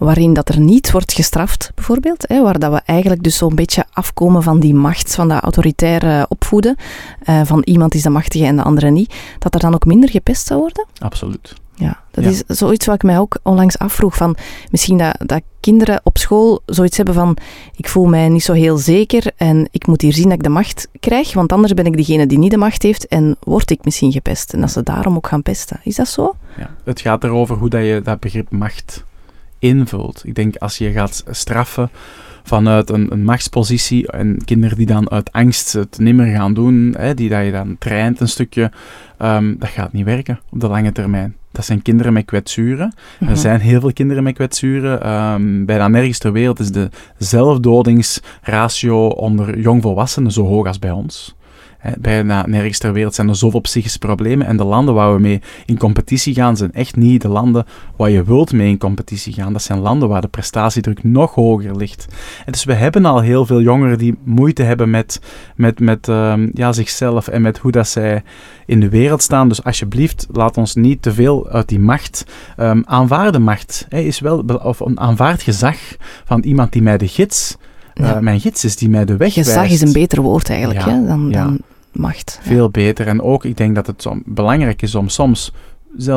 waarin 0.00 0.32
dat 0.32 0.48
er 0.48 0.60
niet 0.60 0.90
wordt 0.90 1.12
gestraft, 1.12 1.72
bijvoorbeeld, 1.74 2.28
hè, 2.28 2.42
waar 2.42 2.58
dat 2.58 2.72
we 2.72 2.80
eigenlijk 2.84 3.22
dus 3.22 3.36
zo'n 3.36 3.54
beetje 3.54 3.84
afkomen 3.92 4.42
van 4.42 4.60
die 4.60 4.74
macht, 4.74 5.14
van 5.14 5.28
dat 5.28 5.42
autoritaire 5.42 6.26
opvoeden, 6.28 6.76
eh, 7.22 7.40
van 7.44 7.62
iemand 7.64 7.94
is 7.94 8.02
de 8.02 8.10
machtige 8.10 8.44
en 8.44 8.56
de 8.56 8.62
andere 8.62 8.90
niet, 8.90 9.14
dat 9.38 9.54
er 9.54 9.60
dan 9.60 9.74
ook 9.74 9.84
minder 9.84 10.10
gepest 10.10 10.46
zou 10.46 10.60
worden? 10.60 10.86
Absoluut. 10.98 11.54
Ja, 11.74 12.00
dat 12.10 12.24
Ja. 12.24 12.30
is 12.30 12.42
zoiets 12.46 12.86
wat 12.86 12.94
ik 12.94 13.02
mij 13.02 13.18
ook 13.18 13.38
onlangs 13.42 13.78
afvroeg. 13.78 14.16
Van 14.16 14.36
misschien 14.70 14.98
dat, 14.98 15.16
dat 15.26 15.42
kinderen 15.60 16.00
op 16.04 16.18
school 16.18 16.62
zoiets 16.66 16.96
hebben 16.96 17.14
van: 17.14 17.36
ik 17.76 17.88
voel 17.88 18.06
mij 18.06 18.28
niet 18.28 18.42
zo 18.42 18.52
heel 18.52 18.76
zeker 18.78 19.30
en 19.36 19.68
ik 19.70 19.86
moet 19.86 20.00
hier 20.00 20.12
zien 20.12 20.24
dat 20.24 20.32
ik 20.32 20.42
de 20.42 20.48
macht 20.48 20.88
krijg, 21.00 21.34
want 21.34 21.52
anders 21.52 21.72
ben 21.74 21.86
ik 21.86 21.96
degene 21.96 22.26
die 22.26 22.38
niet 22.38 22.50
de 22.50 22.56
macht 22.56 22.82
heeft 22.82 23.06
en 23.08 23.36
word 23.40 23.70
ik 23.70 23.84
misschien 23.84 24.12
gepest. 24.12 24.52
En 24.52 24.60
dat 24.60 24.70
ze 24.70 24.82
daarom 24.82 25.16
ook 25.16 25.26
gaan 25.26 25.42
pesten. 25.42 25.80
Is 25.82 25.96
dat 25.96 26.08
zo? 26.08 26.34
Ja. 26.58 26.70
Het 26.84 27.00
gaat 27.00 27.24
erover 27.24 27.56
hoe 27.56 27.68
dat 27.68 27.82
je 27.84 28.00
dat 28.04 28.20
begrip 28.20 28.50
macht 28.50 29.04
invult. 29.60 30.22
Ik 30.24 30.34
denk 30.34 30.56
als 30.56 30.78
je 30.78 30.92
gaat 30.92 31.24
straffen 31.30 31.90
vanuit 32.42 32.90
een, 32.90 33.12
een 33.12 33.24
machtspositie 33.24 34.10
en 34.10 34.44
kinderen 34.44 34.76
die 34.76 34.86
dan 34.86 35.10
uit 35.10 35.32
angst 35.32 35.72
het 35.72 35.98
nimmer 35.98 36.26
gaan 36.26 36.54
doen, 36.54 36.94
hè, 36.98 37.14
die 37.14 37.28
dat 37.28 37.44
je 37.44 37.50
dan 37.50 37.76
traint 37.78 38.20
een 38.20 38.28
stukje, 38.28 38.70
ehm, 39.18 39.54
dat 39.58 39.68
gaat 39.68 39.92
niet 39.92 40.04
werken 40.04 40.40
op 40.50 40.60
de 40.60 40.68
lange 40.68 40.92
termijn. 40.92 41.36
Dat 41.52 41.64
zijn 41.64 41.82
kinderen 41.82 42.12
met 42.12 42.24
kwetsuren. 42.24 42.94
Mhm. 43.18 43.30
Er 43.30 43.36
zijn 43.36 43.60
heel 43.60 43.80
veel 43.80 43.92
kinderen 43.92 44.22
met 44.22 44.34
kwetsuren. 44.34 45.02
Ehm, 45.02 45.64
bijna 45.64 45.88
nergens 45.88 46.18
ter 46.18 46.32
wereld 46.32 46.58
is 46.58 46.72
de 46.72 46.88
zelfdodingsratio 47.18 49.06
onder 49.06 49.58
jongvolwassenen 49.58 50.32
zo 50.32 50.46
hoog 50.46 50.66
als 50.66 50.78
bij 50.78 50.90
ons. 50.90 51.34
Bijna 51.98 52.46
nergens 52.46 52.78
ter 52.78 52.92
wereld 52.92 53.14
zijn 53.14 53.28
er 53.28 53.36
zoveel 53.36 53.60
psychische 53.60 53.98
problemen. 53.98 54.46
En 54.46 54.56
de 54.56 54.64
landen 54.64 54.94
waar 54.94 55.14
we 55.14 55.20
mee 55.20 55.40
in 55.66 55.78
competitie 55.78 56.34
gaan, 56.34 56.56
zijn 56.56 56.72
echt 56.72 56.96
niet 56.96 57.22
de 57.22 57.28
landen 57.28 57.66
waar 57.96 58.10
je 58.10 58.24
wilt 58.24 58.52
mee 58.52 58.68
in 58.68 58.78
competitie 58.78 59.32
gaan. 59.32 59.52
Dat 59.52 59.62
zijn 59.62 59.78
landen 59.78 60.08
waar 60.08 60.20
de 60.20 60.28
prestatiedruk 60.28 61.04
nog 61.04 61.34
hoger 61.34 61.76
ligt. 61.76 62.06
En 62.46 62.52
dus 62.52 62.64
we 62.64 62.74
hebben 62.74 63.04
al 63.04 63.20
heel 63.20 63.46
veel 63.46 63.60
jongeren 63.60 63.98
die 63.98 64.18
moeite 64.24 64.62
hebben 64.62 64.90
met, 64.90 65.20
met, 65.56 65.80
met 65.80 66.08
ehm, 66.08 66.48
ja, 66.52 66.72
zichzelf 66.72 67.28
en 67.28 67.42
met 67.42 67.58
hoe 67.58 67.70
dat 67.70 67.88
zij 67.88 68.22
in 68.66 68.80
de 68.80 68.88
wereld 68.88 69.22
staan. 69.22 69.48
Dus 69.48 69.64
alsjeblieft, 69.64 70.26
laat 70.32 70.56
ons 70.56 70.74
niet 70.74 71.02
te 71.02 71.12
veel 71.12 71.48
uit 71.48 71.68
die 71.68 71.80
macht. 71.80 72.24
Um, 72.58 72.82
aanvaarde 72.86 73.38
macht 73.38 73.86
hè, 73.88 73.98
is 73.98 74.20
wel, 74.20 74.38
of 74.62 74.80
een 74.80 75.00
aanvaard 75.00 75.42
gezag 75.42 75.76
van 76.24 76.42
iemand 76.42 76.72
die 76.72 76.82
mij 76.82 76.98
de 76.98 77.08
gids, 77.08 77.56
Ja. 78.02 78.20
mijn 78.20 78.40
gids 78.40 78.64
is, 78.64 78.76
die 78.76 78.88
mij 78.88 79.04
de 79.04 79.16
weg 79.16 79.32
Gezag 79.32 79.54
wijst. 79.54 79.72
is 79.72 79.80
een 79.80 79.92
beter 79.92 80.22
woord 80.22 80.50
eigenlijk 80.50 80.80
Ja, 80.80 80.90
hè, 80.92 81.06
dan, 81.06 81.30
dan 81.32 81.58
macht. 81.92 82.38
Veel 82.42 82.70
beter. 82.70 83.06
En 83.06 83.22
ook, 83.22 83.44
ik 83.44 83.56
denk 83.56 83.74
dat 83.74 83.86
het 83.86 84.06
belangrijk 84.24 84.82
is 84.82 84.94
om 84.94 85.08
soms 85.08 85.52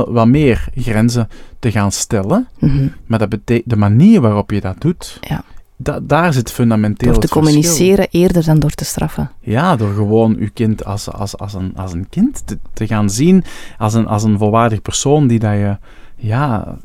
wat 0.07 0.27
meer 0.27 0.67
grenzen 0.75 1.27
te 1.59 1.71
gaan 1.71 1.91
stellen. 1.91 2.47
Mhm. 2.59 2.87
Maar 3.05 3.19
dat 3.19 3.29
betekent 3.29 3.69
de 3.69 3.75
manier 3.75 4.21
waarop 4.21 4.51
je 4.51 4.61
dat 4.61 4.75
doet, 4.81 5.17
Ja. 5.21 5.43
da- 5.75 5.99
daar 6.03 6.33
zit 6.33 6.51
fundamenteel 6.51 7.11
Door 7.11 7.21
te 7.21 7.27
verschil. 7.27 7.41
communiceren 7.41 8.07
eerder 8.11 8.45
dan 8.45 8.59
door 8.59 8.71
te 8.71 8.85
straffen. 8.85 9.31
Ja, 9.39 9.75
door 9.75 9.93
gewoon 9.93 10.35
uw 10.39 10.49
kind 10.53 10.85
als, 10.85 11.11
als, 11.11 11.37
als, 11.37 11.53
een, 11.53 11.73
als 11.75 11.93
een 11.93 12.09
kind 12.09 12.41
te, 12.47 12.57
te 12.73 12.87
gaan 12.87 13.09
zien, 13.09 13.43
als 13.77 13.93
een, 13.93 14.07
als 14.07 14.23
een 14.23 14.37
volwaardig 14.37 14.81
persoon 14.81 15.27
die 15.27 15.39
dat 15.39 15.51
je 15.53 15.77
ja, 16.15 16.77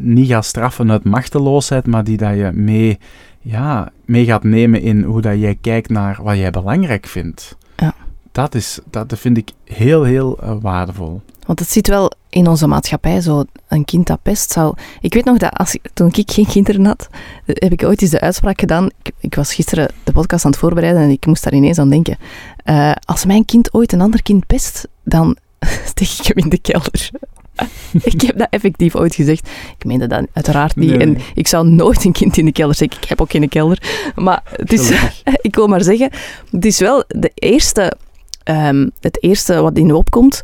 niet 0.00 0.28
gaat 0.28 0.44
straffen 0.44 0.90
uit 0.90 1.04
machteloosheid, 1.04 1.86
maar 1.86 2.04
die 2.04 2.16
dat 2.16 2.34
je 2.36 2.50
mee, 2.54 2.98
ja, 3.40 3.92
mee 4.04 4.24
gaat 4.24 4.44
nemen 4.44 4.80
in 4.82 5.02
hoe 5.02 5.20
dat 5.20 5.38
jij 5.38 5.58
kijkt 5.60 5.88
naar 5.88 6.18
wat 6.22 6.36
jij 6.36 6.50
belangrijk 6.50 7.06
vindt. 7.06 7.56
Ja. 7.76 7.94
Dat, 8.32 8.54
is, 8.54 8.78
dat 8.90 9.18
vind 9.18 9.36
ik 9.36 9.50
heel, 9.64 10.02
heel 10.02 10.38
eh, 10.38 10.56
waardevol. 10.60 11.20
Want 11.46 11.58
het 11.58 11.70
zit 11.70 11.88
wel 11.88 12.12
in 12.28 12.48
onze 12.48 12.66
maatschappij 12.66 13.20
zo, 13.20 13.44
een 13.68 13.84
kind 13.84 14.06
dat 14.06 14.22
pest 14.22 14.52
zou... 14.52 14.74
Ik 15.00 15.14
weet 15.14 15.24
nog 15.24 15.38
dat 15.38 15.52
als, 15.52 15.76
toen 15.94 16.12
ik 16.12 16.30
geen 16.30 16.46
kinderen 16.46 16.84
had, 16.84 17.08
eh, 17.44 17.54
heb 17.58 17.72
ik 17.72 17.84
ooit 17.84 18.02
eens 18.02 18.10
de 18.10 18.20
uitspraak 18.20 18.60
gedaan. 18.60 18.90
Ik, 19.02 19.12
ik 19.18 19.34
was 19.34 19.54
gisteren 19.54 19.90
de 20.04 20.12
podcast 20.12 20.44
aan 20.44 20.50
het 20.50 20.60
voorbereiden 20.60 21.02
en 21.02 21.10
ik 21.10 21.26
moest 21.26 21.44
daar 21.44 21.54
ineens 21.54 21.78
aan 21.78 21.90
denken. 21.90 22.16
Eh, 22.64 22.92
als 23.04 23.24
mijn 23.24 23.44
kind 23.44 23.74
ooit 23.74 23.92
een 23.92 24.00
ander 24.00 24.22
kind 24.22 24.46
pest, 24.46 24.88
dan 25.04 25.36
steek 25.84 26.08
ik 26.08 26.26
hem 26.26 26.44
in 26.44 26.48
de 26.48 26.58
kelder. 26.58 27.10
ik 28.12 28.20
heb 28.20 28.38
dat 28.38 28.46
effectief 28.50 28.96
ooit 28.96 29.14
gezegd. 29.14 29.48
Ik 29.78 29.84
meende 29.84 30.06
dat 30.06 30.26
uiteraard 30.32 30.76
niet. 30.76 30.88
Nee, 30.88 30.98
En 30.98 31.18
ik 31.34 31.48
zou 31.48 31.68
nooit 31.68 32.04
een 32.04 32.12
kind 32.12 32.36
in 32.36 32.44
de 32.44 32.52
kelder 32.52 32.74
steken. 32.74 32.98
Ik 33.02 33.08
heb 33.08 33.20
ook 33.20 33.30
geen 33.30 33.48
kelder. 33.48 34.12
Maar 34.14 34.42
het 34.56 34.72
is, 34.72 34.90
ik 35.48 35.54
wil 35.54 35.66
maar 35.66 35.82
zeggen, 35.82 36.10
het 36.50 36.64
is 36.64 36.78
wel 36.78 37.04
de 37.08 37.30
eerste, 37.34 37.96
ehm, 38.42 38.88
het 39.00 39.22
eerste 39.22 39.60
wat 39.60 39.76
in 39.76 39.94
opkomt 39.94 40.42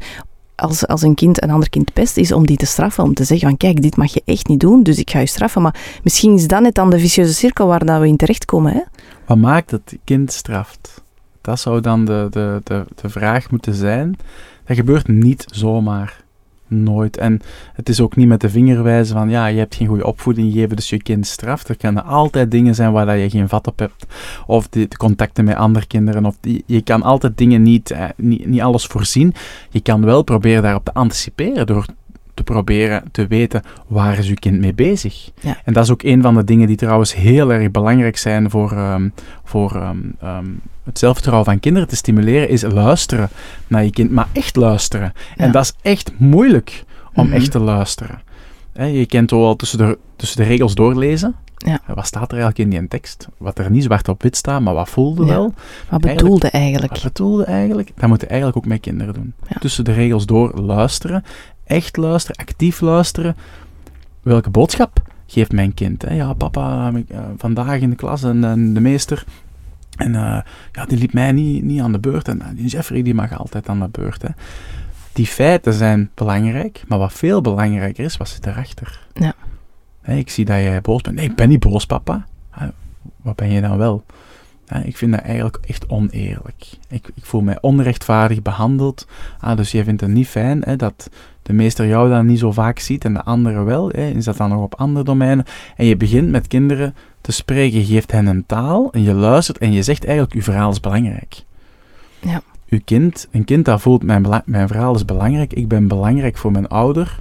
als, 0.57 0.87
als 0.87 1.03
een 1.03 1.15
kind 1.15 1.43
een 1.43 1.51
ander 1.51 1.69
kind 1.69 1.93
pest, 1.93 2.17
is 2.17 2.33
om 2.33 2.47
die 2.47 2.57
te 2.57 2.67
straffen. 2.67 3.05
Om 3.05 3.15
te 3.15 3.25
zeggen 3.25 3.49
van, 3.49 3.57
kijk, 3.57 3.83
dit 3.83 3.97
mag 3.97 4.13
je 4.13 4.23
echt 4.25 4.49
niet 4.49 4.61
doen, 4.61 4.83
dus 4.83 4.99
ik 4.99 5.11
ga 5.11 5.19
je 5.19 5.27
straffen. 5.27 5.63
Maar 5.63 6.01
misschien 6.03 6.35
is 6.35 6.47
dat 6.47 6.61
net 6.61 6.75
dan 6.75 6.91
de 6.91 6.99
vicieuze 6.99 7.35
cirkel 7.35 7.67
waar 7.67 7.85
dat 7.85 8.01
we 8.01 8.07
in 8.07 8.17
terechtkomen. 8.17 8.73
Hè? 8.73 8.81
Wat 9.27 9.39
maakt 9.39 9.71
dat 9.71 9.81
het 9.85 9.99
kind 10.05 10.33
straft? 10.33 11.03
Dat 11.41 11.61
zou 11.61 11.81
dan 11.81 12.05
de, 12.05 12.27
de, 12.31 12.61
de, 12.65 12.85
de 12.95 13.09
vraag 13.09 13.51
moeten 13.51 13.75
zijn. 13.75 14.17
Dat 14.65 14.77
gebeurt 14.77 15.09
niet 15.09 15.45
zomaar. 15.47 16.25
Nooit. 16.69 17.17
En 17.17 17.41
het 17.73 17.89
is 17.89 18.01
ook 18.01 18.17
niet 18.17 18.29
met 18.29 18.41
de 18.41 18.51
vinger 18.51 18.83
wijzen 18.83 19.17
van 19.17 19.31
ja, 19.31 19.47
je 19.47 19.59
hebt 19.59 19.75
geen 19.75 19.87
goede 19.87 20.07
opvoeding 20.07 20.53
gegeven, 20.53 20.77
dus 20.77 20.89
je 20.89 21.03
kind 21.03 21.27
straft. 21.27 21.69
Er 21.69 21.77
kunnen 21.77 22.05
altijd 22.05 22.51
dingen 22.51 22.75
zijn 22.75 22.93
waar 22.93 23.07
dat 23.07 23.21
je 23.21 23.31
geen 23.31 23.49
vat 23.49 23.67
op 23.67 23.79
hebt. 23.79 24.07
Of 24.47 24.69
de, 24.69 24.89
de 24.89 24.97
contacten 24.97 25.45
met 25.45 25.57
andere 25.57 25.87
kinderen. 25.87 26.27
Of 26.27 26.37
die, 26.41 26.63
je 26.67 26.83
kan 26.83 27.03
altijd 27.03 27.39
dingen 27.39 27.63
niet, 27.63 27.91
eh, 27.91 28.05
niet, 28.17 28.47
niet 28.47 28.61
alles 28.61 28.87
voorzien. 28.87 29.35
Je 29.71 29.81
kan 29.81 30.05
wel 30.05 30.23
proberen 30.23 30.63
daarop 30.63 30.85
te 30.85 30.95
anticiperen 30.95 31.67
door 31.67 31.87
te 32.37 32.43
proberen 32.43 33.03
te 33.13 33.27
weten 33.27 33.63
waar 33.87 34.19
is 34.19 34.29
uw 34.29 34.35
kind 34.35 34.59
mee 34.61 34.75
bezig. 34.75 35.31
Ja. 35.41 35.57
En 35.65 35.73
dat 35.73 35.85
is 35.85 35.91
ook 35.91 36.03
een 36.03 36.23
van 36.23 36.35
de 36.35 36.45
dingen 36.45 36.67
die 36.67 36.77
trouwens 36.77 37.15
heel 37.15 37.53
erg 37.53 37.71
belangrijk 37.71 38.17
zijn 38.17 38.51
voor, 38.51 38.73
ehm, 38.73 39.09
voor 39.45 39.75
ehm, 39.75 39.97
ehm, 40.21 40.47
het 40.85 40.99
zelfvertrouwen 40.99 41.45
van 41.47 41.61
kinderen 41.61 41.89
te 41.89 41.97
stimuleren, 41.97 42.49
is 42.49 42.63
luisteren 42.63 43.29
naar 43.67 43.85
je 43.85 43.91
kind, 43.91 44.11
maar 44.11 44.29
echt 44.33 44.57
luisteren. 44.57 45.13
En 45.37 45.53
dat 45.53 45.65
is 45.65 45.73
echt 45.83 46.13
moeilijk 46.17 46.85
om 47.15 47.27
Mhm. 47.27 47.35
echt 47.35 47.51
te 47.51 47.59
luisteren. 47.61 48.21
Je 48.73 49.07
kent 49.07 49.31
wel 49.31 49.57
tussen 49.57 49.79
de, 49.79 49.99
tussen 50.17 50.37
de 50.37 50.45
regels 50.49 50.75
doorlezen. 50.75 51.35
Ja. 51.57 51.79
Eh, 51.87 51.95
Wat 51.95 52.07
staat 52.07 52.33
er 52.33 52.39
eigenlijk 52.39 52.59
in 52.59 52.79
die 52.81 52.89
tekst? 52.89 53.29
Wat 53.37 53.59
er 53.59 53.71
niet 53.71 53.83
zwart 53.83 54.09
op 54.09 54.23
wit 54.23 54.37
staat, 54.37 54.61
maar 54.61 54.75
wat 54.75 54.89
voelde 54.89 55.25
Ja. 55.25 55.29
wel. 55.33 55.55
Wat 55.89 56.01
bedoelde 56.01 56.49
eigenlijk? 56.51 56.93
Wat 56.93 57.03
bedoelde 57.03 57.45
eigenlijk? 57.45 57.91
Dat 57.97 58.09
moeten 58.09 58.29
eigenlijk 58.29 58.59
ook 58.59 58.67
met 58.67 58.81
kinderen 58.81 59.15
doen. 59.15 59.33
Ja. 59.49 59.57
Tussen 59.61 59.85
de 59.85 59.93
regels 59.93 60.27
door 60.27 60.61
luisteren, 60.61 61.25
echt 61.67 61.97
luisteren, 61.97 62.37
actief 62.37 62.81
luisteren. 62.81 63.37
Welke 64.23 64.51
boodschap 64.51 65.03
geeft 65.27 65.53
mijn 65.53 65.75
kind? 65.75 66.03
Hè? 66.03 66.15
Ja, 66.15 66.33
papa, 66.33 66.93
eh, 67.09 67.19
vandaag 67.37 67.81
in 67.81 67.91
de 67.91 67.97
klas 67.97 68.23
en, 68.23 68.45
en 68.45 68.75
de 68.75 68.81
meester. 68.81 69.25
En 69.97 70.15
eh, 70.15 70.41
ja, 70.73 70.85
die 70.87 70.99
liep 70.99 71.13
mij 71.13 71.33
niet, 71.33 71.63
niet 71.63 71.81
aan 71.81 71.93
de 71.93 71.99
beurt. 71.99 72.29
En 72.29 72.41
eh, 72.43 72.49
die 72.55 72.67
Jeffrey 72.67 73.03
die 73.03 73.15
mag 73.15 73.39
altijd 73.39 73.69
aan 73.69 73.81
de 73.81 73.89
beurt. 73.89 74.23
Hè? 74.23 74.29
Die 75.13 75.27
feiten 75.27 75.73
zijn 75.73 76.11
belangrijk, 76.15 76.83
maar 76.89 76.99
wat 76.99 77.13
veel 77.13 77.41
belangrijker 77.41 78.05
is, 78.05 78.17
wat 78.17 78.29
zit 78.29 78.47
erachter? 78.47 79.07
Ja. 79.13 79.35
Ik 80.05 80.31
zie 80.31 80.45
dat 80.45 80.57
jij 80.57 80.81
boos 80.81 81.01
bent. 81.01 81.17
Nee, 81.17 81.25
ik 81.25 81.35
ben 81.35 81.49
niet 81.49 81.61
boos, 81.61 81.87
papa. 81.87 82.27
Hè, 82.51 82.67
wat 83.23 83.37
ben 83.37 83.51
je 83.51 83.61
dan 83.61 83.79
wel? 83.79 84.05
Ja, 84.69 84.77
ik 84.77 84.97
vind 84.97 85.13
dat 85.13 85.21
eigenlijk 85.21 85.59
echt 85.67 85.89
oneerlijk. 85.89 86.67
Ik, 86.89 87.11
ik 87.15 87.25
voel 87.25 87.41
mij 87.41 87.59
onrechtvaardig 87.61 88.43
behandeld. 88.43 89.07
Ah, 89.41 89.57
dus 89.57 89.73
jij 89.73 89.85
vindt 89.85 90.01
het 90.01 90.11
niet 90.11 90.29
fijn 90.29 90.63
hè, 90.63 90.77
dat 90.77 91.11
de 91.43 91.53
meester 91.53 91.87
jou 91.87 92.09
dan 92.09 92.27
niet 92.27 92.39
zo 92.39 92.53
vaak 92.53 92.79
ziet 92.79 93.05
en 93.05 93.15
de 93.15 93.23
anderen 93.23 93.65
wel. 93.65 93.89
Hè. 93.89 94.09
Is 94.09 94.25
dat 94.25 94.37
dan 94.37 94.49
nog 94.49 94.63
op 94.63 94.75
andere 94.75 95.05
domeinen? 95.05 95.45
En 95.77 95.87
je 95.87 95.97
begint 95.97 96.31
met 96.31 96.47
kinderen 96.47 96.95
te 97.21 97.33
spreken. 97.33 97.79
Je 97.79 97.85
geeft 97.85 98.13
hen 98.13 98.27
een 98.27 98.47
taal 98.47 98.93
en 98.93 99.03
je 99.03 99.15
luistert 99.15 99.59
en 99.59 99.73
je 99.73 99.83
zegt 99.83 100.05
eigenlijk, 100.05 100.35
uw 100.35 100.43
verhaal 100.43 100.71
is 100.71 100.81
belangrijk. 100.81 101.45
Ja. 102.21 102.43
Uw 102.69 102.81
kind, 102.85 103.29
een 103.31 103.45
kind 103.45 103.65
dat 103.65 103.81
voelt, 103.81 104.03
mijn, 104.03 104.43
mijn 104.45 104.69
verhaal 104.69 104.95
is 104.95 105.05
belangrijk, 105.05 105.53
ik 105.53 105.69
ben 105.69 105.89
belangrijk 105.89 106.37
voor 106.37 106.51
mijn 106.51 106.69
ouder. 106.69 107.21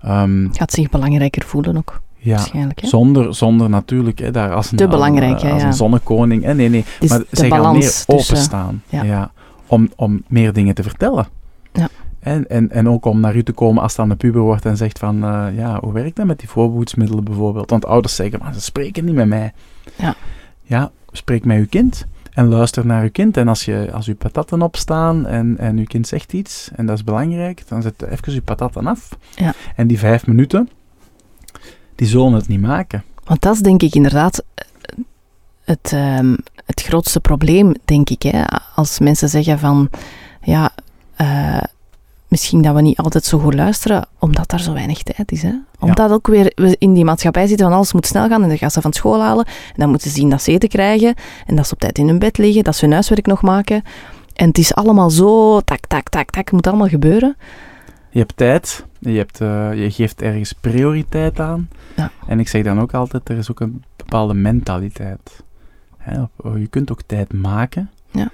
Ehm, 0.00 0.48
Gaat 0.52 0.72
zich 0.72 0.90
belangrijker 0.90 1.44
voelen 1.44 1.76
ook, 1.76 2.00
ja. 2.26 2.46
Hè? 2.52 2.66
zonder, 2.74 3.34
zonder 3.34 3.70
natuurlijk 3.70 4.18
hè, 4.18 4.30
daar 4.30 4.54
als 4.54 4.70
een, 4.70 4.76
Te 4.76 4.88
belangrijk, 4.88 5.42
hè, 5.42 5.50
als 5.50 5.62
ja. 5.62 5.66
een 5.66 5.74
zonnekoning. 5.74 6.42
Hè, 6.42 6.54
nee, 6.54 6.68
nee. 6.68 6.84
Dus 7.00 7.10
maar 7.10 7.22
zij 7.30 7.50
gaan 7.50 7.72
meer 7.72 7.80
tussen... 7.82 8.14
openstaan. 8.14 8.82
ja. 8.88 9.02
Ja. 9.02 9.30
om, 9.66 9.90
om 9.96 10.22
meer 10.28 10.52
dingen 10.52 10.74
te 10.74 10.82
vertellen. 10.82 11.26
Ja. 11.72 11.88
En, 12.20 12.48
en, 12.48 12.70
en 12.70 12.88
ook 12.88 13.04
om 13.04 13.20
naar 13.20 13.36
u 13.36 13.42
te 13.42 13.52
komen 13.52 13.82
als 13.82 13.94
dan 13.94 14.08
de 14.08 14.16
puber 14.16 14.40
wordt 14.40 14.64
en 14.64 14.76
zegt 14.76 14.98
van, 14.98 15.24
eh, 15.24 15.46
ja, 15.56 15.80
hoe 15.80 15.92
werkt 15.92 16.16
dat 16.16 16.26
met 16.26 16.38
die 16.38 16.48
voorbehoedsmiddelen 16.48 17.24
bijvoorbeeld? 17.24 17.70
Want 17.70 17.86
ouders 17.86 18.14
zeggen, 18.14 18.38
maar 18.42 18.54
ze 18.54 18.60
spreken 18.60 19.04
niet 19.04 19.14
met 19.14 19.28
mij. 19.28 19.52
Ja. 19.96 20.14
Ja, 20.62 20.90
spreek 21.12 21.44
met 21.44 21.58
uw 21.58 21.66
kind 21.68 22.06
en 22.36 22.48
luister 22.48 22.86
naar 22.86 23.02
uw 23.02 23.10
kind. 23.10 23.36
En 23.36 23.48
als, 23.48 23.64
je, 23.64 23.88
als 23.92 24.06
uw 24.06 24.16
patatten 24.16 24.62
opstaan 24.62 25.26
en, 25.26 25.58
en 25.58 25.76
uw 25.78 25.84
kind 25.84 26.06
zegt 26.06 26.32
iets, 26.32 26.70
en 26.74 26.86
dat 26.86 26.96
is 26.96 27.04
belangrijk, 27.04 27.68
dan 27.68 27.82
zet 27.82 28.02
even 28.02 28.32
uw 28.32 28.42
patatten 28.44 28.86
af. 28.86 29.08
Ja. 29.34 29.52
En 29.76 29.86
die 29.86 29.98
vijf 29.98 30.26
minuten, 30.26 30.68
die 31.96 32.06
zullen 32.06 32.32
het 32.32 32.48
niet 32.48 32.60
maken. 32.60 33.04
Want 33.24 33.42
dat 33.42 33.54
is 33.54 33.60
denk 33.60 33.82
ik 33.82 33.94
inderdaad 33.94 34.44
eh, 34.54 34.66
het, 35.64 35.92
ehm, 35.92 36.36
het 36.64 36.82
grootste 36.82 37.20
probleem, 37.20 37.74
denk 37.84 38.10
ik. 38.10 38.22
Hè? 38.22 38.44
Als 38.74 38.98
mensen 38.98 39.28
zeggen 39.28 39.58
van, 39.58 39.90
ja, 40.42 40.70
eh, 41.16 41.62
misschien 42.28 42.62
dat 42.62 42.74
we 42.74 42.80
niet 42.80 42.98
altijd 42.98 43.24
zo 43.24 43.38
goed 43.38 43.54
luisteren, 43.54 44.06
omdat 44.18 44.52
er 44.52 44.60
zo 44.60 44.72
weinig 44.72 45.02
tijd 45.02 45.32
is. 45.32 45.42
Hè? 45.42 45.52
Omdat 45.78 46.10
ook 46.10 46.26
weer 46.26 46.52
we 46.54 46.76
in 46.78 46.92
die 46.92 47.04
maatschappij 47.04 47.46
zitten 47.46 47.66
van 47.66 47.76
alles 47.76 47.92
moet 47.92 48.06
snel 48.06 48.28
gaan 48.28 48.42
en 48.42 48.48
dan 48.48 48.58
gaan 48.58 48.70
ze 48.70 48.80
van 48.80 48.92
school 48.92 49.22
halen. 49.22 49.44
En 49.46 49.74
dan 49.76 49.88
moeten 49.88 50.10
ze 50.10 50.16
zien 50.16 50.30
dat 50.30 50.42
ze 50.42 50.52
eten 50.52 50.68
krijgen 50.68 51.14
en 51.46 51.56
dat 51.56 51.66
ze 51.66 51.72
op 51.72 51.80
tijd 51.80 51.98
in 51.98 52.08
hun 52.08 52.18
bed 52.18 52.38
liggen, 52.38 52.64
dat 52.64 52.76
ze 52.76 52.84
hun 52.84 52.94
huiswerk 52.94 53.26
nog 53.26 53.42
maken. 53.42 53.82
En 54.34 54.48
het 54.48 54.58
is 54.58 54.74
allemaal 54.74 55.10
zo, 55.10 55.60
tak, 55.60 55.86
tak, 55.86 56.08
tak, 56.08 56.30
tak, 56.30 56.44
het 56.44 56.52
moet 56.52 56.66
allemaal 56.66 56.88
gebeuren. 56.88 57.36
Je 58.16 58.22
hebt 58.22 58.36
tijd, 58.36 58.86
je, 58.98 59.16
hebt, 59.16 59.40
eh, 59.40 59.74
je 59.74 59.90
geeft 59.90 60.22
ergens 60.22 60.52
prioriteit 60.52 61.40
aan. 61.40 61.68
Ja. 61.96 62.10
En 62.26 62.40
ik 62.40 62.48
zeg 62.48 62.62
dan 62.62 62.80
ook 62.80 62.94
altijd, 62.94 63.28
er 63.28 63.36
is 63.36 63.50
ook 63.50 63.60
een 63.60 63.84
bepaalde 63.96 64.34
mentaliteit. 64.34 65.42
Hè, 65.96 66.22
op- 66.22 66.56
je 66.58 66.66
kunt 66.66 66.90
ook 66.90 67.02
tijd 67.06 67.32
maken. 67.32 67.90
Ja. 68.10 68.28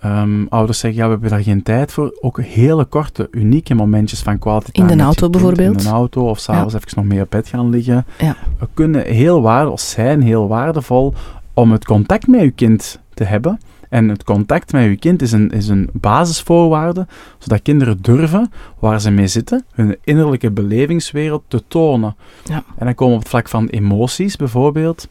Ehm, 0.00 0.46
ouders 0.48 0.78
zeggen, 0.78 1.00
ja, 1.00 1.06
we 1.06 1.12
hebben 1.12 1.30
daar 1.30 1.42
geen 1.42 1.62
tijd 1.62 1.92
voor. 1.92 2.18
Ook 2.20 2.40
hele 2.40 2.84
korte, 2.84 3.28
unieke 3.30 3.74
momentjes 3.74 4.20
van 4.22 4.38
quality 4.38 4.70
In 4.72 4.86
de 4.86 5.02
auto 5.02 5.30
bijvoorbeeld. 5.30 5.76
In 5.76 5.82
de 5.84 5.90
auto, 5.90 6.28
of 6.28 6.38
s'avonds 6.38 6.74
even 6.74 6.88
nog 6.94 7.04
mee 7.04 7.20
op 7.20 7.30
bed 7.30 7.48
gaan 7.48 7.70
liggen. 7.70 8.04
Ja. 8.18 8.36
We 8.58 8.68
kunnen 8.74 9.04
heel 9.06 9.42
waardevol 9.42 9.78
zijn, 9.78 10.22
heel 10.22 10.48
waardevol, 10.48 11.14
om 11.54 11.72
het 11.72 11.84
contact 11.84 12.26
met 12.26 12.40
je 12.40 12.50
kind 12.50 13.00
te 13.14 13.24
hebben. 13.24 13.60
En 13.92 14.08
het 14.08 14.24
contact 14.24 14.72
met 14.72 14.84
je 14.84 14.96
kind 14.96 15.22
is 15.22 15.32
een, 15.32 15.50
is 15.50 15.68
een 15.68 15.88
basisvoorwaarde, 15.92 17.06
zodat 17.38 17.62
kinderen 17.62 18.02
durven, 18.02 18.52
waar 18.78 19.00
ze 19.00 19.10
mee 19.10 19.26
zitten, 19.26 19.64
hun 19.72 19.96
innerlijke 20.04 20.50
belevingswereld 20.50 21.42
te 21.48 21.62
tonen. 21.68 22.16
Ja. 22.44 22.64
En 22.76 22.86
dan 22.86 22.94
komen 22.94 23.12
we 23.12 23.18
op 23.18 23.20
het 23.20 23.28
vlak 23.28 23.48
van 23.48 23.66
emoties 23.66 24.36
bijvoorbeeld. 24.36 25.08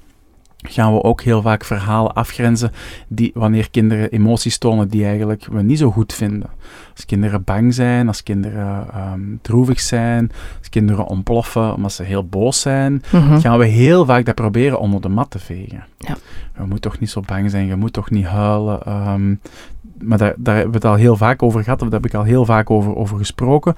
Gaan 0.68 0.93
we 0.93 1.03
ook 1.03 1.22
heel 1.22 1.41
vaak 1.41 1.64
verhalen 1.64 2.14
afgrenzen 2.14 2.72
die, 3.07 3.32
wanneer 3.34 3.70
kinderen 3.70 4.09
emoties 4.12 4.57
tonen 4.57 4.88
die 4.88 5.05
eigenlijk 5.05 5.47
we 5.51 5.62
niet 5.62 5.78
zo 5.78 5.91
goed 5.91 6.14
vinden. 6.14 6.49
Als 6.95 7.05
kinderen 7.05 7.43
bang 7.43 7.74
zijn, 7.74 8.07
als 8.07 8.24
kinderen 8.24 8.88
ehm, 8.93 9.20
droevig 9.41 9.80
zijn, 9.80 10.32
als 10.59 10.70
kinderen 10.70 11.05
ontploffen 11.05 11.74
omdat 11.76 11.91
ze 11.93 12.03
heel 12.03 12.26
boos 12.26 12.62
zijn, 12.62 13.03
Mhm. 13.12 13.39
gaan 13.39 13.59
we 13.59 13.66
heel 13.66 14.05
vaak 14.05 14.26
dat 14.26 14.36
proberen 14.36 14.80
onder 14.80 15.01
de 15.01 15.09
mat 15.09 15.32
te 15.32 15.39
vegen. 15.39 15.84
Ja. 15.97 16.18
Je 16.57 16.64
moet 16.68 16.82
toch 16.82 16.99
niet 16.99 17.09
zo 17.09 17.22
bang 17.26 17.49
zijn, 17.49 17.66
je 17.66 17.76
moet 17.76 17.93
toch 17.93 18.09
niet 18.09 18.26
huilen. 18.26 18.82
ehm, 18.84 19.36
maar 20.01 20.18
daar, 20.18 20.34
daar 20.38 20.55
hebben 20.55 20.72
we 20.74 20.78
het 20.78 20.88
al 20.88 20.95
heel 20.95 21.16
vaak 21.18 21.43
over 21.43 21.64
gehad, 21.64 21.82
of 21.82 21.89
daar 21.89 21.99
heb 22.01 22.09
ik 22.09 22.18
al 22.18 22.24
heel 22.24 22.45
vaak 22.45 22.70
over, 22.70 22.95
over 22.95 23.18
gesproken. 23.18 23.76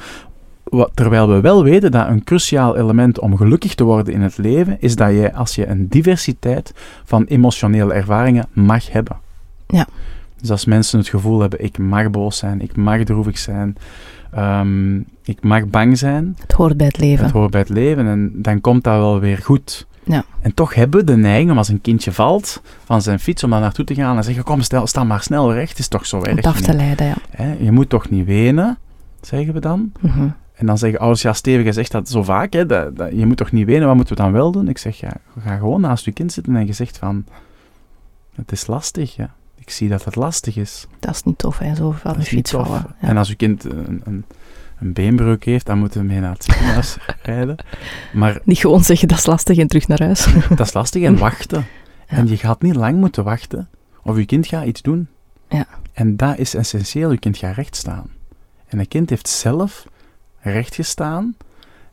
Wat, 0.73 0.91
terwijl 0.93 1.27
we 1.27 1.41
wel 1.41 1.63
weten 1.63 1.91
dat 1.91 2.07
een 2.07 2.23
cruciaal 2.23 2.77
element 2.77 3.19
om 3.19 3.37
gelukkig 3.37 3.75
te 3.75 3.83
worden 3.83 4.13
in 4.13 4.21
het 4.21 4.37
leven, 4.37 4.77
is 4.79 4.95
dat 4.95 5.11
je, 5.11 5.33
als 5.33 5.55
je 5.55 5.67
een 5.67 5.87
diversiteit 5.87 6.73
van 7.03 7.23
emotionele 7.23 7.93
ervaringen 7.93 8.47
mag 8.53 8.91
hebben. 8.91 9.17
Ja. 9.67 9.87
Dus 10.39 10.51
als 10.51 10.65
mensen 10.65 10.99
het 10.99 11.07
gevoel 11.07 11.39
hebben, 11.39 11.63
ik 11.63 11.77
mag 11.77 12.09
boos 12.09 12.37
zijn, 12.37 12.61
ik 12.61 12.75
mag 12.75 13.03
droevig 13.03 13.37
zijn, 13.37 13.77
ehm, 14.31 14.97
ik 15.23 15.41
mag 15.43 15.65
bang 15.65 15.97
zijn, 15.97 16.35
Het 16.41 16.51
hoort 16.51 16.77
bij 16.77 16.87
het 16.87 16.97
leven. 16.97 17.25
het 17.25 17.33
hoort 17.33 17.51
bij 17.51 17.59
het 17.59 17.69
leven 17.69 18.07
en 18.07 18.31
dan 18.35 18.61
komt 18.61 18.83
dat 18.83 18.97
wel 18.97 19.19
weer 19.19 19.37
goed. 19.37 19.87
Ja. 20.03 20.23
En 20.41 20.53
toch 20.53 20.73
hebben 20.73 20.99
we 20.99 21.05
de 21.05 21.17
neiging 21.17 21.51
om 21.51 21.57
als 21.57 21.67
een 21.67 21.81
kindje 21.81 22.11
valt 22.11 22.61
van 22.83 23.01
zijn 23.01 23.19
fiets 23.19 23.43
om 23.43 23.49
daar 23.49 23.59
naartoe 23.59 23.85
te 23.85 23.95
gaan 23.95 24.17
en 24.17 24.23
zeggen, 24.23 24.43
kom 24.43 24.61
stel, 24.61 24.87
sta 24.87 25.03
maar 25.03 25.21
snel 25.21 25.53
recht, 25.53 25.79
is 25.79 25.87
toch 25.87 26.05
zo 26.05 26.17
Om 26.17 26.23
erg 26.23 26.35
het 26.35 26.45
af 26.45 26.61
te 26.61 26.73
leiden, 26.73 27.05
ja. 27.37 27.55
Je 27.59 27.71
moet 27.71 27.89
toch 27.89 28.09
niet 28.09 28.25
wenen, 28.25 28.77
zeggen 29.21 29.53
we 29.53 29.59
dan. 29.59 29.91
Mhm. 29.99 30.27
En 30.53 30.65
dan 30.65 30.77
zeggen 30.77 30.99
ouders, 30.99 31.21
ja 31.21 31.33
stevig, 31.33 31.65
je 31.65 31.71
zegt 31.71 31.91
dat 31.91 32.09
zo 32.09 32.23
vaak, 32.23 32.53
hè, 32.53 32.65
dat, 32.65 32.95
dat- 32.97 33.11
je 33.11 33.25
moet 33.25 33.37
toch 33.37 33.51
niet 33.51 33.65
wenen, 33.65 33.87
wat 33.87 33.95
moeten 33.95 34.15
we 34.15 34.21
dan 34.21 34.31
wel 34.31 34.51
doen? 34.51 34.67
Ik 34.67 34.77
zeg, 34.77 34.99
ja, 34.99 35.13
ga 35.39 35.55
gewoon 35.57 35.81
naast 35.81 36.05
je 36.05 36.11
kind 36.11 36.31
zitten 36.31 36.55
en 36.55 36.65
je 36.65 36.73
zegt 36.73 36.97
van, 36.97 37.25
het 38.35 38.51
is 38.51 38.67
lastig, 38.67 39.15
ja. 39.15 39.33
Ik 39.55 39.69
zie 39.69 39.89
dat 39.89 40.03
het 40.05 40.15
lastig 40.15 40.55
is. 40.57 40.87
Dat 40.99 41.15
is 41.15 41.23
niet 41.23 41.37
tof, 41.37 41.57
hè, 41.57 41.75
zo 41.75 41.91
van 41.91 42.13
de 42.13 42.21
fiets 42.21 42.51
vallen. 42.51 42.85
Ja. 43.01 43.07
En 43.07 43.17
als 43.17 43.29
uw 43.29 43.35
kind 43.35 43.63
een, 43.63 44.01
een, 44.03 44.25
een 44.79 44.93
beenbreuk 44.93 45.43
heeft, 45.43 45.65
dan 45.65 45.77
moeten 45.79 45.99
we 46.01 46.07
mee 46.07 46.19
naar 46.19 46.33
het 46.33 46.43
ziekenhuis 46.43 46.97
rijden. 47.23 47.55
Maar 48.13 48.39
Niet 48.43 48.57
gewoon 48.57 48.83
zeggen 48.83 49.07
dat 49.07 49.17
is 49.17 49.25
lastig 49.25 49.57
en 49.57 49.67
terug 49.67 49.87
naar 49.87 50.01
huis. 50.01 50.27
dat 50.49 50.59
is 50.59 50.73
lastig 50.73 51.03
en 51.03 51.17
wachten. 51.27 51.65
En 52.07 52.27
je 52.27 52.37
gaat 52.37 52.61
niet 52.61 52.75
lang 52.75 52.99
moeten 52.99 53.23
wachten. 53.23 53.69
Of 54.03 54.17
je 54.17 54.25
kind 54.25 54.47
gaat 54.47 54.65
iets 54.65 54.81
doen. 54.81 55.07
Ja. 55.49 55.65
En 55.93 56.17
dat 56.17 56.37
is 56.37 56.53
essentieel. 56.55 57.11
Je 57.11 57.19
kind 57.19 57.37
gaat 57.37 57.55
recht 57.55 57.75
staan. 57.75 58.05
En 58.67 58.79
een 58.79 58.87
kind 58.87 59.09
heeft 59.09 59.27
zelf 59.27 59.87
recht 60.43 60.75
gestaan 60.75 61.35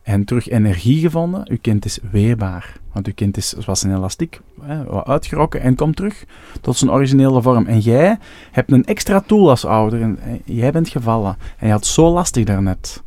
en 0.02 0.24
terug 0.24 0.48
energie 0.48 1.00
gevonden. 1.00 1.42
Je 1.44 1.58
kind 1.58 1.84
is 1.84 1.98
weerbaar. 2.10 2.78
Want 2.92 3.06
je 3.06 3.12
kind 3.12 3.36
is 3.36 3.52
zoals 3.52 3.82
een 3.82 3.94
elastiek 3.94 4.40
hè, 4.60 5.04
uitgerokken 5.04 5.60
en 5.60 5.74
komt 5.74 5.96
terug 5.96 6.24
tot 6.60 6.76
zijn 6.76 6.90
originele 6.90 7.42
vorm. 7.42 7.66
En 7.66 7.78
jij 7.78 8.18
hebt 8.50 8.72
een 8.72 8.84
extra 8.84 9.20
tool 9.20 9.50
als 9.50 9.64
ouder. 9.64 10.02
En, 10.02 10.18
en 10.22 10.40
jij 10.44 10.72
bent 10.72 10.88
gevallen. 10.88 11.36
En 11.58 11.66
je 11.66 11.72
had 11.72 11.86
zo 11.86 12.12
lastig 12.12 12.44
daarnet. 12.44 13.02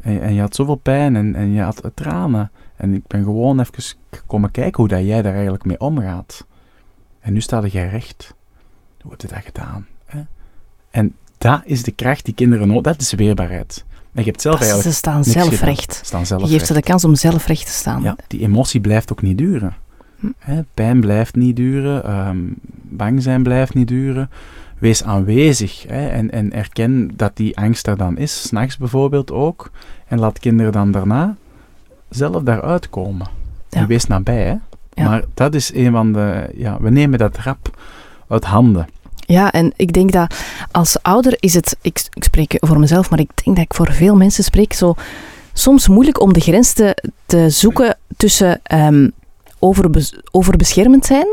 En, 0.00 0.22
en 0.22 0.34
je 0.34 0.40
had 0.40 0.54
zoveel 0.54 0.74
pijn 0.74 1.16
en, 1.16 1.34
en 1.34 1.52
je 1.52 1.60
had 1.60 1.90
tranen. 1.94 2.50
En 2.76 2.94
ik 2.94 3.06
ben 3.06 3.24
gewoon 3.24 3.60
even 3.60 3.96
komen 4.26 4.50
kijken 4.50 4.76
hoe 4.76 4.88
dat 4.88 5.06
jij 5.06 5.22
daar 5.22 5.32
eigenlijk 5.32 5.64
mee 5.64 5.80
omgaat. 5.80 6.46
En 7.20 7.32
nu 7.32 7.40
staat 7.40 7.72
jij 7.72 7.88
recht. 7.88 8.34
Hoe 9.00 9.10
heb 9.10 9.20
je 9.20 9.28
dat 9.28 9.44
gedaan? 9.44 9.86
Hè? 10.04 10.20
En 10.90 11.16
dat 11.38 11.60
is 11.64 11.82
de 11.82 11.92
kracht 11.92 12.24
die 12.24 12.34
kinderen 12.34 12.68
nodig 12.68 12.82
Dat 12.82 13.00
is 13.00 13.12
weerbaarheid. 13.12 13.84
Je 14.12 14.22
hebt 14.22 14.40
zelf 14.40 14.62
ze 14.62 14.92
staan 14.92 15.24
zelf 15.24 15.60
recht. 15.60 16.00
Staan 16.04 16.26
zelf 16.26 16.42
Je 16.42 16.48
geeft 16.48 16.66
ze 16.66 16.72
de 16.72 16.82
kans 16.82 17.04
om 17.04 17.14
zelf 17.14 17.46
recht 17.46 17.66
te 17.66 17.72
staan. 17.72 18.02
Ja, 18.02 18.16
die 18.26 18.40
emotie 18.40 18.80
blijft 18.80 19.12
ook 19.12 19.22
niet 19.22 19.38
duren. 19.38 19.74
Hm. 20.20 20.26
Hè, 20.38 20.62
pijn 20.74 21.00
blijft 21.00 21.34
niet 21.34 21.56
duren, 21.56 22.04
ehm, 22.04 22.38
bang 22.82 23.22
zijn 23.22 23.42
blijft 23.42 23.74
niet 23.74 23.88
duren. 23.88 24.30
Wees 24.78 25.04
aanwezig 25.04 25.84
hè, 25.88 26.08
en, 26.08 26.30
en 26.30 26.52
erken 26.52 27.10
dat 27.16 27.36
die 27.36 27.56
angst 27.56 27.86
er 27.86 27.96
dan 27.96 28.16
is, 28.16 28.42
s'nachts 28.42 28.76
bijvoorbeeld 28.76 29.32
ook. 29.32 29.70
En 30.06 30.18
laat 30.18 30.38
kinderen 30.38 30.72
dan 30.72 30.90
daarna 30.90 31.36
zelf 32.08 32.42
daaruit 32.42 32.90
komen. 32.90 33.26
Ja. 33.68 33.80
En 33.80 33.86
wees 33.86 34.06
nabij. 34.06 34.44
Hè. 34.44 34.56
Ja. 35.02 35.08
Maar 35.08 35.24
dat 35.34 35.54
is 35.54 35.74
een 35.74 35.92
van 35.92 36.12
de... 36.12 36.50
Ja, 36.54 36.80
we 36.80 36.90
nemen 36.90 37.18
dat 37.18 37.36
rap 37.36 37.78
uit 38.28 38.44
handen. 38.44 38.86
Ja, 39.30 39.52
en 39.52 39.72
ik 39.76 39.92
denk 39.92 40.12
dat 40.12 40.34
als 40.70 41.02
ouder 41.02 41.36
is 41.40 41.54
het, 41.54 41.76
ik, 41.80 42.02
ik 42.12 42.24
spreek 42.24 42.56
voor 42.58 42.78
mezelf, 42.78 43.10
maar 43.10 43.20
ik 43.20 43.30
denk 43.44 43.56
dat 43.56 43.64
ik 43.64 43.74
voor 43.74 43.92
veel 43.92 44.16
mensen 44.16 44.44
spreek, 44.44 44.72
zo 44.72 44.94
soms 45.52 45.88
moeilijk 45.88 46.20
om 46.20 46.32
de 46.32 46.40
grens 46.40 46.72
te, 46.72 46.96
te 47.26 47.50
zoeken 47.50 47.96
tussen 48.16 48.60
ehm, 48.62 49.08
overbes- 49.58 50.20
overbeschermend 50.30 51.06
zijn 51.06 51.26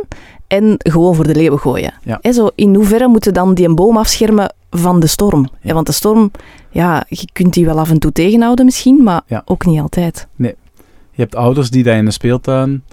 en 0.48 0.76
gewoon 0.78 1.16
voor 1.16 1.28
de 1.28 1.36
leeuwen 1.36 1.60
gooien. 1.60 1.94
Ja. 2.04 2.32
Zo, 2.34 2.50
in 2.56 2.76
hoeverre 2.76 3.08
moeten 3.08 3.34
dan 3.34 3.54
die 3.54 3.68
een 3.68 3.76
boom 3.76 3.98
afschermen 3.98 4.54
van 4.70 5.00
de 5.00 5.08
storm? 5.08 5.50
Ja. 5.62 5.74
Want 5.74 5.86
de 5.86 5.92
storm, 5.94 6.32
ja, 6.70 7.04
je 7.10 7.28
kunt 7.34 7.54
die 7.54 7.66
wel 7.66 7.80
af 7.80 7.90
en 7.90 8.00
toe 8.00 8.12
tegenhouden 8.12 8.66
misschien, 8.66 9.04
maar 9.04 9.22
Ja. 9.28 9.42
ook 9.46 9.66
niet 9.66 9.80
altijd. 9.82 10.28
Je 10.38 11.24
hebt 11.24 11.36
ouders 11.36 11.70
die 11.70 11.84
daar 11.84 11.98
in 11.98 12.06
de 12.06 12.12
speeltuin 12.12 12.84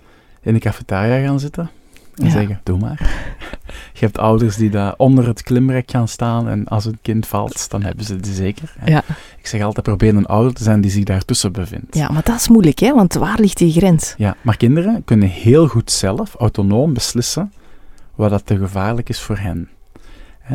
in 0.43 0.55
de 0.55 0.61
cafetaria 0.61 1.27
gaan 1.27 1.41
zitten 1.41 1.71
en 2.17 2.25
Ja. 2.25 2.31
zeggen, 2.31 2.61
doe 2.63 2.79
maar. 2.79 2.99
Je 3.93 4.01
hebt 4.01 4.19
ouders 4.19 4.57
die 4.57 4.71
daar 4.71 4.95
onder 4.97 5.27
het 5.27 5.43
klimrek 5.43 5.91
gaan 5.91 6.09
staan 6.09 6.49
en 6.49 6.67
als 6.69 6.85
een 6.85 6.99
kind 7.03 7.27
valt, 7.27 7.71
dan 7.71 7.83
hebben 7.83 8.05
ze 8.05 8.17
die 8.21 8.33
zeker. 8.33 8.75
Ja. 8.85 9.03
Ik 9.39 9.47
zeg 9.47 9.63
altijd, 9.63 9.87
probeer 9.87 10.17
een 10.17 10.27
ouder 10.27 10.55
te 10.55 10.63
zijn 10.63 10.81
die 10.81 10.91
zich 10.91 11.05
daartussen 11.05 11.53
bevindt. 11.53 11.95
Ja, 11.97 12.09
maar 12.09 12.23
dat 12.23 12.37
is 12.37 12.49
moeilijk, 12.49 12.79
hè? 12.79 12.95
want 12.95 13.15
waar 13.15 13.41
ligt 13.41 13.59
die 13.59 13.73
grens? 13.73 14.15
Ja, 14.17 14.37
maar 14.43 14.57
kinderen 14.57 15.05
kunnen 15.05 15.29
heel 15.29 15.69
goed 15.69 15.91
zelf, 15.91 16.35
autonoom 16.35 16.93
beslissen 16.95 17.53
wat 18.15 18.31
dat 18.31 18.47
te 18.47 18.57
gevaarlijk 18.57 19.09
is 19.09 19.21
voor 19.21 19.39
hen. 19.39 19.69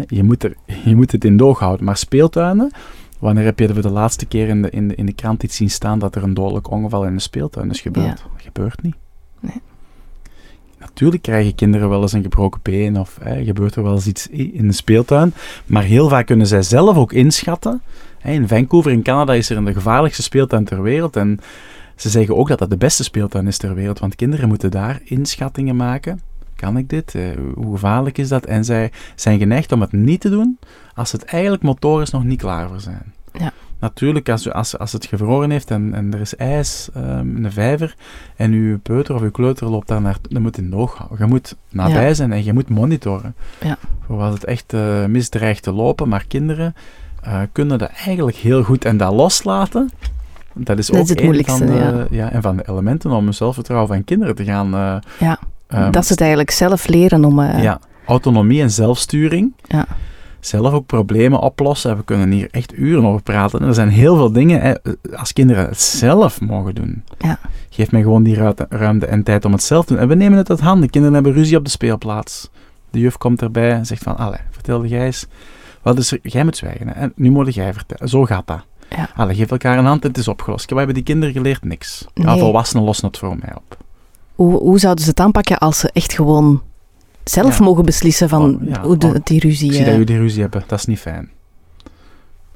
Je 0.08 0.24
moet, 0.24 0.44
er, 0.44 0.56
je 0.84 0.96
moet 0.96 1.12
het 1.12 1.26
in 1.26 1.38
de 1.38 1.46
oog 1.46 1.60
houden. 1.60 1.86
Maar 1.86 1.98
speeltuinen, 1.98 2.72
wanneer 3.20 3.44
heb 3.46 3.60
je 3.60 3.68
er 3.68 3.74
voor 3.74 3.82
de 3.82 3.90
laatste 3.90 4.26
keer 4.26 4.48
in 4.48 4.62
de, 4.62 4.70
in, 4.70 4.88
de, 4.88 4.96
in 4.96 5.06
de 5.06 5.14
krant 5.14 5.44
iets 5.44 5.56
zien 5.56 5.70
staan 5.70 6.00
dat 6.00 6.16
er 6.16 6.24
een 6.24 6.34
dodelijk 6.34 6.72
ongeval 6.72 7.06
in 7.06 7.14
een 7.14 7.20
speeltuin 7.22 7.70
is 7.70 7.82
gebeurd? 7.82 8.08
Dat 8.08 8.42
gebeurt 8.44 8.82
niet. 8.82 8.96
Nee. 9.40 9.62
Natuurlijk 10.90 11.24
krijgen 11.24 11.56
kinderen 11.56 11.90
wel 11.90 12.02
eens 12.02 12.14
een 12.14 12.22
gebroken 12.22 12.60
been 12.64 13.00
of 13.00 13.18
hè, 13.22 13.44
gebeurt 13.44 13.76
er 13.76 13.84
wel 13.84 13.94
eens 13.94 14.08
iets 14.08 14.28
in 14.28 14.68
de 14.68 14.74
speeltuin. 14.74 15.34
Maar 15.66 15.84
heel 15.84 16.10
vaak 16.10 16.26
kunnen 16.26 16.48
zij 16.48 16.62
zelf 16.62 16.98
ook 16.98 17.14
inschatten. 17.14 17.82
Hè, 18.20 18.32
in 18.32 18.48
Vancouver 18.48 18.92
in 18.92 19.02
Canada 19.02 19.34
is 19.34 19.50
er 19.50 19.66
de 19.66 19.74
gevaarlijkste 19.74 20.24
speeltuin 20.24 20.66
ter 20.66 20.82
wereld. 20.82 21.16
En 21.16 21.40
ze 21.96 22.10
zeggen 22.10 22.38
ook 22.38 22.48
dat 22.48 22.60
dat 22.60 22.70
de 22.70 22.78
beste 22.78 23.04
speeltuin 23.04 23.48
is 23.48 23.58
ter 23.58 23.74
wereld, 23.74 24.00
want 24.00 24.16
kinderen 24.16 24.48
moeten 24.48 24.72
daar 24.72 25.02
inschattingen 25.04 25.76
maken. 25.76 26.22
Kan 26.56 26.78
ik 26.78 26.90
dit? 26.90 27.16
Eh, 27.16 27.24
hoe 27.56 27.74
gevaarlijk 27.74 28.18
is 28.18 28.28
dat? 28.28 28.46
En 28.46 28.66
zij 28.66 28.92
zijn 29.16 29.40
geneigd 29.40 29.72
om 29.72 29.82
het 29.82 29.92
niet 29.92 30.22
te 30.22 30.30
doen 30.30 30.60
als 30.94 31.12
het 31.12 31.24
eigenlijk 31.24 31.64
motorisch 31.64 32.10
nog 32.10 32.24
niet 32.24 32.40
klaar 32.40 32.68
voor 32.68 32.80
zijn. 32.80 33.14
Ja. 33.34 33.54
Natuurlijk, 33.80 34.30
als, 34.30 34.46
u- 34.46 34.52
als, 34.52 34.78
als 34.78 34.92
het 34.92 35.06
gevroren 35.06 35.50
heeft 35.52 35.72
en, 35.72 35.94
en 35.94 36.14
er 36.14 36.20
is 36.20 36.36
ijs 36.36 36.90
ehm, 36.94 37.36
in 37.36 37.44
de 37.44 37.52
vijver 37.52 37.96
en 38.36 38.52
uw 38.52 38.80
peuter 38.80 39.16
of 39.16 39.22
uw 39.22 39.32
kleuter 39.32 39.68
loopt 39.70 39.88
daar 39.88 40.02
naar, 40.02 40.18
dan 40.30 40.42
moet 40.42 40.56
je 40.56 40.62
in 40.62 40.76
oog 40.76 40.96
houden. 40.98 41.18
Je 41.20 41.26
moet 41.26 41.56
nabij 41.70 42.08
Ja. 42.08 42.14
zijn 42.14 42.32
en 42.32 42.44
je 42.44 42.54
moet 42.54 42.70
monitoren. 42.70 43.36
Ja. 43.64 43.78
Voor 44.06 44.22
als 44.22 44.34
het 44.34 44.44
echt 44.46 44.74
eh 44.74 45.06
misdreigt 45.06 45.64
te 45.64 45.72
lopen, 45.72 46.10
maar 46.10 46.26
kinderen 46.28 46.76
eh, 47.22 47.42
kunnen 47.52 47.78
dat 47.78 47.90
eigenlijk 48.06 48.38
heel 48.38 48.64
goed 48.64 48.86
en 48.86 48.98
dat 48.98 49.14
loslaten. 49.14 49.90
Dat 50.54 50.78
is 50.78 50.88
Dat 50.88 50.96
ook 50.96 51.04
is 51.04 51.10
een 51.16 51.24
moeilijkste, 51.24 51.68
van 51.68 51.76
de, 51.76 51.82
ja. 51.84 52.06
ja, 52.26 52.34
een 52.34 52.42
van 52.42 52.56
de 52.58 52.64
elementen 52.70 53.12
om 53.12 53.26
het 53.28 53.36
zelfvertrouwen 53.36 53.88
van 53.88 54.04
kinderen 54.04 54.36
te 54.36 54.44
gaan. 54.44 54.74
eh, 54.74 54.96
Ja, 55.20 55.40
ehm, 55.68 55.92
dat 55.92 56.06
ze 56.06 56.12
het 56.12 56.20
eigenlijk 56.22 56.52
zelf 56.52 56.88
leren 56.88 57.26
om... 57.26 57.40
eh, 57.40 57.64
ja, 57.64 57.80
autonomie 58.06 58.62
en 58.62 58.72
zelfsturing. 58.72 59.54
Ja. 59.68 59.86
Zelf 60.40 60.74
ook 60.74 60.86
problemen 60.86 61.40
oplossen. 61.40 61.98
We 61.98 62.04
kunnen 62.04 62.32
hier 62.32 62.48
echt 62.52 62.78
uren 62.78 63.06
over 63.06 63.22
praten. 63.22 63.62
Er 63.62 63.74
zijn 63.74 63.90
heel 63.90 64.16
veel 64.16 64.32
dingen, 64.32 64.62
hè, 64.62 64.74
als 65.16 65.34
kinderen 65.34 65.66
het 65.66 65.82
zelf 65.82 66.42
mogen 66.42 66.76
doen. 66.76 67.04
Ja. 67.18 67.40
Geef 67.70 67.92
mij 67.92 68.02
gewoon 68.02 68.24
die 68.24 68.36
ruimte, 68.70 69.06
en 69.06 69.24
tijd 69.24 69.46
om 69.46 69.52
het 69.52 69.64
zelf 69.64 69.86
te 69.86 69.94
doen. 69.94 70.02
En 70.02 70.08
we 70.08 70.16
nemen 70.16 70.38
het 70.38 70.50
uit 70.50 70.60
handen. 70.60 70.90
Kinderen 70.90 71.16
hebben 71.16 71.34
ruzie 71.34 71.58
op 71.58 71.64
de 71.66 71.72
speelplaats. 71.72 72.50
De 72.90 73.00
juf 73.00 73.18
komt 73.18 73.42
erbij 73.42 73.72
en 73.72 73.86
zegt 73.86 74.04
van, 74.04 74.18
allee, 74.18 74.40
vertel 74.52 74.86
jij 74.86 75.06
eens. 75.06 75.26
Wat 75.82 75.98
is 75.98 76.12
er? 76.12 76.20
Jij 76.24 76.44
moet 76.44 76.58
zwijgen. 76.58 76.88
Hè? 76.88 76.94
En 76.94 77.12
nu 77.16 77.30
moet 77.30 77.54
jij 77.54 77.74
vertellen. 77.74 78.10
Zo 78.10 78.26
gaat 78.26 78.48
dat. 78.48 78.62
Ja. 78.90 79.10
Allee, 79.16 79.36
geef 79.36 79.52
elkaar 79.52 79.78
een 79.78 79.86
hand 79.86 80.02
en 80.04 80.08
het 80.08 80.18
is 80.18 80.28
opgelost. 80.28 80.70
Wat 80.70 80.78
hebben 80.78 80.96
die 80.96 81.04
kinderen 81.04 81.34
geleerd? 81.34 81.64
Niks. 81.64 82.06
Ja, 82.14 82.24
Nee. 82.32 82.40
volwassenen 82.40 82.84
lossen 82.86 83.08
het 83.08 83.18
voor 83.18 83.38
mij 83.40 83.56
op. 83.56 83.78
Hoe, 84.36 84.58
hoe 84.58 84.80
zouden 84.80 85.04
ze 85.04 85.10
het 85.10 85.20
aanpakken 85.20 85.58
als 85.58 85.80
ze 85.80 85.90
echt 85.94 86.14
gewoon 86.14 86.62
zelf 87.30 87.58
Ja. 87.58 87.64
mogen 87.66 87.86
beslissen 87.86 88.30
van 88.30 88.56
Oh, 88.62 88.68
ja. 88.70 88.82
hoe 88.82 88.98
de, 88.98 89.22
die 89.24 89.40
ruzie... 89.40 89.68
Ik 89.68 89.74
zie 89.74 89.84
eh, 89.86 89.90
dat 89.90 90.08
jullie 90.08 90.18
ruzie 90.22 90.42
hebben, 90.42 90.64
dat 90.68 90.80
is 90.80 90.86
niet 90.86 91.00
fijn. 91.00 91.30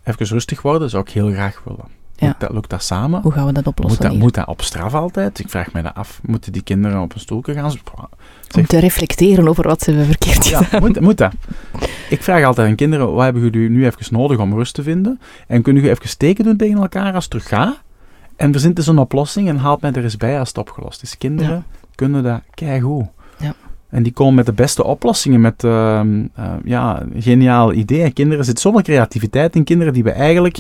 Even 0.04 0.26
rustig 0.26 0.62
worden 0.62 0.90
zou 0.90 1.04
ik 1.04 1.10
heel 1.10 1.32
graag 1.32 1.62
willen. 1.66 2.02
Ja. 2.16 2.28
Lukt, 2.28 2.40
dat, 2.40 2.52
lukt 2.52 2.70
dat 2.70 2.84
samen? 2.84 3.22
hoe 3.22 3.32
gaan 3.32 3.46
we 3.46 3.52
dat 3.52 3.66
Moet 3.66 3.74
oplossen 3.78 4.02
dat, 4.02 4.12
hier? 4.12 4.20
moet 4.20 4.34
dat 4.34 4.48
op 4.48 4.62
straf 4.62 4.94
altijd? 4.94 5.40
Ik 5.40 5.50
vraag 5.50 5.74
me 5.74 5.82
dat 5.82 5.94
af. 5.96 6.20
Moeten 6.24 6.52
die 6.52 6.62
kinderen 6.62 7.02
op 7.02 7.14
een 7.14 7.20
stoeltje 7.20 7.54
gaan? 7.54 7.72
Om 8.56 8.66
te 8.66 8.80
reflecteren 8.80 9.48
over 9.48 9.68
wat 9.68 9.82
ze 9.82 9.90
hebben 9.90 10.08
verkeerd 10.08 10.46
Ja, 10.48 10.64
gedaan. 10.64 10.82
moet, 10.82 11.00
moet 11.00 11.18
dat. 11.18 11.32
Ik 12.10 12.24
vraag 12.24 12.44
altijd 12.44 12.68
aan 12.70 12.76
kinderen, 12.76 13.14
wat 13.14 13.24
hebben 13.24 13.42
jullie 13.42 13.70
nu 13.70 13.86
even 13.86 14.06
nodig 14.14 14.40
om 14.40 14.54
rust 14.54 14.74
te 14.74 14.84
vinden? 14.84 15.20
En 15.48 15.62
kunnen 15.62 15.82
jullie 15.82 15.98
even 15.98 16.10
steken 16.10 16.44
doen 16.44 16.58
tegen 16.58 16.78
elkaar 16.78 17.14
als 17.14 17.24
het 17.24 17.32
terug 17.32 17.48
gaat? 17.48 17.82
En 18.36 18.52
verzint 18.52 18.78
eens 18.78 18.88
een 18.88 18.98
oplossing 18.98 19.48
en 19.50 19.58
haalt 19.58 19.82
mij 19.82 19.92
er 19.92 20.04
eens 20.04 20.18
bij 20.18 20.40
als 20.40 20.48
het 20.48 20.58
opgelost 20.58 21.02
is. 21.02 21.18
Kinderen 21.18 21.66
kunnen 21.96 22.24
dat 22.24 22.42
keigoed. 22.54 23.06
En 23.94 24.04
die 24.04 24.12
komen 24.14 24.34
met 24.36 24.46
de 24.46 24.54
beste 24.54 24.84
oplossingen, 24.84 25.42
met 25.42 25.64
ehm, 25.64 26.24
eh, 26.36 26.52
ja, 26.64 27.04
geniale 27.20 27.74
ideeën. 27.74 28.14
Kinderen, 28.14 28.40
er 28.40 28.46
zit 28.46 28.60
zoveel 28.60 28.82
creativiteit 28.82 29.56
in 29.56 29.64
kinderen 29.64 29.94
die 29.94 30.04
we 30.04 30.12
eigenlijk 30.12 30.58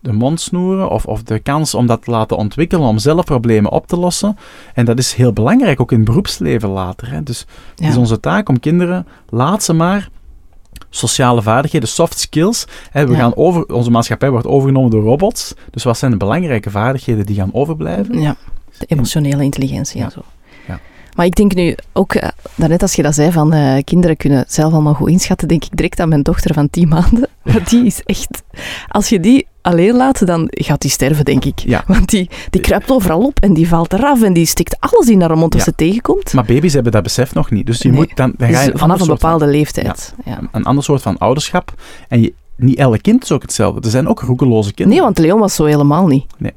de 0.00 0.12
mond 0.12 0.40
snoeren 0.40 0.90
of, 0.90 1.06
of 1.06 1.22
de 1.22 1.38
kans 1.38 1.74
om 1.74 1.86
dat 1.86 2.02
te 2.04 2.10
laten 2.10 2.36
ontwikkelen, 2.36 2.88
om 2.88 2.98
zelf 2.98 3.24
problemen 3.24 3.70
op 3.70 3.86
te 3.86 3.96
lossen. 3.96 4.36
En 4.74 4.84
dat 4.84 4.98
is 4.98 5.14
heel 5.14 5.32
belangrijk, 5.32 5.80
ook 5.80 5.90
in 5.92 5.96
het 5.96 6.06
beroepsleven 6.06 6.68
later. 6.68 7.10
Hè. 7.10 7.22
Dus 7.22 7.46
het 7.76 7.88
is 7.88 7.96
onze 7.96 8.20
taak 8.20 8.48
om 8.48 8.60
kinderen, 8.60 9.06
laat 9.28 9.62
ze 9.62 9.72
maar 9.72 10.08
sociale 10.90 11.42
vaardigheden, 11.42 11.88
soft 11.88 12.18
skills. 12.18 12.66
Hè, 12.90 13.06
we 13.06 13.12
Ja. 13.12 13.18
gaan 13.18 13.36
over, 13.36 13.66
onze 13.66 13.90
maatschappij 13.90 14.30
wordt 14.30 14.46
overgenomen 14.46 14.90
door 14.90 15.02
robots. 15.02 15.54
Dus 15.70 15.84
wat 15.84 15.98
zijn 15.98 16.10
de 16.10 16.16
belangrijke 16.16 16.70
vaardigheden 16.70 17.26
die 17.26 17.36
gaan 17.36 17.50
overblijven? 17.54 18.20
Ja, 18.20 18.36
de 18.78 18.86
emotionele 18.86 19.42
intelligentie 19.42 19.98
en 20.00 20.04
Ja. 20.04 20.10
zo. 20.10 20.20
Maar 21.18 21.26
ik 21.26 21.34
denk 21.34 21.54
nu 21.54 21.74
ook, 21.92 22.14
eh, 22.14 22.28
daarnet 22.54 22.82
als 22.82 22.94
je 22.94 23.02
dat 23.02 23.14
zei, 23.14 23.32
van 23.32 23.52
eh, 23.52 23.82
kinderen 23.84 24.16
kunnen 24.16 24.44
zelf 24.48 24.72
allemaal 24.72 24.94
goed 24.94 25.08
inschatten, 25.08 25.48
denk 25.48 25.64
ik 25.64 25.76
direct 25.76 26.00
aan 26.00 26.08
mijn 26.08 26.22
dochter 26.22 26.54
van 26.54 26.70
10 26.70 26.88
maanden. 26.88 27.28
Want 27.52 27.70
die 27.70 27.84
is 27.84 28.02
echt, 28.04 28.42
als 28.88 29.08
je 29.08 29.20
die 29.20 29.46
alleen 29.62 29.94
laat, 29.96 30.26
dan 30.26 30.46
gaat 30.50 30.80
die 30.80 30.90
sterven, 30.90 31.24
denk 31.24 31.44
ik. 31.44 31.58
Ja. 31.58 31.84
Want 31.86 32.08
die, 32.10 32.30
die 32.50 32.60
kruipt 32.60 32.90
overal 32.90 33.20
op 33.26 33.38
en 33.40 33.54
die 33.54 33.68
valt 33.68 33.92
eraf 33.92 34.22
en 34.22 34.32
die 34.32 34.46
stikt 34.46 34.76
alles 34.80 35.08
in 35.08 35.20
haar 35.20 35.36
mond 35.36 35.54
als 35.54 35.64
Ja. 35.64 35.70
ze 35.70 35.76
tegenkomt. 35.76 36.32
Maar 36.32 36.44
baby's 36.44 36.72
hebben 36.72 36.92
dat 36.92 37.02
besef 37.02 37.34
nog 37.34 37.50
niet. 37.50 37.66
Dus 37.66 37.82
je 37.82 37.88
Nee. 37.88 37.96
moet 37.98 38.16
dan, 38.16 38.34
dan 38.36 38.48
Dus 38.48 38.56
ga 38.56 38.62
je 38.62 38.72
een 38.72 38.78
vanaf 38.78 39.00
een 39.00 39.06
van- 39.06 39.14
bepaalde 39.14 39.46
leeftijd. 39.46 40.14
Ja. 40.24 40.38
een 40.52 40.64
ander 40.64 40.84
soort 40.84 41.02
van 41.02 41.18
ouderschap. 41.18 41.72
En 42.08 42.20
je, 42.22 42.32
niet 42.56 42.78
elk 42.78 43.02
kind 43.02 43.22
is 43.22 43.32
ook 43.32 43.42
hetzelfde. 43.42 43.80
Er 43.80 43.90
zijn 43.90 44.08
ook 44.08 44.20
roekeloze 44.20 44.72
kinderen. 44.72 44.90
Nee, 44.92 45.00
want 45.14 45.18
Leon 45.18 45.40
was 45.40 45.54
zo 45.54 45.64
helemaal 45.64 46.06
niet. 46.06 46.24
Zijn 46.38 46.52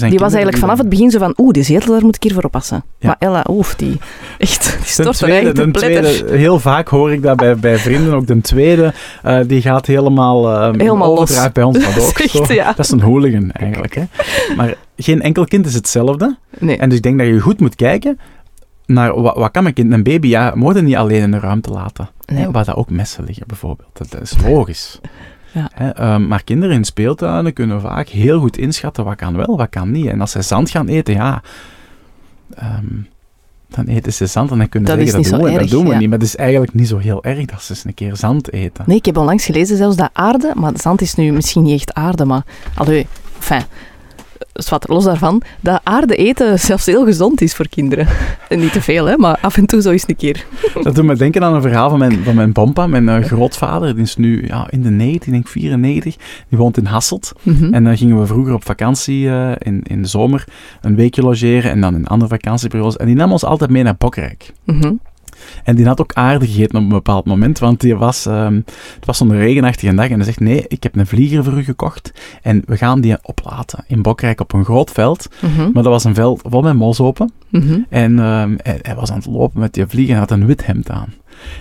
Die 0.00 0.18
was 0.18 0.32
eigenlijk 0.32 0.58
vanaf 0.58 0.78
het 0.78 0.88
begin 0.88 1.10
zo 1.10 1.18
van, 1.18 1.34
oeh, 1.36 1.50
die 1.52 1.62
zetel, 1.62 1.92
daar 1.92 2.04
moet 2.04 2.16
ik 2.16 2.22
hier 2.22 2.32
voor 2.32 2.42
oppassen. 2.44 2.84
Ja. 2.98 3.06
Maar 3.06 3.16
Ella, 3.18 3.44
oef, 3.50 3.74
die, 3.74 3.98
echt, 4.38 4.70
die 4.72 4.80
De 4.80 4.86
stort 4.86 5.08
er 5.08 5.14
tweede, 5.14 5.34
eigenlijk 5.36 5.72
de 5.74 5.78
te 5.80 5.86
pletter. 6.02 6.12
tweede, 6.18 6.36
heel 6.36 6.58
vaak 6.60 6.88
hoor 6.88 7.12
ik 7.12 7.22
dat 7.22 7.36
bij, 7.36 7.56
bij 7.56 7.78
vrienden, 7.78 8.14
ook 8.14 8.26
de 8.26 8.40
tweede, 8.40 8.92
eh, 9.22 9.38
die 9.46 9.62
gaat 9.62 9.86
helemaal, 9.86 10.72
Helemaal 10.72 11.14
los. 11.14 11.52
bij 11.52 11.62
ons 11.62 11.78
dat 11.94 11.98
ook. 12.08 12.18
Echt, 12.18 12.46
zo. 12.46 12.52
ja. 12.52 12.66
Dat 12.72 12.84
is 12.84 12.90
een 12.90 13.00
hooligan 13.00 13.50
eigenlijk. 13.50 13.94
Hè. 13.94 14.04
Maar 14.56 14.74
geen 14.96 15.22
enkel 15.22 15.44
kind 15.44 15.66
is 15.66 15.74
hetzelfde. 15.74 16.36
Nee. 16.58 16.76
En 16.76 16.88
dus 16.88 16.96
ik 16.98 17.02
denk 17.04 17.18
dat 17.18 17.26
je 17.26 17.40
goed 17.40 17.60
moet 17.60 17.74
kijken 17.74 18.18
naar 18.86 19.20
wat, 19.20 19.36
wat 19.36 19.50
kan 19.50 19.62
mijn 19.62 19.74
kind, 19.74 19.92
een 19.92 20.02
baby, 20.02 20.28
ja, 20.28 20.52
moet 20.54 20.82
niet 20.82 20.96
alleen 20.96 21.22
in 21.22 21.30
de 21.30 21.38
ruimte 21.38 21.70
laten. 21.70 22.08
Nee. 22.26 22.50
Waar 22.50 22.64
daar 22.64 22.76
ook 22.76 22.90
messen 22.90 23.24
liggen 23.24 23.44
bijvoorbeeld. 23.46 23.88
Dat, 23.92 24.10
dat 24.10 24.20
is 24.20 24.34
logisch. 24.46 25.00
Ja. 25.52 25.70
Hè, 25.74 25.90
ehm, 25.90 26.26
maar 26.26 26.44
kinderen 26.44 26.76
in 26.76 26.84
speeltuinen 26.84 27.52
kunnen 27.52 27.80
vaak 27.80 28.08
heel 28.08 28.40
goed 28.40 28.56
inschatten 28.56 29.04
wat 29.04 29.16
kan 29.16 29.36
wel, 29.36 29.56
wat 29.56 29.68
kan 29.68 29.90
niet. 29.90 30.06
En 30.06 30.20
als 30.20 30.30
ze 30.30 30.42
zand 30.42 30.70
gaan 30.70 30.88
eten, 30.88 31.14
ja, 31.14 31.42
ehm, 32.54 32.86
dan 33.68 33.86
eten 33.86 34.12
ze 34.12 34.26
zand 34.26 34.50
en 34.50 34.58
dan 34.58 34.68
kunnen 34.68 34.98
Dat 34.98 35.08
ze 35.08 35.12
zeggen, 35.12 35.30
dat 35.30 35.40
doen, 35.40 35.48
we, 35.48 35.58
erg, 35.58 35.60
dat 35.60 35.70
doen 35.70 35.84
we 35.84 35.92
ja. 35.92 35.98
niet. 35.98 36.08
Maar 36.08 36.18
het 36.18 36.26
is 36.26 36.36
eigenlijk 36.36 36.74
niet 36.74 36.88
zo 36.88 36.98
heel 36.98 37.24
erg 37.24 37.44
dat 37.44 37.62
ze 37.62 37.72
eens 37.72 37.84
een 37.84 37.94
keer 37.94 38.16
zand 38.16 38.52
eten. 38.52 38.84
Nee, 38.86 38.96
ik 38.96 39.04
heb 39.04 39.16
onlangs 39.16 39.44
gelezen 39.44 39.76
zelfs 39.76 39.96
dat 39.96 40.10
aarde, 40.12 40.52
maar 40.54 40.72
zand 40.74 41.00
is 41.00 41.14
nu 41.14 41.32
misschien 41.32 41.62
niet 41.62 41.74
echt 41.74 41.94
aarde, 41.94 42.24
maar 42.24 42.42
allee, 42.74 43.06
enfin, 43.36 43.62
zwart, 44.52 44.88
los 44.88 45.04
daarvan, 45.04 45.42
dat 45.60 45.80
aarde 45.82 46.16
eten 46.16 46.58
zelfs 46.58 46.86
heel 46.86 47.04
gezond 47.04 47.40
is 47.40 47.54
voor 47.54 47.68
kinderen. 47.68 48.06
En 48.48 48.58
niet 48.58 48.72
te 48.72 48.82
veel, 48.82 49.06
hè, 49.06 49.16
maar 49.16 49.38
af 49.40 49.56
en 49.56 49.66
toe 49.66 49.82
zo 49.82 49.90
eens 49.90 50.04
een 50.06 50.16
keer. 50.16 50.44
Dat 50.82 50.94
doet 50.94 51.04
me 51.04 51.16
denken 51.16 51.44
aan 51.44 51.54
een 51.54 51.62
verhaal 51.62 51.88
van 51.90 51.98
mijn, 51.98 52.24
van 52.24 52.34
mijn 52.34 52.52
pompa, 52.52 52.86
mijn 52.86 53.08
eh, 53.08 53.24
grootvader. 53.24 53.94
Die 53.94 54.04
is 54.04 54.16
nu 54.16 54.46
ja, 54.46 54.66
in 54.70 54.82
de 54.82 54.90
90, 54.90 55.26
ik 55.26 55.32
denk 55.32 55.48
94. 55.48 56.16
Die 56.48 56.58
woont 56.58 56.76
in 56.76 56.84
Hasselt. 56.84 57.32
Mhm. 57.42 57.74
En 57.74 57.84
dan 57.84 57.96
gingen 57.96 58.18
we 58.18 58.26
vroeger 58.26 58.54
op 58.54 58.64
vakantie 58.64 59.28
eh, 59.28 59.52
in, 59.58 59.82
in 59.82 60.02
de 60.02 60.08
zomer 60.08 60.44
een 60.80 60.96
weekje 60.96 61.22
logeren 61.22 61.70
en 61.70 61.80
dan 61.80 61.94
in 61.94 62.06
andere 62.06 62.30
vakantieperiodes. 62.30 62.96
En 62.96 63.06
die 63.06 63.14
nam 63.14 63.32
ons 63.32 63.44
altijd 63.44 63.70
mee 63.70 63.82
naar 63.82 63.96
Bokrijk. 63.98 64.52
Mhm. 64.64 64.92
En 65.64 65.76
die 65.76 65.86
had 65.86 66.00
ook 66.00 66.12
aarde 66.12 66.46
gegeten 66.46 66.76
op 66.76 66.82
een 66.82 66.88
bepaald 66.88 67.24
moment, 67.24 67.58
want 67.58 67.80
die 67.80 67.96
was, 67.96 68.26
ehm, 68.26 68.54
het 68.94 69.06
was 69.06 69.16
zo'n 69.16 69.36
regenachtige 69.36 69.94
dag 69.94 70.08
en 70.08 70.14
hij 70.16 70.24
zegt, 70.24 70.40
nee, 70.40 70.64
ik 70.68 70.82
heb 70.82 70.96
een 70.96 71.06
vlieger 71.06 71.44
voor 71.44 71.58
u 71.58 71.64
gekocht 71.64 72.12
en 72.42 72.62
we 72.66 72.76
gaan 72.76 73.00
die 73.00 73.16
oplaten 73.22 73.84
in 73.86 74.02
Bokrijk 74.02 74.40
op 74.40 74.52
een 74.52 74.64
groot 74.64 74.90
veld. 74.90 75.28
Mhm. 75.40 75.62
Maar 75.62 75.82
dat 75.82 75.92
was 75.92 76.04
een 76.04 76.14
veld 76.14 76.40
vol 76.44 76.62
met 76.62 76.74
mosopen 76.74 77.32
Mhm. 77.48 77.78
en 77.88 78.18
ehm, 78.18 78.54
hij, 78.56 78.78
hij 78.82 78.94
was 78.94 79.10
aan 79.10 79.16
het 79.16 79.26
lopen 79.26 79.60
met 79.60 79.74
die 79.74 79.86
vlieger 79.86 80.14
en 80.14 80.20
had 80.20 80.30
een 80.30 80.46
wit 80.46 80.66
hemd 80.66 80.90
aan. 80.90 81.14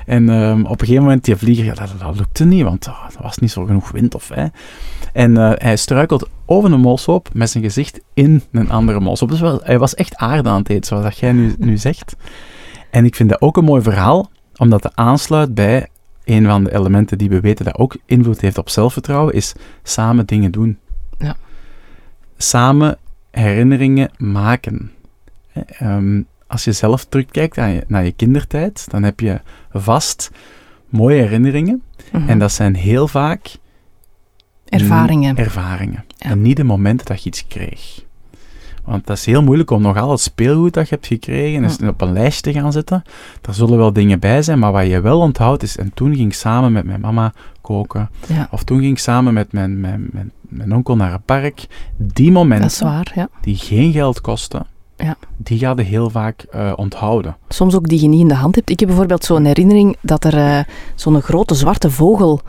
En 0.06 0.30
ehm, 0.30 0.62
op 0.62 0.72
een 0.72 0.86
gegeven 0.86 1.04
moment, 1.04 1.26
die 1.26 1.36
vlieger, 1.36 1.66
ja, 1.66 1.74
dat, 1.74 1.90
dat 2.00 2.18
lukte 2.18 2.46
niet, 2.46 2.64
want 2.64 2.88
ah, 2.88 3.04
er 3.16 3.22
was 3.24 3.38
niet 3.38 3.52
zo 3.52 3.66
genoeg 3.66 3.92
wind. 3.92 4.16
Of, 4.16 4.30
hè. 4.34 4.46
En 5.14 5.38
eh, 5.38 5.52
hij 5.56 5.76
struikelt 5.78 6.30
over 6.46 6.72
een 6.72 6.80
molshoop 6.80 7.30
met 7.34 7.50
zijn 7.50 7.64
gezicht 7.64 8.00
in 8.14 8.42
een 8.52 8.72
andere 8.72 9.00
molshoop. 9.00 9.30
Dus 9.30 9.40
wel, 9.40 9.60
hij 9.64 9.80
was 9.80 9.96
echt 9.96 10.16
aarde 10.16 10.50
aan 10.50 10.58
het 10.58 10.70
eten, 10.70 10.86
zoals 10.86 11.04
dat 11.04 11.18
jij 11.18 11.32
nu, 11.32 11.56
nu 11.58 11.78
zegt. 11.78 12.16
En 12.92 13.06
ik 13.06 13.16
vind 13.16 13.30
dat 13.30 13.42
ook 13.42 13.58
een 13.58 13.64
mooi 13.64 13.82
verhaal, 13.82 14.32
omdat 14.56 14.84
het 14.84 14.96
aansluit 14.96 15.54
bij 15.54 15.88
een 16.24 16.46
van 16.46 16.64
de 16.64 16.74
elementen 16.74 17.18
die 17.18 17.30
we 17.30 17.40
weten 17.40 17.66
dat 17.66 17.78
ook 17.78 17.98
invloed 18.06 18.42
heeft 18.42 18.58
op 18.58 18.70
zelfvertrouwen, 18.70 19.34
is 19.34 19.54
samen 19.84 20.26
dingen 20.26 20.52
doen. 20.52 20.80
Ja. 21.18 21.36
Samen 22.38 22.98
herinneringen 23.32 24.12
maken. 24.18 24.92
Ehm, 25.54 26.22
als 26.48 26.64
je 26.64 26.72
zelf 26.72 27.06
terugkijkt 27.06 27.56
naar 27.56 27.70
je, 27.70 27.84
naar 27.88 28.06
je 28.06 28.12
kindertijd, 28.12 28.90
dan 28.90 29.04
heb 29.04 29.20
je 29.20 29.42
vast 29.72 30.32
mooie 30.90 31.22
herinneringen. 31.22 31.84
Mhm. 32.12 32.30
En 32.30 32.40
dat 32.40 32.52
zijn 32.52 32.76
heel 32.76 33.08
vaak 33.08 33.58
Ervaringen. 34.66 35.36
ervaringen. 35.36 36.06
Ja. 36.18 36.30
En 36.30 36.42
niet 36.42 36.58
de 36.58 36.64
momenten 36.64 37.06
dat 37.06 37.24
je 37.24 37.30
iets 37.30 37.48
kreeg. 37.48 38.04
Want 38.86 39.08
dat 39.08 39.18
is 39.18 39.26
heel 39.26 39.44
moeilijk 39.44 39.72
om 39.72 39.82
nog 39.82 39.98
al 39.98 40.12
het 40.12 40.20
speelgoed 40.20 40.74
dat 40.74 40.90
je 40.90 40.96
hebt 40.96 41.08
gekregen 41.08 41.64
eens 41.64 41.78
op 41.78 42.02
een 42.02 42.14
lijstje 42.14 42.52
te 42.52 42.60
gaan 42.60 42.72
zetten. 42.72 43.04
Daar 43.42 43.54
zullen 43.56 43.78
wel 43.78 43.94
dingen 43.94 44.20
bij 44.20 44.42
zijn, 44.42 44.60
maar 44.60 44.72
wat 44.72 44.88
je 44.88 45.02
wel 45.02 45.20
onthoudt 45.20 45.64
is... 45.64 45.78
En 45.78 45.92
toen 45.94 46.16
ging 46.16 46.28
ik 46.28 46.34
samen 46.34 46.72
met 46.72 46.86
mijn 46.86 47.00
mama 47.02 47.34
koken. 47.62 48.10
Ja, 48.28 48.48
Of 48.52 48.64
toen 48.64 48.80
ging 48.80 48.92
ik 48.92 49.00
samen 49.00 49.34
met 49.34 49.52
mijn, 49.52 49.80
mijn, 49.80 50.10
mijn, 50.12 50.32
mijn 50.42 50.76
onkel 50.76 50.96
naar 50.96 51.14
een 51.14 51.22
park. 51.26 51.68
Die 51.98 52.32
momenten, 52.32 52.62
dat 52.68 52.72
is 52.72 52.80
waar, 52.82 53.12
ja. 53.16 53.30
die 53.42 53.56
geen 53.56 53.92
geld 53.92 54.22
kosten, 54.22 54.66
Ja. 54.98 55.16
die 55.38 55.60
ga 55.60 55.74
je 55.76 55.82
heel 55.82 56.10
vaak 56.10 56.42
eh, 56.52 56.74
onthouden. 56.76 57.38
Soms 57.50 57.76
ook 57.76 57.88
die 57.88 58.02
je 58.02 58.08
niet 58.08 58.20
in 58.22 58.28
de 58.28 58.34
hand 58.34 58.56
hebt. 58.56 58.70
Ik 58.70 58.80
heb 58.80 58.88
bijvoorbeeld 58.90 59.24
zo'n 59.24 59.46
herinnering 59.46 59.96
dat 60.02 60.24
er 60.24 60.38
eh, 60.38 60.64
zo'n 60.96 61.22
grote 61.22 61.56
zwarte 61.56 61.90
vogel 61.90 62.42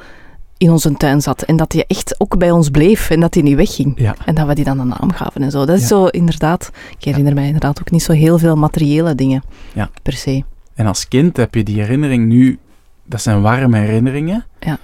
in 0.63 0.71
onze 0.71 0.93
tuin 0.93 1.21
zat. 1.21 1.43
En 1.43 1.57
dat 1.57 1.71
die 1.71 1.87
echt 1.87 2.21
ook 2.21 2.39
bij 2.39 2.51
ons 2.51 2.69
bleef 2.71 3.11
en 3.11 3.21
dat 3.21 3.33
die 3.33 3.43
niet 3.43 3.57
wegging. 3.57 3.93
Ja. 3.97 4.15
En 4.25 4.35
dat 4.35 4.47
we 4.47 4.55
die 4.55 4.65
dan 4.65 4.79
een 4.79 4.89
naam 4.89 5.13
gaven 5.13 5.43
en 5.43 5.51
zo. 5.51 5.65
Dat 5.65 5.77
is 5.77 5.81
Ja. 5.83 5.87
zo 5.87 6.07
inderdaad... 6.07 6.71
Ik 6.99 7.05
herinner 7.05 7.35
mij 7.35 7.45
inderdaad 7.47 7.81
ook 7.81 7.91
niet 7.91 8.03
zo 8.03 8.13
heel 8.13 8.39
veel 8.39 8.57
materiële 8.57 9.15
dingen. 9.15 9.43
Ja. 9.73 9.91
Per 10.03 10.13
se. 10.13 10.43
En 10.75 10.87
als 10.87 11.09
kind 11.09 11.37
heb 11.37 11.55
je 11.55 11.63
die 11.63 11.81
herinnering 11.81 12.27
nu, 12.27 12.59
dat 13.05 13.23
zijn 13.23 13.43
warme 13.43 13.79
herinneringen. 13.79 14.45
Ja. 14.61 14.79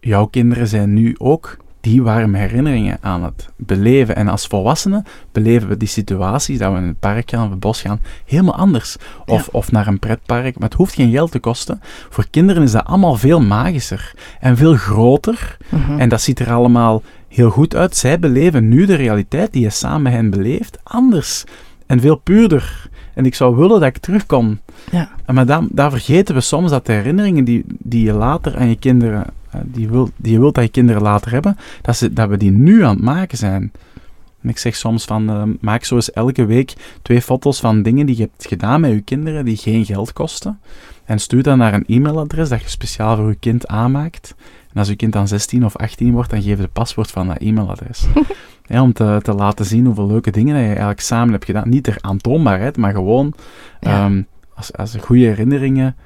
Jouw 0.00 0.26
kinderen 0.26 0.68
zijn 0.68 0.92
nu 0.92 1.14
ook 1.18 1.56
die 1.86 2.02
warme 2.02 2.38
herinneringen 2.38 2.98
aan 3.00 3.24
het 3.24 3.48
beleven. 3.56 4.16
En 4.16 4.28
als 4.28 4.46
volwassenen 4.46 5.04
beleven 5.32 5.68
we 5.68 5.76
die 5.76 5.88
situaties, 5.88 6.58
dat 6.58 6.72
we 6.72 6.78
in 6.78 6.86
het 6.86 6.98
park 6.98 7.30
gaan 7.30 7.44
of 7.44 7.50
het 7.50 7.60
bos 7.60 7.80
gaan, 7.80 8.00
helemaal 8.24 8.54
anders. 8.56 8.96
Of, 9.26 9.48
of 9.48 9.72
naar 9.72 9.86
een 9.86 9.98
pretpark, 9.98 10.58
maar 10.58 10.68
het 10.68 10.78
hoeft 10.78 10.94
geen 10.94 11.10
geld 11.10 11.30
te 11.30 11.38
kosten. 11.38 11.80
Voor 12.10 12.26
kinderen 12.30 12.62
is 12.62 12.72
dat 12.72 12.84
allemaal 12.84 13.14
veel 13.14 13.40
magischer 13.40 14.14
en 14.40 14.56
veel 14.56 14.74
groter. 14.74 15.56
Mhm. 15.68 15.98
En 15.98 16.08
dat 16.08 16.20
ziet 16.20 16.40
er 16.40 16.52
allemaal 16.52 17.02
heel 17.28 17.50
goed 17.50 17.74
uit. 17.74 17.96
Zij 17.96 18.18
beleven 18.18 18.68
nu 18.68 18.86
de 18.86 18.94
realiteit 18.94 19.52
die 19.52 19.62
je 19.62 19.70
samen 19.70 20.02
met 20.02 20.12
hen 20.12 20.30
beleeft 20.30 20.78
anders 20.82 21.44
en 21.86 22.00
veel 22.00 22.16
puurder. 22.16 22.88
En 23.14 23.26
ik 23.26 23.34
zou 23.34 23.56
willen 23.56 23.80
dat 23.80 23.88
ik 23.88 23.98
terugkom. 23.98 24.60
Ja. 24.90 25.08
Maar 25.26 25.46
dan, 25.46 25.68
daar 25.72 25.90
vergeten 25.90 26.34
we 26.34 26.40
soms 26.40 26.70
dat 26.70 26.86
de 26.86 26.92
herinneringen 26.92 27.44
die, 27.44 27.64
die 27.78 28.04
je 28.04 28.12
later 28.12 28.56
aan 28.56 28.68
je 28.68 28.78
kinderen, 28.78 29.24
die, 29.64 29.88
wil, 29.88 30.10
die 30.16 30.32
je 30.32 30.38
wilt 30.40 30.54
dat 30.54 30.64
je 30.64 30.70
kinderen 30.70 31.02
later 31.02 31.32
hebben, 31.32 31.56
dat, 31.82 31.96
ze, 31.96 32.12
dat 32.12 32.28
we 32.28 32.36
die 32.36 32.50
nu 32.50 32.82
aan 32.84 32.94
het 32.94 33.04
maken 33.04 33.38
zijn. 33.38 33.72
En 34.42 34.48
ik 34.48 34.58
zeg 34.58 34.76
soms 34.76 35.04
van, 35.04 35.28
eh, 35.30 35.42
maak 35.60 35.84
zo 35.84 35.94
eens 35.94 36.10
elke 36.12 36.44
week 36.44 36.72
twee 37.02 37.22
foto's 37.22 37.60
van 37.60 37.82
dingen 37.82 38.06
die 38.06 38.16
je 38.16 38.22
hebt 38.22 38.46
gedaan 38.46 38.80
met 38.80 38.90
je 38.90 39.00
kinderen 39.00 39.44
die 39.44 39.56
geen 39.56 39.84
geld 39.84 40.12
kosten. 40.12 40.60
En 41.04 41.18
stuur 41.18 41.42
dat 41.42 41.56
naar 41.56 41.74
een 41.74 41.84
e-mailadres 41.86 42.48
dat 42.48 42.62
je 42.62 42.68
speciaal 42.68 43.16
voor 43.16 43.28
je 43.28 43.34
kind 43.34 43.66
aanmaakt. 43.66 44.34
En 44.72 44.78
als 44.78 44.88
je 44.88 44.96
kind 44.96 45.12
dan 45.12 45.28
16 45.28 45.64
of 45.64 45.76
18 45.76 46.12
wordt, 46.12 46.30
dan 46.30 46.42
geef 46.42 46.56
je 46.56 46.62
het 46.62 46.72
paswoord 46.72 47.10
van 47.10 47.26
dat 47.26 47.36
e-mailadres. 47.38 48.06
ja, 48.66 48.82
om 48.82 48.92
te, 48.92 49.18
te 49.22 49.34
laten 49.34 49.64
zien 49.64 49.86
hoeveel 49.86 50.06
leuke 50.06 50.30
dingen 50.30 50.54
dat 50.54 50.62
je 50.62 50.68
eigenlijk 50.68 51.00
samen 51.00 51.32
hebt 51.32 51.44
gedaan. 51.44 51.68
Niet 51.68 51.84
ter 51.84 51.98
aantoonbaarheid, 52.00 52.76
maar 52.76 52.92
gewoon 52.92 53.32
Ja. 53.80 54.04
ehm, 54.04 54.22
als, 54.54 54.72
als 54.72 54.96
goede 55.00 55.24
herinneringen 55.24 55.96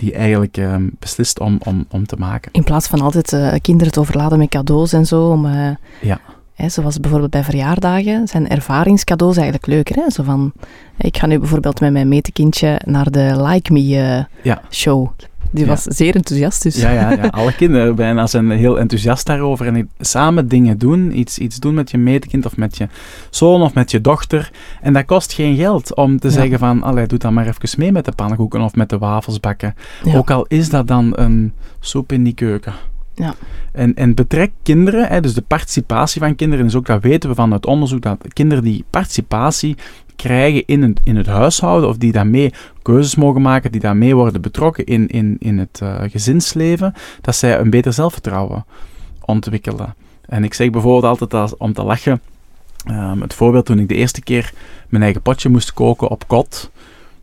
die 0.00 0.12
eigenlijk 0.14 0.56
ehm, 0.56 0.88
beslist 0.98 1.40
om, 1.40 1.58
om, 1.64 1.84
om 1.90 2.06
te 2.06 2.16
maken. 2.18 2.52
In 2.52 2.64
plaats 2.64 2.86
van 2.86 3.00
altijd 3.00 3.32
eh, 3.32 3.52
kinderen 3.62 3.92
te 3.92 4.00
overladen 4.00 4.38
met 4.38 4.48
cadeaus 4.48 4.92
en 4.92 5.06
zo. 5.06 5.28
Om, 5.30 5.46
eh, 5.46 5.70
Ja. 6.00 6.20
hè, 6.54 6.68
zoals 6.68 7.00
bijvoorbeeld 7.00 7.30
bij 7.30 7.44
verjaardagen 7.44 8.28
zijn 8.28 8.48
ervaringscadeaus 8.48 9.36
eigenlijk 9.36 9.66
leuker. 9.66 9.96
Hè? 9.96 10.10
Zo 10.10 10.22
van, 10.22 10.52
ik 10.98 11.16
ga 11.16 11.26
nu 11.26 11.38
bijvoorbeeld 11.38 11.80
met 11.80 11.92
mijn 11.92 12.08
metekindje 12.08 12.80
naar 12.84 13.10
de 13.10 13.42
Like 13.46 13.72
Me 13.72 13.78
eh, 13.96 14.24
Ja. 14.44 14.62
show. 14.70 15.08
Die 15.50 15.64
Ja. 15.64 15.70
was 15.70 15.82
zeer 15.82 16.14
enthousiast 16.14 16.62
dus. 16.62 16.76
Ja, 16.76 16.90
ja, 16.90 17.10
ja, 17.10 17.28
alle 17.40 17.52
kinderen 17.54 17.94
bijna 17.94 18.26
zijn 18.26 18.50
heel 18.50 18.78
enthousiast 18.78 19.26
daarover. 19.26 19.66
En 19.66 19.90
samen 19.98 20.48
dingen 20.48 20.78
doen, 20.78 21.18
iets, 21.18 21.38
iets 21.38 21.58
doen 21.58 21.74
met 21.74 21.90
je 21.90 21.98
medekind 21.98 22.46
of 22.46 22.56
met 22.56 22.76
je 22.76 22.88
zoon 23.30 23.62
of 23.62 23.74
met 23.74 23.90
je 23.90 24.00
dochter. 24.00 24.50
En 24.80 24.92
dat 24.92 25.04
kost 25.04 25.32
geen 25.32 25.56
geld 25.56 25.94
om 25.94 26.18
te 26.18 26.26
Ja. 26.28 26.32
zeggen 26.32 26.58
van, 26.58 26.82
allee, 26.82 27.06
doe 27.06 27.18
dan 27.18 27.34
maar 27.34 27.46
even 27.46 27.78
mee 27.78 27.92
met 27.92 28.04
de 28.04 28.12
pannenkoeken 28.12 28.60
of 28.60 28.74
met 28.74 28.88
de 28.88 28.98
wafels 28.98 29.40
bakken. 29.40 29.74
Ook 30.14 30.30
al 30.30 30.44
is 30.48 30.68
dat 30.70 30.86
dan 30.86 31.12
een 31.14 31.52
soep 31.80 32.12
in 32.12 32.24
die 32.24 32.34
keuken. 32.34 32.72
Ja. 33.14 33.34
En, 33.72 33.94
en 33.94 34.14
betrek 34.14 34.50
kinderen, 34.62 35.08
hè, 35.08 35.20
dus 35.20 35.34
de 35.34 35.42
participatie 35.42 36.20
van 36.20 36.34
kinderen 36.34 36.66
is 36.66 36.74
ook, 36.74 36.86
dat 36.86 37.02
weten 37.02 37.28
we 37.28 37.34
van 37.34 37.52
het 37.52 37.66
onderzoek, 37.66 38.02
dat 38.02 38.18
kinderen 38.32 38.64
die 38.64 38.84
participatie 38.90 39.76
krijgen 40.22 40.66
in 40.66 40.82
het, 40.82 41.00
in 41.04 41.16
het 41.16 41.26
huishouden, 41.26 41.88
of 41.88 41.96
die 41.96 42.12
daarmee 42.12 42.52
keuzes 42.82 43.14
mogen 43.14 43.42
maken, 43.42 43.72
die 43.72 43.80
daarmee 43.80 44.14
worden 44.14 44.40
betrokken 44.40 44.84
in, 44.84 45.08
in, 45.08 45.36
in 45.38 45.58
het 45.58 45.80
eh, 45.82 46.00
gezinsleven, 46.10 46.94
dat 47.20 47.36
zij 47.36 47.58
een 47.58 47.70
beter 47.70 47.92
zelfvertrouwen 47.92 48.64
ontwikkelen. 49.24 49.94
En 50.26 50.44
ik 50.44 50.54
zeg 50.54 50.70
bijvoorbeeld 50.70 51.04
altijd 51.04 51.34
als, 51.34 51.56
om 51.56 51.72
te 51.72 51.82
lachen, 51.82 52.20
ehm, 52.86 53.20
het 53.20 53.34
voorbeeld 53.34 53.66
toen 53.66 53.78
ik 53.78 53.88
de 53.88 53.94
eerste 53.94 54.22
keer 54.22 54.52
mijn 54.88 55.02
eigen 55.02 55.22
potje 55.22 55.48
moest 55.48 55.72
koken 55.72 56.08
op 56.08 56.28
kot, 56.28 56.70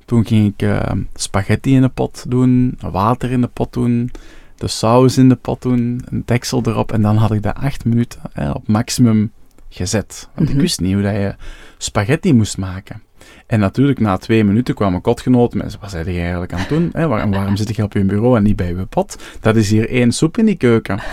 toen 0.06 0.26
ging 0.26 0.54
ik 0.54 0.62
ehm, 0.62 1.02
spaghetti 1.14 1.76
in 1.76 1.82
de 1.82 1.90
pot 1.90 2.26
doen, 2.28 2.78
water 2.92 3.32
in 3.32 3.42
de 3.42 3.50
pot 3.54 3.74
doen, 3.74 4.12
de 4.56 4.68
saus 4.68 5.18
in 5.18 5.30
de 5.30 5.36
pot 5.36 5.62
doen, 5.62 6.02
een 6.06 6.24
deksel 6.26 6.62
erop 6.66 6.92
en 6.92 7.02
dan 7.02 7.16
had 7.16 7.32
ik 7.32 7.44
dat 7.44 7.56
acht 7.56 7.86
minuten 7.86 8.22
op 8.54 8.68
maximum 8.68 9.32
gezet. 9.70 10.30
Want 10.36 10.48
Mhm. 10.48 10.56
ik 10.58 10.62
wist 10.64 10.80
niet 10.82 10.94
hoe 10.94 11.02
dat 11.04 11.14
je 11.14 11.36
spaghetti 11.78 12.34
moest 12.34 12.58
maken. 12.58 13.02
En 13.48 13.60
natuurlijk, 13.60 14.00
na 14.00 14.18
twee 14.18 14.44
minuten 14.44 14.76
kwam 14.76 14.94
een 14.94 15.02
kotgenoot 15.02 15.54
met, 15.54 15.78
wat 15.82 15.90
zei 15.92 16.12
je 16.14 16.20
eigenlijk 16.22 16.54
aan 16.54 16.60
het 16.60 16.70
doen? 16.70 16.90
Hè? 16.94 17.08
Waarom 17.08 17.56
zit 17.56 17.76
je 17.76 17.84
op 17.84 17.94
je 17.94 18.04
bureau 18.04 18.38
en 18.38 18.44
niet 18.44 18.56
bij 18.56 18.68
je 18.68 18.86
pot? 18.86 19.18
Dat 19.40 19.56
is 19.56 19.70
hier 19.70 19.90
één 19.90 20.12
soep 20.12 20.38
in 20.38 20.46
die 20.46 20.56
keuken. 20.56 21.00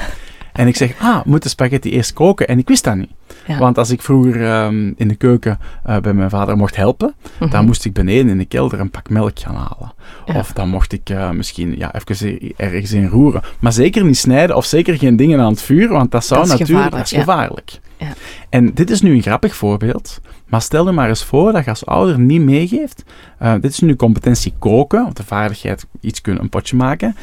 En 0.52 0.66
ik 0.66 0.76
zeg, 0.76 0.94
ah, 1.00 1.24
moet 1.24 1.42
de 1.42 1.48
spaghetti 1.48 1.90
eerst 1.90 2.12
koken? 2.12 2.48
En 2.48 2.58
ik 2.58 2.68
wist 2.68 2.84
dat 2.84 2.96
niet. 2.96 3.10
Ja. 3.46 3.58
Want 3.58 3.78
als 3.78 3.90
ik 3.90 4.02
vroeger 4.02 4.44
ehm, 4.44 4.92
in 4.96 5.08
de 5.08 5.14
keuken 5.14 5.58
eh, 5.84 5.98
bij 5.98 6.12
mijn 6.14 6.30
vader 6.30 6.56
mocht 6.56 6.76
helpen, 6.76 7.14
Mhm. 7.40 7.50
dan 7.50 7.64
moest 7.64 7.84
ik 7.84 7.92
beneden 7.92 8.28
in 8.28 8.38
de 8.38 8.44
kelder 8.44 8.80
een 8.80 8.90
pak 8.90 9.10
melk 9.10 9.38
gaan 9.38 9.54
halen. 9.54 9.92
Ja. 10.26 10.34
Of 10.38 10.52
dan 10.52 10.68
mocht 10.68 10.92
ik 10.92 11.10
eh, 11.10 11.30
misschien 11.30 11.76
ja, 11.78 11.94
even 11.94 12.28
er- 12.28 12.52
ergens 12.56 12.92
in 12.92 13.06
roeren. 13.06 13.42
Maar 13.58 13.72
zeker 13.72 14.04
niet 14.04 14.16
snijden 14.16 14.56
of 14.56 14.64
zeker 14.64 14.98
geen 14.98 15.16
dingen 15.16 15.40
aan 15.40 15.50
het 15.50 15.62
vuur, 15.62 15.88
want 15.88 16.10
dat 16.10 16.24
zou 16.24 16.40
Dat 16.40 16.48
natuurlijk... 16.58 16.70
gevaarlijk, 16.84 16.96
dat 16.96 17.04
is 17.12 17.18
ja. 17.18 17.18
gevaarlijk. 17.18 17.80
Ja. 17.96 18.12
En 18.48 18.74
dit 18.74 18.90
is 18.90 19.00
nu 19.00 19.14
een 19.14 19.22
grappig 19.22 19.56
voorbeeld. 19.56 20.20
Maar 20.46 20.62
stel 20.62 20.86
je 20.86 20.92
maar 20.92 21.08
eens 21.08 21.24
voor 21.24 21.52
dat 21.52 21.64
je 21.64 21.70
als 21.70 21.86
ouder 21.86 22.18
niet 22.18 22.40
meegeeft. 22.40 23.04
eh, 23.38 23.52
dit 23.52 23.70
is 23.70 23.80
nu 23.80 23.96
competentie 23.96 24.54
koken, 24.58 25.06
of 25.06 25.12
de 25.12 25.24
vaardigheid 25.24 25.86
iets 26.00 26.20
kunnen, 26.20 26.42
een 26.42 26.48
potje 26.48 26.76
maken. 26.76 27.16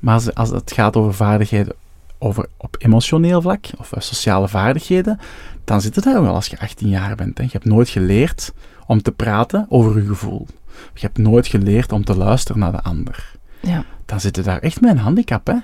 Maar 0.00 0.14
als, 0.14 0.34
als 0.34 0.50
het 0.50 0.72
gaat 0.72 0.96
over 0.96 1.14
vaardigheden 1.14 1.74
over, 2.18 2.46
op 2.56 2.76
emotioneel 2.78 3.42
vlak, 3.42 3.66
of 3.78 3.92
eh, 3.92 4.00
sociale 4.00 4.48
vaardigheden, 4.48 5.18
dan 5.64 5.80
zit 5.80 5.94
het 5.94 6.04
daar 6.04 6.22
wel 6.22 6.34
als 6.34 6.46
je 6.46 6.60
18 6.60 6.88
jaar 6.88 7.14
bent. 7.16 7.38
Hè. 7.38 7.44
Je 7.44 7.50
hebt 7.52 7.64
nooit 7.64 7.88
geleerd 7.88 8.52
om 8.86 9.02
te 9.02 9.12
praten 9.12 9.66
over 9.68 9.96
je 9.96 10.06
gevoel. 10.06 10.46
Je 10.94 11.00
hebt 11.00 11.18
nooit 11.18 11.46
geleerd 11.46 11.92
om 11.92 12.04
te 12.04 12.16
luisteren 12.16 12.60
naar 12.60 12.72
de 12.72 12.82
ander. 12.82 13.32
Ja. 13.60 13.84
Dan 14.04 14.20
zit 14.20 14.36
je 14.36 14.42
daar 14.42 14.58
echt 14.58 14.80
met 14.80 14.90
een 14.90 14.98
handicap, 14.98 15.46
hè. 15.46 15.54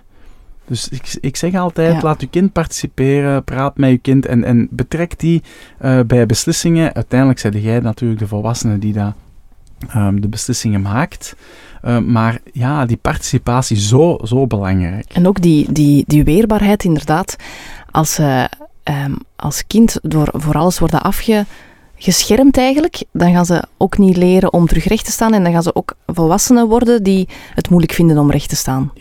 Dus 0.67 0.89
ik, 0.89 1.17
ik 1.21 1.37
zeg 1.37 1.55
altijd, 1.55 1.95
Ja. 1.95 2.01
laat 2.03 2.21
je 2.21 2.27
kind 2.27 2.53
participeren, 2.53 3.45
praat 3.45 3.77
met 3.77 3.91
je 3.91 3.99
kind 3.99 4.27
en, 4.27 4.45
en 4.45 4.69
betrek 4.71 5.19
die 5.19 5.43
eh, 5.79 6.01
bij 6.07 6.27
beslissingen. 6.27 6.95
Uiteindelijk 6.95 7.41
zijn 7.41 7.61
jij 7.61 7.81
natuurlijk 7.81 8.21
de 8.21 8.27
volwassene 8.27 8.79
die 8.79 8.93
daar 8.93 9.13
ehm, 9.89 10.21
de 10.21 10.29
beslissingen 10.29 10.83
maakt. 10.83 11.37
Eh, 11.83 11.99
maar 11.99 12.39
ja, 12.53 12.87
die 12.87 12.97
participatie 12.97 13.77
zo, 13.77 14.19
zo 14.23 14.47
belangrijk. 14.47 15.13
En 15.13 15.27
ook 15.29 15.41
die, 15.43 15.73
die, 15.73 16.05
die 16.07 16.25
weerbaarheid, 16.25 16.85
inderdaad. 16.85 17.37
Als, 17.91 18.19
ehm, 18.83 19.15
als 19.37 19.67
kind 19.67 19.99
door, 20.03 20.29
voor 20.33 20.55
alles 20.55 20.79
worden 20.79 21.03
afgeschermd 21.03 22.57
eigenlijk, 22.57 23.05
dan 23.13 23.33
gaan 23.33 23.47
ze 23.47 23.63
ook 23.77 23.99
niet 23.99 24.17
leren 24.17 24.53
om 24.53 24.67
terug 24.67 24.85
recht 24.85 25.05
te 25.05 25.11
staan. 25.11 25.33
En 25.35 25.43
dan 25.43 25.53
gaan 25.53 25.63
ze 25.63 25.75
ook 25.75 25.97
volwassenen 26.07 26.69
worden 26.69 27.03
die 27.03 27.29
het 27.55 27.69
moeilijk 27.71 27.93
vinden 27.93 28.19
om 28.19 28.31
recht 28.31 28.49
te 28.49 28.57
staan. 28.57 28.93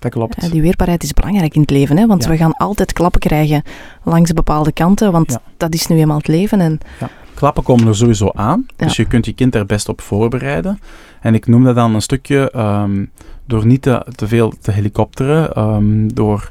Dat 0.00 0.10
klopt. 0.10 0.36
Eh, 0.44 0.50
die 0.50 0.62
weerbaarheid 0.62 1.02
is 1.02 1.12
belangrijk 1.12 1.54
in 1.54 1.60
het 1.60 1.70
leven, 1.70 1.96
hè? 1.96 2.06
want 2.06 2.24
Ja. 2.24 2.30
we 2.30 2.36
gaan 2.36 2.56
altijd 2.56 2.92
klappen 2.92 3.20
krijgen 3.20 3.62
langs 4.02 4.32
bepaalde 4.32 4.72
kanten, 4.72 5.12
want 5.12 5.30
Ja. 5.30 5.40
dat 5.56 5.74
is 5.74 5.86
nu 5.86 5.96
eenmaal 5.98 6.16
het 6.16 6.28
leven. 6.28 6.60
En, 6.60 6.78
Klappen 7.34 7.62
komen 7.62 7.86
er 7.86 7.96
sowieso 7.96 8.30
aan, 8.34 8.64
Ja. 8.76 8.84
dus 8.86 8.96
je 8.96 9.04
kunt 9.04 9.26
je 9.26 9.32
kind 9.32 9.54
er 9.54 9.66
best 9.66 9.88
op 9.88 10.00
voorbereiden. 10.00 10.78
En 11.20 11.34
ik 11.34 11.46
noem 11.46 11.64
dat 11.64 11.74
dan 11.74 11.94
een 11.94 12.02
stukje 12.02 12.50
ehm, 12.50 13.04
door 13.46 13.66
niet 13.66 13.82
te, 13.82 14.06
te 14.14 14.28
veel 14.28 14.52
te 14.60 14.70
helikopteren, 14.72 15.52
ehm, 15.54 16.08
door 16.08 16.50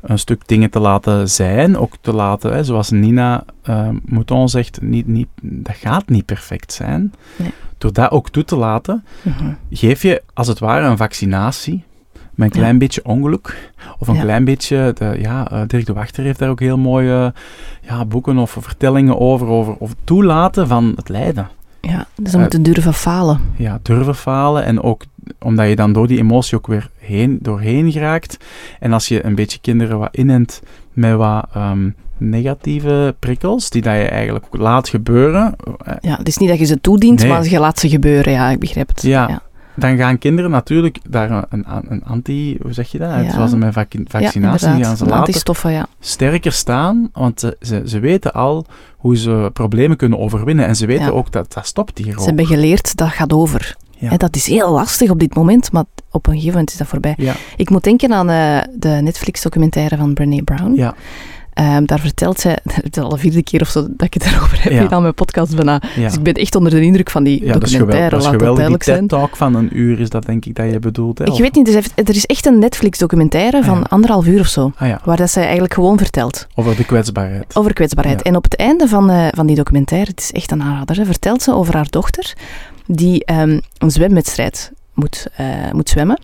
een 0.00 0.18
stuk 0.18 0.42
dingen 0.48 0.70
te 0.70 0.78
laten 0.80 1.28
zijn, 1.28 1.76
ook 1.76 1.92
te 2.00 2.12
laten, 2.12 2.52
hè, 2.52 2.64
zoals 2.64 2.90
Nina 2.90 3.44
ehm 3.62 3.96
Mouton 4.04 4.48
zegt, 4.48 4.80
niet, 4.82 5.06
niet, 5.06 5.28
dat 5.42 5.76
gaat 5.76 6.08
niet 6.08 6.24
perfect 6.24 6.72
zijn. 6.72 7.12
Nee. 7.36 7.50
Door 7.78 7.92
dat 7.92 8.10
ook 8.10 8.28
toe 8.30 8.44
te 8.44 8.56
laten, 8.56 9.04
Mhm. 9.22 9.52
geef 9.70 10.02
je 10.02 10.22
als 10.34 10.46
het 10.46 10.58
ware 10.58 10.86
een 10.86 10.96
vaccinatie 10.96 11.84
met 12.40 12.50
een 12.50 12.56
Ja. 12.56 12.60
klein 12.62 12.78
beetje 12.78 13.04
ongeluk. 13.04 13.70
Of 13.98 14.08
een 14.08 14.14
Ja. 14.14 14.20
klein 14.20 14.44
beetje, 14.44 14.92
de, 14.98 15.16
ja, 15.20 15.50
eh, 15.50 15.60
Dirk 15.66 15.86
de 15.86 15.92
Wachter 15.92 16.24
heeft 16.24 16.38
daar 16.38 16.48
ook 16.48 16.60
heel 16.60 16.78
mooie 16.78 17.32
ja, 17.80 18.04
boeken 18.04 18.38
of 18.38 18.56
vertellingen 18.60 19.18
over, 19.20 19.46
over, 19.46 19.74
over 19.78 19.96
toelaten 20.04 20.68
van 20.68 20.92
het 20.96 21.08
lijden. 21.08 21.48
Ja, 21.80 22.06
dus 22.16 22.26
Eh, 22.26 22.32
we 22.32 22.38
moeten 22.38 22.62
durven 22.62 22.94
falen. 22.94 23.40
Ja, 23.56 23.78
durven 23.82 24.14
falen 24.14 24.64
en 24.64 24.82
ook 24.82 25.02
omdat 25.38 25.68
je 25.68 25.76
dan 25.76 25.92
door 25.92 26.06
die 26.06 26.18
emotie 26.18 26.56
ook 26.56 26.66
weer 26.66 26.90
heen, 26.98 27.38
doorheen 27.42 27.92
geraakt. 27.92 28.36
En 28.80 28.92
als 28.92 29.08
je 29.08 29.24
een 29.24 29.34
beetje 29.34 29.58
kinderen 29.60 29.98
wat 29.98 30.16
inent 30.16 30.62
met 30.92 31.14
wat 31.16 31.46
ehm, 31.54 31.90
negatieve 32.16 33.14
prikkels, 33.18 33.70
die 33.70 33.82
dat 33.82 33.94
je 33.94 34.08
eigenlijk 34.08 34.46
laat 34.50 34.88
gebeuren, 34.88 35.54
eh, 35.84 35.94
Ja, 36.00 36.16
het 36.16 36.28
is 36.28 36.36
niet 36.36 36.48
dat 36.48 36.58
je 36.58 36.64
ze 36.64 36.80
toedient, 36.80 37.20
Nee. 37.20 37.28
maar 37.28 37.44
je 37.48 37.58
laat 37.58 37.78
ze 37.78 37.88
gebeuren. 37.88 38.32
Ja, 38.32 38.48
ik 38.50 38.58
begrijp 38.58 38.88
het. 38.88 39.02
Ja. 39.02 39.42
Dan 39.74 39.96
gaan 39.96 40.18
kinderen 40.18 40.50
natuurlijk 40.50 40.98
daar 41.08 41.30
een, 41.48 41.64
een, 41.88 42.04
anti, 42.04 42.58
hoe 42.62 42.72
zeg 42.72 42.88
je 42.92 42.98
dat? 42.98 43.08
Ja. 43.10 43.30
Zoals 43.30 43.54
met 43.54 43.72
vac- 43.72 43.92
Ja, 43.92 44.00
vaccinatie, 44.08 44.74
die 44.74 44.84
gaan 44.84 44.96
ze 44.96 45.04
later 45.04 45.18
Antistoffen, 45.18 45.72
ja. 45.72 45.86
sterker 46.00 46.52
staan, 46.52 47.10
want 47.12 47.40
ze, 47.40 47.56
ze, 47.60 47.82
ze 47.86 47.98
weten 47.98 48.32
al 48.32 48.66
hoe 48.96 49.16
ze 49.16 49.50
problemen 49.52 49.96
kunnen 49.96 50.18
overwinnen. 50.18 50.66
En 50.66 50.76
ze 50.76 50.86
weten 50.86 51.14
ook 51.14 51.32
dat 51.32 51.52
dat 51.52 51.66
stopt 51.66 51.98
hier 51.98 52.18
Ze 52.18 52.24
hebben 52.24 52.46
geleerd, 52.46 52.96
dat 52.96 53.08
gaat 53.08 53.32
over. 53.32 53.76
Dat 54.16 54.36
is 54.36 54.46
heel 54.46 54.70
lastig 54.72 55.10
op 55.10 55.18
dit 55.18 55.34
moment, 55.34 55.72
maar 55.72 55.84
op 56.10 56.26
een 56.26 56.32
gegeven 56.32 56.52
moment 56.52 56.70
is 56.70 56.76
dat 56.76 56.86
voorbij. 56.86 57.16
Ik 57.56 57.70
moet 57.70 57.84
denken 57.84 58.12
aan 58.12 58.30
eh, 58.30 58.58
de 58.78 58.88
Netflix-documentaire 58.88 59.96
van 59.96 60.14
Brené 60.14 60.42
Brown. 60.42 60.74
ja, 60.74 60.94
Ehm, 61.54 61.84
daar 61.84 62.00
vertelt 62.00 62.40
zij, 62.40 62.58
het 62.82 62.96
is 62.96 63.02
al 63.02 63.08
de 63.08 63.18
vierde 63.18 63.42
keer 63.42 63.60
of 63.60 63.68
zo 63.68 63.80
dat 63.88 64.06
ik 64.06 64.14
het 64.14 64.24
erover 64.24 64.62
heb 64.62 64.72
Ja. 64.72 64.80
in 64.80 64.90
aan 64.92 65.02
mijn 65.02 65.14
podcast 65.14 65.54
bijna. 65.56 65.82
ja. 65.96 66.02
Dus 66.04 66.14
ik 66.14 66.22
ben 66.22 66.34
echt 66.34 66.54
onder 66.54 66.72
de 66.72 66.80
indruk 66.80 67.10
van 67.10 67.24
die 67.24 67.44
ja, 67.44 67.52
dat 67.52 67.62
is 67.62 67.70
geweldig. 67.70 67.78
documentaire, 67.78 68.10
Dat 68.10 68.18
is 68.18 68.24
laat 68.24 68.32
dat 68.32 68.48
geweldig. 68.48 68.76
Die 68.84 68.84
zijn. 68.94 68.98
TED-talk 69.08 69.36
van 69.36 69.54
een 69.54 69.78
uur 69.78 70.00
is 70.00 70.08
dat 70.08 70.26
denk 70.26 70.44
ik 70.44 70.54
dat 70.54 70.70
je 70.70 70.78
bedoelt. 70.78 71.18
Hè? 71.18 71.24
Ik 71.24 71.32
Of- 71.32 71.38
weet 71.38 71.54
niet, 71.54 71.68
er 71.68 71.76
is, 71.76 71.86
er 71.94 72.14
is 72.16 72.26
echt 72.26 72.46
een 72.46 72.58
Netflix-documentaire 72.58 73.56
Ah, 73.58 73.64
van 73.64 73.86
anderhalf 73.88 74.26
uur 74.26 74.40
of 74.40 74.46
zo, 74.46 74.72
Ah 74.76 74.94
waar 75.04 75.16
dat 75.16 75.30
zij 75.30 75.42
eigenlijk 75.42 75.74
gewoon 75.74 75.98
vertelt 75.98 76.46
over 76.54 76.76
de 76.76 76.84
kwetsbaarheid. 76.84 77.56
over 77.56 77.72
kwetsbaarheid. 77.72 78.22
En 78.22 78.36
op 78.36 78.44
het 78.44 78.56
einde 78.56 78.88
van, 78.88 79.10
eh, 79.10 79.26
van 79.30 79.46
die 79.46 79.56
documentaire, 79.56 80.10
het 80.10 80.20
is 80.20 80.32
echt 80.32 80.50
een 80.50 80.62
aanrader, 80.62 80.96
hè, 80.96 81.04
vertelt 81.04 81.42
ze 81.42 81.52
over 81.54 81.74
haar 81.74 81.90
dochter 81.90 82.34
die 82.86 83.24
ehm, 83.24 83.58
een 83.78 83.90
zwemwedstrijd 83.90 84.72
moet, 84.94 85.26
eh, 85.36 85.46
moet 85.72 85.88
zwemmen. 85.88 86.18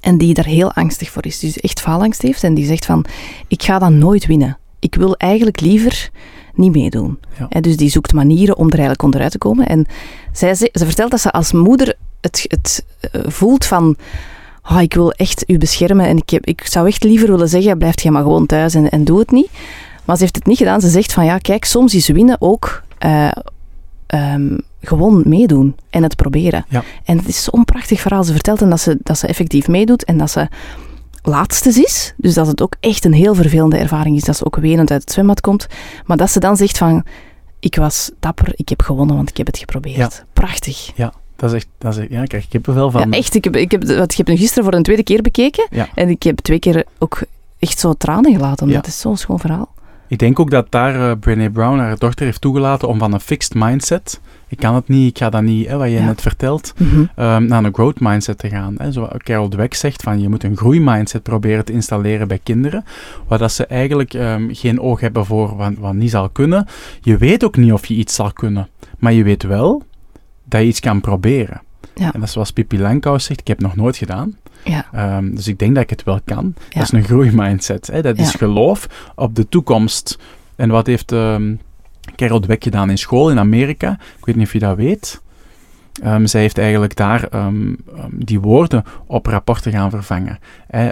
En 0.00 0.18
die 0.18 0.34
daar 0.34 0.44
heel 0.44 0.72
angstig 0.72 1.10
voor 1.10 1.26
is. 1.26 1.38
Dus 1.38 1.60
echt 1.60 1.80
faalangst 1.80 2.22
heeft. 2.22 2.44
En 2.44 2.54
die 2.54 2.66
zegt 2.66 2.86
van, 2.86 3.04
ik 3.48 3.62
ga 3.62 3.78
dat 3.78 3.90
nooit 3.90 4.26
winnen. 4.26 4.58
Ik 4.78 4.94
wil 4.94 5.16
eigenlijk 5.16 5.60
liever 5.60 6.10
niet 6.54 6.72
meedoen. 6.72 7.18
Ja. 7.48 7.60
Dus 7.60 7.76
die 7.76 7.90
zoekt 7.90 8.12
manieren 8.12 8.56
om 8.56 8.66
er 8.66 8.72
eigenlijk 8.72 9.02
onderuit 9.02 9.30
te 9.30 9.38
komen. 9.38 9.66
En 9.66 9.86
zij, 10.32 10.54
ze, 10.54 10.68
ze 10.72 10.84
vertelt 10.84 11.10
dat 11.10 11.20
ze 11.20 11.30
als 11.30 11.52
moeder 11.52 11.94
het, 12.20 12.44
het 12.48 12.84
eh, 13.00 13.20
voelt 13.26 13.64
van... 13.64 13.96
"Ah, 14.62 14.82
ik 14.82 14.94
wil 14.94 15.12
echt 15.12 15.44
u 15.46 15.58
beschermen 15.58 16.06
en 16.06 16.16
ik, 16.16 16.30
heb, 16.30 16.46
ik 16.46 16.66
zou 16.66 16.86
echt 16.86 17.04
liever 17.04 17.30
willen 17.30 17.48
zeggen, 17.48 17.78
blijf 17.78 18.00
jij 18.02 18.12
maar 18.12 18.22
gewoon 18.22 18.46
thuis 18.46 18.74
en, 18.74 18.90
en 18.90 19.04
doe 19.04 19.18
het 19.18 19.30
niet. 19.30 19.50
Maar 20.04 20.16
ze 20.16 20.22
heeft 20.22 20.36
het 20.36 20.46
niet 20.46 20.58
gedaan. 20.58 20.80
Ze 20.80 20.88
zegt 20.88 21.12
van, 21.12 21.24
ja, 21.24 21.38
kijk, 21.38 21.64
soms 21.64 21.94
is 21.94 22.08
winnen 22.08 22.36
ook 22.40 22.82
eh, 22.98 23.30
ehm, 24.06 24.58
gewoon 24.82 25.22
meedoen 25.26 25.76
en 25.90 26.02
het 26.02 26.16
proberen. 26.16 26.64
Ja. 26.68 26.82
En 27.04 27.18
het 27.18 27.28
is 27.28 27.44
zo'n 27.44 27.64
prachtig 27.64 28.00
verhaal. 28.00 28.24
Ze 28.24 28.32
vertelt 28.32 28.58
dan 28.58 28.70
dat 28.70 28.80
ze, 28.80 28.98
dat 29.02 29.18
ze 29.18 29.26
effectief 29.26 29.68
meedoet 29.68 30.04
en 30.04 30.18
dat 30.18 30.30
ze 30.30 30.48
laatstes 31.22 31.78
is. 31.78 32.14
Dus 32.16 32.34
dat 32.34 32.46
het 32.46 32.62
ook 32.62 32.74
echt 32.80 33.04
een 33.04 33.12
heel 33.12 33.34
vervelende 33.34 33.76
ervaring 33.76 34.16
is. 34.16 34.24
Dat 34.24 34.36
ze 34.36 34.44
ook 34.44 34.56
wenend 34.56 34.90
uit 34.90 35.00
het 35.02 35.12
zwembad 35.12 35.40
komt. 35.40 35.66
Maar 36.06 36.16
dat 36.16 36.30
ze 36.30 36.40
dan 36.40 36.56
zegt 36.56 36.78
van, 36.78 37.04
ik 37.60 37.76
was 37.76 38.10
dapper, 38.20 38.52
ik 38.56 38.68
heb 38.68 38.82
gewonnen, 38.82 39.16
want 39.16 39.28
ik 39.28 39.36
heb 39.36 39.46
het 39.46 39.58
geprobeerd. 39.58 39.96
Ja. 39.96 40.10
Prachtig. 40.32 40.92
Dat 41.36 41.50
is 41.50 41.56
echt, 41.56 41.68
dat 41.78 41.92
is 41.92 41.98
echt, 41.98 42.10
ja, 42.10 42.22
ik 42.22 42.28
krijg 42.28 42.48
kippenvel 42.48 42.90
van. 42.90 43.10
Ja, 43.10 43.16
echt. 43.16 43.34
Ik 43.34 43.44
heb, 43.44 43.56
ik, 43.56 43.70
heb, 43.70 43.84
want 43.84 44.10
ik 44.10 44.16
heb 44.16 44.26
hem 44.26 44.36
gisteren 44.36 44.64
voor 44.64 44.74
een 44.74 44.82
tweede 44.82 45.02
keer 45.02 45.22
bekeken. 45.22 45.66
Ja. 45.70 45.88
En 45.94 46.08
ik 46.08 46.22
heb 46.22 46.38
twee 46.38 46.58
keer 46.58 46.84
ook 46.98 47.22
echt 47.58 47.78
zo 47.78 47.92
tranen 47.92 48.32
gelaten. 48.32 48.68
Ja. 48.68 48.74
Dat 48.74 48.86
is 48.86 49.00
zo'n 49.00 49.16
schoon 49.16 49.38
verhaal. 49.38 49.74
Ik 50.12 50.18
denk 50.18 50.38
ook 50.40 50.50
dat 50.50 50.70
daar 50.70 51.10
eh 51.10 51.16
Brené 51.20 51.50
Brown, 51.50 51.78
haar 51.78 51.98
dochter, 51.98 52.24
heeft 52.24 52.40
toegelaten 52.40 52.88
om 52.88 52.98
van 52.98 53.12
een 53.12 53.20
fixed 53.20 53.54
mindset, 53.54 54.20
ik 54.48 54.58
kan 54.58 54.74
het 54.74 54.88
niet, 54.88 55.10
ik 55.10 55.18
ga 55.18 55.30
dat 55.30 55.42
niet, 55.42 55.68
hè, 55.68 55.76
wat 55.76 55.88
je 55.88 55.94
Ja. 55.94 56.04
net 56.04 56.20
vertelt, 56.20 56.72
Mhm. 56.78 57.04
ehm, 57.16 57.46
naar 57.46 57.64
een 57.64 57.74
growth 57.74 58.00
mindset 58.00 58.38
te 58.38 58.48
gaan. 58.48 58.74
Hè. 58.78 58.92
Zo, 58.92 59.08
Carol 59.16 59.48
Dweck 59.48 59.74
zegt 59.74 60.02
van 60.02 60.20
je 60.20 60.28
moet 60.28 60.44
een 60.44 60.56
groeimindset 60.56 61.22
proberen 61.22 61.64
te 61.64 61.72
installeren 61.72 62.28
bij 62.28 62.40
kinderen, 62.42 62.84
waar 63.28 63.38
dat 63.38 63.52
ze 63.52 63.66
eigenlijk 63.66 64.14
ehm, 64.14 64.48
geen 64.54 64.80
oog 64.80 65.00
hebben 65.00 65.26
voor 65.26 65.56
wat, 65.56 65.72
wat 65.78 65.94
niet 65.94 66.10
zal 66.10 66.28
kunnen. 66.28 66.66
Je 67.00 67.16
weet 67.16 67.44
ook 67.44 67.56
niet 67.56 67.72
of 67.72 67.86
je 67.86 67.94
iets 67.94 68.14
zal 68.14 68.32
kunnen, 68.32 68.68
maar 68.98 69.12
je 69.12 69.22
weet 69.22 69.42
wel 69.42 69.82
dat 70.44 70.60
je 70.60 70.66
iets 70.66 70.80
kan 70.80 71.00
proberen. 71.00 71.60
Ja. 71.94 72.04
En 72.04 72.12
dat 72.12 72.22
is 72.22 72.32
zoals 72.32 72.50
Pippi 72.52 72.78
Langkous 72.80 73.24
zegt, 73.24 73.40
ik 73.40 73.46
heb 73.48 73.58
het 73.58 73.66
nog 73.66 73.76
nooit 73.76 73.96
gedaan. 73.96 74.36
Ja. 74.64 74.86
Ehm, 74.92 75.34
dus 75.34 75.48
ik 75.48 75.58
denk 75.58 75.74
dat 75.74 75.82
ik 75.82 75.90
het 75.90 76.02
wel 76.02 76.20
kan. 76.24 76.54
Ja. 76.56 76.78
Dat 76.78 76.82
is 76.82 76.92
een 76.92 77.04
groeimindset. 77.04 77.86
Hè? 77.86 78.02
Dat 78.02 78.18
is 78.18 78.34
geloof 78.34 79.12
op 79.14 79.34
de 79.34 79.48
toekomst. 79.48 80.18
En 80.56 80.68
wat 80.68 80.86
heeft 80.86 81.12
ehm 81.12 81.54
Carol 82.16 82.40
Dweck 82.40 82.62
gedaan 82.62 82.90
in 82.90 82.98
school 82.98 83.30
in 83.30 83.38
Amerika? 83.38 83.98
Ik 84.18 84.24
weet 84.24 84.36
niet 84.36 84.46
of 84.46 84.52
je 84.52 84.58
dat 84.58 84.76
weet. 84.76 85.22
Ehm, 86.02 86.26
zij 86.26 86.40
heeft 86.40 86.58
eigenlijk 86.58 86.96
daar 86.96 87.24
ehm, 87.24 87.74
ehm, 87.96 88.10
die 88.12 88.40
woorden 88.40 88.84
op 89.06 89.26
rapporten 89.26 89.72
gaan 89.72 89.90
vervangen. 89.90 90.38
Hè, 90.66 90.84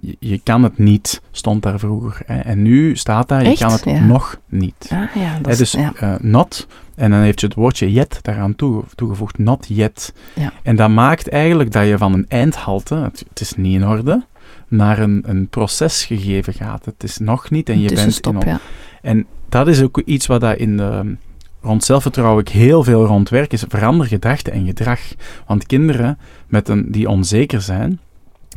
je, 0.00 0.16
je 0.18 0.40
kan 0.42 0.62
het 0.62 0.78
niet, 0.78 1.20
stond 1.30 1.62
daar 1.62 1.78
vroeger. 1.78 2.22
Hè, 2.26 2.38
en 2.38 2.62
nu 2.62 2.96
staat 2.96 3.28
daar, 3.28 3.42
je 3.42 3.48
Echt? 3.48 3.60
kan 3.60 3.72
het 3.72 3.84
Ja. 3.84 4.04
nog 4.04 4.40
niet. 4.48 4.88
Ah, 4.92 4.98
ja, 5.14 5.38
dat 5.42 5.52
Hè, 5.52 5.56
dus 5.56 5.72
ja. 5.72 5.92
eh, 5.96 6.14
not, 6.20 6.66
en 6.94 7.10
dan 7.10 7.20
heeft 7.20 7.40
je 7.40 7.46
het 7.46 7.54
woordje 7.54 7.92
yet 7.92 8.18
daaraan 8.22 8.56
toege- 8.56 8.94
toegevoegd, 8.94 9.38
not 9.38 9.66
yet. 9.68 10.14
Ja. 10.34 10.52
En 10.62 10.76
dat 10.76 10.90
maakt 10.90 11.28
eigenlijk 11.28 11.72
dat 11.72 11.86
je 11.86 11.98
van 11.98 12.12
een 12.12 12.26
eindhalte, 12.28 12.94
het, 12.94 13.24
het 13.28 13.40
is 13.40 13.54
niet 13.56 13.74
in 13.80 13.86
orde, 13.88 14.24
naar 14.68 14.98
een, 14.98 15.22
een 15.26 15.48
proces 15.48 16.04
gegeven 16.04 16.52
gaat. 16.54 16.84
Het 16.84 17.02
is 17.02 17.18
nog 17.18 17.50
niet 17.50 17.68
en 17.68 17.74
je 17.74 17.80
bent 17.80 17.90
in 17.90 17.96
Tussenstop, 18.04 18.36
on- 18.36 18.48
ja. 18.50 18.58
En 19.02 19.26
dat 19.48 19.68
is 19.68 19.82
ook 19.82 20.02
iets 20.04 20.26
wat 20.26 20.40
dat 20.40 20.56
in 20.56 20.76
de, 20.76 21.16
rond 21.60 21.84
zelfvertrouwen 21.84 22.40
ik 22.40 22.48
heel 22.48 22.84
veel 22.84 23.04
rond 23.04 23.28
werk, 23.28 23.52
is 23.52 23.64
verander 23.68 24.06
gedachten 24.06 24.52
en 24.52 24.66
gedrag. 24.66 25.00
Want 25.46 25.66
kinderen 25.66 26.18
met 26.46 26.68
een, 26.68 26.90
die 26.90 27.08
onzeker 27.08 27.60
zijn, 27.60 28.00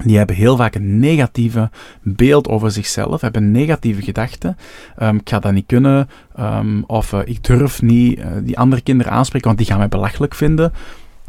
die 0.03 0.17
hebben 0.17 0.35
heel 0.35 0.55
vaak 0.55 0.75
een 0.75 0.99
negatieve 0.99 1.69
beeld 2.01 2.47
over 2.47 2.71
zichzelf, 2.71 3.21
hebben 3.21 3.51
negatieve 3.51 4.01
gedachten. 4.01 4.57
Ehm, 4.97 5.15
ik 5.15 5.29
ga 5.29 5.39
dat 5.39 5.53
niet 5.53 5.65
kunnen, 5.65 6.09
ehm, 6.35 6.81
of 6.87 7.13
eh, 7.13 7.19
ik 7.25 7.43
durf 7.43 7.81
niet 7.81 8.19
eh, 8.19 8.27
die 8.43 8.57
andere 8.57 8.81
kinderen 8.81 9.11
aanspreken, 9.11 9.47
want 9.47 9.59
die 9.59 9.67
gaan 9.67 9.77
mij 9.77 9.87
belachelijk 9.87 10.35
vinden. 10.35 10.73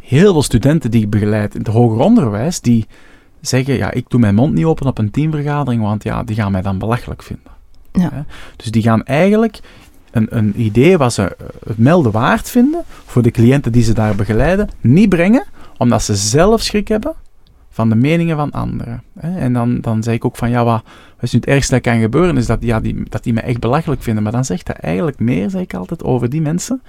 Heel 0.01 0.31
veel 0.31 0.43
studenten 0.43 0.91
die 0.91 1.01
ik 1.01 1.09
begeleid 1.09 1.53
in 1.53 1.59
het 1.59 1.69
hoger 1.69 1.99
onderwijs, 1.99 2.61
die 2.61 2.87
zeggen, 3.41 3.75
ja, 3.75 3.91
ik 3.91 4.05
doe 4.07 4.19
mijn 4.19 4.35
mond 4.35 4.53
niet 4.53 4.65
open 4.65 4.87
op 4.87 4.97
een 4.97 5.11
teamvergadering, 5.11 5.81
want 5.81 6.03
ja, 6.03 6.23
die 6.23 6.35
gaan 6.35 6.51
mij 6.51 6.61
dan 6.61 6.77
belachelijk 6.77 7.23
vinden. 7.23 7.51
Ja. 7.91 8.25
Dus 8.55 8.71
die 8.71 8.81
gaan 8.81 9.03
eigenlijk 9.03 9.59
een, 10.13 10.27
een 10.29 10.61
idee 10.61 10.97
wat 10.97 11.13
ze 11.13 11.23
eh, 11.23 11.47
het 11.67 11.77
melden 11.77 12.11
waard 12.11 12.49
vinden 12.49 12.81
voor 13.05 13.21
de 13.21 13.31
cliënten 13.31 13.71
die 13.71 13.83
ze 13.83 13.93
daar 13.93 14.15
begeleiden, 14.15 14.69
niet 14.81 15.09
brengen, 15.09 15.43
omdat 15.77 16.03
ze 16.03 16.15
zelf 16.15 16.61
schrik 16.61 16.87
hebben 16.87 17.13
van 17.69 17.89
de 17.89 17.95
meningen 17.95 18.37
van 18.37 18.51
anderen. 18.51 19.03
En 19.19 19.53
dan, 19.53 19.81
dan 19.81 20.03
zeg 20.03 20.13
ik 20.13 20.25
ook 20.25 20.35
van, 20.35 20.49
ja, 20.49 20.63
wat, 20.63 20.83
is 21.19 21.31
nu 21.31 21.39
het 21.39 21.47
ergste 21.47 21.73
dat 21.73 21.81
kan 21.83 21.99
gebeuren, 21.99 22.37
is 22.37 22.45
dat, 22.45 22.57
ja, 22.61 22.79
die, 22.79 23.03
dat 23.09 23.23
die 23.23 23.33
mij 23.33 23.43
echt 23.43 23.59
belachelijk 23.59 24.03
vinden. 24.03 24.23
Maar 24.23 24.31
dan 24.31 24.45
zegt 24.45 24.65
dat 24.65 24.75
eigenlijk 24.75 25.19
meer, 25.19 25.49
zeg 25.49 25.61
ik 25.61 25.73
altijd, 25.73 26.03
over 26.03 26.29
die 26.29 26.41
mensen 26.41 26.81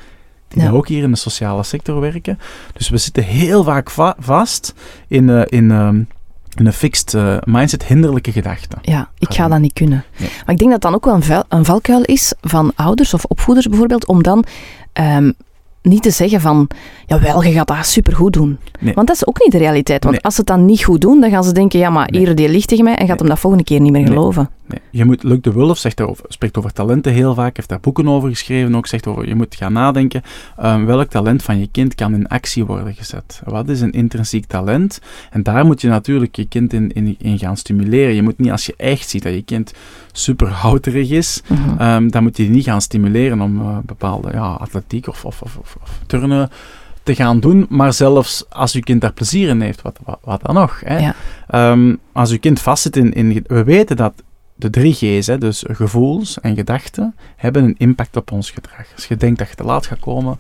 die 0.49 0.63
Ja. 0.63 0.71
ook 0.71 0.89
hier 0.89 1.03
in 1.03 1.11
de 1.11 1.17
sociale 1.17 1.63
sector 1.63 2.01
werken. 2.01 2.39
Dus 2.73 2.89
we 2.89 2.97
zitten 2.97 3.23
heel 3.23 3.65
vaak 3.65 3.91
va- 3.91 4.17
vast 4.19 4.75
in, 5.09 5.29
eh, 5.31 5.43
in, 5.47 5.71
ehm, 5.71 5.97
in 5.97 6.07
een 6.55 6.73
fixed 6.73 7.15
eh, 7.15 7.37
mindset, 7.45 7.85
hinderlijke 7.85 8.33
gedachten. 8.33 8.79
Ja, 8.83 9.11
ik 9.19 9.35
ga 9.35 9.43
niet. 9.43 9.51
dat 9.51 9.61
niet 9.61 9.73
kunnen. 9.73 10.05
Nee. 10.19 10.29
Maar 10.45 10.55
ik 10.55 10.59
denk 10.59 10.71
dat 10.71 10.81
dan 10.81 10.95
ook 10.95 11.05
wel 11.05 11.15
een, 11.15 11.45
een 11.49 11.65
valkuil 11.65 12.03
is 12.03 12.33
van 12.41 12.73
ouders 12.75 13.15
of 13.15 13.25
opvoeders 13.25 13.67
bijvoorbeeld, 13.67 14.07
om 14.07 14.23
dan 14.23 14.45
ehm, 14.93 15.31
niet 15.83 16.03
te 16.03 16.11
zeggen 16.11 16.41
van, 16.41 16.69
jawel, 17.07 17.43
je 17.43 17.53
gaat 17.53 17.67
dat 17.69 17.87
supergoed 17.87 18.33
doen. 18.33 18.59
Nee. 18.81 18.95
Want 18.95 19.07
dat 19.07 19.17
is 19.17 19.27
ook 19.27 19.41
niet 19.43 19.53
de 19.53 19.59
realiteit. 19.59 20.03
Want 20.03 20.15
Nee. 20.15 20.25
als 20.25 20.35
ze 20.35 20.41
het 20.41 20.49
dan 20.49 20.65
niet 20.65 20.85
goed 20.85 21.01
doen, 21.01 21.21
dan 21.21 21.31
gaan 21.31 21.45
ze 21.45 21.53
denken, 21.53 21.79
ja, 21.79 21.91
maar 21.91 22.11
Nee. 22.11 22.21
hier, 22.21 22.35
die 22.35 22.49
ligt 22.49 22.69
tegen 22.69 22.85
mij, 22.85 22.95
en 22.97 23.07
gaat 23.07 23.19
hem 23.19 23.29
dat 23.29 23.39
volgende 23.39 23.65
keer 23.65 23.81
niet 23.81 23.93
meer 23.93 24.07
geloven. 24.07 24.49
Je 24.91 25.05
moet, 25.05 25.23
Luc 25.23 25.39
de 25.41 25.53
Wulf 25.53 25.79
zegt 25.79 25.97
daarover, 25.97 26.25
spreekt 26.29 26.59
over 26.59 26.73
talenten 26.73 27.13
heel 27.13 27.35
vaak, 27.35 27.57
heeft 27.57 27.69
daar 27.69 27.81
boeken 27.81 28.09
over 28.09 28.29
geschreven, 28.29 28.75
ook 28.75 28.87
zegt 28.87 29.07
over, 29.07 29.29
je 29.29 29.35
moet 29.35 29.55
gaan 29.55 29.73
nadenken, 29.73 30.23
ehm, 30.57 30.85
welk 30.85 31.09
talent 31.11 31.43
van 31.43 31.59
je 31.59 31.69
kind 31.73 31.95
kan 31.95 32.15
in 32.15 32.29
actie 32.29 32.65
worden 32.65 32.95
gezet? 32.95 33.41
Wat 33.45 33.69
is 33.69 33.81
een 33.81 33.93
intrinsiek 33.93 34.47
talent? 34.47 35.01
En 35.31 35.43
daar 35.43 35.65
moet 35.67 35.81
je 35.81 35.89
natuurlijk 35.89 36.37
je 36.37 36.49
kind 36.49 36.73
in, 36.73 36.93
in, 36.93 37.15
in 37.19 37.39
gaan 37.39 37.57
stimuleren. 37.57 38.15
Je 38.15 38.23
moet 38.23 38.39
niet, 38.39 38.51
als 38.51 38.67
je 38.67 38.75
echt 38.77 39.09
ziet 39.09 39.23
dat 39.23 39.33
je 39.35 39.43
kind 39.43 39.73
super 40.13 40.49
houterig 40.49 41.11
is, 41.11 41.43
Mhm. 41.49 41.79
ehm, 41.81 42.09
dan 42.09 42.23
moet 42.23 42.37
je 42.37 42.43
die 42.43 42.53
niet 42.53 42.65
gaan 42.65 42.81
stimuleren 42.81 43.41
om 43.41 43.61
eh, 43.61 43.79
bepaalde 43.87 44.29
ja, 44.33 44.53
atletiek 44.53 45.09
of, 45.09 45.25
of, 45.25 45.43
of, 45.43 45.57
of, 45.57 45.77
of 45.83 46.01
turnen 46.07 46.51
te 47.05 47.15
gaan 47.15 47.41
doen, 47.41 47.67
maar 47.69 47.93
zelfs 47.93 48.45
als 48.51 48.73
je 48.73 48.81
kind 48.81 49.01
daar 49.01 49.13
plezier 49.13 49.49
in 49.49 49.61
heeft, 49.61 49.83
wat, 49.83 49.99
wat, 50.05 50.19
wat 50.23 50.43
dan 50.43 50.55
nog? 50.55 50.81
Hè? 50.85 50.99
Ja. 50.99 51.15
Ehm, 51.49 51.95
als 52.13 52.31
je 52.31 52.39
kind 52.39 52.61
vastzit 52.61 52.97
in, 52.97 53.13
in... 53.13 53.45
We 53.47 53.65
weten 53.65 53.97
dat 53.97 54.13
de 54.55 54.71
drie 54.71 54.95
G's, 54.95 55.27
hè, 55.27 55.39
dus 55.39 55.65
gevoels 55.69 56.41
en 56.41 56.55
gedachten, 56.55 57.15
hebben 57.37 57.65
een 57.65 57.75
impact 57.79 58.17
op 58.17 58.33
ons 58.33 58.51
gedrag. 58.51 58.87
Als 58.95 59.07
je 59.07 59.17
denkt 59.17 59.39
dat 59.39 59.49
je 59.49 59.55
te 59.55 59.65
laat 59.65 59.87
gaat 59.87 59.99
komen, 59.99 60.39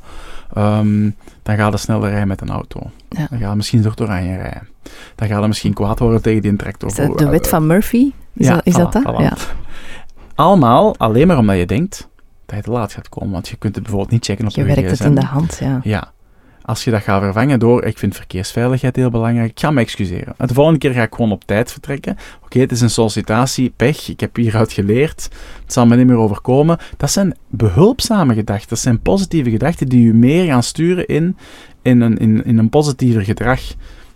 ehm, 0.55 1.11
dan 1.43 1.57
ga 1.57 1.67
je 1.67 1.77
sneller 1.77 2.09
rijden 2.09 2.29
met 2.29 2.41
een 2.41 2.51
auto. 2.51 2.81
Ja. 3.09 3.27
Dan 3.31 3.39
ga 3.39 3.51
je 3.51 3.57
misschien 3.57 3.83
door 3.83 3.91
het 3.91 4.01
oranje 4.01 4.37
rijden. 4.37 4.69
Dan 5.15 5.29
ga 5.29 5.41
je 5.41 5.47
misschien 5.47 5.73
kwaad 5.73 5.99
worden 5.99 6.23
tegen 6.23 6.43
die 6.43 6.57
tractor. 6.57 6.89
Is 6.89 6.95
dat 6.95 7.19
de 7.19 7.29
wet 7.29 7.49
van 7.49 7.67
Murphy? 7.67 8.11
Is, 8.33 8.47
Ja, 8.47 8.55
dat, 8.55 8.67
is 8.67 8.75
dat 8.75 8.89
voilà, 8.89 9.03
dat? 9.03 9.15
voilà. 9.15 9.23
Ja. 9.23 9.33
Allemaal 10.35 10.97
alleen 10.97 11.27
maar 11.27 11.39
omdat 11.39 11.57
je 11.57 11.67
denkt 11.67 12.09
dat 12.47 12.57
je 12.57 12.63
te 12.63 12.71
laat 12.71 12.93
gaat 12.93 13.09
komen. 13.09 13.31
Want 13.31 13.49
je 13.49 13.57
kunt 13.57 13.75
het 13.75 13.83
bijvoorbeeld 13.83 14.13
niet 14.13 14.25
checken 14.25 14.47
op 14.47 14.53
Je 14.53 14.61
je 14.61 14.67
werkt 14.67 14.91
het 14.91 15.01
in 15.01 15.15
de 15.15 15.25
hand, 15.25 15.59
ja. 15.61 15.81
Ja. 15.83 16.13
Als 16.67 16.85
je 16.85 16.91
dat 16.91 17.03
gaat 17.03 17.23
vervangen 17.23 17.59
door, 17.59 17.85
ik 17.85 17.99
vind 17.99 18.17
verkeersveiligheid 18.17 18.97
heel 18.97 19.11
belangrijk, 19.11 19.51
ik 19.51 19.61
ga 19.61 19.71
me 19.71 19.81
excuseren. 19.81 20.35
En 20.37 20.47
de 20.47 20.55
volgende 20.55 20.79
keer 20.79 20.93
ga 20.93 21.03
ik 21.03 21.15
gewoon 21.15 21.33
op 21.33 21.45
tijd 21.45 21.73
vertrekken. 21.73 22.17
Oké, 22.45 22.59
het 22.61 22.73
is 22.73 22.81
een 22.81 22.91
sollicitatie, 22.91 23.73
pech, 23.77 24.09
ik 24.09 24.21
heb 24.21 24.37
hieruit 24.37 24.73
geleerd, 24.73 25.29
het 25.63 25.73
zal 25.73 25.87
me 25.87 25.97
niet 25.97 26.07
meer 26.07 26.17
overkomen. 26.17 26.79
Dat 26.97 27.11
zijn 27.11 27.37
behulpzame 27.49 28.35
gedachten, 28.35 28.69
dat 28.69 28.79
zijn 28.79 29.01
positieve 29.01 29.51
gedachten 29.51 29.89
die 29.89 30.05
je 30.07 30.13
meer 30.13 30.45
gaan 30.47 30.63
sturen 30.63 31.07
in, 31.07 31.37
in, 31.83 32.01
een, 32.01 32.19
in, 32.19 32.45
in 32.45 32.59
een 32.59 32.69
positiever 32.69 33.23
gedrag. 33.23 33.61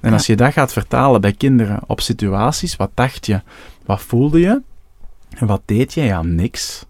En 0.01 0.09
Ja. 0.09 0.15
als 0.15 0.27
je 0.27 0.37
dat 0.37 0.53
gaat 0.53 0.73
vertalen 0.73 1.21
bij 1.21 1.33
kinderen 1.33 1.81
op 1.87 2.01
situaties, 2.01 2.77
wat 2.77 2.91
dacht 2.95 3.27
je, 3.27 3.41
wat 3.87 4.01
voelde 4.01 4.41
je, 4.41 4.61
en 5.37 5.47
wat 5.47 5.63
deed 5.65 5.95
je? 5.95 6.03
Ja, 6.03 6.23
niks. 6.23 6.87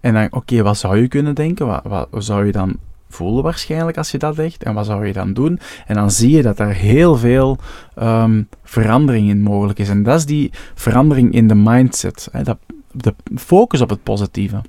En 0.00 0.14
dan, 0.14 0.26
oké, 0.30 0.62
wat 0.62 0.78
zou 0.78 1.00
je 1.00 1.08
kunnen 1.08 1.34
denken? 1.34 1.66
Wat, 1.66 2.08
wat 2.10 2.24
zou 2.24 2.46
je 2.46 2.52
dan 2.52 2.76
voelen 3.10 3.42
waarschijnlijk 3.42 3.96
als 3.96 4.10
je 4.10 4.18
dat 4.18 4.34
zegt? 4.34 4.62
En 4.62 4.74
wat 4.74 4.86
zou 4.86 5.06
je 5.06 5.12
dan 5.12 5.32
doen? 5.32 5.60
En 5.86 5.94
dan 5.94 6.10
zie 6.10 6.30
je 6.30 6.42
dat 6.42 6.58
er 6.58 6.74
heel 6.74 7.16
veel 7.16 7.58
ehm, 7.94 8.42
verandering 8.64 9.28
in 9.28 9.42
mogelijk 9.42 9.78
is. 9.78 9.88
En 9.88 10.02
dat 10.02 10.18
is 10.18 10.26
die 10.26 10.50
verandering 10.74 11.32
in 11.32 11.48
de 11.48 11.54
mindset. 11.54 12.28
Hè? 12.32 12.42
Dat, 12.42 12.58
de 12.92 13.14
focus 13.36 13.80
op 13.80 13.90
het 13.90 14.02
positieve. 14.02 14.60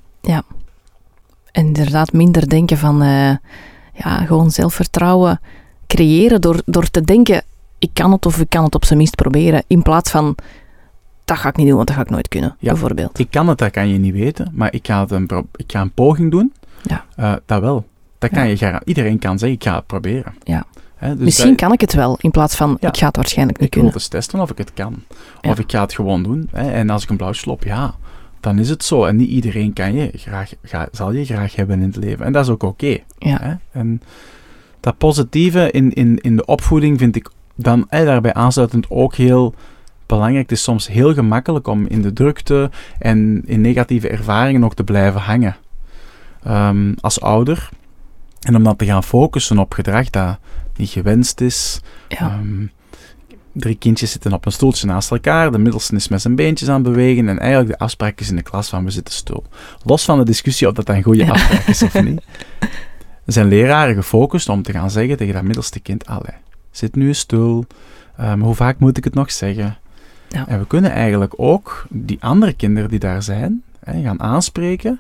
En 1.51 1.65
inderdaad 1.65 2.13
minder 2.13 2.49
denken 2.49 2.77
van, 2.77 3.01
eh, 3.01 3.35
ja, 3.93 4.25
gewoon 4.25 4.51
zelfvertrouwen 4.51 5.39
creëren 5.87 6.41
door, 6.41 6.61
door 6.65 6.89
te 6.89 7.01
denken, 7.01 7.43
ik 7.79 7.89
kan 7.93 8.11
het 8.11 8.25
of 8.25 8.39
ik 8.39 8.49
kan 8.49 8.63
het 8.63 8.75
op 8.75 8.85
zijn 8.85 8.97
minst 8.97 9.15
proberen, 9.15 9.63
in 9.67 9.81
plaats 9.81 10.11
van, 10.11 10.35
dat 11.25 11.37
ga 11.37 11.49
ik 11.49 11.55
niet 11.55 11.67
doen, 11.67 11.75
want 11.75 11.87
dat 11.87 11.95
ga 11.95 12.01
ik 12.03 12.09
nooit 12.09 12.27
kunnen, 12.27 12.55
Ja. 12.59 12.71
bijvoorbeeld. 12.71 13.19
Ik 13.19 13.31
kan 13.31 13.47
het, 13.47 13.57
dat 13.57 13.71
kan 13.71 13.87
je 13.87 13.97
niet 13.97 14.13
weten, 14.13 14.51
maar 14.53 14.73
ik 14.73 14.87
ga, 14.87 15.01
het 15.01 15.11
een, 15.11 15.29
ik 15.55 15.71
ga 15.71 15.81
een 15.81 15.91
poging 15.91 16.31
doen. 16.31 16.53
Ja. 16.81 17.05
Eh, 17.15 17.33
dat 17.45 17.61
wel. 17.61 17.85
Dat 18.22 18.30
kan 18.30 18.47
je 18.47 18.82
Iedereen 18.86 19.19
kan 19.19 19.39
zeggen, 19.39 19.57
ik 19.57 19.63
ga 19.63 19.76
het 19.76 19.86
proberen. 19.88 20.34
Ja. 20.43 20.65
Dus 20.99 21.15
Misschien 21.17 21.47
dat- 21.49 21.59
kan 21.59 21.72
ik 21.74 21.82
het 21.82 21.93
wel, 21.93 22.17
in 22.22 22.32
plaats 22.32 22.55
van, 22.55 22.78
Ja. 22.80 22.88
ik 22.88 22.97
ga 22.97 23.07
het 23.07 23.15
waarschijnlijk 23.15 23.57
niet 23.59 23.67
Ik 23.67 23.74
wil 23.74 23.84
kunnen. 23.84 24.01
eens 24.01 24.09
testen 24.11 24.39
of 24.39 24.51
ik 24.51 24.57
het 24.57 24.74
kan. 24.74 25.03
Ja. 25.41 25.49
Of 25.51 25.59
ik 25.59 25.72
ga 25.72 25.82
het 25.82 25.93
gewoon 25.93 26.24
doen. 26.24 26.49
En 26.51 26.89
als 26.89 27.03
ik 27.03 27.09
een 27.09 27.17
blauwtje 27.17 27.49
loop, 27.49 27.63
ja, 27.63 27.95
dan 28.39 28.59
is 28.59 28.69
het 28.69 28.84
zo. 28.84 29.05
En 29.05 29.15
niet 29.15 29.30
iedereen 29.30 29.74
kan 29.74 29.93
je 29.93 30.11
graag, 30.15 30.53
ga- 30.63 30.88
zal 30.91 31.11
je 31.11 31.26
graag 31.26 31.55
hebben 31.55 31.80
in 31.82 31.88
het 31.88 31.95
leven. 31.95 32.26
En 32.26 32.32
dat 32.32 32.43
is 32.43 32.49
ook 32.51 32.63
oké. 32.63 32.97
Ja. 33.17 33.59
En 33.72 34.01
dat 34.80 34.97
positieve 34.97 35.72
in, 35.72 35.93
in, 35.93 36.17
in 36.22 36.36
de 36.36 36.45
opvoeding 36.45 36.97
vind 36.99 37.15
ik 37.15 37.30
dan 37.55 37.88
daarbij 37.89 38.34
aansluitend 38.34 38.86
ook 38.89 39.15
heel 39.15 39.53
belangrijk. 40.05 40.49
Het 40.49 40.57
is 40.57 40.63
soms 40.63 40.88
heel 40.88 41.13
gemakkelijk 41.13 41.67
om 41.67 41.86
in 41.88 42.01
de 42.01 42.13
drukte 42.13 42.69
en 42.99 43.41
in 43.45 43.61
negatieve 43.61 44.07
ervaringen 44.09 44.63
ook 44.63 44.74
te 44.76 44.84
blijven 44.84 45.22
hangen. 45.22 45.55
Ehm, 46.43 46.93
als 47.01 47.22
ouder. 47.22 47.69
En 48.41 48.55
om 48.55 48.63
dan 48.63 48.75
te 48.75 48.85
gaan 48.85 49.03
focussen 49.03 49.57
op 49.57 49.73
gedrag 49.73 50.09
dat 50.09 50.37
niet 50.75 50.89
gewenst 50.89 51.41
is. 51.41 51.81
Ja. 52.07 52.17
Ehm, 52.17 52.65
drie 53.53 53.75
kindjes 53.75 54.11
zitten 54.11 54.33
op 54.33 54.45
een 54.45 54.51
stoeltje 54.51 54.87
naast 54.87 55.11
elkaar. 55.11 55.51
De 55.51 55.57
middelste 55.57 55.95
is 55.95 56.07
met 56.07 56.21
zijn 56.21 56.35
beentjes 56.35 56.69
aan 56.69 56.83
het 56.83 56.83
bewegen. 56.83 57.29
En 57.29 57.39
eigenlijk 57.39 57.69
de 57.71 57.83
afspraak 57.85 58.19
is 58.19 58.29
in 58.29 58.35
de 58.35 58.41
klas 58.41 58.69
van 58.69 58.83
we 58.83 58.89
zitten 58.91 59.13
stil. 59.13 59.43
Los 59.83 60.05
van 60.05 60.17
de 60.17 60.25
discussie 60.25 60.67
of 60.67 60.73
dat 60.73 60.89
een 60.89 61.03
goede 61.03 61.25
Ja. 61.25 61.31
afspraak 61.31 61.67
is 61.67 61.83
of 61.83 62.01
niet. 62.01 62.21
Zijn 63.25 63.47
leraren 63.47 63.95
gefocust 63.95 64.49
om 64.49 64.61
te 64.63 64.71
gaan 64.71 64.91
zeggen 64.91 65.17
tegen 65.17 65.33
dat 65.33 65.43
middelste 65.43 65.79
kind: 65.79 66.05
Allee, 66.05 66.35
zit 66.71 66.95
nu 66.95 67.07
eens 67.07 67.19
stil. 67.19 67.65
Ehm, 68.17 68.39
hoe 68.39 68.55
vaak 68.55 68.79
moet 68.79 68.97
ik 68.97 69.03
het 69.03 69.13
nog 69.13 69.31
zeggen? 69.31 69.77
Ja. 70.29 70.47
En 70.47 70.59
we 70.59 70.67
kunnen 70.67 70.91
eigenlijk 70.91 71.33
ook 71.35 71.85
die 71.89 72.17
andere 72.21 72.53
kinderen 72.53 72.89
die 72.89 72.99
daar 72.99 73.23
zijn, 73.23 73.63
hè, 73.83 74.01
gaan 74.01 74.21
aanspreken. 74.21 74.99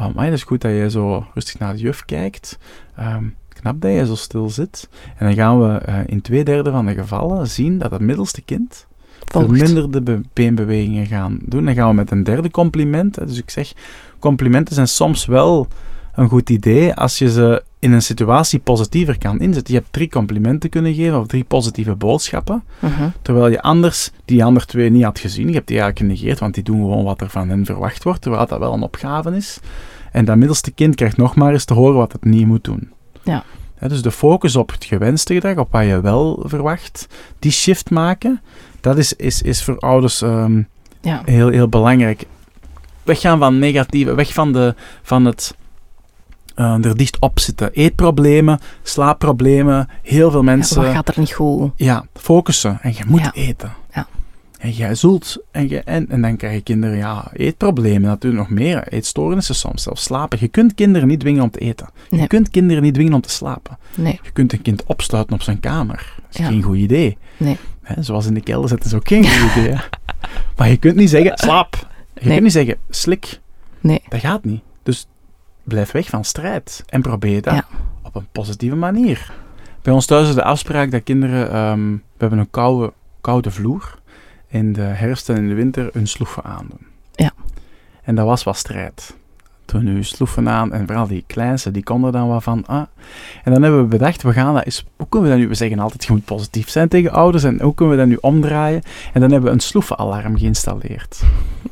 Oh, 0.00 0.14
maar 0.14 0.24
het 0.24 0.34
is 0.34 0.42
goed 0.42 0.60
dat 0.60 0.70
je 0.70 0.90
zo 0.90 1.26
rustig 1.34 1.58
naar 1.58 1.72
de 1.72 1.78
juf 1.78 2.04
kijkt. 2.04 2.58
Ehm, 2.96 3.24
knap 3.48 3.80
dat 3.80 3.92
je 3.92 4.06
zo 4.06 4.14
stil 4.14 4.50
zit. 4.50 4.88
En 5.16 5.26
dan 5.26 5.34
gaan 5.34 5.60
we 5.60 5.78
eh, 5.78 5.98
in 6.06 6.20
twee 6.20 6.44
derde 6.44 6.70
van 6.70 6.86
de 6.86 6.94
gevallen 6.94 7.48
zien 7.48 7.78
dat 7.78 7.90
het 7.90 8.00
middelste 8.00 8.42
kind 8.42 8.86
verminderde 9.24 10.00
be- 10.02 10.20
beenbewegingen 10.32 11.06
gaan 11.06 11.38
doen. 11.44 11.64
Dan 11.64 11.74
gaan 11.74 11.88
we 11.88 11.94
met 11.94 12.10
een 12.10 12.24
derde 12.24 12.50
compliment. 12.50 13.14
Dus 13.28 13.38
ik 13.38 13.50
zeg, 13.50 13.72
complimenten 14.18 14.74
zijn 14.74 14.88
soms 14.88 15.26
wel 15.26 15.68
een 16.14 16.28
goed 16.28 16.50
idee 16.50 16.94
als 16.94 17.18
je 17.18 17.30
ze 17.30 17.62
in 17.80 17.92
een 17.92 18.02
situatie 18.02 18.58
positiever 18.58 19.18
kan 19.18 19.40
inzetten. 19.40 19.74
Je 19.74 19.80
hebt 19.80 19.92
drie 19.92 20.08
complimenten 20.08 20.70
kunnen 20.70 20.94
geven 20.94 21.18
of 21.20 21.26
drie 21.26 21.44
positieve 21.44 21.94
boodschappen, 21.94 22.64
Mhm. 22.78 23.08
terwijl 23.22 23.48
je 23.48 23.62
anders 23.62 24.10
die 24.24 24.44
andere 24.44 24.66
twee 24.66 24.90
niet 24.90 25.04
had 25.04 25.18
gezien. 25.18 25.48
Je 25.48 25.54
hebt 25.54 25.66
die 25.68 25.80
eigenlijk 25.80 26.12
genegeerd, 26.12 26.38
want 26.40 26.54
die 26.54 26.62
doen 26.62 26.80
gewoon 26.80 27.04
wat 27.04 27.20
er 27.20 27.30
van 27.30 27.48
hen 27.48 27.64
verwacht 27.64 28.04
wordt, 28.04 28.20
terwijl 28.22 28.46
dat 28.46 28.58
wel 28.58 28.72
een 28.72 28.82
opgave 28.82 29.36
is. 29.36 29.58
En 30.12 30.24
dat 30.24 30.36
middelste 30.36 30.70
kind 30.70 30.94
krijgt 30.94 31.16
nog 31.16 31.34
maar 31.34 31.52
eens 31.52 31.64
te 31.64 31.74
horen 31.74 31.96
wat 31.96 32.12
het 32.12 32.24
niet 32.24 32.46
moet 32.46 32.64
doen. 32.64 32.90
Ja. 33.22 33.44
Dus 33.88 34.02
de 34.02 34.10
focus 34.10 34.56
op 34.56 34.70
het 34.70 34.84
gewenste 34.84 35.34
gedrag, 35.34 35.56
op 35.56 35.72
wat 35.72 35.84
je 35.86 36.00
wel 36.00 36.42
verwacht, 36.46 37.06
die 37.38 37.50
shift 37.52 37.90
maken, 37.90 38.40
dat 38.80 38.98
is, 38.98 39.12
is, 39.12 39.42
is 39.42 39.62
voor 39.62 39.78
ouders 39.78 40.22
ehm, 40.22 40.62
Ja. 41.00 41.22
heel, 41.24 41.48
heel 41.48 41.68
belangrijk. 41.68 42.24
Weggaan 43.02 43.38
van 43.38 43.58
negatieve, 43.58 44.14
weg 44.14 44.32
van, 44.32 44.52
de, 44.52 44.74
van 45.02 45.24
het 45.24 45.54
eh, 46.60 46.84
er 46.84 46.96
dicht 46.96 47.18
op 47.20 47.38
zitten. 47.38 47.72
Eetproblemen, 47.72 48.58
slaapproblemen, 48.82 49.88
heel 50.02 50.30
veel 50.30 50.38
Ja, 50.40 50.44
mensen. 50.44 50.82
wat 50.82 50.92
gaat 50.92 51.08
er 51.08 51.18
niet 51.18 51.32
goed? 51.32 51.70
Ja, 51.76 52.04
focussen. 52.14 52.78
En 52.82 52.92
je 52.96 53.04
moet 53.06 53.20
Ja. 53.20 53.32
eten. 53.34 53.72
Ja. 53.94 54.06
En 54.58 54.70
jij 54.70 54.94
zult, 54.94 55.36
en, 55.50 55.68
je, 55.68 55.80
en, 55.80 56.08
en 56.10 56.22
dan 56.22 56.36
krijg 56.36 56.54
je 56.54 56.60
kinderen, 56.60 56.96
ja, 56.96 57.30
eetproblemen 57.32 58.02
natuurlijk 58.02 58.42
nog 58.48 58.58
meer. 58.58 58.88
Eetstoornissen 58.88 59.54
soms, 59.54 59.82
zelfs 59.82 60.02
slapen. 60.02 60.38
Je 60.40 60.48
kunt 60.48 60.74
kinderen 60.74 61.08
niet 61.08 61.20
dwingen 61.20 61.42
om 61.42 61.50
te 61.50 61.58
eten. 61.58 61.88
Nee. 62.10 62.20
Je 62.20 62.26
kunt 62.26 62.50
kinderen 62.50 62.82
niet 62.82 62.94
dwingen 62.94 63.12
om 63.14 63.20
te 63.20 63.30
slapen. 63.30 63.78
Nee. 63.94 64.20
Je 64.22 64.30
kunt 64.30 64.52
een 64.52 64.62
kind 64.62 64.84
opsluiten 64.84 65.34
op 65.34 65.42
zijn 65.42 65.60
kamer. 65.60 66.12
Dat 66.16 66.24
is 66.34 66.38
Ja. 66.40 66.46
geen 66.46 66.62
goed 66.62 66.76
idee. 66.76 67.16
Nee. 67.36 67.56
Hè, 67.82 68.02
zoals 68.02 68.26
in 68.26 68.34
de 68.34 68.40
kelder 68.40 68.68
zitten 68.68 68.86
is 68.90 68.96
ook 68.96 69.08
geen 69.08 69.24
goed 69.28 69.56
idee. 69.56 69.72
hè. 69.72 69.78
Maar 70.56 70.68
je 70.68 70.76
kunt 70.76 70.96
niet 70.96 71.10
zeggen, 71.10 71.32
slaap. 71.38 71.74
Je 72.14 72.20
Nee. 72.20 72.30
kunt 72.30 72.42
niet 72.42 72.52
zeggen, 72.52 72.76
slik. 72.90 73.40
Nee. 73.80 74.02
Dat 74.08 74.20
gaat 74.20 74.44
niet. 74.44 74.60
Dus 74.82 75.06
blijf 75.64 75.90
weg 75.92 76.08
van 76.08 76.24
strijd. 76.24 76.84
En 76.88 77.02
probeer 77.02 77.42
dat 77.42 77.54
Ja. 77.54 77.64
op 78.02 78.14
een 78.14 78.26
positieve 78.32 78.76
manier. 78.76 79.32
Bij 79.82 79.92
ons 79.92 80.06
thuis 80.06 80.28
is 80.28 80.34
de 80.34 80.44
afspraak 80.44 80.90
dat 80.90 81.02
kinderen... 81.02 81.50
ehm, 81.52 81.90
we 81.92 82.00
hebben 82.18 82.38
een 82.38 82.50
koude, 82.50 82.92
koude 83.20 83.50
vloer. 83.50 83.98
In 84.48 84.72
de 84.72 84.80
herfst 84.80 85.28
en 85.28 85.36
in 85.36 85.48
de 85.48 85.54
winter 85.54 85.88
hun 85.92 86.06
sloeven 86.08 86.44
aandoen. 86.44 86.86
Ja. 87.14 87.30
En 88.02 88.14
dat 88.14 88.26
was 88.26 88.42
wat 88.44 88.56
strijd. 88.56 89.16
Toen 89.64 89.84
nu 89.84 90.04
sloeven 90.04 90.48
aan 90.48 90.72
en 90.72 90.86
vooral 90.86 91.06
die 91.06 91.24
kleinste, 91.26 91.70
die 91.70 91.82
konden 91.82 92.12
dan 92.12 92.28
wat 92.28 92.42
van... 92.42 92.66
Ah. 92.66 92.82
En 93.44 93.52
dan 93.52 93.62
hebben 93.62 93.80
we 93.80 93.86
bedacht, 93.86 94.22
we 94.22 94.32
gaan 94.32 94.54
dat 94.54 94.64
eens... 94.64 94.84
Hoe 94.96 95.06
kunnen 95.08 95.28
we 95.28 95.34
dat 95.34 95.44
nu... 95.44 95.48
We 95.50 95.54
zeggen 95.54 95.78
altijd, 95.78 96.04
je 96.04 96.12
moet 96.12 96.24
positief 96.24 96.68
zijn 96.68 96.88
tegen 96.88 97.10
ouders. 97.12 97.44
En 97.44 97.60
hoe 97.62 97.74
kunnen 97.74 97.94
we 97.96 98.00
dat 98.00 98.10
nu 98.10 98.18
omdraaien? 98.20 98.82
En 99.12 99.20
dan 99.20 99.30
hebben 99.30 99.48
we 99.48 99.54
een 99.54 99.60
sloefenalarm 99.62 100.38
geïnstalleerd. 100.38 101.22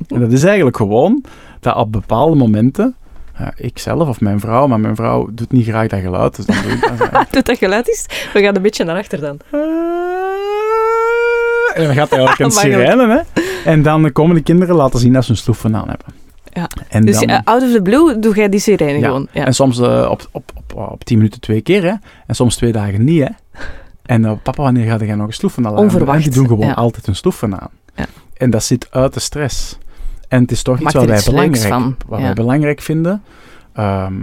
En 0.08 0.20
dat 0.20 0.32
is 0.32 0.44
eigenlijk 0.44 0.76
gewoon 0.76 1.24
dat 1.60 1.76
op 1.76 1.92
bepaalde 1.92 2.36
momenten... 2.36 2.94
ja, 3.38 3.52
ik 3.56 3.78
zelf 3.78 4.08
of 4.08 4.20
mijn 4.20 4.40
vrouw, 4.40 4.66
maar 4.66 4.80
mijn 4.80 4.96
vrouw 4.96 5.28
doet 5.32 5.52
niet 5.52 5.66
graag 5.66 5.86
dat 5.88 6.00
geluid. 6.00 6.36
Dus 6.36 6.46
dan 6.46 6.56
doe 6.62 6.72
ik 6.72 7.10
dat. 7.12 7.26
Doet 7.32 7.46
dat 7.46 7.58
geluid 7.58 7.88
is? 7.88 8.06
We 8.32 8.42
gaan 8.42 8.56
een 8.56 8.62
beetje 8.62 8.84
naar 8.84 8.96
achter 8.96 9.20
dan. 9.20 9.38
En 11.74 11.84
dan 11.84 11.94
gaat 11.94 12.12
eigenlijk 12.12 12.38
een 12.40 12.46
Makkelijk. 12.54 12.90
sirene, 12.90 13.24
hè. 13.34 13.40
En 13.70 13.82
dan 13.82 14.12
komen 14.12 14.34
de 14.36 14.42
kinderen 14.42 14.74
laten 14.74 15.00
zien 15.00 15.12
dat 15.12 15.24
ze 15.24 15.32
hun 15.32 15.40
sloeven 15.40 15.76
aan 15.76 15.88
hebben. 15.88 16.06
Ja. 16.52 16.68
En 16.88 17.04
Dus 17.04 17.18
dan, 17.18 17.28
eh, 17.28 17.38
out 17.44 17.62
of 17.62 17.72
the 17.72 17.82
blue 17.82 18.18
doe 18.18 18.34
jij 18.34 18.48
die 18.48 18.60
sirene 18.60 18.98
Ja. 18.98 19.06
gewoon. 19.06 19.28
Ja. 19.32 19.44
En 19.44 19.54
soms 19.54 19.78
eh, 19.80 20.08
op, 20.10 20.28
op, 20.32 20.50
op, 20.56 20.74
op 20.90 21.04
tien 21.04 21.16
minuten 21.16 21.40
twee 21.40 21.60
keer, 21.60 21.82
hè. 21.82 21.94
En 22.26 22.34
soms 22.34 22.56
twee 22.56 22.72
dagen 22.72 23.04
niet, 23.04 23.22
hè. 23.24 23.60
En 24.02 24.24
eh, 24.24 24.32
papa, 24.42 24.62
wanneer 24.62 24.90
ga 24.98 25.04
jij 25.04 25.14
nog 25.14 25.26
een 25.26 25.32
sloeven 25.32 25.66
aan? 25.66 25.76
Onverwacht, 25.76 26.16
En 26.18 26.22
die 26.24 26.32
doen 26.32 26.46
gewoon 26.46 26.66
ja. 26.66 26.72
altijd 26.72 27.06
hun 27.06 27.16
sloeven 27.16 27.60
aan. 27.60 27.70
Ja. 27.94 28.04
En 28.36 28.50
dat 28.50 28.62
zit 28.64 28.86
uit 28.90 29.14
de 29.14 29.20
stress. 29.20 29.78
En 30.28 30.42
het 30.42 30.50
is 30.50 30.62
toch 30.62 30.80
iets 30.80 30.92
wat 30.92 31.04
wij, 31.04 31.22
belangrijk, 31.24 31.68
van, 31.68 31.96
wat 32.06 32.18
ja. 32.18 32.24
wij 32.24 32.34
belangrijk 32.34 32.80
vinden. 32.80 33.22
Ehm, 33.72 34.14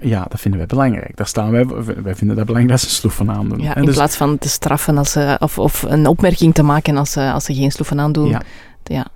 ja, 0.00 0.26
dat 0.28 0.40
vinden 0.40 0.60
wij 0.60 0.68
belangrijk. 0.68 1.16
Daar 1.16 1.26
staan 1.26 1.50
wij, 1.50 1.66
wij 2.02 2.14
vinden 2.14 2.36
dat 2.36 2.46
belangrijk 2.46 2.68
dat 2.68 2.90
ze 2.90 2.90
sloeven 2.90 3.30
aandoen. 3.30 3.58
Ja, 3.60 3.74
En 3.74 3.80
in 3.80 3.86
dus- 3.86 3.94
plaats 3.94 4.16
van 4.16 4.38
te 4.38 4.48
straffen 4.48 4.98
als 4.98 5.12
ze, 5.12 5.36
of, 5.40 5.58
of 5.58 5.82
een 5.82 6.06
opmerking 6.06 6.54
te 6.54 6.62
maken 6.62 6.96
als 6.96 7.12
ze, 7.12 7.32
als 7.32 7.44
ze 7.44 7.54
geen 7.54 7.70
sloeven 7.70 8.00
aandoen. 8.00 8.28
Ja. 8.28 8.42
Ja. 8.84 9.06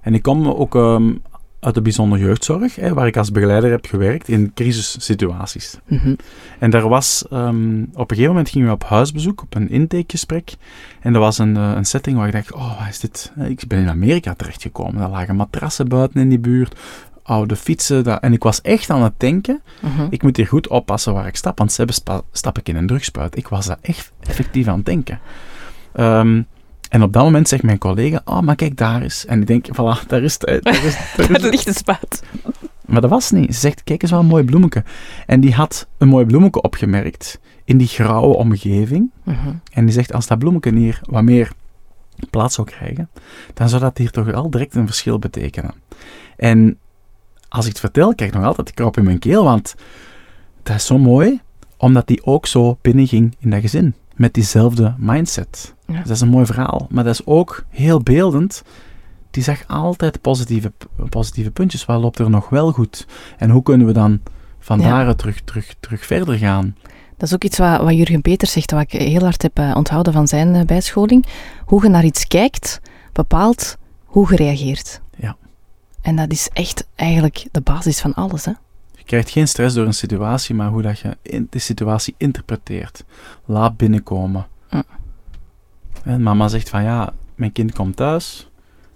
En 0.00 0.14
ik 0.14 0.22
kom 0.22 0.48
ook 0.48 0.74
ehm, 0.74 1.12
uit 1.62 1.74
de 1.74 1.82
bijzondere 1.82 2.22
jeugdzorg, 2.22 2.74
hè, 2.76 2.94
waar 2.94 3.06
ik 3.06 3.16
als 3.16 3.30
begeleider 3.32 3.70
heb 3.70 3.86
gewerkt 3.86 4.28
in 4.28 4.52
crisissituaties. 4.54 5.78
Mhm. 5.86 6.14
En 6.58 6.70
daar 6.70 6.88
was, 6.88 7.24
ehm, 7.30 7.82
op 7.82 7.98
een 8.10 8.16
gegeven 8.16 8.28
moment 8.28 8.48
gingen 8.48 8.66
we 8.66 8.72
op 8.74 8.84
huisbezoek, 8.84 9.42
op 9.42 9.54
een 9.54 9.70
intakegesprek. 9.70 10.54
En 11.00 11.14
er 11.14 11.20
was 11.20 11.38
een, 11.38 11.56
eh, 11.56 11.72
een 11.74 11.84
setting 11.84 12.16
waar 12.16 12.26
ik 12.26 12.32
dacht, 12.32 12.52
oh, 12.52 12.78
wat 12.78 12.88
is 12.88 13.00
dit? 13.00 13.32
Eh, 13.36 13.48
Ik 13.48 13.62
ben 13.68 13.78
in 13.78 13.88
Amerika 13.88 14.34
terechtgekomen. 14.34 14.96
Daar 15.00 15.10
lagen 15.10 15.36
matrassen 15.36 15.88
buiten 15.88 16.20
in 16.20 16.28
die 16.28 16.38
buurt, 16.38 16.80
oude 17.22 17.56
fietsen. 17.56 18.04
Dat, 18.04 18.20
en 18.20 18.32
ik 18.32 18.42
was 18.42 18.60
echt 18.60 18.90
aan 18.90 19.02
het 19.02 19.12
denken, 19.16 19.62
Mhm. 19.80 20.06
ik 20.10 20.22
moet 20.22 20.36
hier 20.36 20.46
goed 20.46 20.68
oppassen 20.68 21.14
waar 21.14 21.26
ik 21.26 21.36
stap, 21.36 21.58
want 21.58 21.72
ze 21.72 21.84
spa- 21.86 22.22
stap 22.32 22.58
ik 22.58 22.68
in 22.68 22.76
een 22.76 22.86
drugspuit. 22.86 23.36
Ik 23.36 23.48
was 23.48 23.66
daar 23.66 23.78
echt 23.80 24.12
effectief 24.20 24.66
aan 24.66 24.76
het 24.76 24.86
denken. 24.86 25.20
Ehm, 25.92 26.42
en 26.92 27.02
op 27.02 27.12
dat 27.12 27.22
moment 27.22 27.48
zegt 27.48 27.62
mijn 27.62 27.78
collega, 27.78 28.20
oh, 28.24 28.40
maar 28.40 28.54
kijk 28.54 28.76
daar 28.76 29.02
eens. 29.02 29.26
En 29.26 29.40
ik 29.40 29.46
denk, 29.46 29.66
voilà, 29.66 30.06
daar 30.06 30.22
is 30.22 30.32
het. 30.38 30.64
Daar 30.64 30.84
is, 30.84 30.96
daar 31.16 31.30
is 31.36 31.42
ligt 31.42 31.64
de 31.64 31.72
spuit. 31.72 32.22
maar 32.86 33.00
dat 33.00 33.10
was 33.10 33.30
niet. 33.30 33.54
Ze 33.54 33.60
zegt, 33.60 33.84
kijk 33.84 34.02
eens 34.02 34.10
wel 34.10 34.20
een 34.20 34.26
mooi 34.26 34.44
bloemetje. 34.44 34.84
En 35.26 35.40
die 35.40 35.54
had 35.54 35.88
een 35.98 36.08
mooi 36.08 36.26
bloemetje 36.26 36.62
opgemerkt 36.62 37.40
in 37.64 37.78
die 37.78 37.86
grauwe 37.86 38.34
omgeving. 38.34 39.10
Mhm. 39.24 39.52
En 39.72 39.84
die 39.84 39.94
zegt, 39.94 40.12
als 40.12 40.26
dat 40.26 40.38
bloemetje 40.38 40.74
hier 40.74 41.00
wat 41.02 41.22
meer 41.22 41.52
plaats 42.30 42.54
zou 42.54 42.66
krijgen, 42.66 43.08
dan 43.54 43.68
zou 43.68 43.80
dat 43.80 43.98
hier 43.98 44.10
toch 44.10 44.24
wel 44.24 44.50
direct 44.50 44.74
een 44.74 44.86
verschil 44.86 45.18
betekenen. 45.18 45.74
En 46.36 46.78
als 47.48 47.64
ik 47.64 47.70
het 47.70 47.80
vertel, 47.80 48.14
krijg 48.14 48.30
ik 48.30 48.36
nog 48.36 48.46
altijd 48.46 48.66
de 48.66 48.74
krop 48.74 48.96
in 48.96 49.04
mijn 49.04 49.18
keel, 49.18 49.44
want 49.44 49.74
dat 50.62 50.76
is 50.76 50.86
zo 50.86 50.98
mooi, 50.98 51.40
omdat 51.76 52.06
die 52.06 52.24
ook 52.24 52.46
zo 52.46 52.78
binnenging 52.82 53.36
in 53.38 53.50
dat 53.50 53.60
gezin. 53.60 53.94
Met 54.16 54.34
diezelfde 54.34 54.94
mindset. 54.98 55.74
Ja. 55.86 55.92
Dus 55.94 56.02
dat 56.06 56.16
is 56.16 56.20
een 56.20 56.28
mooi 56.28 56.46
verhaal. 56.46 56.86
Maar 56.90 57.04
dat 57.04 57.14
is 57.14 57.26
ook 57.26 57.64
heel 57.68 58.00
beeldend. 58.00 58.62
Die 59.30 59.42
zag 59.42 59.66
altijd 59.66 60.20
positieve, 60.20 60.72
positieve 61.08 61.50
puntjes. 61.50 61.84
Wat 61.84 62.00
loopt 62.00 62.18
er 62.18 62.30
nog 62.30 62.48
wel 62.48 62.72
goed? 62.72 63.06
En 63.38 63.50
hoe 63.50 63.62
kunnen 63.62 63.86
we 63.86 63.92
dan 63.92 64.20
van 64.58 64.80
Ja. 64.80 64.88
daaruit 64.88 65.18
terug, 65.18 65.40
terug, 65.40 65.74
terug 65.80 66.06
verder 66.06 66.38
gaan? 66.38 66.76
Dat 67.16 67.28
is 67.28 67.34
ook 67.34 67.44
iets 67.44 67.58
wat, 67.58 67.80
wat 67.80 67.94
Jurgen 67.96 68.22
Peters 68.22 68.52
zegt, 68.52 68.70
wat 68.70 68.80
ik 68.80 68.92
heel 68.92 69.20
hard 69.22 69.42
heb 69.42 69.58
eh, 69.58 69.72
onthouden 69.76 70.12
van 70.12 70.28
zijn 70.28 70.54
eh, 70.54 70.64
bijscholing. 70.64 71.26
Hoe 71.64 71.82
je 71.82 71.88
naar 71.88 72.04
iets 72.04 72.26
kijkt, 72.26 72.80
bepaalt 73.12 73.76
hoe 74.04 74.26
je 74.30 74.36
reageert. 74.36 75.00
Ja. 75.16 75.36
En 76.02 76.16
dat 76.16 76.30
is 76.32 76.48
echt 76.52 76.86
eigenlijk 76.94 77.46
de 77.50 77.60
basis 77.60 78.00
van 78.00 78.14
alles. 78.14 78.44
Hè? 78.44 78.52
Je 79.02 79.08
krijgt 79.08 79.30
geen 79.30 79.48
stress 79.48 79.74
door 79.74 79.86
een 79.86 79.94
situatie, 79.94 80.54
maar 80.54 80.68
hoe 80.68 80.82
dat 80.82 80.98
je 80.98 81.16
in 81.22 81.46
de 81.50 81.58
situatie 81.58 82.14
interpreteert. 82.16 83.04
Laat 83.44 83.76
binnenkomen. 83.76 84.46
En 86.04 86.22
mama 86.22 86.48
zegt 86.48 86.68
van 86.68 86.82
ja, 86.82 87.12
mijn 87.34 87.52
kind 87.52 87.72
komt 87.72 87.96
thuis, 87.96 88.50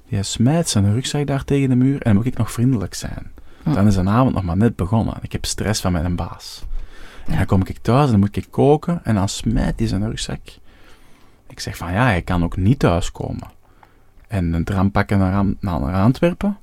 die 0.09 0.23
smijt 0.23 0.69
zijn 0.69 0.93
rugzak 0.93 1.27
daar 1.27 1.45
tegen 1.45 1.69
de 1.69 1.75
muur 1.75 1.95
en 1.95 2.01
dan 2.03 2.15
moet 2.15 2.27
ik 2.27 2.37
nog 2.37 2.53
vriendelijk 2.53 2.95
zijn. 2.95 3.33
Dan 3.63 3.87
is 3.87 3.97
een 3.97 4.09
avond 4.09 4.35
nog 4.35 4.43
maar 4.43 4.57
net 4.57 4.77
begonnen. 4.77 5.15
Ik 5.21 5.33
heb 5.33 5.45
stress 5.45 5.81
van 5.81 5.93
mijn 5.93 6.17
baas. 6.17 6.65
En 7.27 7.37
dan 7.37 7.47
kom 7.47 7.61
ik 7.65 7.79
thuis 7.79 8.05
en 8.05 8.11
dan 8.11 8.21
moet 8.21 8.37
ik 8.37 8.47
koken 8.51 9.01
en 9.05 9.15
dan 9.15 9.29
smijt 9.29 9.79
hij 9.79 9.89
zijn 9.89 10.09
rugzak. 10.09 10.41
Ik 11.49 11.61
zeg 11.61 11.77
van 11.77 11.93
ja, 11.93 12.05
hij 12.05 12.23
kan 12.23 12.45
ook 12.45 12.57
niet 12.57 12.79
thuiskomen. 12.79 13.51
En 14.29 14.53
een 14.53 14.65
tram 14.65 14.91
pakken 14.91 15.19
naar, 15.19 15.45
naar 15.61 15.95
Antwerpen, 15.95 16.59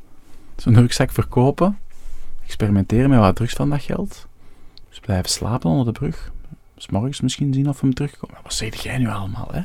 zijn 0.55 0.75
rugzak 0.75 1.11
verkopen, 1.11 1.77
experimenteren 2.45 3.09
met 3.09 3.19
wat 3.19 3.35
drugs 3.35 3.53
van 3.53 3.69
dat 3.69 3.81
geld. 3.81 4.27
Dus 4.89 4.99
blijven 4.99 5.29
slapen 5.29 5.69
onder 5.69 5.85
de 5.85 5.99
brug. 5.99 6.31
S 6.77 6.87
morgens 6.89 7.21
misschien 7.21 7.53
zien 7.53 7.69
of 7.69 7.81
hem 7.81 7.93
terugkomt. 7.93 8.31
Wat 8.43 8.53
zeg 8.53 8.75
jij 8.75 8.97
nu 8.97 9.07
allemaal, 9.07 9.49
hè? 9.51 9.61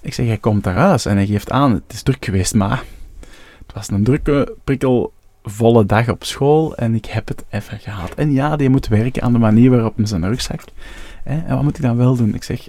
Ik 0.00 0.14
zeg, 0.14 0.26
hij 0.26 0.38
komt 0.38 0.64
naar 0.64 1.04
en 1.04 1.16
hij 1.16 1.26
geeft 1.26 1.50
aan, 1.50 1.72
het 1.72 1.92
is 1.92 2.02
druk 2.02 2.24
geweest, 2.24 2.54
maar 2.54 2.82
het 3.66 3.74
was 3.74 3.90
een 3.90 4.04
drukke, 4.04 4.56
prikkelvolle 4.64 5.86
dag 5.86 6.08
op 6.08 6.24
school 6.24 6.76
en 6.76 6.94
ik 6.94 7.04
heb 7.04 7.28
het 7.28 7.44
even 7.50 7.78
gehad. 7.78 8.14
En 8.14 8.32
ja, 8.32 8.56
die 8.56 8.68
moet 8.68 8.88
werken 8.88 9.22
aan 9.22 9.32
de 9.32 9.38
manier 9.38 9.70
waarop 9.70 9.96
hem 9.96 10.06
zijn 10.06 10.28
rugzak. 10.28 10.60
Hè? 11.22 11.42
En 11.42 11.54
wat 11.54 11.62
moet 11.62 11.76
ik 11.76 11.82
dan 11.82 11.96
wel 11.96 12.16
doen? 12.16 12.34
Ik 12.34 12.42
zeg, 12.42 12.68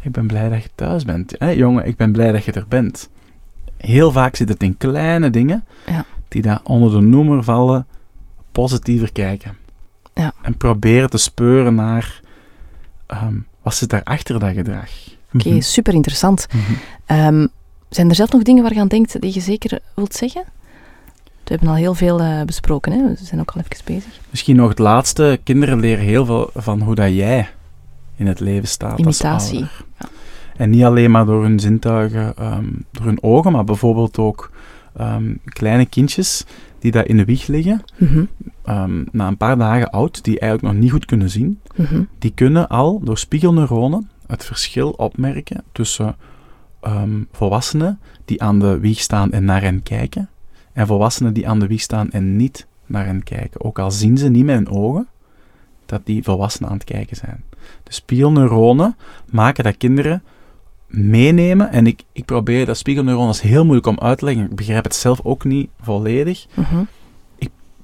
ik 0.00 0.12
ben 0.12 0.26
blij 0.26 0.48
dat 0.48 0.62
je 0.62 0.68
thuis 0.74 1.04
bent. 1.04 1.34
Hè, 1.38 1.50
jongen, 1.50 1.86
ik 1.86 1.96
ben 1.96 2.12
blij 2.12 2.32
dat 2.32 2.44
je 2.44 2.52
er 2.52 2.68
bent. 2.68 3.08
Heel 3.76 4.12
vaak 4.12 4.36
zit 4.36 4.48
het 4.48 4.62
in 4.62 4.76
kleine 4.76 5.30
dingen 5.30 5.64
Ja. 5.86 6.04
Die 6.28 6.42
daar 6.42 6.60
onder 6.62 6.90
de 6.90 7.00
noemer 7.00 7.44
vallen, 7.44 7.86
positiever 8.52 9.12
kijken. 9.12 9.56
Ja. 10.14 10.32
En 10.42 10.56
proberen 10.56 11.10
te 11.10 11.18
speuren 11.18 11.74
naar 11.74 12.20
ehm, 13.06 13.34
wat 13.62 13.74
zit 13.74 13.90
daar 13.90 14.02
achter 14.04 14.38
dat 14.40 14.52
gedrag. 14.54 14.88
Oké, 15.34 15.48
Mhm. 15.48 15.60
super 15.60 15.94
interessant. 15.94 16.46
Mhm. 16.52 16.72
Ehm, 17.06 17.46
zijn 17.88 18.08
er 18.08 18.14
zelf 18.14 18.32
nog 18.32 18.42
dingen 18.42 18.62
waar 18.62 18.74
je 18.74 18.80
aan 18.80 18.88
denkt 18.88 19.20
die 19.20 19.34
je 19.34 19.40
zeker 19.40 19.78
wilt 19.94 20.14
zeggen? 20.14 20.42
We 21.44 21.54
hebben 21.54 21.68
al 21.68 21.74
heel 21.74 21.94
veel 21.94 22.20
eh, 22.20 22.42
besproken, 22.42 22.92
hè? 22.92 22.98
we 23.08 23.16
zijn 23.24 23.40
ook 23.40 23.50
al 23.50 23.60
even 23.60 23.84
bezig. 23.84 24.20
Misschien 24.30 24.56
nog 24.56 24.68
het 24.68 24.78
laatste. 24.78 25.40
Kinderen 25.44 25.80
leren 25.80 26.04
heel 26.04 26.24
veel 26.24 26.50
van 26.54 26.80
hoe 26.80 26.94
dat 26.94 27.14
jij 27.14 27.48
in 28.16 28.26
het 28.26 28.40
leven 28.40 28.68
staat 28.68 28.90
als 28.90 29.00
Imitatie. 29.00 29.58
ouder. 29.58 29.84
En 30.56 30.70
niet 30.70 30.84
alleen 30.84 31.10
maar 31.10 31.24
door 31.24 31.42
hun 31.42 31.60
zintuigen, 31.60 32.36
ehm, 32.36 32.64
door 32.90 33.04
hun 33.04 33.22
ogen, 33.22 33.52
maar 33.52 33.64
bijvoorbeeld 33.64 34.18
ook 34.18 34.50
ehm, 34.98 35.34
kleine 35.44 35.86
kindjes 35.86 36.44
die 36.78 36.90
daar 36.90 37.06
in 37.06 37.16
de 37.16 37.24
wieg 37.24 37.46
liggen, 37.46 37.82
Mhm, 37.96 38.24
ehm, 38.64 39.04
na 39.12 39.26
een 39.26 39.36
paar 39.36 39.58
dagen 39.58 39.90
oud, 39.90 40.24
die 40.24 40.38
eigenlijk 40.38 40.72
nog 40.72 40.82
niet 40.82 40.92
goed 40.92 41.04
kunnen 41.04 41.30
zien, 41.30 41.60
mhm, 41.76 42.02
die 42.18 42.32
kunnen 42.34 42.68
al 42.68 43.00
door 43.04 43.18
spiegelneuronen 43.18 44.10
het 44.26 44.44
verschil 44.44 44.90
opmerken 44.90 45.62
tussen 45.72 46.16
ehm, 46.80 47.22
volwassenen 47.32 48.00
die 48.24 48.42
aan 48.42 48.58
de 48.58 48.78
wieg 48.78 49.00
staan 49.00 49.32
en 49.32 49.44
naar 49.44 49.62
hen 49.62 49.82
kijken, 49.82 50.28
en 50.72 50.86
volwassenen 50.86 51.32
die 51.32 51.48
aan 51.48 51.58
de 51.58 51.66
wieg 51.66 51.80
staan 51.80 52.10
en 52.10 52.36
niet 52.36 52.66
naar 52.86 53.04
hen 53.04 53.22
kijken. 53.22 53.64
Ook 53.64 53.78
al 53.78 53.90
zien 53.90 54.18
ze 54.18 54.28
niet 54.28 54.44
met 54.44 54.54
hun 54.54 54.68
ogen 54.70 55.06
dat 55.86 56.00
die 56.04 56.22
volwassenen 56.22 56.70
aan 56.70 56.76
het 56.76 56.84
kijken 56.84 57.16
zijn. 57.16 57.44
De 57.82 57.92
spiegelneuronen 57.92 58.96
maken 59.30 59.64
dat 59.64 59.76
kinderen 59.76 60.22
meenemen, 60.88 61.70
en 61.70 61.86
ik, 61.86 62.02
ik 62.12 62.24
probeer 62.24 62.66
dat 62.66 62.76
spiegelneuronen 62.76 63.30
is 63.30 63.40
heel 63.40 63.64
moeilijk 63.64 63.86
om 63.86 63.98
uit 63.98 64.18
te 64.18 64.24
leggen, 64.24 64.44
ik 64.44 64.56
begrijp 64.56 64.84
het 64.84 64.94
zelf 64.94 65.20
ook 65.22 65.44
niet 65.44 65.70
volledig, 65.80 66.46
mhm. 66.54 66.82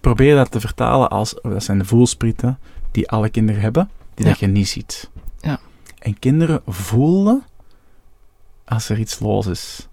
probeer 0.00 0.36
dat 0.36 0.50
te 0.50 0.60
vertalen 0.60 1.10
als, 1.10 1.34
dat 1.42 1.64
zijn 1.64 1.78
de 1.78 1.84
voelsprieten 1.84 2.58
die 2.90 3.10
alle 3.10 3.28
kinderen 3.28 3.60
hebben, 3.60 3.90
die 4.14 4.24
Ja. 4.24 4.30
dat 4.30 4.40
je 4.40 4.46
niet 4.46 4.68
ziet. 4.68 5.10
Ja. 5.40 5.58
En 5.98 6.18
kinderen 6.18 6.62
voelen 6.66 7.42
als 8.64 8.88
er 8.88 8.98
iets 8.98 9.20
los 9.20 9.46
is. 9.46 9.88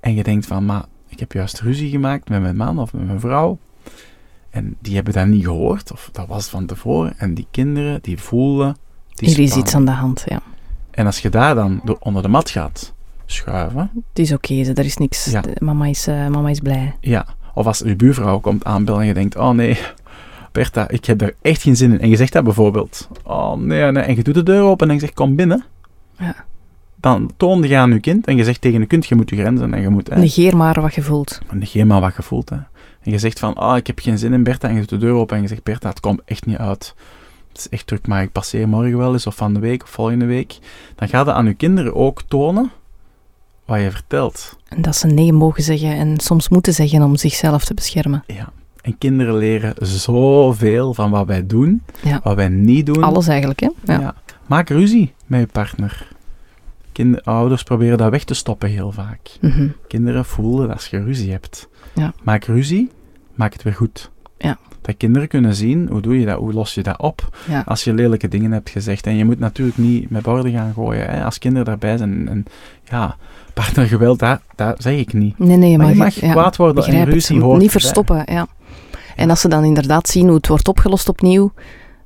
En 0.00 0.14
je 0.14 0.22
denkt 0.22 0.46
van, 0.46 0.64
maar 0.64 0.84
ik 1.08 1.20
heb 1.20 1.32
juist 1.32 1.60
ruzie 1.60 1.90
gemaakt 1.90 2.28
met 2.28 2.40
mijn 2.40 2.56
man 2.56 2.78
of 2.78 2.92
met 2.92 3.06
mijn 3.06 3.20
vrouw. 3.20 3.58
En 4.50 4.76
die 4.80 4.94
hebben 4.94 5.12
dat 5.12 5.26
niet 5.26 5.44
gehoord, 5.44 5.92
of 5.92 6.08
dat 6.12 6.26
was 6.26 6.48
van 6.48 6.66
tevoren. 6.66 7.18
En 7.18 7.34
die 7.34 7.46
kinderen, 7.50 8.02
die 8.02 8.18
voelen 8.18 8.76
die 9.14 9.34
Er 9.34 9.38
is 9.38 9.56
iets 9.56 9.74
aan 9.74 9.84
de 9.84 9.90
hand, 9.90 10.24
ja. 10.26 10.42
En 10.92 11.06
als 11.06 11.18
je 11.18 11.28
daar 11.28 11.54
dan 11.54 11.80
door 11.84 11.96
onder 12.00 12.22
de 12.22 12.28
mat 12.28 12.50
gaat 12.50 12.92
schuiven, 13.26 13.90
Het 14.08 14.18
is 14.18 14.32
oké, 14.32 14.54
er 14.54 14.84
is 14.84 14.96
niks. 14.96 15.24
Ja. 15.30 15.42
Mama, 15.58 15.86
is, 15.86 16.06
eh, 16.06 16.28
mama 16.28 16.48
is 16.48 16.60
blij. 16.60 16.94
ja. 17.00 17.26
Of 17.54 17.66
als 17.66 17.78
je 17.78 17.96
buurvrouw 17.96 18.38
komt 18.40 18.64
aanbellen 18.64 19.00
en 19.00 19.06
je 19.06 19.14
denkt, 19.14 19.36
oh 19.36 19.50
nee, 19.50 19.78
Bertha, 20.52 20.88
ik 20.88 21.04
heb 21.04 21.20
er 21.20 21.34
echt 21.42 21.62
geen 21.62 21.76
zin 21.76 21.92
in. 21.92 22.00
En 22.00 22.08
je 22.08 22.16
zegt 22.16 22.32
dat 22.32 22.44
bijvoorbeeld, 22.44 23.08
oh 23.24 23.54
nee, 23.56 23.92
nee. 23.92 24.02
En 24.02 24.16
je 24.16 24.22
doet 24.22 24.34
de 24.34 24.42
deur 24.42 24.62
open 24.62 24.88
en 24.88 24.94
je 24.94 25.00
zegt, 25.00 25.14
kom 25.14 25.36
binnen. 25.36 25.64
Ja. 26.18 26.34
Dan 26.96 27.30
toonde 27.36 27.68
je 27.68 27.76
aan 27.76 27.92
je 27.92 28.00
kind 28.00 28.26
en 28.26 28.36
je 28.36 28.44
zegt 28.44 28.60
tegen 28.60 28.80
je 28.80 28.86
kind, 28.86 29.06
je 29.06 29.14
moet 29.14 29.30
je 29.30 29.36
grenzen 29.36 29.74
en 29.74 29.80
je 29.80 29.88
moet... 29.88 30.08
hè, 30.08 30.18
Negeer 30.18 30.56
maar 30.56 30.80
wat 30.80 30.94
je 30.94 31.02
voelt. 31.02 31.40
Negeer 31.50 31.86
maar 31.86 32.00
wat 32.00 32.16
je 32.16 32.22
voelt. 32.22 32.48
Hè. 32.50 32.56
En 33.02 33.10
je 33.10 33.18
zegt 33.18 33.38
van, 33.38 33.54
ah, 33.54 33.76
ik 33.76 33.86
heb 33.86 33.98
geen 33.98 34.18
zin 34.18 34.32
in 34.32 34.42
Bertha. 34.42 34.68
En 34.68 34.74
je 34.74 34.80
doet 34.80 34.88
de 34.88 34.96
deur 34.98 35.12
open 35.14 35.36
en 35.36 35.42
je 35.42 35.48
zegt, 35.48 35.62
Bertha, 35.62 35.88
het 35.88 36.00
komt 36.00 36.20
echt 36.24 36.46
niet 36.46 36.56
uit. 36.58 36.94
Het 37.52 37.58
is 37.60 37.68
echt 37.68 37.86
druk, 37.86 38.06
maar 38.06 38.22
ik 38.22 38.32
passeer 38.32 38.68
morgen 38.68 38.98
wel 38.98 39.12
eens, 39.12 39.26
of 39.26 39.36
van 39.36 39.54
de 39.54 39.60
week, 39.60 39.82
of 39.82 39.88
volgende 39.90 40.24
week. 40.24 40.58
Dan 40.94 41.08
ga 41.08 41.18
je 41.20 41.32
aan 41.32 41.44
je 41.46 41.54
kinderen 41.54 41.94
ook 41.94 42.22
tonen 42.22 42.70
wat 43.64 43.80
je 43.80 43.90
vertelt. 43.90 44.56
En 44.68 44.82
dat 44.82 44.96
ze 44.96 45.06
nee 45.06 45.32
mogen 45.32 45.62
zeggen 45.62 45.90
en 45.96 46.20
soms 46.20 46.48
moeten 46.48 46.74
zeggen 46.74 47.02
om 47.02 47.16
zichzelf 47.16 47.64
te 47.64 47.74
beschermen. 47.74 48.24
Ja. 48.26 48.52
En 48.82 48.98
kinderen 48.98 49.36
leren 49.36 49.74
zoveel 49.86 50.94
van 50.94 51.10
wat 51.10 51.26
wij 51.26 51.46
doen, 51.46 51.82
Ja. 52.02 52.20
wat 52.22 52.36
wij 52.36 52.48
niet 52.48 52.86
doen. 52.86 53.02
Alles 53.02 53.26
eigenlijk, 53.26 53.60
hè? 53.60 53.68
Ja. 53.84 54.00
Ja. 54.00 54.14
Maak 54.46 54.68
ruzie 54.68 55.12
met 55.26 55.40
je 55.40 55.46
partner. 55.46 56.08
Kinder, 56.92 57.20
ouders 57.22 57.62
proberen 57.62 57.98
dat 57.98 58.10
weg 58.10 58.24
te 58.24 58.34
stoppen 58.34 58.68
heel 58.68 58.92
vaak. 58.92 59.30
Mhm. 59.40 59.68
Kinderen 59.88 60.24
voelen 60.24 60.66
dat 60.66 60.76
als 60.76 60.86
je 60.86 61.02
ruzie 61.02 61.30
hebt. 61.30 61.68
Ja. 61.94 62.12
Maak 62.22 62.44
ruzie, 62.44 62.90
maak 63.34 63.52
het 63.52 63.62
weer 63.62 63.74
goed. 63.74 64.10
Ja. 64.38 64.58
Dat 64.82 64.96
kinderen 64.96 65.28
kunnen 65.28 65.54
zien, 65.54 65.88
hoe 65.90 66.00
doe 66.00 66.20
je 66.20 66.26
dat, 66.26 66.38
hoe 66.38 66.52
los 66.52 66.74
je 66.74 66.82
dat 66.82 66.98
op 67.00 67.36
Ja. 67.48 67.62
als 67.66 67.84
je 67.84 67.92
lelijke 67.94 68.28
dingen 68.28 68.52
hebt 68.52 68.70
gezegd. 68.70 69.06
En 69.06 69.16
je 69.16 69.24
moet 69.24 69.38
natuurlijk 69.38 69.78
niet 69.78 70.10
met 70.10 70.22
borden 70.22 70.52
gaan 70.52 70.72
gooien, 70.74 71.06
hè, 71.10 71.24
als 71.24 71.38
kinderen 71.38 71.66
daarbij 71.66 71.96
zijn. 71.96 72.28
En 72.28 72.44
ja, 72.84 73.16
partnergeweld, 73.54 74.18
dat, 74.18 74.40
dat 74.54 74.82
zeg 74.82 74.98
ik 74.98 75.12
niet. 75.12 75.38
Nee, 75.38 75.56
nee, 75.56 75.76
Maar 75.76 75.86
maar, 75.86 75.94
je 75.94 75.98
mag 76.02 76.14
ja, 76.14 76.30
kwaad 76.32 76.56
worden 76.56 76.84
en 76.84 77.04
ruzie 77.04 77.40
hoort 77.40 77.60
Niet 77.60 77.70
verstoppen, 77.70 78.22
ja. 78.26 78.46
En 79.16 79.30
als 79.30 79.40
ze 79.40 79.48
dan 79.48 79.64
inderdaad 79.64 80.08
zien 80.08 80.26
hoe 80.26 80.36
het 80.36 80.48
wordt 80.48 80.68
opgelost 80.68 81.08
opnieuw, 81.08 81.52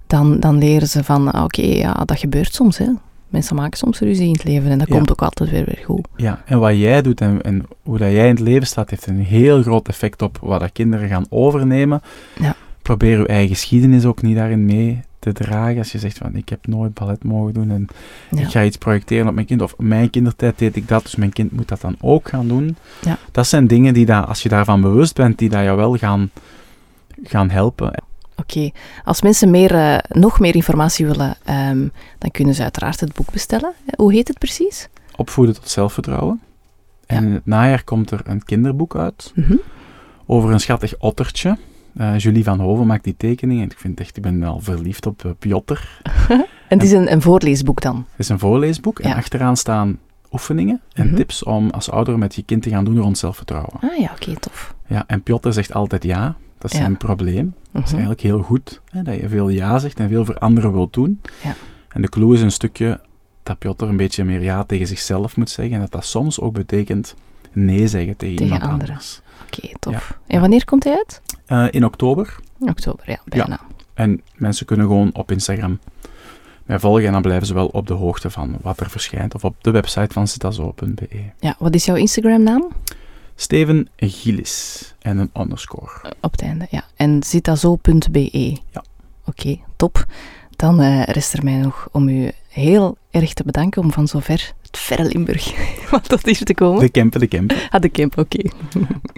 dan, 0.06 0.40
dan 0.40 0.58
leren 0.58 0.88
ze 0.88 1.04
van, 1.04 1.30
ah, 1.32 1.44
oké, 1.44 1.62
ja, 1.62 1.92
dat 2.04 2.18
gebeurt 2.18 2.54
soms, 2.54 2.78
hè. 2.78 2.86
Mensen 3.28 3.56
maken 3.56 3.78
soms 3.78 3.98
ruzie 4.00 4.26
in 4.26 4.32
het 4.32 4.44
leven 4.44 4.70
en 4.70 4.78
dat 4.78 4.88
Ja. 4.88 4.94
komt 4.96 5.10
ook 5.10 5.22
altijd 5.22 5.50
weer 5.50 5.64
weer 5.64 5.80
goed. 5.84 6.08
Ja, 6.16 6.42
en 6.46 6.58
wat 6.58 6.76
jij 6.76 7.02
doet 7.02 7.20
en, 7.20 7.42
en 7.42 7.66
hoe 7.82 7.98
dat 7.98 8.10
jij 8.10 8.28
in 8.28 8.34
het 8.34 8.40
leven 8.44 8.66
staat, 8.66 8.90
heeft 8.90 9.06
een 9.06 9.20
heel 9.20 9.62
groot 9.62 9.88
effect 9.88 10.22
op 10.22 10.38
wat 10.42 10.60
dat 10.60 10.72
kinderen 10.72 11.08
gaan 11.08 11.26
overnemen. 11.28 12.00
Ja. 12.40 12.54
Probeer 12.86 13.18
je 13.18 13.26
eigen 13.26 13.54
geschiedenis 13.54 14.04
ook 14.04 14.22
niet 14.22 14.36
daarin 14.36 14.64
mee 14.64 15.00
te 15.18 15.32
dragen. 15.32 15.78
Als 15.78 15.92
je 15.92 15.98
zegt 15.98 16.18
van, 16.18 16.34
ik 16.36 16.48
heb 16.48 16.66
nooit 16.66 16.94
ballet 16.94 17.24
mogen 17.24 17.54
doen 17.54 17.70
en 17.70 17.86
Ja. 18.30 18.40
ik 18.40 18.48
ga 18.50 18.62
iets 18.64 18.76
projecteren 18.76 19.28
op 19.28 19.34
mijn 19.34 19.46
kind. 19.46 19.62
Of 19.62 19.74
mijn 19.78 20.10
kindertijd 20.10 20.58
deed 20.58 20.76
ik 20.76 20.88
dat, 20.88 21.02
dus 21.02 21.16
mijn 21.16 21.32
kind 21.32 21.52
moet 21.52 21.68
dat 21.68 21.80
dan 21.80 21.96
ook 22.00 22.28
gaan 22.28 22.48
doen. 22.48 22.76
Ja. 23.02 23.18
Dat 23.32 23.46
zijn 23.46 23.66
dingen 23.66 23.94
die, 23.94 24.06
dat, 24.06 24.26
als 24.26 24.42
je 24.42 24.48
daarvan 24.48 24.80
bewust 24.80 25.14
bent, 25.14 25.38
die 25.38 25.48
dat 25.48 25.62
jou 25.62 25.76
wel 25.76 25.96
gaan, 25.96 26.30
gaan 27.22 27.50
helpen. 27.50 28.02
Oké, 28.36 28.70
als 29.04 29.22
mensen 29.22 29.50
meer, 29.50 29.74
eh, 29.74 29.98
nog 30.08 30.40
meer 30.40 30.54
informatie 30.54 31.06
willen, 31.06 31.36
ehm, 31.44 31.88
dan 32.18 32.30
kunnen 32.30 32.54
ze 32.54 32.62
uiteraard 32.62 33.00
het 33.00 33.12
boek 33.14 33.32
bestellen. 33.32 33.72
Hoe 33.96 34.12
heet 34.12 34.28
het 34.28 34.38
precies? 34.38 34.88
Opvoeden 35.16 35.54
tot 35.54 35.68
zelfvertrouwen. 35.68 36.40
En 37.06 37.20
Ja. 37.22 37.26
in 37.28 37.34
het 37.34 37.46
najaar 37.46 37.84
komt 37.84 38.10
er 38.10 38.20
een 38.24 38.44
kinderboek 38.44 38.96
uit 38.96 39.32
Mhm. 39.34 39.56
over 40.26 40.50
een 40.52 40.60
schattig 40.60 40.94
ottertje. 40.98 41.56
Eh, 41.96 42.18
Julie 42.18 42.44
van 42.44 42.60
Hoven 42.60 42.86
maakt 42.86 43.04
die 43.04 43.14
tekening 43.16 43.60
en 43.60 43.70
ik 43.70 43.78
vind 43.78 44.00
echt, 44.00 44.16
ik 44.16 44.22
ben 44.22 44.40
wel 44.40 44.60
verliefd 44.60 45.06
op 45.06 45.22
uh, 45.24 45.32
Piotr. 45.38 45.80
En 46.68 46.78
het 46.78 46.82
is 46.82 46.92
een, 46.92 47.12
een 47.12 47.22
voorleesboek 47.22 47.80
dan. 47.80 47.96
Het 47.96 48.18
is 48.20 48.28
een 48.28 48.38
voorleesboek 48.38 48.98
en 48.98 49.14
achteraan 49.14 49.56
staan 49.56 49.98
oefeningen 50.32 50.80
en 50.92 51.06
Mhm. 51.06 51.14
tips 51.16 51.42
om 51.44 51.70
als 51.70 51.90
ouder 51.90 52.18
met 52.18 52.34
je 52.34 52.42
kind 52.42 52.62
te 52.62 52.70
gaan 52.70 52.84
doen 52.84 52.98
rond 52.98 53.18
zelfvertrouwen. 53.18 53.72
Ah 53.80 53.98
ja, 53.98 54.10
oké, 54.20 54.34
tof. 54.40 54.74
Ja, 54.86 55.04
en 55.06 55.22
Piotr 55.22 55.50
zegt 55.50 55.72
altijd 55.74 56.02
ja. 56.04 56.36
Dat 56.58 56.70
is 56.70 56.76
Ja. 56.78 56.84
zijn 56.84 56.96
probleem. 56.96 57.54
Dat 57.72 57.82
is 57.82 57.88
Mhm. 57.88 57.90
eigenlijk 57.90 58.20
heel 58.20 58.42
goed, 58.42 58.80
hè, 58.90 59.02
dat 59.02 59.14
je 59.20 59.28
veel 59.28 59.48
ja 59.48 59.78
zegt 59.78 60.00
en 60.00 60.08
veel 60.08 60.24
voor 60.24 60.38
anderen 60.38 60.72
wilt 60.72 60.92
doen. 60.92 61.20
Ja. 61.44 61.54
En 61.88 62.02
de 62.02 62.08
clue 62.08 62.34
is 62.34 62.40
een 62.40 62.52
stukje 62.52 63.00
dat 63.42 63.58
Piotr 63.58 63.84
een 63.84 63.96
beetje 63.96 64.24
meer 64.24 64.42
ja 64.42 64.64
tegen 64.64 64.86
zichzelf 64.86 65.36
moet 65.36 65.50
zeggen 65.50 65.74
en 65.74 65.80
dat 65.80 65.92
dat 65.92 66.04
soms 66.04 66.40
ook 66.40 66.52
betekent 66.52 67.14
nee 67.52 67.88
zeggen 67.88 68.16
tegen, 68.16 68.36
Tegen 68.36 68.44
iemand 68.54 68.62
anderen. 68.72 68.88
anders. 68.88 69.20
Oké, 69.46 69.68
tof. 69.78 70.18
En 70.26 70.40
wanneer 70.40 70.64
komt 70.64 70.84
hij 70.84 70.96
uit? 70.96 71.20
Eh, 71.46 71.66
in 71.70 71.84
oktober. 71.84 72.36
Oktober, 72.58 73.10
ja, 73.10 73.18
bijna. 73.24 73.60
En 73.94 74.22
mensen 74.34 74.66
kunnen 74.66 74.86
gewoon 74.86 75.10
op 75.14 75.30
Instagram 75.30 75.78
mij 76.66 76.78
volgen 76.78 77.06
en 77.06 77.12
dan 77.12 77.22
blijven 77.22 77.46
ze 77.46 77.54
wel 77.54 77.66
op 77.66 77.86
de 77.86 77.94
hoogte 77.94 78.30
van 78.30 78.56
wat 78.62 78.80
er 78.80 78.90
verschijnt. 78.90 79.34
Of 79.34 79.44
op 79.44 79.54
de 79.60 79.70
website 79.70 80.12
van 80.12 80.28
zitazo.be. 80.28 81.22
Ja, 81.40 81.56
wat 81.58 81.74
is 81.74 81.84
jouw 81.84 81.96
Instagram-naam? 81.96 82.72
Steven 83.34 83.88
Gillis 83.96 84.94
en 84.98 85.18
een 85.18 85.30
underscore. 85.36 86.14
Op 86.20 86.32
het 86.32 86.42
einde, 86.42 86.66
ja. 86.70 86.84
En 86.96 87.22
zitazo.be. 87.22 88.56
Ja. 88.70 88.84
Oké, 89.24 89.58
top. 89.76 90.04
Dan 90.50 90.80
eh, 90.80 91.02
rest 91.02 91.32
er 91.32 91.44
mij 91.44 91.56
nog 91.56 91.88
om 91.92 92.08
u 92.08 92.30
heel 92.48 92.96
erg 93.10 93.32
te 93.32 93.44
bedanken 93.44 93.82
om 93.82 93.92
van 93.92 94.08
zover, 94.08 94.52
verre 94.76 95.04
Limburg, 95.04 95.52
wat 95.90 96.08
tot 96.08 96.24
hier 96.24 96.44
te 96.44 96.54
komen. 96.54 96.80
De 96.80 96.88
Kempen, 96.88 97.20
de 97.20 97.26
Kempen. 97.26 97.56
Ah, 97.70 97.80
de 97.80 97.88
Kemp, 97.88 98.18
oké. 98.18 98.50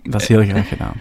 Dat 0.03 0.21
is 0.21 0.29
heel 0.29 0.45
graag 0.45 0.69
gedaan. 0.69 0.95